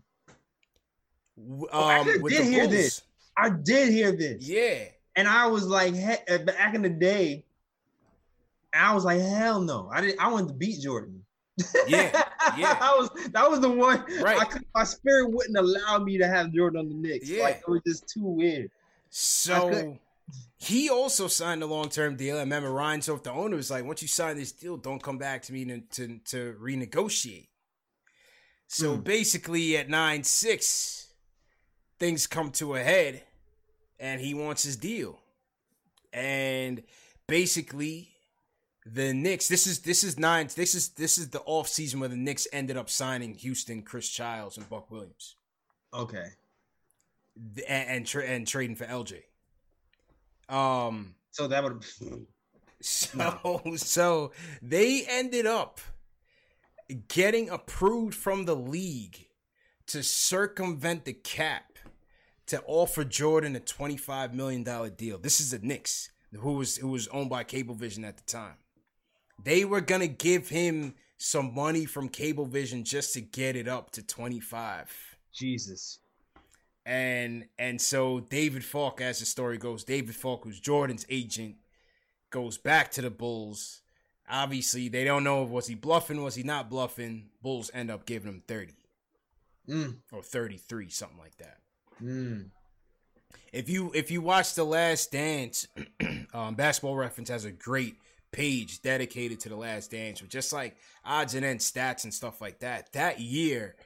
W- 1.39 1.67
Oh, 1.73 1.85
I 1.85 1.99
um, 2.01 2.07
did- 2.07 2.23
did 2.23 2.45
hear 2.45 2.65
Bulls. 2.65 2.71
this. 2.73 3.03
I 3.37 3.49
did 3.51 3.93
hear 3.93 4.13
this, 4.13 4.47
yeah 4.47 4.85
and 5.17 5.27
I 5.29 5.47
was 5.47 5.65
like, 5.67 5.95
he, 5.95 6.13
uh, 6.29 6.39
back 6.39 6.75
in 6.75 6.83
the 6.83 6.89
day, 6.89 7.45
I 8.75 8.93
was 8.95 9.05
like, 9.05 9.21
hell 9.21 9.61
no, 9.61 9.89
I 9.93 10.01
didn't. 10.01 10.21
I 10.21 10.27
wanted 10.29 10.49
to 10.49 10.55
beat 10.55 10.81
Jordan. 10.81 11.25
Yeah, 11.87 12.11
yeah. 12.59 12.77
I 12.81 12.97
was 12.99 13.11
that 13.33 13.49
was 13.49 13.61
the 13.61 13.71
one. 13.71 14.05
Right. 14.21 14.37
I 14.41 14.59
my 14.75 14.83
spirit 14.85 15.31
wouldn't 15.31 15.57
allow 15.57 15.99
me 15.99 16.19
to 16.19 16.27
have 16.27 16.53
Jordan 16.53 16.81
on 16.81 16.89
the 16.89 16.95
Knicks. 16.97 17.29
Yeah. 17.31 17.45
Like 17.45 17.63
it 17.67 17.69
was 17.69 17.81
just 17.87 18.09
too 18.09 18.25
weird. 18.25 18.71
so 19.11 19.97
he 20.57 20.89
also 20.89 21.29
signed 21.29 21.63
a 21.63 21.67
long-term 21.67 22.17
deal. 22.17 22.37
I 22.37 22.41
remember 22.41 22.71
Reinsdorf 22.71 23.23
the 23.23 23.33
owner 23.33 23.57
was 23.57 23.71
like, 23.71 23.85
once 23.85 24.03
you 24.03 24.09
sign 24.09 24.37
this 24.37 24.53
deal, 24.53 24.77
don't 24.77 25.03
come 25.03 25.19
back 25.19 25.43
to 25.43 25.53
me 25.53 25.65
to, 25.67 25.81
to, 25.81 26.19
to 26.27 26.57
renegotiate. 26.61 27.49
So 28.67 28.97
Hmm. 28.97 29.03
basically 29.03 29.77
at 29.77 29.89
9-6, 29.89 31.07
things 31.99 32.27
come 32.27 32.51
to 32.53 32.75
a 32.75 32.83
head 32.83 33.23
and 34.01 34.21
he 34.21 34.35
wants 34.35 34.63
his 34.63 34.77
deal. 34.77 35.19
And 36.13 36.83
basically 37.29 38.11
the 38.87 39.13
Knicks, 39.13 39.49
this 39.49 39.67
is 39.67 39.81
this 39.81 40.05
is 40.05 40.19
nine 40.19 40.49
this 40.55 40.75
is 40.75 40.91
this 40.91 41.17
is 41.19 41.31
the 41.31 41.41
off 41.41 41.69
season 41.69 42.01
where 42.01 42.09
the 42.09 42.17
Knicks 42.17 42.47
ended 42.53 42.77
up 42.77 42.91
signing 42.91 43.35
Houston, 43.35 43.83
Chris 43.83 44.09
Childs, 44.09 44.57
and 44.59 44.69
Buck 44.69 44.91
Williams. 44.91 45.37
Okay. 45.93 46.27
And 47.67 47.89
and, 47.89 48.07
tra- 48.07 48.27
and 48.27 48.47
trading 48.47 48.77
for 48.77 48.85
LJ. 48.85 49.23
Um 50.49 51.15
So 51.31 51.49
that 51.49 51.63
would. 51.63 51.85
so 52.81 53.63
so 53.77 54.33
they 54.63 55.05
ended 55.09 55.47
up 55.47 55.81
getting 57.09 57.49
approved 57.49 58.15
from 58.15 58.45
the 58.45 58.57
league 58.57 59.27
to 59.87 60.03
circumvent 60.03 61.05
the 61.05 61.13
cap 61.13 61.79
to 62.47 62.63
offer 62.67 63.05
Jordan 63.05 63.57
a 63.57 63.61
$25 63.61 64.33
million 64.33 64.63
deal. 64.97 65.19
This 65.19 65.41
is 65.41 65.51
the 65.53 65.59
Knicks, 65.59 66.11
who 66.33 66.55
was 66.55 66.77
who 66.77 66.89
was 66.89 67.09
owned 67.09 67.31
by 67.31 67.45
Cablevision 67.45 68.07
at 68.07 68.17
the 68.17 68.23
time. 68.25 68.57
They 69.43 69.65
were 69.65 69.81
gonna 69.81 70.07
give 70.07 70.49
him 70.49 70.95
some 71.17 71.55
money 71.55 71.87
from 71.87 72.09
Cablevision 72.09 72.85
just 72.85 73.15
to 73.15 73.21
get 73.21 73.57
it 73.57 73.69
up 73.69 73.91
to 73.93 74.03
25 74.03 75.17
Jesus. 75.35 75.99
And 76.87 77.47
and 77.59 77.81
so 77.81 78.21
David 78.21 78.65
Falk, 78.65 79.01
as 79.01 79.21
the 79.21 79.27
story 79.27 79.59
goes, 79.59 79.85
David 79.85 80.15
Falk, 80.15 80.45
who's 80.45 80.61
Jordan's 80.61 81.07
agent, 81.09 81.57
goes 82.31 82.59
back 82.59 82.91
to 82.93 83.03
the 83.03 83.11
Bulls. 83.11 83.83
Obviously, 84.29 84.89
they 84.89 85.05
don't 85.05 85.25
know 85.25 85.43
was 85.43 85.67
he 85.67 85.75
bluffing, 85.75 86.23
was 86.23 86.35
he 86.35 86.43
not 86.43 86.71
bluffing. 86.71 87.31
Bulls 87.43 87.71
end 87.75 87.91
up 87.91 88.07
giving 88.07 88.29
him 88.31 88.43
thirty 88.47 88.75
Mm, 89.69 89.97
or 90.13 90.23
thirty 90.23 90.59
three, 90.59 90.91
something 90.91 91.19
like 91.19 91.37
that. 91.39 91.59
mm. 92.03 92.51
If 93.53 93.69
you 93.69 93.93
if 93.95 94.11
you 94.11 94.21
watch 94.21 94.55
the 94.55 94.65
Last 94.65 95.13
Dance, 95.13 95.67
um, 96.35 96.55
Basketball 96.55 96.97
Reference 96.97 97.29
has 97.31 97.45
a 97.45 97.53
great 97.53 97.97
page 98.33 98.83
dedicated 98.83 99.41
to 99.41 99.49
the 99.49 99.57
Last 99.57 99.91
Dance 99.93 100.21
with 100.21 100.31
just 100.31 100.53
like 100.53 100.77
odds 101.05 101.35
and 101.35 101.45
ends, 101.45 101.71
stats 101.71 102.05
and 102.05 102.13
stuff 102.13 102.41
like 102.41 102.61
that. 102.61 102.93
That 102.93 103.21
year, 103.21 103.77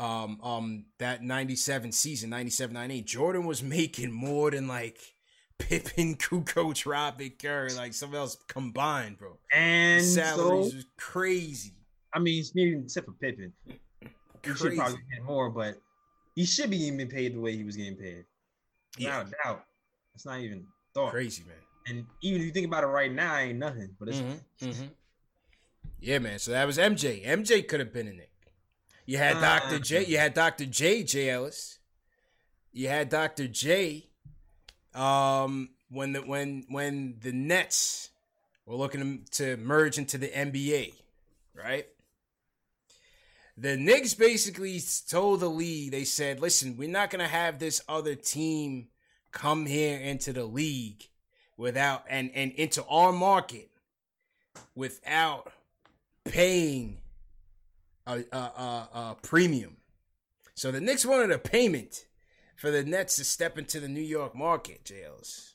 um, 0.00 0.40
um, 0.42 0.84
that 0.98 1.22
ninety 1.22 1.56
seven 1.56 1.92
season, 1.92 2.30
97, 2.30 2.72
98, 2.74 3.04
Jordan 3.06 3.44
was 3.44 3.62
making 3.78 4.10
more 4.10 4.50
than 4.50 4.66
like 4.66 4.98
Pippen, 5.58 6.16
Kukoc, 6.16 6.86
Robert 6.86 7.38
Curry, 7.38 7.74
like 7.74 7.92
something 7.92 8.18
else 8.18 8.36
combined, 8.48 9.18
bro. 9.18 9.38
The 9.52 9.58
And 9.58 10.04
salaries 10.04 10.70
so, 10.70 10.76
was 10.76 10.86
crazy. 10.96 11.74
I 12.14 12.18
mean, 12.18 12.42
maybe 12.54 12.78
except 12.78 13.06
for 13.06 13.12
Pippen, 13.12 13.52
he 13.66 14.54
should 14.54 14.74
probably 14.76 14.98
get 15.12 15.22
more, 15.24 15.50
but 15.50 15.76
he 16.34 16.44
should 16.46 16.70
be 16.70 16.78
even 16.84 17.06
paid 17.08 17.34
the 17.34 17.40
way 17.40 17.54
he 17.56 17.62
was 17.62 17.76
getting 17.76 17.96
paid. 17.96 18.24
Yeah, 18.98 19.18
Without 19.18 19.26
a 19.28 19.48
doubt. 19.48 19.64
It's 20.14 20.26
not 20.26 20.40
even 20.40 20.66
thought. 20.94 21.10
crazy, 21.10 21.44
man. 21.46 21.56
And 21.86 22.06
even 22.22 22.40
if 22.40 22.46
you 22.46 22.52
think 22.52 22.66
about 22.66 22.84
it 22.84 22.88
right 22.88 23.12
now, 23.12 23.36
ain't 23.36 23.58
nothing. 23.58 23.94
But 23.98 24.08
it's 24.08 24.18
Mhm, 24.18 24.40
mhm. 24.60 24.90
Yeah, 26.00 26.18
man. 26.18 26.38
So 26.38 26.52
that 26.52 26.66
was 26.66 26.78
MJ. 26.78 27.22
MJ 27.24 27.62
could 27.62 27.80
have 27.80 27.92
been 27.92 28.08
in 28.08 28.18
it. 28.18 28.29
You 29.10 29.18
had 29.18 29.38
Uh, 29.38 29.40
Dr. 29.40 29.78
J. 29.80 30.04
You 30.04 30.18
had 30.18 30.34
Dr. 30.34 30.66
J. 30.66 31.02
J. 31.02 31.30
Ellis. 31.30 31.80
You 32.70 32.86
had 32.86 33.08
Dr. 33.08 33.48
J. 33.48 34.06
Um, 34.94 35.70
when 35.88 36.12
the 36.12 36.20
when 36.20 36.64
when 36.68 37.16
the 37.20 37.32
Nets 37.32 38.10
were 38.66 38.76
looking 38.76 39.26
to 39.32 39.56
merge 39.56 39.98
into 39.98 40.16
the 40.16 40.28
NBA, 40.28 40.94
right? 41.54 41.88
The 43.56 43.76
Knicks 43.76 44.14
basically 44.14 44.80
told 45.08 45.40
the 45.40 45.50
league, 45.50 45.90
they 45.90 46.04
said, 46.04 46.38
listen, 46.38 46.76
we're 46.76 46.88
not 46.88 47.10
going 47.10 47.18
to 47.18 47.26
have 47.26 47.58
this 47.58 47.80
other 47.88 48.14
team 48.14 48.90
come 49.32 49.66
here 49.66 49.98
into 49.98 50.32
the 50.32 50.44
league 50.44 51.08
without 51.56 52.04
and, 52.08 52.30
and 52.32 52.52
into 52.52 52.84
our 52.84 53.10
market 53.10 53.70
without 54.76 55.52
paying 56.24 56.99
a, 58.16 58.36
a, 58.36 58.38
a, 58.38 58.88
a 58.94 59.16
premium. 59.22 59.76
So 60.54 60.70
the 60.70 60.80
Knicks 60.80 61.06
wanted 61.06 61.30
a 61.30 61.38
payment 61.38 62.06
for 62.56 62.70
the 62.70 62.82
Nets 62.84 63.16
to 63.16 63.24
step 63.24 63.56
into 63.58 63.80
the 63.80 63.88
New 63.88 64.00
York 64.02 64.34
market, 64.34 64.84
jails. 64.84 65.54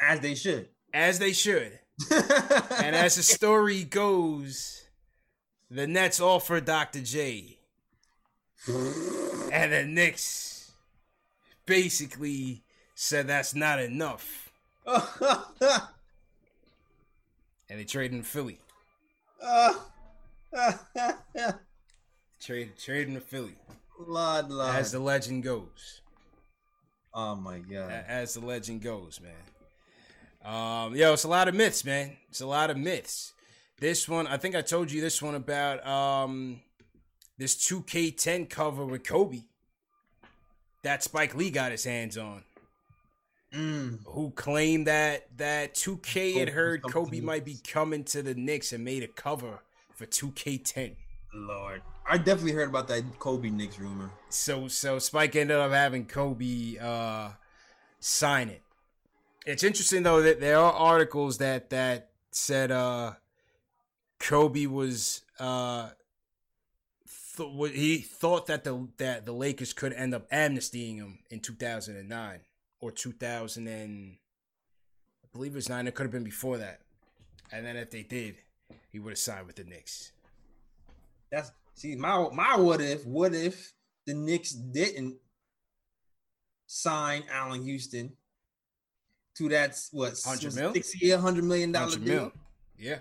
as 0.00 0.20
they 0.20 0.34
should. 0.34 0.68
As 0.92 1.18
they 1.18 1.32
should. 1.32 1.78
And 2.10 2.96
as 2.96 3.14
the 3.16 3.22
story 3.22 3.84
goes, 3.84 4.82
the 5.70 5.86
Nets 5.86 6.20
offered 6.20 6.64
Dr. 6.64 7.00
J. 7.02 7.58
And 8.66 9.72
the 9.72 9.84
Knicks 9.86 10.72
basically 11.66 12.64
said 12.94 13.28
that's 13.28 13.54
not 13.54 13.78
enough. 13.80 14.50
And 17.70 17.80
they 17.80 17.84
traded 17.84 18.18
in 18.18 18.22
Philly. 18.22 18.58
Ah. 19.42 19.91
Trade 22.40 22.72
trade 22.76 23.08
in 23.08 23.20
Philly. 23.20 23.56
Lord, 23.98 24.50
Lord. 24.50 24.74
As 24.74 24.92
the 24.92 24.98
legend 24.98 25.44
goes. 25.44 26.00
Oh 27.14 27.36
my 27.36 27.58
god. 27.58 28.04
as 28.08 28.34
the 28.34 28.40
legend 28.40 28.82
goes, 28.82 29.20
man. 29.20 29.32
Um, 30.44 30.96
yo, 30.96 31.12
it's 31.12 31.24
a 31.24 31.28
lot 31.28 31.48
of 31.48 31.54
myths, 31.54 31.84
man. 31.84 32.16
It's 32.28 32.40
a 32.40 32.46
lot 32.46 32.70
of 32.70 32.76
myths. 32.76 33.32
This 33.78 34.08
one, 34.08 34.26
I 34.26 34.38
think 34.38 34.56
I 34.56 34.62
told 34.62 34.90
you 34.90 35.00
this 35.00 35.22
one 35.22 35.34
about 35.34 35.86
um 35.86 36.60
this 37.38 37.56
2K10 37.56 38.48
cover 38.48 38.84
with 38.84 39.04
Kobe 39.04 39.42
that 40.82 41.02
Spike 41.02 41.34
Lee 41.34 41.50
got 41.50 41.70
his 41.70 41.84
hands 41.84 42.18
on. 42.18 42.42
Mm. 43.54 44.00
Who 44.06 44.30
claimed 44.30 44.86
that 44.86 45.26
that 45.36 45.74
2K 45.74 46.38
had 46.38 46.48
heard 46.48 46.82
to 46.82 46.88
Kobe 46.88 47.20
might 47.20 47.44
be 47.44 47.58
coming 47.66 48.04
to 48.04 48.22
the 48.22 48.34
Knicks 48.34 48.72
and 48.72 48.84
made 48.84 49.02
a 49.02 49.08
cover 49.08 49.60
for 50.02 50.08
2K10. 50.08 50.96
Lord, 51.34 51.82
I 52.08 52.18
definitely 52.18 52.52
heard 52.52 52.68
about 52.68 52.88
that 52.88 53.04
Kobe 53.18 53.50
Knicks 53.50 53.78
rumor. 53.78 54.10
So 54.28 54.68
so 54.68 54.98
Spike 54.98 55.36
ended 55.36 55.56
up 55.56 55.70
having 55.70 56.04
Kobe 56.06 56.76
uh 56.78 57.30
sign 58.00 58.48
it. 58.48 58.62
It's 59.46 59.62
interesting 59.62 60.02
though 60.02 60.20
that 60.22 60.40
there 60.40 60.58
are 60.58 60.72
articles 60.72 61.38
that 61.38 61.70
that 61.70 62.10
said 62.32 62.70
uh 62.70 63.12
Kobe 64.18 64.66
was 64.66 65.22
uh 65.38 65.90
th- 67.36 67.72
he 67.72 67.98
thought 67.98 68.46
that 68.46 68.64
the 68.64 68.88
that 68.98 69.24
the 69.24 69.32
Lakers 69.32 69.72
could 69.72 69.92
end 69.94 70.14
up 70.14 70.28
amnestying 70.30 70.96
him 70.96 71.20
in 71.30 71.40
2009 71.40 72.40
or 72.80 72.90
2000 72.90 73.68
and 73.68 74.16
I 75.24 75.28
believe 75.32 75.52
it 75.52 75.56
was 75.56 75.68
9 75.68 75.86
it 75.86 75.94
could 75.94 76.04
have 76.04 76.12
been 76.12 76.24
before 76.24 76.58
that. 76.58 76.80
And 77.50 77.64
then 77.64 77.76
if 77.76 77.90
they 77.90 78.02
did, 78.02 78.36
he 78.90 78.98
would 78.98 79.10
have 79.10 79.18
signed 79.18 79.46
with 79.46 79.56
the 79.56 79.64
Knicks. 79.64 80.12
That's 81.30 81.50
see 81.74 81.96
my 81.96 82.28
my 82.32 82.56
what 82.56 82.80
if 82.80 83.04
what 83.06 83.34
if 83.34 83.72
the 84.06 84.14
Knicks 84.14 84.50
didn't 84.52 85.16
sign 86.66 87.24
Allan 87.30 87.62
Houston 87.64 88.12
to 89.36 89.48
that 89.48 89.78
what 89.92 90.18
100 90.24 90.54
mil? 90.54 90.74
six 90.74 91.00
year 91.00 91.18
hundred 91.18 91.44
million 91.44 91.72
dollar 91.72 91.96
deal? 91.96 92.04
mil. 92.04 92.32
Yeah. 92.78 92.98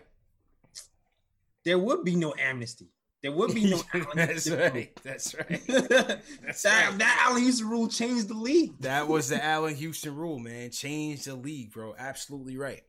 There 1.64 1.78
would 1.78 2.04
be 2.04 2.16
no 2.16 2.34
amnesty. 2.40 2.88
There 3.22 3.32
would 3.32 3.54
be 3.54 3.70
no 3.70 3.82
Allan 3.94 4.08
That's 4.16 4.50
right. 4.50 4.92
That's 5.04 5.36
right. 5.36 5.62
That's 5.68 6.64
that 6.64 6.90
right. 6.90 6.98
that 6.98 7.26
Allan 7.28 7.44
Houston 7.44 7.70
rule 7.70 7.88
changed 7.88 8.30
the 8.30 8.34
league. 8.34 8.74
That 8.80 9.08
was 9.08 9.30
the 9.30 9.44
Allan 9.44 9.76
Houston 9.76 10.16
rule, 10.16 10.40
man. 10.40 10.72
Changed 10.72 11.26
the 11.26 11.36
league, 11.36 11.72
bro. 11.72 11.94
Absolutely 11.98 12.58
right. 12.58 12.82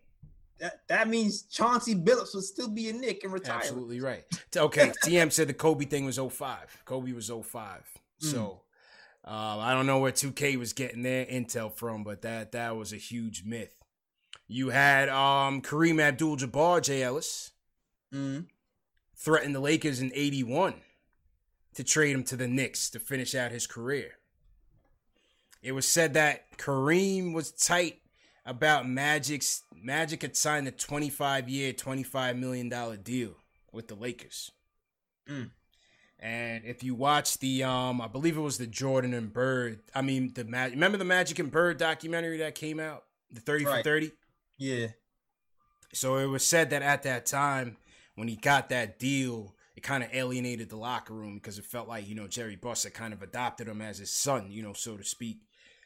That 0.63 0.87
that 0.89 1.09
means 1.09 1.43
Chauncey 1.43 1.95
Billups 1.95 2.35
would 2.35 2.45
still 2.45 2.69
be 2.69 2.89
a 2.89 2.93
Knick 2.95 3.25
and 3.25 3.33
retire. 3.33 3.57
Absolutely 3.57 4.01
right. 4.01 4.25
Okay, 4.57 4.93
TM 5.05 5.31
said 5.31 5.49
the 5.49 5.55
Kobe 5.55 5.85
thing 5.85 6.05
was 6.07 6.19
05. 6.19 6.83
Kobe 6.87 7.13
was 7.13 7.29
05. 7.29 7.83
So 8.19 8.61
uh, 9.27 9.59
I 9.59 9.75
don't 9.75 9.87
know 9.87 9.99
where 9.99 10.13
2K 10.13 10.57
was 10.57 10.73
getting 10.73 11.03
their 11.03 11.27
intel 11.27 11.75
from, 11.75 12.05
but 12.05 12.23
that 12.23 12.53
that 12.53 12.77
was 12.77 12.93
a 12.93 12.97
huge 12.97 13.43
myth. 13.45 13.75
You 14.47 14.69
had 14.71 15.09
um, 15.09 15.63
Kareem 15.63 16.01
Abdul-Jabbar, 16.01 16.83
Jay 16.83 17.03
Ellis, 17.03 17.51
Mm. 18.15 18.45
threatened 19.17 19.55
the 19.55 19.61
Lakers 19.61 20.01
in 20.03 20.13
81 20.15 20.75
to 21.75 21.83
trade 21.83 22.15
him 22.15 22.23
to 22.25 22.37
the 22.37 22.47
Knicks 22.47 22.91
to 22.91 22.99
finish 23.01 23.35
out 23.35 23.51
his 23.51 23.67
career. 23.67 24.19
It 25.63 25.73
was 25.73 25.89
said 25.89 26.13
that 26.15 26.59
Kareem 26.59 27.33
was 27.33 27.51
tight 27.53 28.02
about 28.45 28.89
Magic's 28.89 29.63
Magic 29.75 30.23
had 30.23 30.37
signed 30.37 30.69
a 30.69 30.71
25 30.71 31.49
year, 31.49 31.73
25 31.73 32.37
million 32.37 32.69
dollar 32.69 32.97
deal 32.97 33.35
with 33.73 33.89
the 33.89 33.95
Lakers. 33.95 34.51
Mm. 35.29 35.51
And 36.19 36.65
if 36.65 36.85
you 36.85 36.95
watch 36.95 37.39
the 37.39 37.65
um 37.65 38.01
I 38.01 38.07
believe 38.07 38.37
it 38.37 38.41
was 38.41 38.59
the 38.59 38.67
Jordan 38.67 39.15
and 39.15 39.33
Bird, 39.33 39.81
I 39.95 40.03
mean 40.03 40.33
the 40.35 40.45
Mag- 40.45 40.73
remember 40.73 40.99
the 40.99 41.05
Magic 41.05 41.39
and 41.39 41.51
Bird 41.51 41.79
documentary 41.79 42.39
that 42.39 42.55
came 42.55 42.79
out, 42.79 43.05
the 43.31 43.41
30 43.41 43.65
for 43.65 43.83
30? 43.83 44.13
Yeah. 44.59 44.89
So 45.93 46.17
it 46.17 46.27
was 46.27 46.47
said 46.47 46.71
that 46.71 46.83
at 46.83 47.03
that 47.03 47.27
time, 47.27 47.77
when 48.15 48.29
he 48.29 48.37
got 48.37 48.69
that 48.71 48.99
deal, 48.99 49.55
it 49.77 49.83
kind 49.83 50.03
of 50.03 50.11
alienated 50.13 50.69
the 50.69 50.77
locker 50.77 51.15
room 51.15 51.35
because 51.35 51.59
it 51.59 51.65
felt 51.65 51.89
like 51.89 52.09
you 52.09 52.15
know 52.15 52.29
Jerry 52.29 52.57
Buss 52.57 52.85
had 52.85 52.95
kind 52.95 53.13
of 53.13 53.23
adopted 53.23 53.69
him 53.69 53.83
as 53.83 53.99
his 53.99 54.13
son, 54.13 54.51
you 54.51 54.63
know, 54.63 54.73
so 54.73 54.97
to 54.97 55.05
speak. 55.05 55.41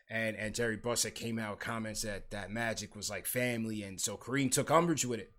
And 0.08 0.36
and 0.36 0.54
Jerry 0.54 0.76
Buss 0.76 1.02
had 1.02 1.14
came 1.14 1.38
out 1.38 1.50
with 1.52 1.60
comments 1.60 2.02
that 2.02 2.30
that 2.30 2.50
Magic 2.50 2.94
was 2.94 3.10
like 3.10 3.26
family, 3.26 3.82
and 3.82 4.00
so 4.00 4.16
Kareem 4.16 4.50
took 4.52 4.70
umbrage 4.70 5.04
with 5.04 5.20
it. 5.20 5.32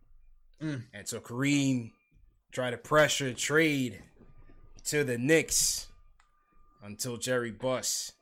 Mm. 0.61 0.83
And 0.93 1.07
so 1.07 1.19
Kareem 1.19 1.91
tried 2.51 2.71
to 2.71 2.77
pressure 2.77 3.33
trade 3.33 4.03
to 4.85 5.03
the 5.03 5.17
Knicks 5.17 5.87
until 6.83 7.17
Jerry 7.17 7.51
Buss 7.51 8.13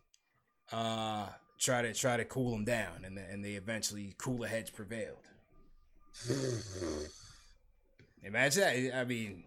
uh 0.72 1.28
try 1.58 1.82
to 1.82 1.94
try 1.94 2.18
to 2.18 2.26
cool 2.26 2.54
him 2.54 2.66
down, 2.66 3.04
and 3.06 3.18
and 3.18 3.44
they 3.44 3.54
eventually 3.54 4.14
cooler 4.18 4.48
heads 4.48 4.70
prevailed. 4.70 5.18
Imagine 8.24 8.62
that. 8.62 8.98
I 8.98 9.04
mean, 9.06 9.44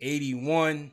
81. 0.00 0.44
When 0.44 0.92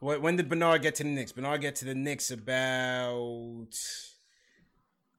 when 0.00 0.36
did 0.36 0.48
Bernard 0.48 0.82
get 0.82 0.94
to 0.96 1.02
the 1.02 1.08
Knicks? 1.08 1.32
Bernard 1.32 1.60
get 1.60 1.76
to 1.76 1.84
the 1.84 1.94
Knicks 1.94 2.30
about. 2.30 3.66
Let's 3.70 4.14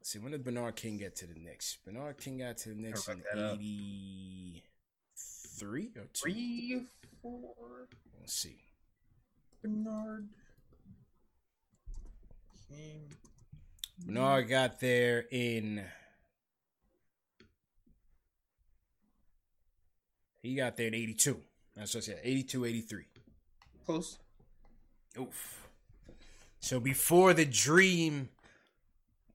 see, 0.04 0.20
when 0.20 0.32
did 0.32 0.44
Bernard 0.44 0.76
King 0.76 0.98
get 0.98 1.16
to 1.18 1.28
the 1.28 1.40
Knicks? 1.40 1.78
Bernard 1.86 2.18
King 2.18 2.40
got 2.40 2.58
to 2.58 2.70
the 2.70 2.76
Knicks 2.76 3.08
in 3.08 3.18
look 3.18 3.26
that 3.34 3.44
up. 3.44 3.54
83 3.56 5.92
or 5.98 6.08
2? 6.14 6.22
Three, 6.22 6.82
four, 7.22 7.88
Let's 8.20 8.34
see. 8.34 8.58
Bernard. 9.62 10.30
King. 12.70 13.14
Bernard 14.06 14.48
got 14.48 14.80
there 14.80 15.26
in. 15.32 15.84
He 20.42 20.56
got 20.56 20.78
there 20.78 20.88
in 20.88 20.94
82. 20.94 21.38
That's 21.76 21.94
what 21.94 22.04
I 22.04 22.06
said. 22.06 22.20
82, 22.24 22.66
83. 22.66 23.04
Close. 23.86 24.18
Oof. 25.18 25.68
So 26.60 26.80
before 26.80 27.34
the 27.34 27.46
Dream 27.46 28.30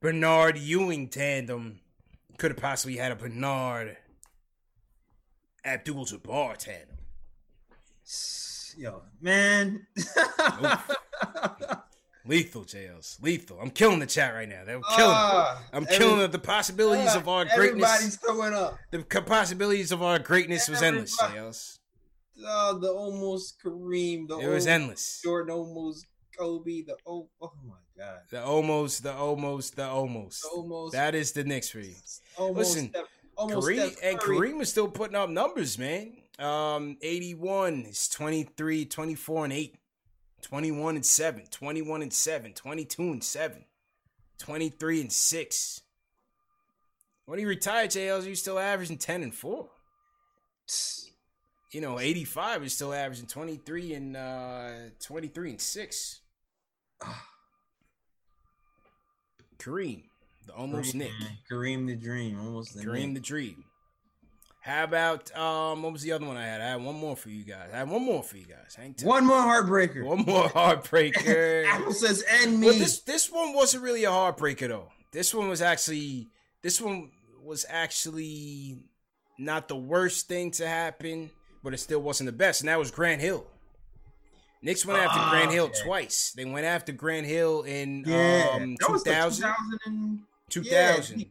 Bernard 0.00 0.58
Ewing 0.58 1.08
tandem, 1.08 1.80
could 2.38 2.50
have 2.50 2.60
possibly 2.60 2.96
had 2.96 3.12
a 3.12 3.16
Bernard 3.16 3.96
Abdul 5.64 6.04
Jabbar 6.04 6.56
tandem. 6.56 6.98
Yo, 8.76 9.02
man. 9.20 9.86
Lethal 12.26 12.64
jails. 12.64 13.18
Lethal. 13.20 13.60
I'm 13.60 13.70
killing 13.70 13.98
the 13.98 14.06
chat 14.06 14.34
right 14.34 14.48
now. 14.48 14.64
They're 14.64 14.80
killing 14.80 15.10
it. 15.10 15.16
Ah, 15.16 15.62
I'm 15.72 15.84
every- 15.84 15.96
killing. 15.96 16.30
The 16.30 16.38
possibilities 16.38 17.10
ah, 17.12 17.18
of 17.18 17.28
our 17.28 17.44
greatness. 17.44 17.84
Everybody's 17.84 18.16
throwing 18.16 18.54
up. 18.54 18.78
The 18.90 19.02
possibilities 19.22 19.92
of 19.92 20.02
our 20.02 20.18
greatness 20.18 20.68
was 20.68 20.82
endless, 20.82 21.16
jails. 21.18 21.78
Oh, 22.46 22.78
the 22.78 22.88
almost 22.90 23.62
Kareem. 23.62 24.28
The 24.28 24.38
It 24.38 24.48
was 24.48 24.66
endless. 24.66 25.20
Jordan 25.22 25.54
almost 25.54 26.06
Kobe. 26.36 26.82
The 26.82 26.96
oh, 27.06 27.28
oh 27.40 27.52
my 27.66 27.74
god. 27.96 28.20
The 28.30 28.44
almost, 28.44 29.02
the 29.02 29.12
almost, 29.12 29.76
the 29.76 29.86
almost. 29.86 30.42
The 30.42 30.48
almost. 30.48 30.92
That 30.92 31.14
is 31.14 31.32
the 31.32 31.44
Knicks 31.44 31.70
for 31.70 31.80
you. 31.80 31.94
almost 32.36 32.58
listen, 32.58 32.88
Steph, 32.90 33.04
almost 33.36 33.68
Kareem 33.68 33.90
Steph 33.92 34.04
and 34.04 34.18
Kareem 34.18 34.58
was 34.58 34.68
still 34.68 34.88
putting 34.88 35.16
up 35.16 35.30
numbers, 35.30 35.78
man. 35.78 36.16
Um, 36.38 36.96
81 37.00 37.82
is 37.82 38.08
23, 38.08 38.86
24 38.86 39.44
and 39.44 39.52
8, 39.52 39.76
21 40.42 40.96
and 40.96 41.06
7, 41.06 41.42
21 41.50 42.02
and 42.02 42.12
7, 42.12 42.52
22 42.52 43.02
and 43.02 43.24
7, 43.24 43.64
23 44.38 45.00
and 45.00 45.12
6. 45.12 45.80
When 47.26 47.38
he 47.38 47.44
retired, 47.44 47.90
JLs, 47.90 48.28
was 48.28 48.40
still 48.40 48.58
averaging 48.58 48.98
10 48.98 49.22
and 49.22 49.34
4. 49.34 49.68
You 51.74 51.80
know, 51.80 51.98
85 51.98 52.62
is 52.62 52.72
still 52.72 52.94
averaging 52.94 53.26
23 53.26 53.94
and 53.94 54.16
uh 54.16 54.70
23 55.00 55.50
and 55.50 55.60
6. 55.60 56.20
Kareem, 59.58 60.04
the 60.46 60.52
almost 60.52 60.94
Kareem, 60.94 60.98
Knick. 60.98 61.10
Kareem 61.50 61.86
the 61.88 61.96
Dream. 61.96 62.38
Almost 62.38 62.76
the 62.76 62.82
Dream 62.82 63.14
the 63.14 63.20
Dream. 63.20 63.64
How 64.60 64.84
about 64.84 65.36
um 65.36 65.82
what 65.82 65.92
was 65.92 66.02
the 66.02 66.12
other 66.12 66.24
one 66.24 66.36
I 66.36 66.46
had? 66.46 66.60
I 66.60 66.68
had 66.68 66.80
one 66.80 66.94
more 66.94 67.16
for 67.16 67.30
you 67.30 67.42
guys. 67.42 67.70
I 67.74 67.78
had 67.78 67.88
one 67.90 68.04
more 68.04 68.22
for 68.22 68.36
you 68.36 68.46
guys. 68.46 68.76
Hang 68.76 68.94
tight. 68.94 69.08
One 69.08 69.26
more 69.26 69.42
heartbreaker. 69.42 70.04
One 70.04 70.20
more 70.24 70.48
heartbreaker. 70.48 71.66
Apple 71.66 71.92
says 71.92 72.22
and 72.40 72.60
me. 72.60 72.68
But 72.68 72.78
this 72.78 73.00
this 73.00 73.32
one 73.32 73.52
wasn't 73.52 73.82
really 73.82 74.04
a 74.04 74.10
heartbreaker 74.10 74.68
though. 74.68 74.92
This 75.10 75.34
one 75.34 75.48
was 75.48 75.60
actually 75.60 76.28
this 76.62 76.80
one 76.80 77.10
was 77.42 77.66
actually 77.68 78.78
not 79.38 79.66
the 79.66 79.76
worst 79.76 80.28
thing 80.28 80.52
to 80.52 80.68
happen, 80.68 81.30
but 81.64 81.74
it 81.74 81.78
still 81.78 82.00
wasn't 82.00 82.26
the 82.28 82.32
best, 82.32 82.60
and 82.60 82.68
that 82.68 82.78
was 82.78 82.90
Grant 82.92 83.20
Hill. 83.20 83.46
Knicks 84.62 84.86
went 84.86 84.98
after 84.98 85.18
Ah, 85.18 85.30
Grant 85.30 85.50
Hill 85.52 85.64
okay. 85.66 85.80
twice. 85.84 86.32
They 86.36 86.44
went 86.44 86.64
after 86.64 86.92
Grant 86.92 87.26
Hill 87.26 87.62
in 87.62 88.04
yeah, 88.06 88.48
um 88.52 88.76
that 88.80 88.90
was 88.90 89.02
2000. 89.02 89.42
2000 89.42 89.78
and 89.86 90.18
2000. 90.48 91.20
Yeah, 91.20 91.26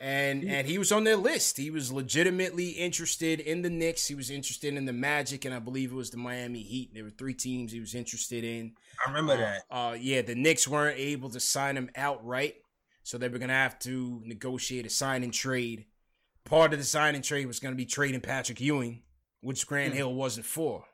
and 0.00 0.44
and 0.44 0.66
he 0.66 0.78
was 0.78 0.90
on 0.92 1.04
their 1.04 1.16
list. 1.16 1.56
He 1.58 1.70
was 1.70 1.92
legitimately 1.92 2.70
interested 2.70 3.40
in 3.40 3.62
the 3.62 3.68
Knicks. 3.70 4.06
He 4.06 4.14
was 4.14 4.30
interested 4.30 4.74
in 4.74 4.84
the 4.86 4.92
Magic, 4.94 5.44
and 5.44 5.54
I 5.54 5.58
believe 5.58 5.92
it 5.92 5.94
was 5.94 6.10
the 6.10 6.16
Miami 6.16 6.62
Heat. 6.62 6.92
There 6.94 7.04
were 7.04 7.10
three 7.10 7.34
teams 7.34 7.72
he 7.72 7.80
was 7.80 7.94
interested 7.94 8.44
in. 8.44 8.72
I 9.04 9.10
remember 9.10 9.36
that. 9.36 9.62
Uh, 9.70 9.96
yeah, 9.98 10.22
the 10.22 10.34
Knicks 10.34 10.66
weren't 10.68 10.98
able 10.98 11.28
to 11.30 11.40
sign 11.40 11.76
him 11.76 11.90
outright, 11.96 12.54
so 13.02 13.18
they 13.18 13.28
were 13.28 13.38
gonna 13.38 13.52
have 13.52 13.78
to 13.80 14.22
negotiate 14.24 14.86
a 14.86 14.90
sign 14.90 15.22
and 15.22 15.34
trade. 15.34 15.84
Part 16.44 16.72
of 16.72 16.78
the 16.78 16.84
sign 16.86 17.14
and 17.14 17.24
trade 17.24 17.46
was 17.46 17.60
gonna 17.60 17.76
be 17.76 17.86
trading 17.86 18.20
Patrick 18.22 18.60
Ewing, 18.60 19.02
which 19.44 19.66
Grant 19.66 19.92
Hmm. 19.92 19.98
Hill 19.98 20.14
wasn't 20.14 20.46
for. 20.46 20.86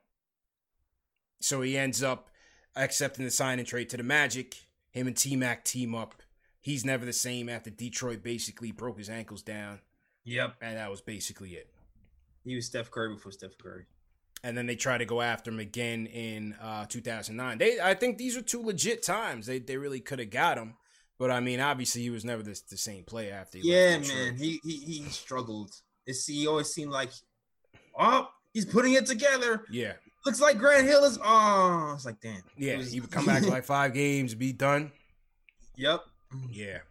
So 1.41 1.63
he 1.63 1.77
ends 1.77 2.03
up 2.03 2.29
accepting 2.77 3.25
the 3.25 3.31
sign 3.31 3.59
and 3.59 3.67
trade 3.67 3.89
to 3.91 3.97
the 3.97 4.03
Magic. 4.03 4.57
Him 4.91 5.07
and 5.07 5.17
T 5.17 5.37
Mac 5.37 5.65
team 5.65 5.95
up. 5.95 6.15
He's 6.61 6.85
never 6.85 7.07
the 7.07 7.13
same 7.13 7.49
after 7.49 7.71
Detroit 7.71 8.23
basically 8.23 8.71
broke 8.73 8.99
his 8.99 9.09
ankles 9.09 9.43
down, 9.43 9.81
Yep. 10.25 10.57
and 10.61 10.77
that 10.77 10.91
was 10.91 11.01
basically 11.01 11.51
it. 11.53 11.73
He 12.45 12.55
was 12.55 12.67
Steph 12.67 12.91
Curry 12.91 13.15
before 13.15 13.33
Steph 13.33 13.57
Curry. 13.57 13.87
and 14.43 14.57
then 14.57 14.65
they 14.67 14.75
try 14.77 14.97
to 14.99 15.05
go 15.05 15.21
after 15.23 15.51
him 15.51 15.59
again 15.61 16.07
in 16.07 16.55
uh, 16.55 16.87
2009. 16.87 17.59
They, 17.59 17.79
I 17.81 17.93
think 17.95 18.17
these 18.19 18.37
are 18.39 18.43
two 18.43 18.63
legit 18.63 19.03
times. 19.03 19.47
They, 19.47 19.59
they 19.59 19.77
really 19.77 20.01
could 20.01 20.19
have 20.19 20.31
got 20.31 20.57
him, 20.59 20.75
but 21.19 21.31
I 21.31 21.41
mean, 21.41 21.61
obviously 21.61 22.01
he 22.03 22.09
was 22.11 22.25
never 22.25 22.43
the, 22.43 22.59
the 22.71 22.77
same 22.79 23.05
player 23.05 23.35
after. 23.35 23.59
He 23.59 23.71
Yeah, 23.73 23.99
man. 23.99 24.37
He 24.37 24.59
he 24.65 24.77
he 24.79 25.05
struggled. 25.11 25.71
It's, 26.07 26.27
he 26.27 26.47
always 26.47 26.69
seemed 26.73 26.91
like, 26.91 27.11
oh, 27.99 28.29
he's 28.53 28.65
putting 28.67 28.93
it 28.95 29.07
together. 29.07 29.65
Yeah, 29.71 29.95
Looks 30.27 30.41
like 30.41 30.59
Grant 30.59 30.87
Hill 30.87 31.05
is. 31.05 31.19
Oh, 31.25 31.93
it's 31.95 32.05
like 32.05 32.21
damn. 32.21 32.43
yeah. 32.57 32.77
Was- 32.77 32.93
He 32.93 33.01
would 33.01 33.11
come 33.11 33.27
back 33.27 33.43
like 33.47 33.65
five 33.65 33.95
games, 33.95 34.35
be 34.35 34.53
done. 34.53 34.93
Yep. 35.77 36.01
Yeah. 36.51 36.79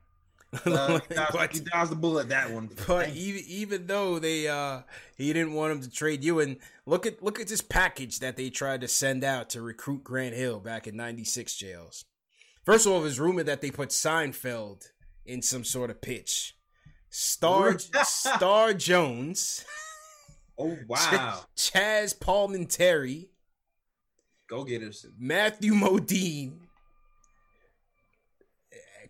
Uh, 0.66 1.00
he, 1.08 1.14
dodged, 1.16 1.32
but 1.34 1.54
he 1.54 1.60
dodged 1.60 1.92
the 1.92 1.96
bullet 1.96 2.30
that 2.30 2.50
one. 2.50 2.72
but 2.88 3.10
even 3.10 3.44
even 3.48 3.86
though 3.86 4.18
they 4.18 4.48
uh 4.48 4.82
he 5.16 5.32
didn't 5.32 5.54
want 5.54 5.72
him 5.72 5.80
to 5.82 5.90
trade 5.92 6.24
you, 6.24 6.40
and 6.40 6.58
look 6.88 7.06
at 7.06 7.22
look 7.22 7.40
at 7.40 7.48
this 7.48 7.62
package 7.62 8.18
that 8.18 8.36
they 8.36 8.50
tried 8.50 8.82
to 8.82 8.88
send 8.88 9.24
out 9.24 9.52
to 9.52 9.62
recruit 9.62 10.04
Grant 10.04 10.34
Hill 10.34 10.60
back 10.60 10.88
in 10.88 10.96
'96 10.98 11.56
jails. 11.56 12.04
First 12.66 12.88
of 12.88 12.92
all, 12.94 13.00
it 13.02 13.04
was 13.04 13.20
rumored 13.20 13.46
that 13.46 13.62
they 13.62 13.70
put 13.70 13.90
Seinfeld 13.90 14.88
in 15.24 15.44
some 15.44 15.64
sort 15.64 15.92
of 15.92 16.02
pitch. 16.02 16.56
Star 17.12 17.78
Star 17.78 18.74
Jones, 18.74 19.64
oh 20.60 20.78
wow, 20.88 21.42
Chaz 21.56 22.18
Palminteri, 22.18 23.30
go 24.48 24.64
getters. 24.64 25.06
Matthew 25.18 25.74
Modine, 25.74 26.60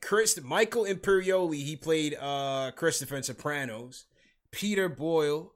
Chris 0.01 0.39
Michael 0.41 0.85
Imperioli. 0.85 1.63
He 1.63 1.75
played 1.75 2.15
uh 2.19 2.71
Christopher 2.75 3.17
in 3.17 3.23
Sopranos. 3.23 4.05
Peter 4.51 4.89
Boyle, 4.89 5.53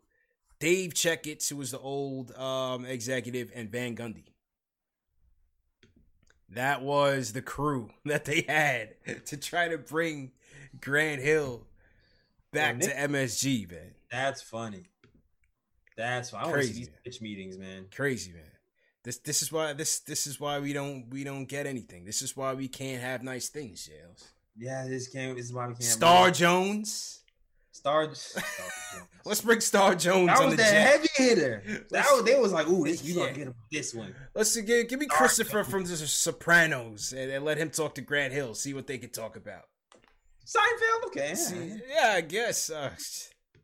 Dave 0.60 0.94
Checketts, 0.94 1.50
who 1.50 1.58
was 1.58 1.72
the 1.72 1.80
old 1.80 2.36
um 2.36 2.86
executive, 2.86 3.52
and 3.56 3.72
Van 3.72 3.96
Gundy. 3.96 4.26
That 6.50 6.84
was 6.84 7.34
the 7.34 7.42
crew 7.42 7.90
that 8.06 8.26
they 8.26 8.42
had 8.42 8.96
to 9.26 9.38
try 9.38 9.70
to 9.70 9.78
bring 9.78 10.32
Grant 10.80 11.22
Hill 11.22 11.66
back 12.52 12.80
to 12.82 12.90
MSG, 12.90 13.72
man. 13.72 13.96
That's 14.12 14.42
funny. 14.42 14.90
That's 15.98 16.32
why 16.34 16.42
I 16.42 16.46
want 16.48 16.58
to 16.58 16.64
see 16.64 16.70
Crazy. 16.70 16.80
these 16.86 16.90
pitch 17.04 17.22
meetings, 17.22 17.58
man. 17.58 17.86
Crazy, 17.96 18.32
man. 18.34 18.42
This 19.04 19.18
this 19.18 19.42
is 19.42 19.52
why 19.52 19.74
this 19.74 20.00
this 20.00 20.26
is 20.28 20.40
why 20.40 20.60
we 20.60 20.72
don't 20.74 21.10
we 21.12 21.24
don't 21.24 21.46
get 21.46 21.68
anything. 21.68 22.06
This 22.06 22.22
is 22.22 22.36
why 22.38 22.54
we 22.54 22.68
can't 22.68 23.02
have 23.02 23.22
nice 23.24 23.50
things, 23.50 23.86
Jails. 23.86 24.32
Yeah, 24.58 24.86
this 24.88 25.10
can't. 25.10 25.36
This 25.36 25.48
is 25.48 25.54
why 25.54 25.68
we 25.68 25.74
can't. 25.74 25.84
Star 26.00 26.32
Jones. 26.32 27.20
Star. 27.72 28.14
Star 28.14 28.44
Let's 29.26 29.42
bring 29.42 29.60
Star 29.62 29.96
Jones 29.96 30.28
that 30.28 30.38
on 30.38 30.46
was 30.46 30.52
the 30.56 30.58
the 30.58 30.64
jet. 30.64 30.88
heavy 30.88 31.08
hitter. 31.18 31.64
That 31.68 31.92
Let's- 31.92 32.12
was. 32.14 32.24
They 32.24 32.40
was 32.40 32.52
like, 32.54 32.68
ooh, 32.70 32.84
this 32.86 33.04
you 33.04 33.16
Yeah. 33.16 33.26
gonna 33.26 33.38
get 33.38 33.48
him 33.48 33.56
this 33.72 33.94
one. 33.94 34.16
Let's 34.36 34.56
give, 34.56 34.88
give 34.88 35.00
me 35.00 35.08
Christopher 35.08 35.64
from 35.64 35.84
the 35.84 35.96
Sopranos 35.98 37.14
and, 37.18 37.32
and 37.32 37.44
let 37.44 37.58
him 37.58 37.70
talk 37.72 37.96
to 37.96 38.02
Grant 38.02 38.32
Hill. 38.34 38.54
See 38.54 38.74
what 38.74 38.86
they 38.88 38.98
can 39.00 39.10
talk 39.10 39.36
about. 39.36 39.64
Seinfeld. 40.46 41.08
Okay. 41.08 41.30
yeah. 41.30 41.34
See, 41.36 41.80
yeah, 41.90 42.14
I 42.16 42.22
guess. 42.22 42.70
Uh, 42.70 42.92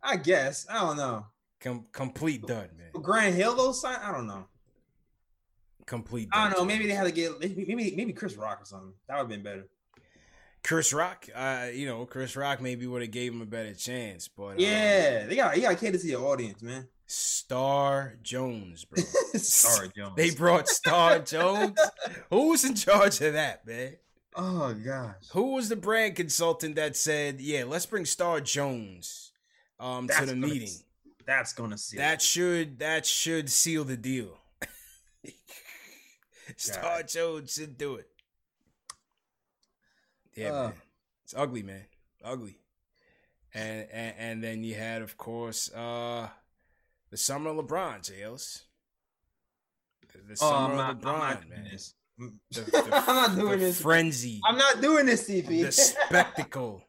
I 0.02 0.16
guess. 0.18 0.66
I 0.70 0.76
don't 0.82 0.98
know. 0.98 1.26
Com- 1.60 1.86
complete 1.92 2.46
dud, 2.46 2.70
man. 2.78 2.88
But 2.94 3.04
Grant 3.04 3.36
Hill 3.36 3.56
though. 3.56 3.72
Sign. 3.72 3.98
I 4.02 4.12
don't 4.12 4.28
know. 4.28 4.46
Complete. 5.86 6.30
I 6.32 6.50
don't 6.50 6.60
know. 6.60 6.66
Maybe 6.66 6.86
they 6.88 6.94
had 6.94 7.06
to 7.06 7.12
get 7.12 7.40
maybe 7.40 7.66
maybe, 7.68 7.94
maybe 7.96 8.14
Chris 8.14 8.36
Rock 8.36 8.62
or 8.62 8.66
something. 8.66 8.94
That 9.08 9.16
would 9.16 9.22
have 9.22 9.30
been 9.30 9.42
better. 9.44 9.68
Chris 10.64 10.94
Rock. 10.94 11.26
Uh, 11.34 11.68
you 11.74 11.88
know, 11.88 12.06
Chris 12.06 12.36
Rock 12.36 12.62
maybe 12.62 12.86
would 12.86 13.02
have 13.02 13.12
gave 13.12 13.34
him 13.34 13.42
a 13.42 13.46
better 13.46 13.74
chance, 13.74 14.28
but 14.28 14.50
um, 14.50 14.56
Yeah, 14.60 15.26
they 15.26 15.36
got. 15.36 15.56
You 15.56 15.64
got 15.64 15.70
to 15.72 15.76
cater 15.78 15.98
to 15.98 16.08
your 16.08 16.26
audience, 16.28 16.62
man. 16.62 16.88
Star 17.08 18.18
Jones, 18.22 18.86
bro. 18.86 19.02
Sorry, 19.36 19.90
Jones. 19.96 20.14
They 20.16 20.30
brought 20.30 20.68
Star 20.68 21.18
Jones. 21.26 21.80
Who 22.30 22.50
was 22.50 22.64
in 22.66 22.76
charge 22.76 23.20
of 23.22 23.34
that, 23.34 23.66
man? 23.66 23.96
Oh 24.36 24.76
gosh. 24.76 25.16
Who 25.32 25.54
was 25.56 25.70
the 25.70 25.76
brand 25.76 26.16
consultant 26.16 26.76
that 26.76 26.96
said, 26.96 27.42
"Yeah, 27.42 27.64
let's 27.66 27.88
bring 27.88 28.06
Star 28.06 28.40
Jones 28.42 29.32
um, 29.80 30.08
to 30.08 30.26
the 30.26 30.34
gonna- 30.34 30.48
meeting"? 30.48 30.70
That's 31.30 31.54
gonna 31.54 31.78
seal. 31.78 32.00
That 32.00 32.24
should 32.24 32.80
that 32.80 33.06
should 33.06 33.52
seal 33.52 33.84
the 33.84 33.96
deal. 33.98 34.36
Star 36.58 37.04
Jones 37.04 37.54
should 37.54 37.78
do 37.78 37.96
it. 37.96 38.10
Yeah, 40.36 40.50
Uh. 40.52 40.64
man. 40.70 40.74
It's 41.24 41.34
ugly, 41.38 41.62
man. 41.62 41.86
Ugly. 42.24 42.58
And, 43.54 43.88
and 43.92 44.16
and 44.18 44.44
then 44.44 44.64
you 44.64 44.74
had, 44.74 45.04
of 45.04 45.18
course, 45.18 45.72
uh 45.72 46.30
the 47.12 47.18
summer 47.18 47.52
of 47.52 47.58
LeBron, 47.58 48.04
Jails. 48.04 48.64
The, 50.12 50.18
the 50.20 50.34
Oh, 50.42 50.50
summer 50.50 50.84
of 50.84 50.98
LeBron, 50.98 51.04
not 51.04 51.50
man. 51.50 51.70
The, 52.18 52.62
the- 52.62 52.90
I'm 53.08 53.16
not 53.16 53.36
doing 53.38 53.60
this. 53.60 53.82
frenzy, 53.82 54.42
I'm 54.44 54.58
not 54.58 54.82
doing 54.82 55.06
this, 55.06 55.30
CP. 55.30 55.62
the 55.64 55.72
spectacle, 55.72 56.84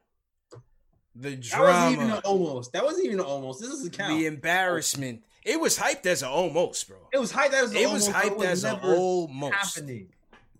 the 1.15 1.35
that 1.35 1.59
wasn't 1.59 1.91
even 1.93 2.05
drama, 2.07 2.15
an 2.15 2.21
almost. 2.23 2.73
That 2.73 2.83
wasn't 2.83 3.05
even 3.05 3.19
an 3.19 3.25
almost. 3.25 3.59
This 3.61 3.69
is 3.69 3.85
a 3.85 3.89
count. 3.89 4.17
the 4.17 4.25
embarrassment. 4.27 5.23
It 5.43 5.59
was 5.59 5.77
hyped 5.77 6.05
as 6.05 6.21
an 6.21 6.29
almost, 6.29 6.87
bro. 6.87 6.97
it 7.11 7.17
was 7.17 7.31
hyped 7.33 7.53
as 7.53 7.71
an 7.71 7.77
It 7.77 7.89
was 7.89 8.07
hyped 8.07 8.43
as 8.45 8.63
a 8.63 8.73
never 8.73 8.95
almost. 8.95 9.53
happening. 9.77 10.09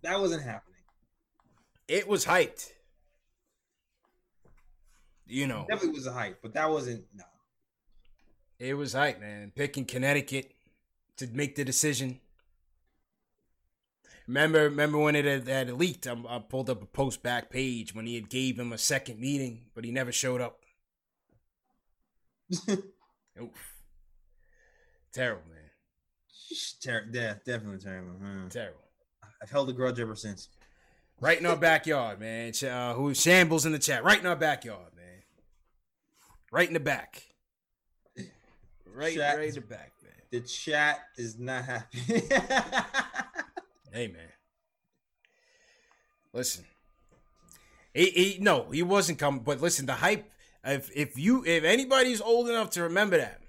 That 0.02 0.20
wasn't 0.20 0.44
happening. 0.44 0.76
It 1.88 2.08
was 2.08 2.26
hyped. 2.26 2.70
You 5.28 5.48
know, 5.48 5.66
Definitely 5.70 5.98
was 5.98 6.08
a 6.08 6.12
hype, 6.14 6.40
but 6.42 6.54
that 6.56 6.70
wasn't. 6.70 7.06
No. 7.16 7.24
it 8.60 8.74
was 8.74 8.94
hype, 8.94 9.22
man. 9.22 9.52
Picking 9.56 9.86
Connecticut 9.86 10.52
to 11.18 11.28
make 11.28 11.56
the 11.56 11.64
decision. 11.64 12.20
Remember, 14.28 14.64
remember 14.64 14.98
when 14.98 15.16
it 15.16 15.26
had, 15.26 15.48
had 15.48 15.72
leaked? 15.72 16.08
I, 16.08 16.16
I 16.28 16.40
pulled 16.40 16.70
up 16.70 16.82
a 16.82 16.86
post 16.86 17.24
back 17.24 17.50
page 17.50 17.94
when 17.94 18.06
he 18.06 18.16
had 18.16 18.30
gave 18.30 18.60
him 18.60 18.72
a 18.72 18.78
second 18.78 19.20
meeting, 19.20 19.66
but 19.74 19.84
he 19.84 19.92
never 19.92 20.12
showed 20.12 20.42
up. 20.42 20.60
Oof. 22.70 23.76
Terrible, 25.14 25.44
man. 25.50 25.58
Ter- 26.84 27.08
yeah, 27.12 27.36
definitely 27.46 27.80
terrible. 27.80 28.12
Hmm. 28.12 28.48
Terrible. 28.48 28.80
I've 29.42 29.50
held 29.50 29.70
a 29.70 29.74
grudge 29.74 30.00
ever 30.00 30.16
since. 30.16 30.50
Right 31.20 31.40
in 31.40 31.46
our 31.46 31.56
backyard, 31.56 32.20
man. 32.20 32.52
Uh, 32.64 32.94
who 32.94 33.14
shambles 33.14 33.66
in 33.66 33.72
the 33.72 33.80
chat? 33.80 34.04
Right 34.04 34.20
in 34.20 34.26
our 34.26 34.36
backyard, 34.36 34.96
man. 34.96 35.22
Right 36.52 36.68
in 36.68 36.74
the 36.74 36.80
back. 36.80 37.24
Right, 38.94 39.16
Chat 39.16 39.38
right 39.38 39.48
in 39.48 39.56
the 39.56 39.62
back, 39.62 39.94
man. 40.04 40.12
The 40.32 40.42
chat 40.42 41.00
is 41.18 41.40
not 41.40 41.64
happy. 41.64 42.24
Hey, 43.92 44.08
man. 44.08 44.30
Listen. 46.34 46.66
He, 47.94 48.06
he 48.06 48.38
no, 48.40 48.70
he 48.72 48.84
wasn't 48.84 49.20
coming. 49.20 49.42
But 49.42 49.62
listen, 49.62 49.86
the 49.86 49.94
hype. 49.94 50.30
If 50.64 50.90
if 50.96 51.18
you 51.18 51.44
if 51.46 51.64
anybody's 51.64 52.22
old 52.22 52.50
enough 52.50 52.70
to 52.72 52.84
remember 52.84 53.18
that, 53.18 53.42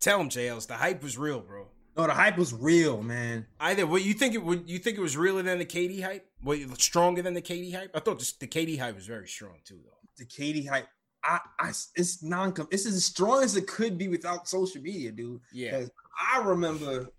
tell 0.00 0.20
him, 0.20 0.28
JLs. 0.28 0.66
The 0.66 0.74
hype 0.74 1.02
was 1.02 1.16
real, 1.16 1.40
bro. 1.40 1.68
no, 1.96 2.06
the 2.06 2.14
hype 2.14 2.38
was 2.38 2.52
real, 2.52 3.02
man. 3.02 3.46
Either 3.60 3.86
what 3.86 4.02
you 4.02 4.14
think 4.14 4.34
it 4.34 4.42
would 4.42 4.68
you 4.68 4.78
think 4.78 4.96
it 4.98 5.02
was 5.02 5.16
realer 5.16 5.42
than 5.42 5.58
the 5.58 5.64
KD 5.64 6.02
hype? 6.02 6.26
What 6.42 6.58
stronger 6.80 7.22
than 7.22 7.34
the 7.34 7.42
KD 7.42 7.74
hype? 7.74 7.90
I 7.94 8.00
thought 8.00 8.18
this, 8.18 8.32
the 8.32 8.46
KD 8.46 8.78
hype 8.78 8.94
was 8.94 9.06
very 9.06 9.28
strong 9.28 9.56
too, 9.64 9.78
though. 9.84 9.98
The 10.18 10.24
KD 10.24 10.68
hype. 10.68 10.88
I, 11.22 11.40
I, 11.58 11.68
it's 11.96 12.22
non. 12.22 12.54
It's 12.70 12.86
as 12.86 13.04
strong 13.04 13.42
as 13.42 13.56
it 13.56 13.66
could 13.66 13.98
be 13.98 14.08
without 14.08 14.48
social 14.48 14.80
media, 14.80 15.12
dude. 15.12 15.40
Yeah, 15.52 15.84
I 16.32 16.40
remember 16.40 17.10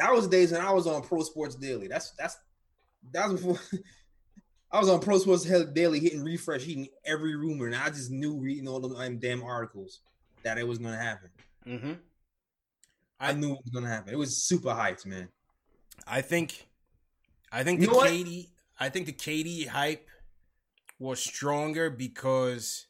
that 0.00 0.12
was 0.12 0.24
the 0.24 0.30
days 0.30 0.50
when 0.50 0.62
I 0.62 0.72
was 0.72 0.86
on 0.86 1.02
Pro 1.02 1.20
Sports 1.20 1.56
Daily. 1.56 1.86
That's 1.86 2.12
that's 2.12 2.38
that 3.12 3.28
was 3.28 3.40
before 3.40 3.60
I 4.72 4.78
was 4.78 4.88
on 4.88 5.00
Pro 5.00 5.18
Sports 5.18 5.44
Daily 5.72 6.00
hitting 6.00 6.24
refresh, 6.24 6.62
hitting 6.62 6.88
every 7.04 7.36
rumor, 7.36 7.66
and 7.66 7.76
I 7.76 7.90
just 7.90 8.10
knew 8.10 8.38
reading 8.38 8.66
all 8.66 8.80
the 8.80 8.94
um, 8.96 9.18
damn 9.18 9.42
articles 9.42 10.00
that 10.42 10.56
it 10.58 10.66
was 10.66 10.78
gonna 10.78 10.96
happen. 10.96 11.28
Mm-hmm. 11.66 11.92
I, 13.18 13.32
knew 13.34 13.52
it 13.52 13.58
was 13.62 13.72
gonna 13.74 13.88
happen. 13.88 14.12
It 14.12 14.16
was 14.16 14.42
super 14.42 14.70
hyped, 14.70 15.04
man. 15.04 15.28
I 16.06 16.22
think, 16.22 16.66
I 17.52 17.62
think 17.62 17.82
You 17.82 17.88
the? 17.88 17.92
KD, 17.92 18.48
I 18.78 18.88
think 18.88 19.04
the 19.04 19.12
KD 19.12 19.68
hype 19.68 20.08
was 20.98 21.20
stronger 21.20 21.90
because 21.90 22.86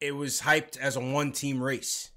it 0.00 0.12
was 0.12 0.40
hyped 0.40 0.78
as 0.78 0.94
a 0.94 1.00
one 1.00 1.32
team 1.32 1.60
race. 1.60 2.12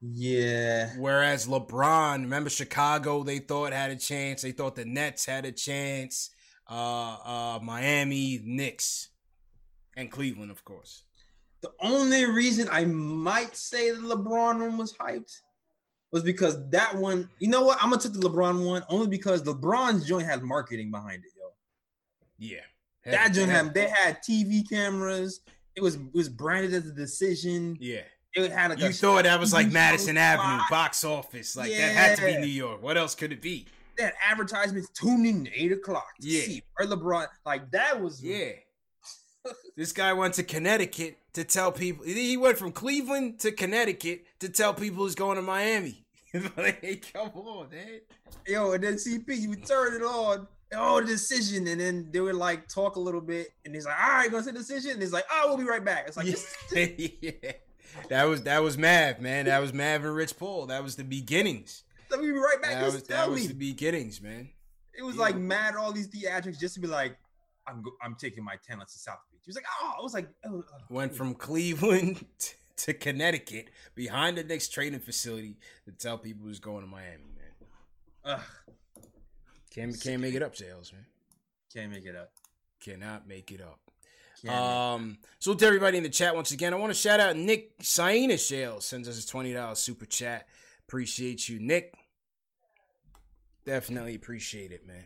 Yeah. 0.00 0.90
Whereas 0.96 1.46
LeBron, 1.46 2.22
remember 2.22 2.50
Chicago, 2.50 3.22
they 3.22 3.38
thought 3.38 3.72
had 3.72 3.90
a 3.90 3.96
chance. 3.96 4.42
They 4.42 4.52
thought 4.52 4.76
the 4.76 4.84
Nets 4.84 5.26
had 5.26 5.44
a 5.44 5.52
chance. 5.52 6.30
Uh, 6.70 7.16
uh, 7.24 7.58
Miami, 7.62 8.40
Knicks, 8.44 9.08
and 9.96 10.10
Cleveland, 10.10 10.50
of 10.50 10.64
course. 10.64 11.04
The 11.62 11.70
only 11.80 12.24
reason 12.26 12.68
I 12.70 12.84
might 12.84 13.56
say 13.56 13.90
the 13.90 13.96
LeBron 13.98 14.60
one 14.60 14.76
was 14.78 14.92
hyped 14.94 15.40
was 16.12 16.22
because 16.22 16.68
that 16.70 16.94
one, 16.94 17.28
you 17.38 17.48
know 17.48 17.62
what? 17.62 17.78
I'm 17.82 17.90
gonna 17.90 18.00
take 18.00 18.12
the 18.12 18.28
LeBron 18.28 18.64
one 18.64 18.84
only 18.88 19.08
because 19.08 19.42
LeBron's 19.42 20.06
joint 20.06 20.26
had 20.26 20.42
marketing 20.42 20.90
behind 20.90 21.24
it, 21.24 21.32
yo. 21.36 21.48
Yeah, 22.38 22.60
That 23.10 23.32
joint 23.32 23.50
had 23.50 23.74
they 23.74 23.88
had 23.88 24.18
TV 24.22 24.68
cameras. 24.68 25.40
It 25.74 25.82
was 25.82 25.96
it 25.96 26.14
was 26.14 26.28
branded 26.28 26.74
as 26.74 26.86
a 26.86 26.92
decision. 26.92 27.76
Yeah, 27.80 28.02
It 28.34 28.52
had 28.52 28.70
like 28.70 28.78
you 28.80 28.86
a 28.86 28.92
thought 28.92 29.24
that 29.24 29.40
was 29.40 29.52
like 29.52 29.70
Madison 29.70 30.16
Avenue 30.16 30.62
box 30.70 31.02
office, 31.04 31.56
like 31.56 31.70
that 31.70 31.92
had 31.94 32.18
to 32.18 32.24
be 32.26 32.36
New 32.36 32.46
York. 32.46 32.82
What 32.82 32.96
else 32.96 33.14
could 33.14 33.32
it 33.32 33.40
be? 33.42 33.66
That 33.96 34.14
advertisements 34.24 34.88
tune 34.90 35.26
in 35.26 35.46
at 35.46 35.52
eight 35.56 35.72
o'clock 35.72 36.06
to 36.20 36.28
Yeah. 36.28 36.42
see 36.42 36.62
where 36.76 36.86
LeBron. 36.88 37.26
Like 37.44 37.70
that 37.72 38.00
was 38.00 38.22
Yeah. 38.22 38.50
this 39.76 39.92
guy 39.92 40.12
went 40.12 40.34
to 40.34 40.42
Connecticut 40.42 41.18
to 41.32 41.42
tell 41.44 41.72
people. 41.72 42.04
He 42.04 42.36
went 42.36 42.58
from 42.58 42.70
Cleveland 42.72 43.40
to 43.40 43.50
Connecticut 43.50 44.24
to 44.40 44.48
tell 44.48 44.74
people 44.74 45.04
he's 45.04 45.14
going 45.14 45.36
to 45.36 45.42
Miami. 45.42 46.04
like, 46.56 47.10
come 47.12 47.30
on, 47.34 47.70
man. 47.70 48.00
yo, 48.46 48.72
and 48.72 48.84
then 48.84 48.94
CP, 48.94 49.28
you 49.36 49.56
turn 49.56 49.94
it 49.94 50.02
on. 50.02 50.46
Oh, 50.74 51.00
the 51.00 51.06
decision, 51.06 51.66
and 51.66 51.80
then 51.80 52.10
they 52.12 52.20
would 52.20 52.34
like 52.34 52.68
talk 52.68 52.96
a 52.96 53.00
little 53.00 53.22
bit, 53.22 53.48
and 53.64 53.74
he's 53.74 53.86
like, 53.86 53.98
"All 53.98 54.08
right, 54.10 54.30
gonna 54.30 54.44
say 54.44 54.52
decision." 54.52 54.90
And 54.92 55.00
he's 55.02 55.14
like, 55.14 55.24
"Oh, 55.32 55.44
we'll 55.48 55.56
be 55.56 55.64
right 55.64 55.82
back." 55.82 56.04
It's 56.08 56.16
like, 56.18 56.26
yeah. 57.22 57.52
That 58.08 58.24
was 58.24 58.42
that 58.44 58.62
was 58.62 58.76
Mav, 58.78 59.20
man. 59.20 59.46
That 59.46 59.58
was 59.60 59.72
Mav 59.72 60.04
and 60.04 60.14
Rich 60.14 60.36
Paul. 60.38 60.66
That 60.66 60.82
was 60.82 60.96
the 60.96 61.04
beginnings. 61.04 61.84
"Let 62.10 62.20
me 62.20 62.26
be 62.26 62.32
right 62.32 62.60
back." 62.62 62.72
That 62.74 62.84
was 62.84 63.02
that 63.04 63.30
was 63.30 63.48
the 63.48 63.54
beginnings, 63.54 64.20
man. 64.20 64.50
It 64.96 65.02
was 65.02 65.16
Yeah. 65.16 65.22
like 65.22 65.36
mad 65.36 65.76
all 65.76 65.92
these 65.92 66.08
theatrics 66.08 66.58
just 66.58 66.74
to 66.74 66.80
be 66.80 66.86
like, 66.88 67.16
"I'm 67.66 67.82
go- 67.82 67.96
I'm 68.02 68.14
taking 68.16 68.42
my 68.44 68.56
talents 68.66 68.92
to 68.94 68.98
South 68.98 69.18
Beach." 69.30 69.40
He 69.44 69.48
was 69.50 69.56
like, 69.56 69.66
"Oh," 69.80 69.94
I 69.98 70.02
was 70.02 70.14
like, 70.14 70.28
oh, 70.44 70.56
oh, 70.56 70.64
oh. 70.72 70.94
Went 70.94 71.14
from 71.14 71.34
Cleveland 71.34 72.24
t- 72.38 72.54
to 72.76 72.94
Connecticut 72.94 73.70
behind 73.94 74.38
the 74.38 74.44
Knicks 74.44 74.68
training 74.68 75.00
facility 75.00 75.56
to 75.84 75.92
tell 75.92 76.18
people 76.18 76.44
who's 76.46 76.60
going 76.60 76.82
to 76.82 76.86
Miami, 76.90 77.24
man. 77.36 77.68
Ugh, 78.24 78.40
Can't 79.70 80.00
can't 80.00 80.20
make 80.20 80.34
it 80.34 80.42
up, 80.42 80.56
Sales, 80.56 80.92
man. 80.92 81.06
can't 81.72 81.90
make 81.92 82.04
it 82.04 82.16
up." 82.16 82.32
Cannot 82.80 83.26
make 83.26 83.50
it 83.50 83.60
up. 83.60 83.80
Can't 84.42 84.54
Um, 84.54 85.18
so 85.38 85.54
to 85.54 85.66
everybody 85.66 85.96
in 85.98 86.02
the 86.04 86.08
chat 86.08 86.34
once 86.34 86.52
again, 86.52 86.72
I 86.72 86.76
want 86.76 86.90
to 86.92 86.98
shout 86.98 87.20
out 87.20 87.36
Nick 87.36 87.72
Saina 87.80 88.36
Shale 88.38 88.80
sends 88.80 89.08
us 89.08 89.22
a 89.24 89.26
twenty 89.26 89.52
dollars 89.52 89.78
super 89.78 90.06
chat. 90.06 90.46
Appreciate 90.86 91.48
you, 91.48 91.58
Nick. 91.58 91.94
Definitely 93.64 94.14
appreciate 94.14 94.72
it, 94.72 94.86
man. 94.86 95.04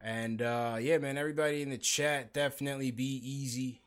And 0.00 0.42
uh, 0.42 0.76
yeah, 0.80 0.98
man, 0.98 1.16
everybody 1.18 1.62
in 1.62 1.70
the 1.70 1.78
chat, 1.78 2.32
definitely 2.34 2.90
be 2.90 3.20
easy, 3.24 3.80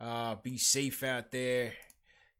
uh, 0.00 0.36
be 0.36 0.56
safe 0.58 1.02
out 1.02 1.30
there. 1.30 1.72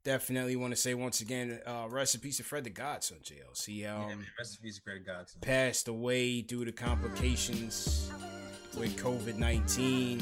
Definitely 0.03 0.57
want 0.57 0.71
to 0.73 0.75
say 0.75 0.93
once 0.95 1.21
again, 1.21 1.61
uh, 1.65 1.85
rest 1.89 2.15
in 2.15 2.19
peace 2.21 2.35
to 2.37 2.43
Fred 2.43 2.65
the 2.65 2.69
Godson, 2.69 3.19
JLC. 3.23 3.79
yeah, 3.79 3.95
Um, 3.95 4.07
man, 4.09 4.25
rest 4.37 4.57
in 4.59 4.63
peace, 4.67 4.79
Greg 4.79 5.05
Godson. 5.05 5.39
passed 5.39 5.87
away 5.87 6.41
due 6.41 6.65
to 6.65 6.73
complications 6.73 8.11
with 8.77 8.97
COVID 8.97 9.37
19. 9.37 10.21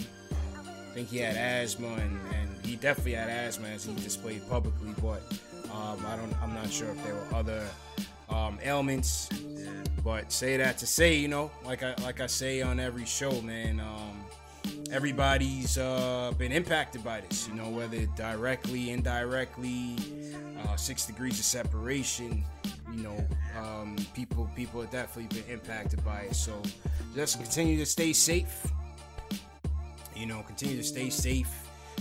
I 0.92 0.94
think 0.94 1.10
he 1.10 1.20
had 1.20 1.38
asthma, 1.38 1.88
and, 1.88 2.20
and 2.34 2.66
he 2.66 2.76
definitely 2.76 3.14
had 3.14 3.30
asthma 3.30 3.70
as 3.70 3.86
he 3.86 3.94
displayed 3.96 4.48
publicly. 4.50 4.94
But 5.02 5.22
um, 5.74 6.06
I 6.06 6.18
don't, 6.18 6.36
I'm 6.44 6.54
not 6.54 6.70
sure 6.70 6.90
if 6.90 7.02
there 7.06 7.16
were 7.16 7.28
other 7.34 7.66
um, 8.30 8.60
ailments. 8.62 9.30
But 10.04 10.34
say 10.34 10.58
that 10.58 10.78
to 10.80 10.86
say, 10.86 11.16
you 11.16 11.30
know, 11.30 11.50
like 11.64 11.82
I 11.82 11.96
like 12.04 12.20
I 12.20 12.28
say 12.28 12.62
on 12.62 12.78
every 12.78 13.06
show, 13.06 13.42
man. 13.42 13.80
Um, 13.80 14.26
everybody's 14.92 15.78
uh, 15.78 16.34
been 16.38 16.52
impacted 16.52 17.06
by 17.06 17.22
this, 17.22 17.48
you 17.48 17.54
know, 17.54 17.70
whether 17.70 18.06
directly, 18.18 18.90
indirectly, 18.90 19.96
uh, 20.68 20.76
six 20.76 21.06
degrees 21.06 21.40
of 21.40 21.46
separation. 21.46 22.44
You 22.92 23.04
know, 23.04 23.28
um, 23.58 23.96
people 24.14 24.50
people 24.58 24.82
have 24.82 24.92
definitely 24.92 25.42
been 25.42 25.50
impacted 25.50 26.04
by 26.04 26.24
it. 26.24 26.36
So 26.36 26.62
just 27.16 27.42
continue 27.42 27.78
to 27.78 27.86
stay 27.86 28.12
safe. 28.12 28.68
You 30.22 30.28
know, 30.28 30.44
continue 30.44 30.78
to 30.78 30.84
stay 30.84 31.10
safe. 31.10 31.50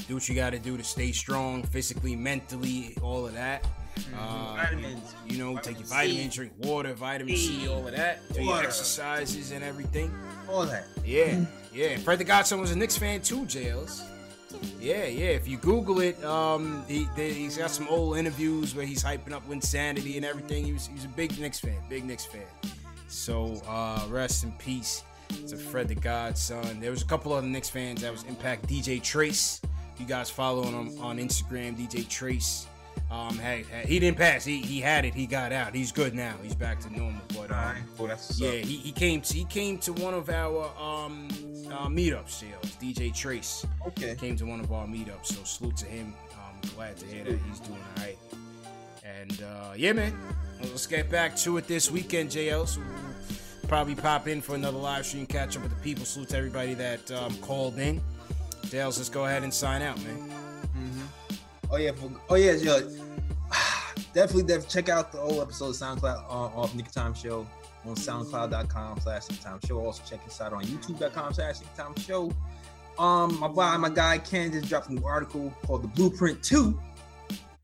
Do 0.07 0.13
what 0.13 0.29
you 0.29 0.35
got 0.35 0.51
to 0.51 0.59
do 0.59 0.77
to 0.77 0.85
stay 0.85 1.11
strong, 1.11 1.63
physically, 1.63 2.15
mentally, 2.15 2.95
all 3.03 3.25
of 3.25 3.33
that. 3.33 3.67
Uh, 4.15 4.57
Vitamins. 4.57 5.15
You 5.27 5.39
know, 5.39 5.57
take 5.57 5.79
your 5.79 5.87
Vitamin 5.87 5.87
C. 5.87 5.95
vitamins, 5.95 6.35
drink 6.35 6.53
water, 6.59 6.93
vitamin 6.93 7.35
C, 7.35 7.67
all 7.67 7.89
of 7.89 7.97
that. 7.97 8.21
Do 8.35 8.43
your 8.43 8.63
exercises 8.63 9.53
and 9.53 9.65
everything. 9.65 10.13
All 10.51 10.67
that. 10.67 10.85
Yeah, 11.03 11.47
yeah. 11.73 11.97
Fred 11.97 12.19
the 12.19 12.25
Godson 12.25 12.61
was 12.61 12.73
a 12.73 12.77
Knicks 12.77 12.99
fan 12.99 13.23
too, 13.23 13.47
Jails. 13.47 14.03
Yeah, 14.79 15.07
yeah. 15.07 15.29
If 15.29 15.49
you 15.49 15.57
Google 15.57 16.01
it, 16.01 16.23
um, 16.23 16.85
he 16.89 17.09
he's 17.17 17.57
got 17.57 17.71
some 17.71 17.89
old 17.89 18.19
interviews 18.19 18.75
where 18.75 18.85
he's 18.85 19.03
hyping 19.03 19.33
up 19.33 19.49
Linsanity 19.49 20.17
and 20.17 20.27
everything. 20.27 20.67
He 20.67 20.75
was 20.75 20.89
he 20.89 20.93
was 20.93 21.07
a 21.07 21.09
big 21.09 21.39
Knicks 21.39 21.59
fan, 21.59 21.79
big 21.89 22.05
Knicks 22.05 22.27
fan. 22.27 22.43
So 23.09 23.63
uh, 23.67 24.05
rest 24.11 24.45
in 24.45 24.53
peace 24.53 25.05
to 25.49 25.57
Fred 25.57 25.89
the 25.89 25.95
Godson. 25.95 26.81
There 26.81 26.91
was 26.91 27.03
a 27.03 27.07
couple 27.07 27.33
other 27.33 27.47
Knicks 27.47 27.69
fans 27.69 28.03
that 28.03 28.13
was 28.13 28.25
impact. 28.25 28.67
DJ 28.69 29.03
Trace, 29.03 29.61
you 29.99 30.07
guys 30.07 30.31
following 30.31 30.73
him 30.73 31.03
on 31.03 31.19
Instagram. 31.19 31.77
DJ 31.77 32.09
Trace. 32.09 32.67
Um, 33.11 33.37
hey, 33.39 33.65
hey, 33.71 33.85
he 33.87 33.99
didn't 33.99 34.19
pass. 34.19 34.45
He 34.45 34.61
he 34.63 34.81
had 34.81 35.05
it. 35.05 35.15
He 35.15 35.27
got 35.27 35.53
out. 35.53 35.75
He's 35.75 35.91
good 35.91 36.15
now. 36.15 36.35
He's 36.43 36.55
back 36.55 36.79
to 36.81 36.93
normal. 36.97 37.21
But 37.29 37.51
um, 37.51 37.57
right. 37.57 37.83
That's 38.09 38.39
yeah, 38.41 38.53
he, 38.53 38.77
he 38.77 38.93
came 38.93 39.21
to 39.23 39.35
he 39.35 39.45
came 39.47 39.79
to 39.79 39.93
one 39.95 40.15
of 40.15 40.31
our 40.31 40.67
um 40.81 41.27
uh, 41.73 41.89
meetups. 41.89 42.31
Sales 42.31 42.77
DJ 42.81 43.13
Trace 43.15 43.67
Okay. 43.89 44.15
came 44.15 44.37
to 44.37 44.47
one 44.47 44.61
of 44.61 44.71
our 44.73 44.87
meetups. 44.87 45.27
So 45.27 45.43
salute 45.45 45.77
to 45.79 45.87
him. 45.87 46.15
I'm 46.37 46.71
glad 46.77 46.97
to 46.99 47.07
hear 47.07 47.25
that 47.25 47.39
he's 47.49 47.59
doing 47.61 47.79
all 47.97 48.05
right. 48.05 48.19
And 49.05 49.43
uh, 49.43 49.73
yeah, 49.77 49.93
man, 49.93 50.17
let's 50.61 50.87
get 50.87 51.11
back 51.11 51.35
to 51.39 51.57
it 51.57 51.67
this 51.67 51.91
weekend, 51.91 52.31
JL. 52.31 52.67
So 52.69 52.81
we'll 52.81 53.39
probably 53.71 53.95
pop 53.95 54.27
in 54.27 54.41
for 54.41 54.57
another 54.57 54.79
live 54.79 55.07
stream, 55.07 55.25
catch 55.25 55.57
up 55.57 55.63
with 55.63 55.71
the 55.71 55.81
people. 55.81 56.05
Salute 56.05 56.31
to 56.31 56.37
everybody 56.37 56.75
that 56.75 57.09
um, 57.13 57.33
called 57.37 57.79
in. 57.79 58.03
Dales, 58.69 58.99
let's 58.99 59.09
go 59.09 59.27
ahead 59.27 59.45
and 59.45 59.55
sign 59.55 59.81
out, 59.81 59.97
man. 60.03 60.29
Oh 61.71 61.77
yeah, 61.77 61.93
oh 62.29 62.35
yeah, 62.35 62.55
yo, 62.55 62.81
definitely, 64.13 64.43
definitely 64.43 64.67
check 64.69 64.89
out 64.89 65.13
the 65.13 65.21
old 65.21 65.41
episode 65.41 65.69
of 65.69 65.77
SoundCloud 65.77 66.25
uh, 66.25 66.61
off 66.61 66.75
Knick 66.75 66.91
Time 66.91 67.15
Show 67.15 67.47
on 67.87 67.95
SoundCloud.com 67.95 68.99
slash 68.99 69.29
Time 69.41 69.61
Show. 69.65 69.79
Also 69.79 70.03
check 70.05 70.19
us 70.27 70.41
out 70.41 70.53
on 70.53 70.65
YouTube.com 70.65 71.33
slash 71.33 71.61
Knick 71.61 71.73
Time 71.77 71.95
Show. 71.95 72.33
Um, 72.99 73.39
my 73.39 73.53
guy, 73.55 73.77
my 73.77 73.89
guy 73.89 74.19
Ken 74.19 74.51
just 74.51 74.69
dropped 74.69 74.89
a 74.89 74.95
new 74.95 75.05
article 75.05 75.55
called 75.65 75.85
"The 75.85 75.89
Blueprint 75.89 76.43
2. 76.43 76.77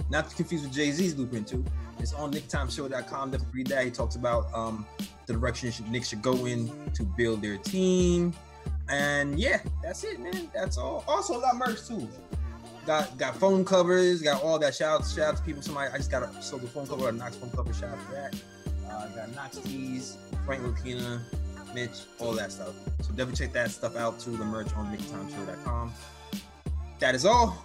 Not 0.09 0.31
to 0.31 0.37
confuse 0.37 0.63
with 0.63 0.73
Jay 0.73 0.93
Z's 0.93 1.15
Blueprint 1.15 1.49
2. 1.49 1.65
It's 1.99 2.13
on 2.13 2.33
KnickTimeShow.com. 2.33 3.33
Definitely 3.33 3.59
read 3.59 3.67
that. 3.67 3.85
He 3.85 3.91
talks 3.91 4.15
about 4.15 4.55
um 4.55 4.87
the 5.27 5.33
direction 5.33 5.73
Nick 5.91 6.05
should 6.05 6.23
go 6.23 6.47
in 6.47 6.71
to 6.95 7.03
build 7.03 7.43
their 7.43 7.59
team. 7.59 8.33
And 8.89 9.39
yeah, 9.39 9.61
that's 9.83 10.05
it, 10.05 10.21
man. 10.21 10.51
That's 10.55 10.79
all. 10.79 11.05
Also, 11.09 11.37
a 11.37 11.39
lot 11.39 11.53
of 11.55 11.59
merch 11.59 11.87
too 11.87 12.09
got 12.87 13.19
got 13.19 13.37
phone 13.37 13.65
covers, 13.65 14.23
got 14.23 14.43
all 14.43 14.59
that. 14.61 14.75
Shout 14.75 15.01
out, 15.01 15.07
shout 15.07 15.29
out 15.29 15.37
to 15.37 15.43
people. 15.43 15.61
Somebody 15.61 15.91
I 15.93 15.97
just 15.99 16.11
got 16.11 16.23
a 16.23 16.43
sold 16.43 16.63
the 16.63 16.69
phone 16.69 16.87
cover, 16.87 17.09
a 17.09 17.13
Knox 17.13 17.37
phone 17.37 17.51
cover. 17.51 17.75
Shout 17.75 17.91
out 17.91 18.07
to 18.07 18.13
that. 18.13 18.35
Uh, 18.89 19.09
got 19.09 19.35
Knox 19.35 19.59
tees, 19.59 20.17
Frank 20.47 20.63
Lupina, 20.63 21.21
Mitch, 21.75 22.05
all 22.19 22.33
that 22.33 22.53
stuff. 22.53 22.75
So 23.03 23.11
definitely 23.11 23.45
check 23.45 23.53
that 23.53 23.71
stuff 23.71 23.97
out 23.97 24.21
too. 24.21 24.37
The 24.37 24.45
merch 24.45 24.73
on 24.75 24.97
KnickTimeShow.com. 24.97 25.93
That 27.01 27.15
is 27.15 27.27
all. 27.27 27.63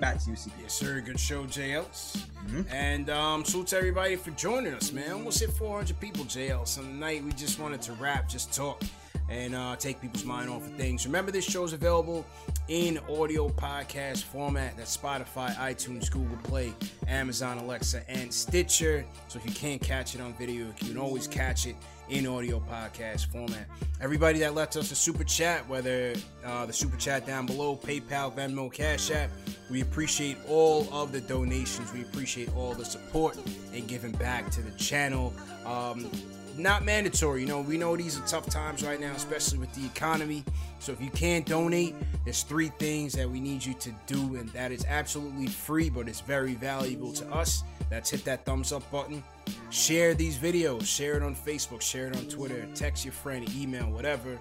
Back 0.00 0.18
to 0.22 0.30
you, 0.30 0.36
CP. 0.36 0.52
Yes, 0.62 0.74
sir. 0.74 1.00
Good 1.00 1.18
show, 1.18 1.44
JLs. 1.44 2.16
Mhm. 2.46 2.72
And 2.72 3.10
um, 3.10 3.44
salute 3.44 3.66
to 3.68 3.76
everybody 3.78 4.14
for 4.14 4.30
joining 4.32 4.72
us, 4.74 4.92
man. 4.92 5.10
Almost 5.12 5.40
hit 5.40 5.50
400 5.50 5.98
people, 5.98 6.24
JL. 6.24 6.66
So 6.68 6.82
tonight 6.82 7.24
we 7.24 7.32
just 7.32 7.58
wanted 7.58 7.82
to 7.82 7.92
rap, 7.94 8.28
just 8.28 8.54
talk, 8.54 8.80
and 9.28 9.56
uh, 9.56 9.74
take 9.76 10.00
people's 10.00 10.24
mind 10.24 10.50
off 10.50 10.64
of 10.64 10.72
things. 10.74 11.04
Remember, 11.04 11.32
this 11.32 11.44
show 11.44 11.64
is 11.64 11.72
available 11.72 12.24
in 12.68 12.98
audio 13.10 13.48
podcast 13.48 14.22
format. 14.22 14.76
That's 14.76 14.96
Spotify, 14.96 15.52
iTunes, 15.56 16.08
Google 16.10 16.36
Play, 16.44 16.72
Amazon 17.08 17.58
Alexa, 17.58 18.08
and 18.08 18.32
Stitcher. 18.32 19.04
So 19.26 19.40
if 19.40 19.44
you 19.46 19.52
can't 19.52 19.80
catch 19.82 20.14
it 20.14 20.20
on 20.20 20.32
video, 20.34 20.66
you 20.66 20.74
can 20.76 20.96
always 20.96 21.26
catch 21.26 21.66
it 21.66 21.74
in 22.08 22.26
audio 22.26 22.60
podcast 22.60 23.26
format. 23.30 23.66
Everybody 24.00 24.38
that 24.40 24.54
left 24.54 24.76
us 24.76 24.90
a 24.92 24.94
super 24.94 25.24
chat, 25.24 25.68
whether 25.68 26.14
uh, 26.44 26.66
the 26.66 26.72
super 26.72 26.96
chat 26.96 27.26
down 27.26 27.46
below, 27.46 27.76
PayPal, 27.76 28.34
Venmo, 28.34 28.72
Cash 28.72 29.10
App, 29.10 29.30
we 29.70 29.82
appreciate 29.82 30.36
all 30.48 30.88
of 30.92 31.12
the 31.12 31.20
donations. 31.20 31.92
We 31.92 32.02
appreciate 32.02 32.54
all 32.56 32.74
the 32.74 32.84
support 32.84 33.36
and 33.74 33.86
giving 33.86 34.12
back 34.12 34.50
to 34.52 34.62
the 34.62 34.70
channel. 34.78 35.32
Um, 35.66 36.10
not 36.58 36.84
mandatory. 36.84 37.42
You 37.42 37.46
know, 37.46 37.60
we 37.60 37.78
know 37.78 37.96
these 37.96 38.18
are 38.18 38.26
tough 38.26 38.46
times 38.46 38.82
right 38.82 39.00
now, 39.00 39.12
especially 39.12 39.58
with 39.58 39.72
the 39.74 39.86
economy. 39.86 40.44
So 40.80 40.92
if 40.92 41.00
you 41.00 41.10
can't 41.10 41.46
donate, 41.46 41.94
there's 42.24 42.42
three 42.42 42.68
things 42.78 43.12
that 43.14 43.28
we 43.28 43.40
need 43.40 43.64
you 43.64 43.74
to 43.74 43.90
do, 44.06 44.36
and 44.36 44.48
that 44.50 44.72
is 44.72 44.84
absolutely 44.86 45.46
free, 45.46 45.90
but 45.90 46.08
it's 46.08 46.20
very 46.20 46.54
valuable 46.54 47.12
to 47.14 47.28
us. 47.32 47.62
That's 47.90 48.10
hit 48.10 48.24
that 48.24 48.44
thumbs 48.44 48.72
up 48.72 48.88
button. 48.90 49.22
Share 49.70 50.14
these 50.14 50.36
videos. 50.36 50.86
Share 50.86 51.16
it 51.16 51.22
on 51.22 51.34
Facebook. 51.34 51.80
Share 51.80 52.08
it 52.08 52.16
on 52.16 52.26
Twitter. 52.26 52.66
Text 52.74 53.04
your 53.04 53.12
friend, 53.12 53.48
email, 53.56 53.90
whatever. 53.90 54.38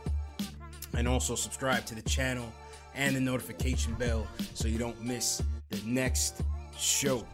And 0.96 1.08
also 1.08 1.36
subscribe 1.36 1.86
to 1.86 1.96
the 1.96 2.02
channel 2.02 2.52
and 2.96 3.16
the 3.16 3.20
notification 3.20 3.94
bell 3.94 4.28
so 4.54 4.68
you 4.68 4.78
don't 4.78 5.02
miss 5.02 5.42
the 5.70 5.82
next 5.86 6.42
show. 6.78 7.26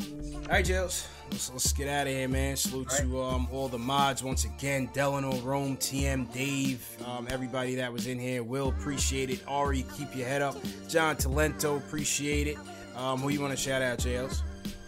All 0.00 0.52
right, 0.52 0.64
Jails. 0.64 1.08
Let's, 1.30 1.50
let's 1.50 1.72
get 1.72 1.88
out 1.88 2.06
of 2.06 2.12
here, 2.12 2.28
man. 2.28 2.56
Salute 2.56 2.88
All 2.90 2.96
right. 2.96 3.04
to 3.08 3.22
um, 3.22 3.48
all 3.50 3.68
the 3.68 3.78
mods 3.78 4.22
once 4.22 4.44
again. 4.44 4.88
Delano, 4.92 5.32
Rome, 5.40 5.76
TM, 5.76 6.32
Dave, 6.32 6.86
um, 7.04 7.26
everybody 7.30 7.74
that 7.76 7.92
was 7.92 8.06
in 8.06 8.18
here. 8.18 8.42
Will 8.44 8.68
appreciate 8.68 9.30
it. 9.30 9.40
Ari, 9.48 9.84
keep 9.96 10.14
your 10.14 10.26
head 10.28 10.42
up. 10.42 10.56
John 10.88 11.16
Talento, 11.16 11.78
appreciate 11.78 12.46
it. 12.46 12.58
Um, 12.96 13.20
who 13.20 13.28
you 13.30 13.40
want 13.40 13.52
to 13.52 13.56
shout 13.56 13.82
out, 13.82 13.98
Jails? 13.98 14.42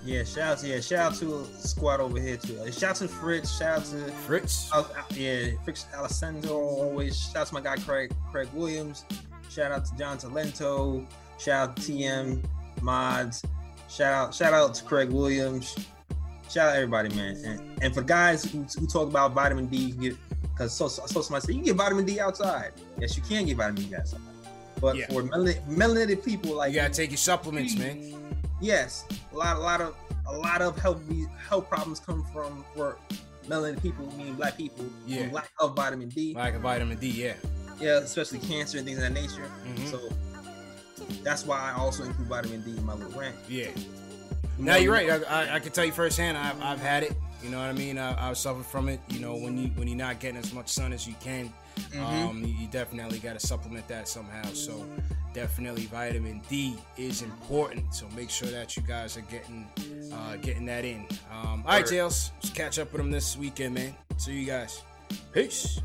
Yeah, 0.05 0.23
shout 0.23 0.39
out 0.53 0.59
to 0.59 0.69
yeah, 0.69 0.81
shout 0.81 1.13
out 1.13 1.15
to 1.19 1.45
squad 1.59 2.01
over 2.01 2.21
here 2.21 2.37
too. 2.37 2.59
Uh, 2.61 2.71
shout 2.71 2.91
out 2.91 2.97
to 2.97 3.09
Fritz, 3.09 3.59
shout 3.59 3.81
out 3.81 3.85
to 3.87 3.97
Fritz. 4.13 4.71
uh, 4.73 4.85
yeah, 5.11 5.49
Fritz 5.65 5.87
Alessandro 5.95 6.55
always. 6.57 7.19
Shout 7.19 7.37
out 7.37 7.47
to 7.49 7.55
my 7.55 7.61
guy 7.61 7.77
Craig 7.77 8.13
Craig 8.31 8.49
Williams. 8.55 9.05
Shout 9.51 9.73
out 9.73 9.85
to 9.87 9.97
John 9.99 10.17
Talento. 10.17 11.05
Shout 11.39 11.71
out 11.71 11.77
to 11.77 11.83
TM 11.83 12.43
Mods. 12.81 13.43
Shout 13.89 14.13
out 14.13 14.35
shout 14.35 14.53
out 14.53 14.75
to 14.75 14.85
Craig 14.85 15.11
Williams. 15.11 15.75
Shout 16.51 16.71
out 16.71 16.77
everybody, 16.77 17.09
man. 17.15 17.37
And, 17.45 17.83
and 17.83 17.95
for 17.95 18.03
guys 18.03 18.45
who, 18.45 18.63
who 18.79 18.87
talk 18.87 19.09
about 19.09 19.33
vitamin 19.33 19.67
D, 19.67 19.93
because 20.53 20.73
so, 20.73 20.89
so 20.89 21.07
so 21.07 21.21
somebody 21.23 21.41
said 21.47 21.49
you 21.51 21.55
can 21.57 21.65
get 21.65 21.77
vitamin 21.77 22.05
D 22.05 22.21
outside. 22.21 22.73
Yes, 22.99 23.17
you 23.17 23.23
can 23.23 23.47
get 23.47 23.57
vitamin 23.57 23.83
D 23.85 23.95
outside. 23.95 24.21
But 24.81 24.97
Yeah. 24.97 25.07
for 25.09 25.23
melanated, 25.23 25.67
melanated 25.69 26.25
people 26.25 26.55
like 26.55 26.71
You 26.73 26.77
gotta 26.81 26.93
take 26.95 27.11
your 27.11 27.17
supplements, 27.19 27.77
man. 27.77 28.15
yes, 28.61 29.05
a 29.33 29.37
lot, 29.37 29.57
a 29.57 29.61
lot 29.61 29.81
of, 29.81 29.95
a 30.27 30.37
lot 30.37 30.63
of 30.63 30.79
health 30.79 31.03
health 31.49 31.69
problems 31.69 31.99
come 32.01 32.25
from 32.33 32.65
for 32.75 32.97
melanated 33.47 33.83
people, 33.83 34.07
meaning 34.17 34.35
black 34.35 34.57
people, 34.57 34.85
Yeah. 35.07 35.29
lack 35.33 35.51
of 35.61 35.75
vitamin 35.75 36.09
D. 36.11 36.35
Like 36.35 36.55
a 36.55 36.59
vitamin 36.59 36.99
D, 36.99 37.09
yeah. 37.11 37.35
Yeah, 37.81 37.99
especially 37.99 38.39
cancer 38.41 38.77
and 38.79 38.87
things 38.87 38.99
of 38.99 39.05
that 39.05 39.13
nature. 39.13 39.51
Mhm. 39.67 39.91
So 39.91 40.01
that's 41.29 41.45
why 41.45 41.59
I 41.61 41.79
also 41.79 42.05
include 42.05 42.27
vitamin 42.27 42.63
D 42.63 42.71
in 42.71 42.87
my 42.87 42.95
little 42.95 43.21
rant. 43.21 43.37
Yeah. 43.51 43.69
Now 44.57 44.77
you're 44.77 44.95
right. 44.95 45.11
I, 45.11 45.17
I, 45.17 45.55
I 45.57 45.59
can 45.61 45.73
tell 45.73 45.85
you 45.85 45.93
firsthand. 45.93 46.39
I've, 46.39 46.61
I've 46.63 46.81
had 46.81 47.03
it. 47.03 47.13
You 47.43 47.51
know 47.51 47.59
what 47.59 47.69
I 47.69 47.75
mean? 47.75 47.99
I, 47.99 48.31
I 48.31 48.33
suffered 48.33 48.65
from 48.65 48.89
it. 48.89 48.99
You 49.11 49.21
know, 49.21 49.37
when 49.37 49.59
you 49.59 49.69
when 49.77 49.87
you're 49.87 49.97
not 49.99 50.21
getting 50.21 50.39
as 50.39 50.55
much 50.55 50.71
sun 50.71 50.93
as 50.95 51.07
you 51.07 51.15
can, 51.21 51.53
um, 52.01 52.43
you, 52.45 52.67
definitely 52.69 53.19
got 53.19 53.39
to 53.39 53.47
supplement 53.47 53.87
that 53.89 54.09
somehow. 54.09 54.43
So 54.55 54.87
definitely 55.35 55.83
vitamin 55.83 56.41
D 56.49 56.77
is 56.97 57.21
important. 57.21 57.95
So 57.95 58.07
make 58.17 58.31
sure 58.31 58.49
that 58.49 58.75
you 58.77 58.83
guys 58.83 59.19
are 59.19 59.23
getting 59.23 59.69
uh, 60.13 60.37
getting 60.37 60.65
that 60.65 60.87
in. 60.87 61.07
Um, 61.31 61.63
all 61.67 61.75
right. 61.75 61.87
Jails. 61.87 62.33
Let's 62.43 62.55
catch 62.55 62.79
up 62.79 62.91
with 62.91 63.03
them 63.03 63.11
this 63.11 63.37
weekend, 63.37 63.75
man. 63.75 63.95
See 64.17 64.33
you 64.33 64.47
guys. 64.47 64.83
Peace. 65.33 65.81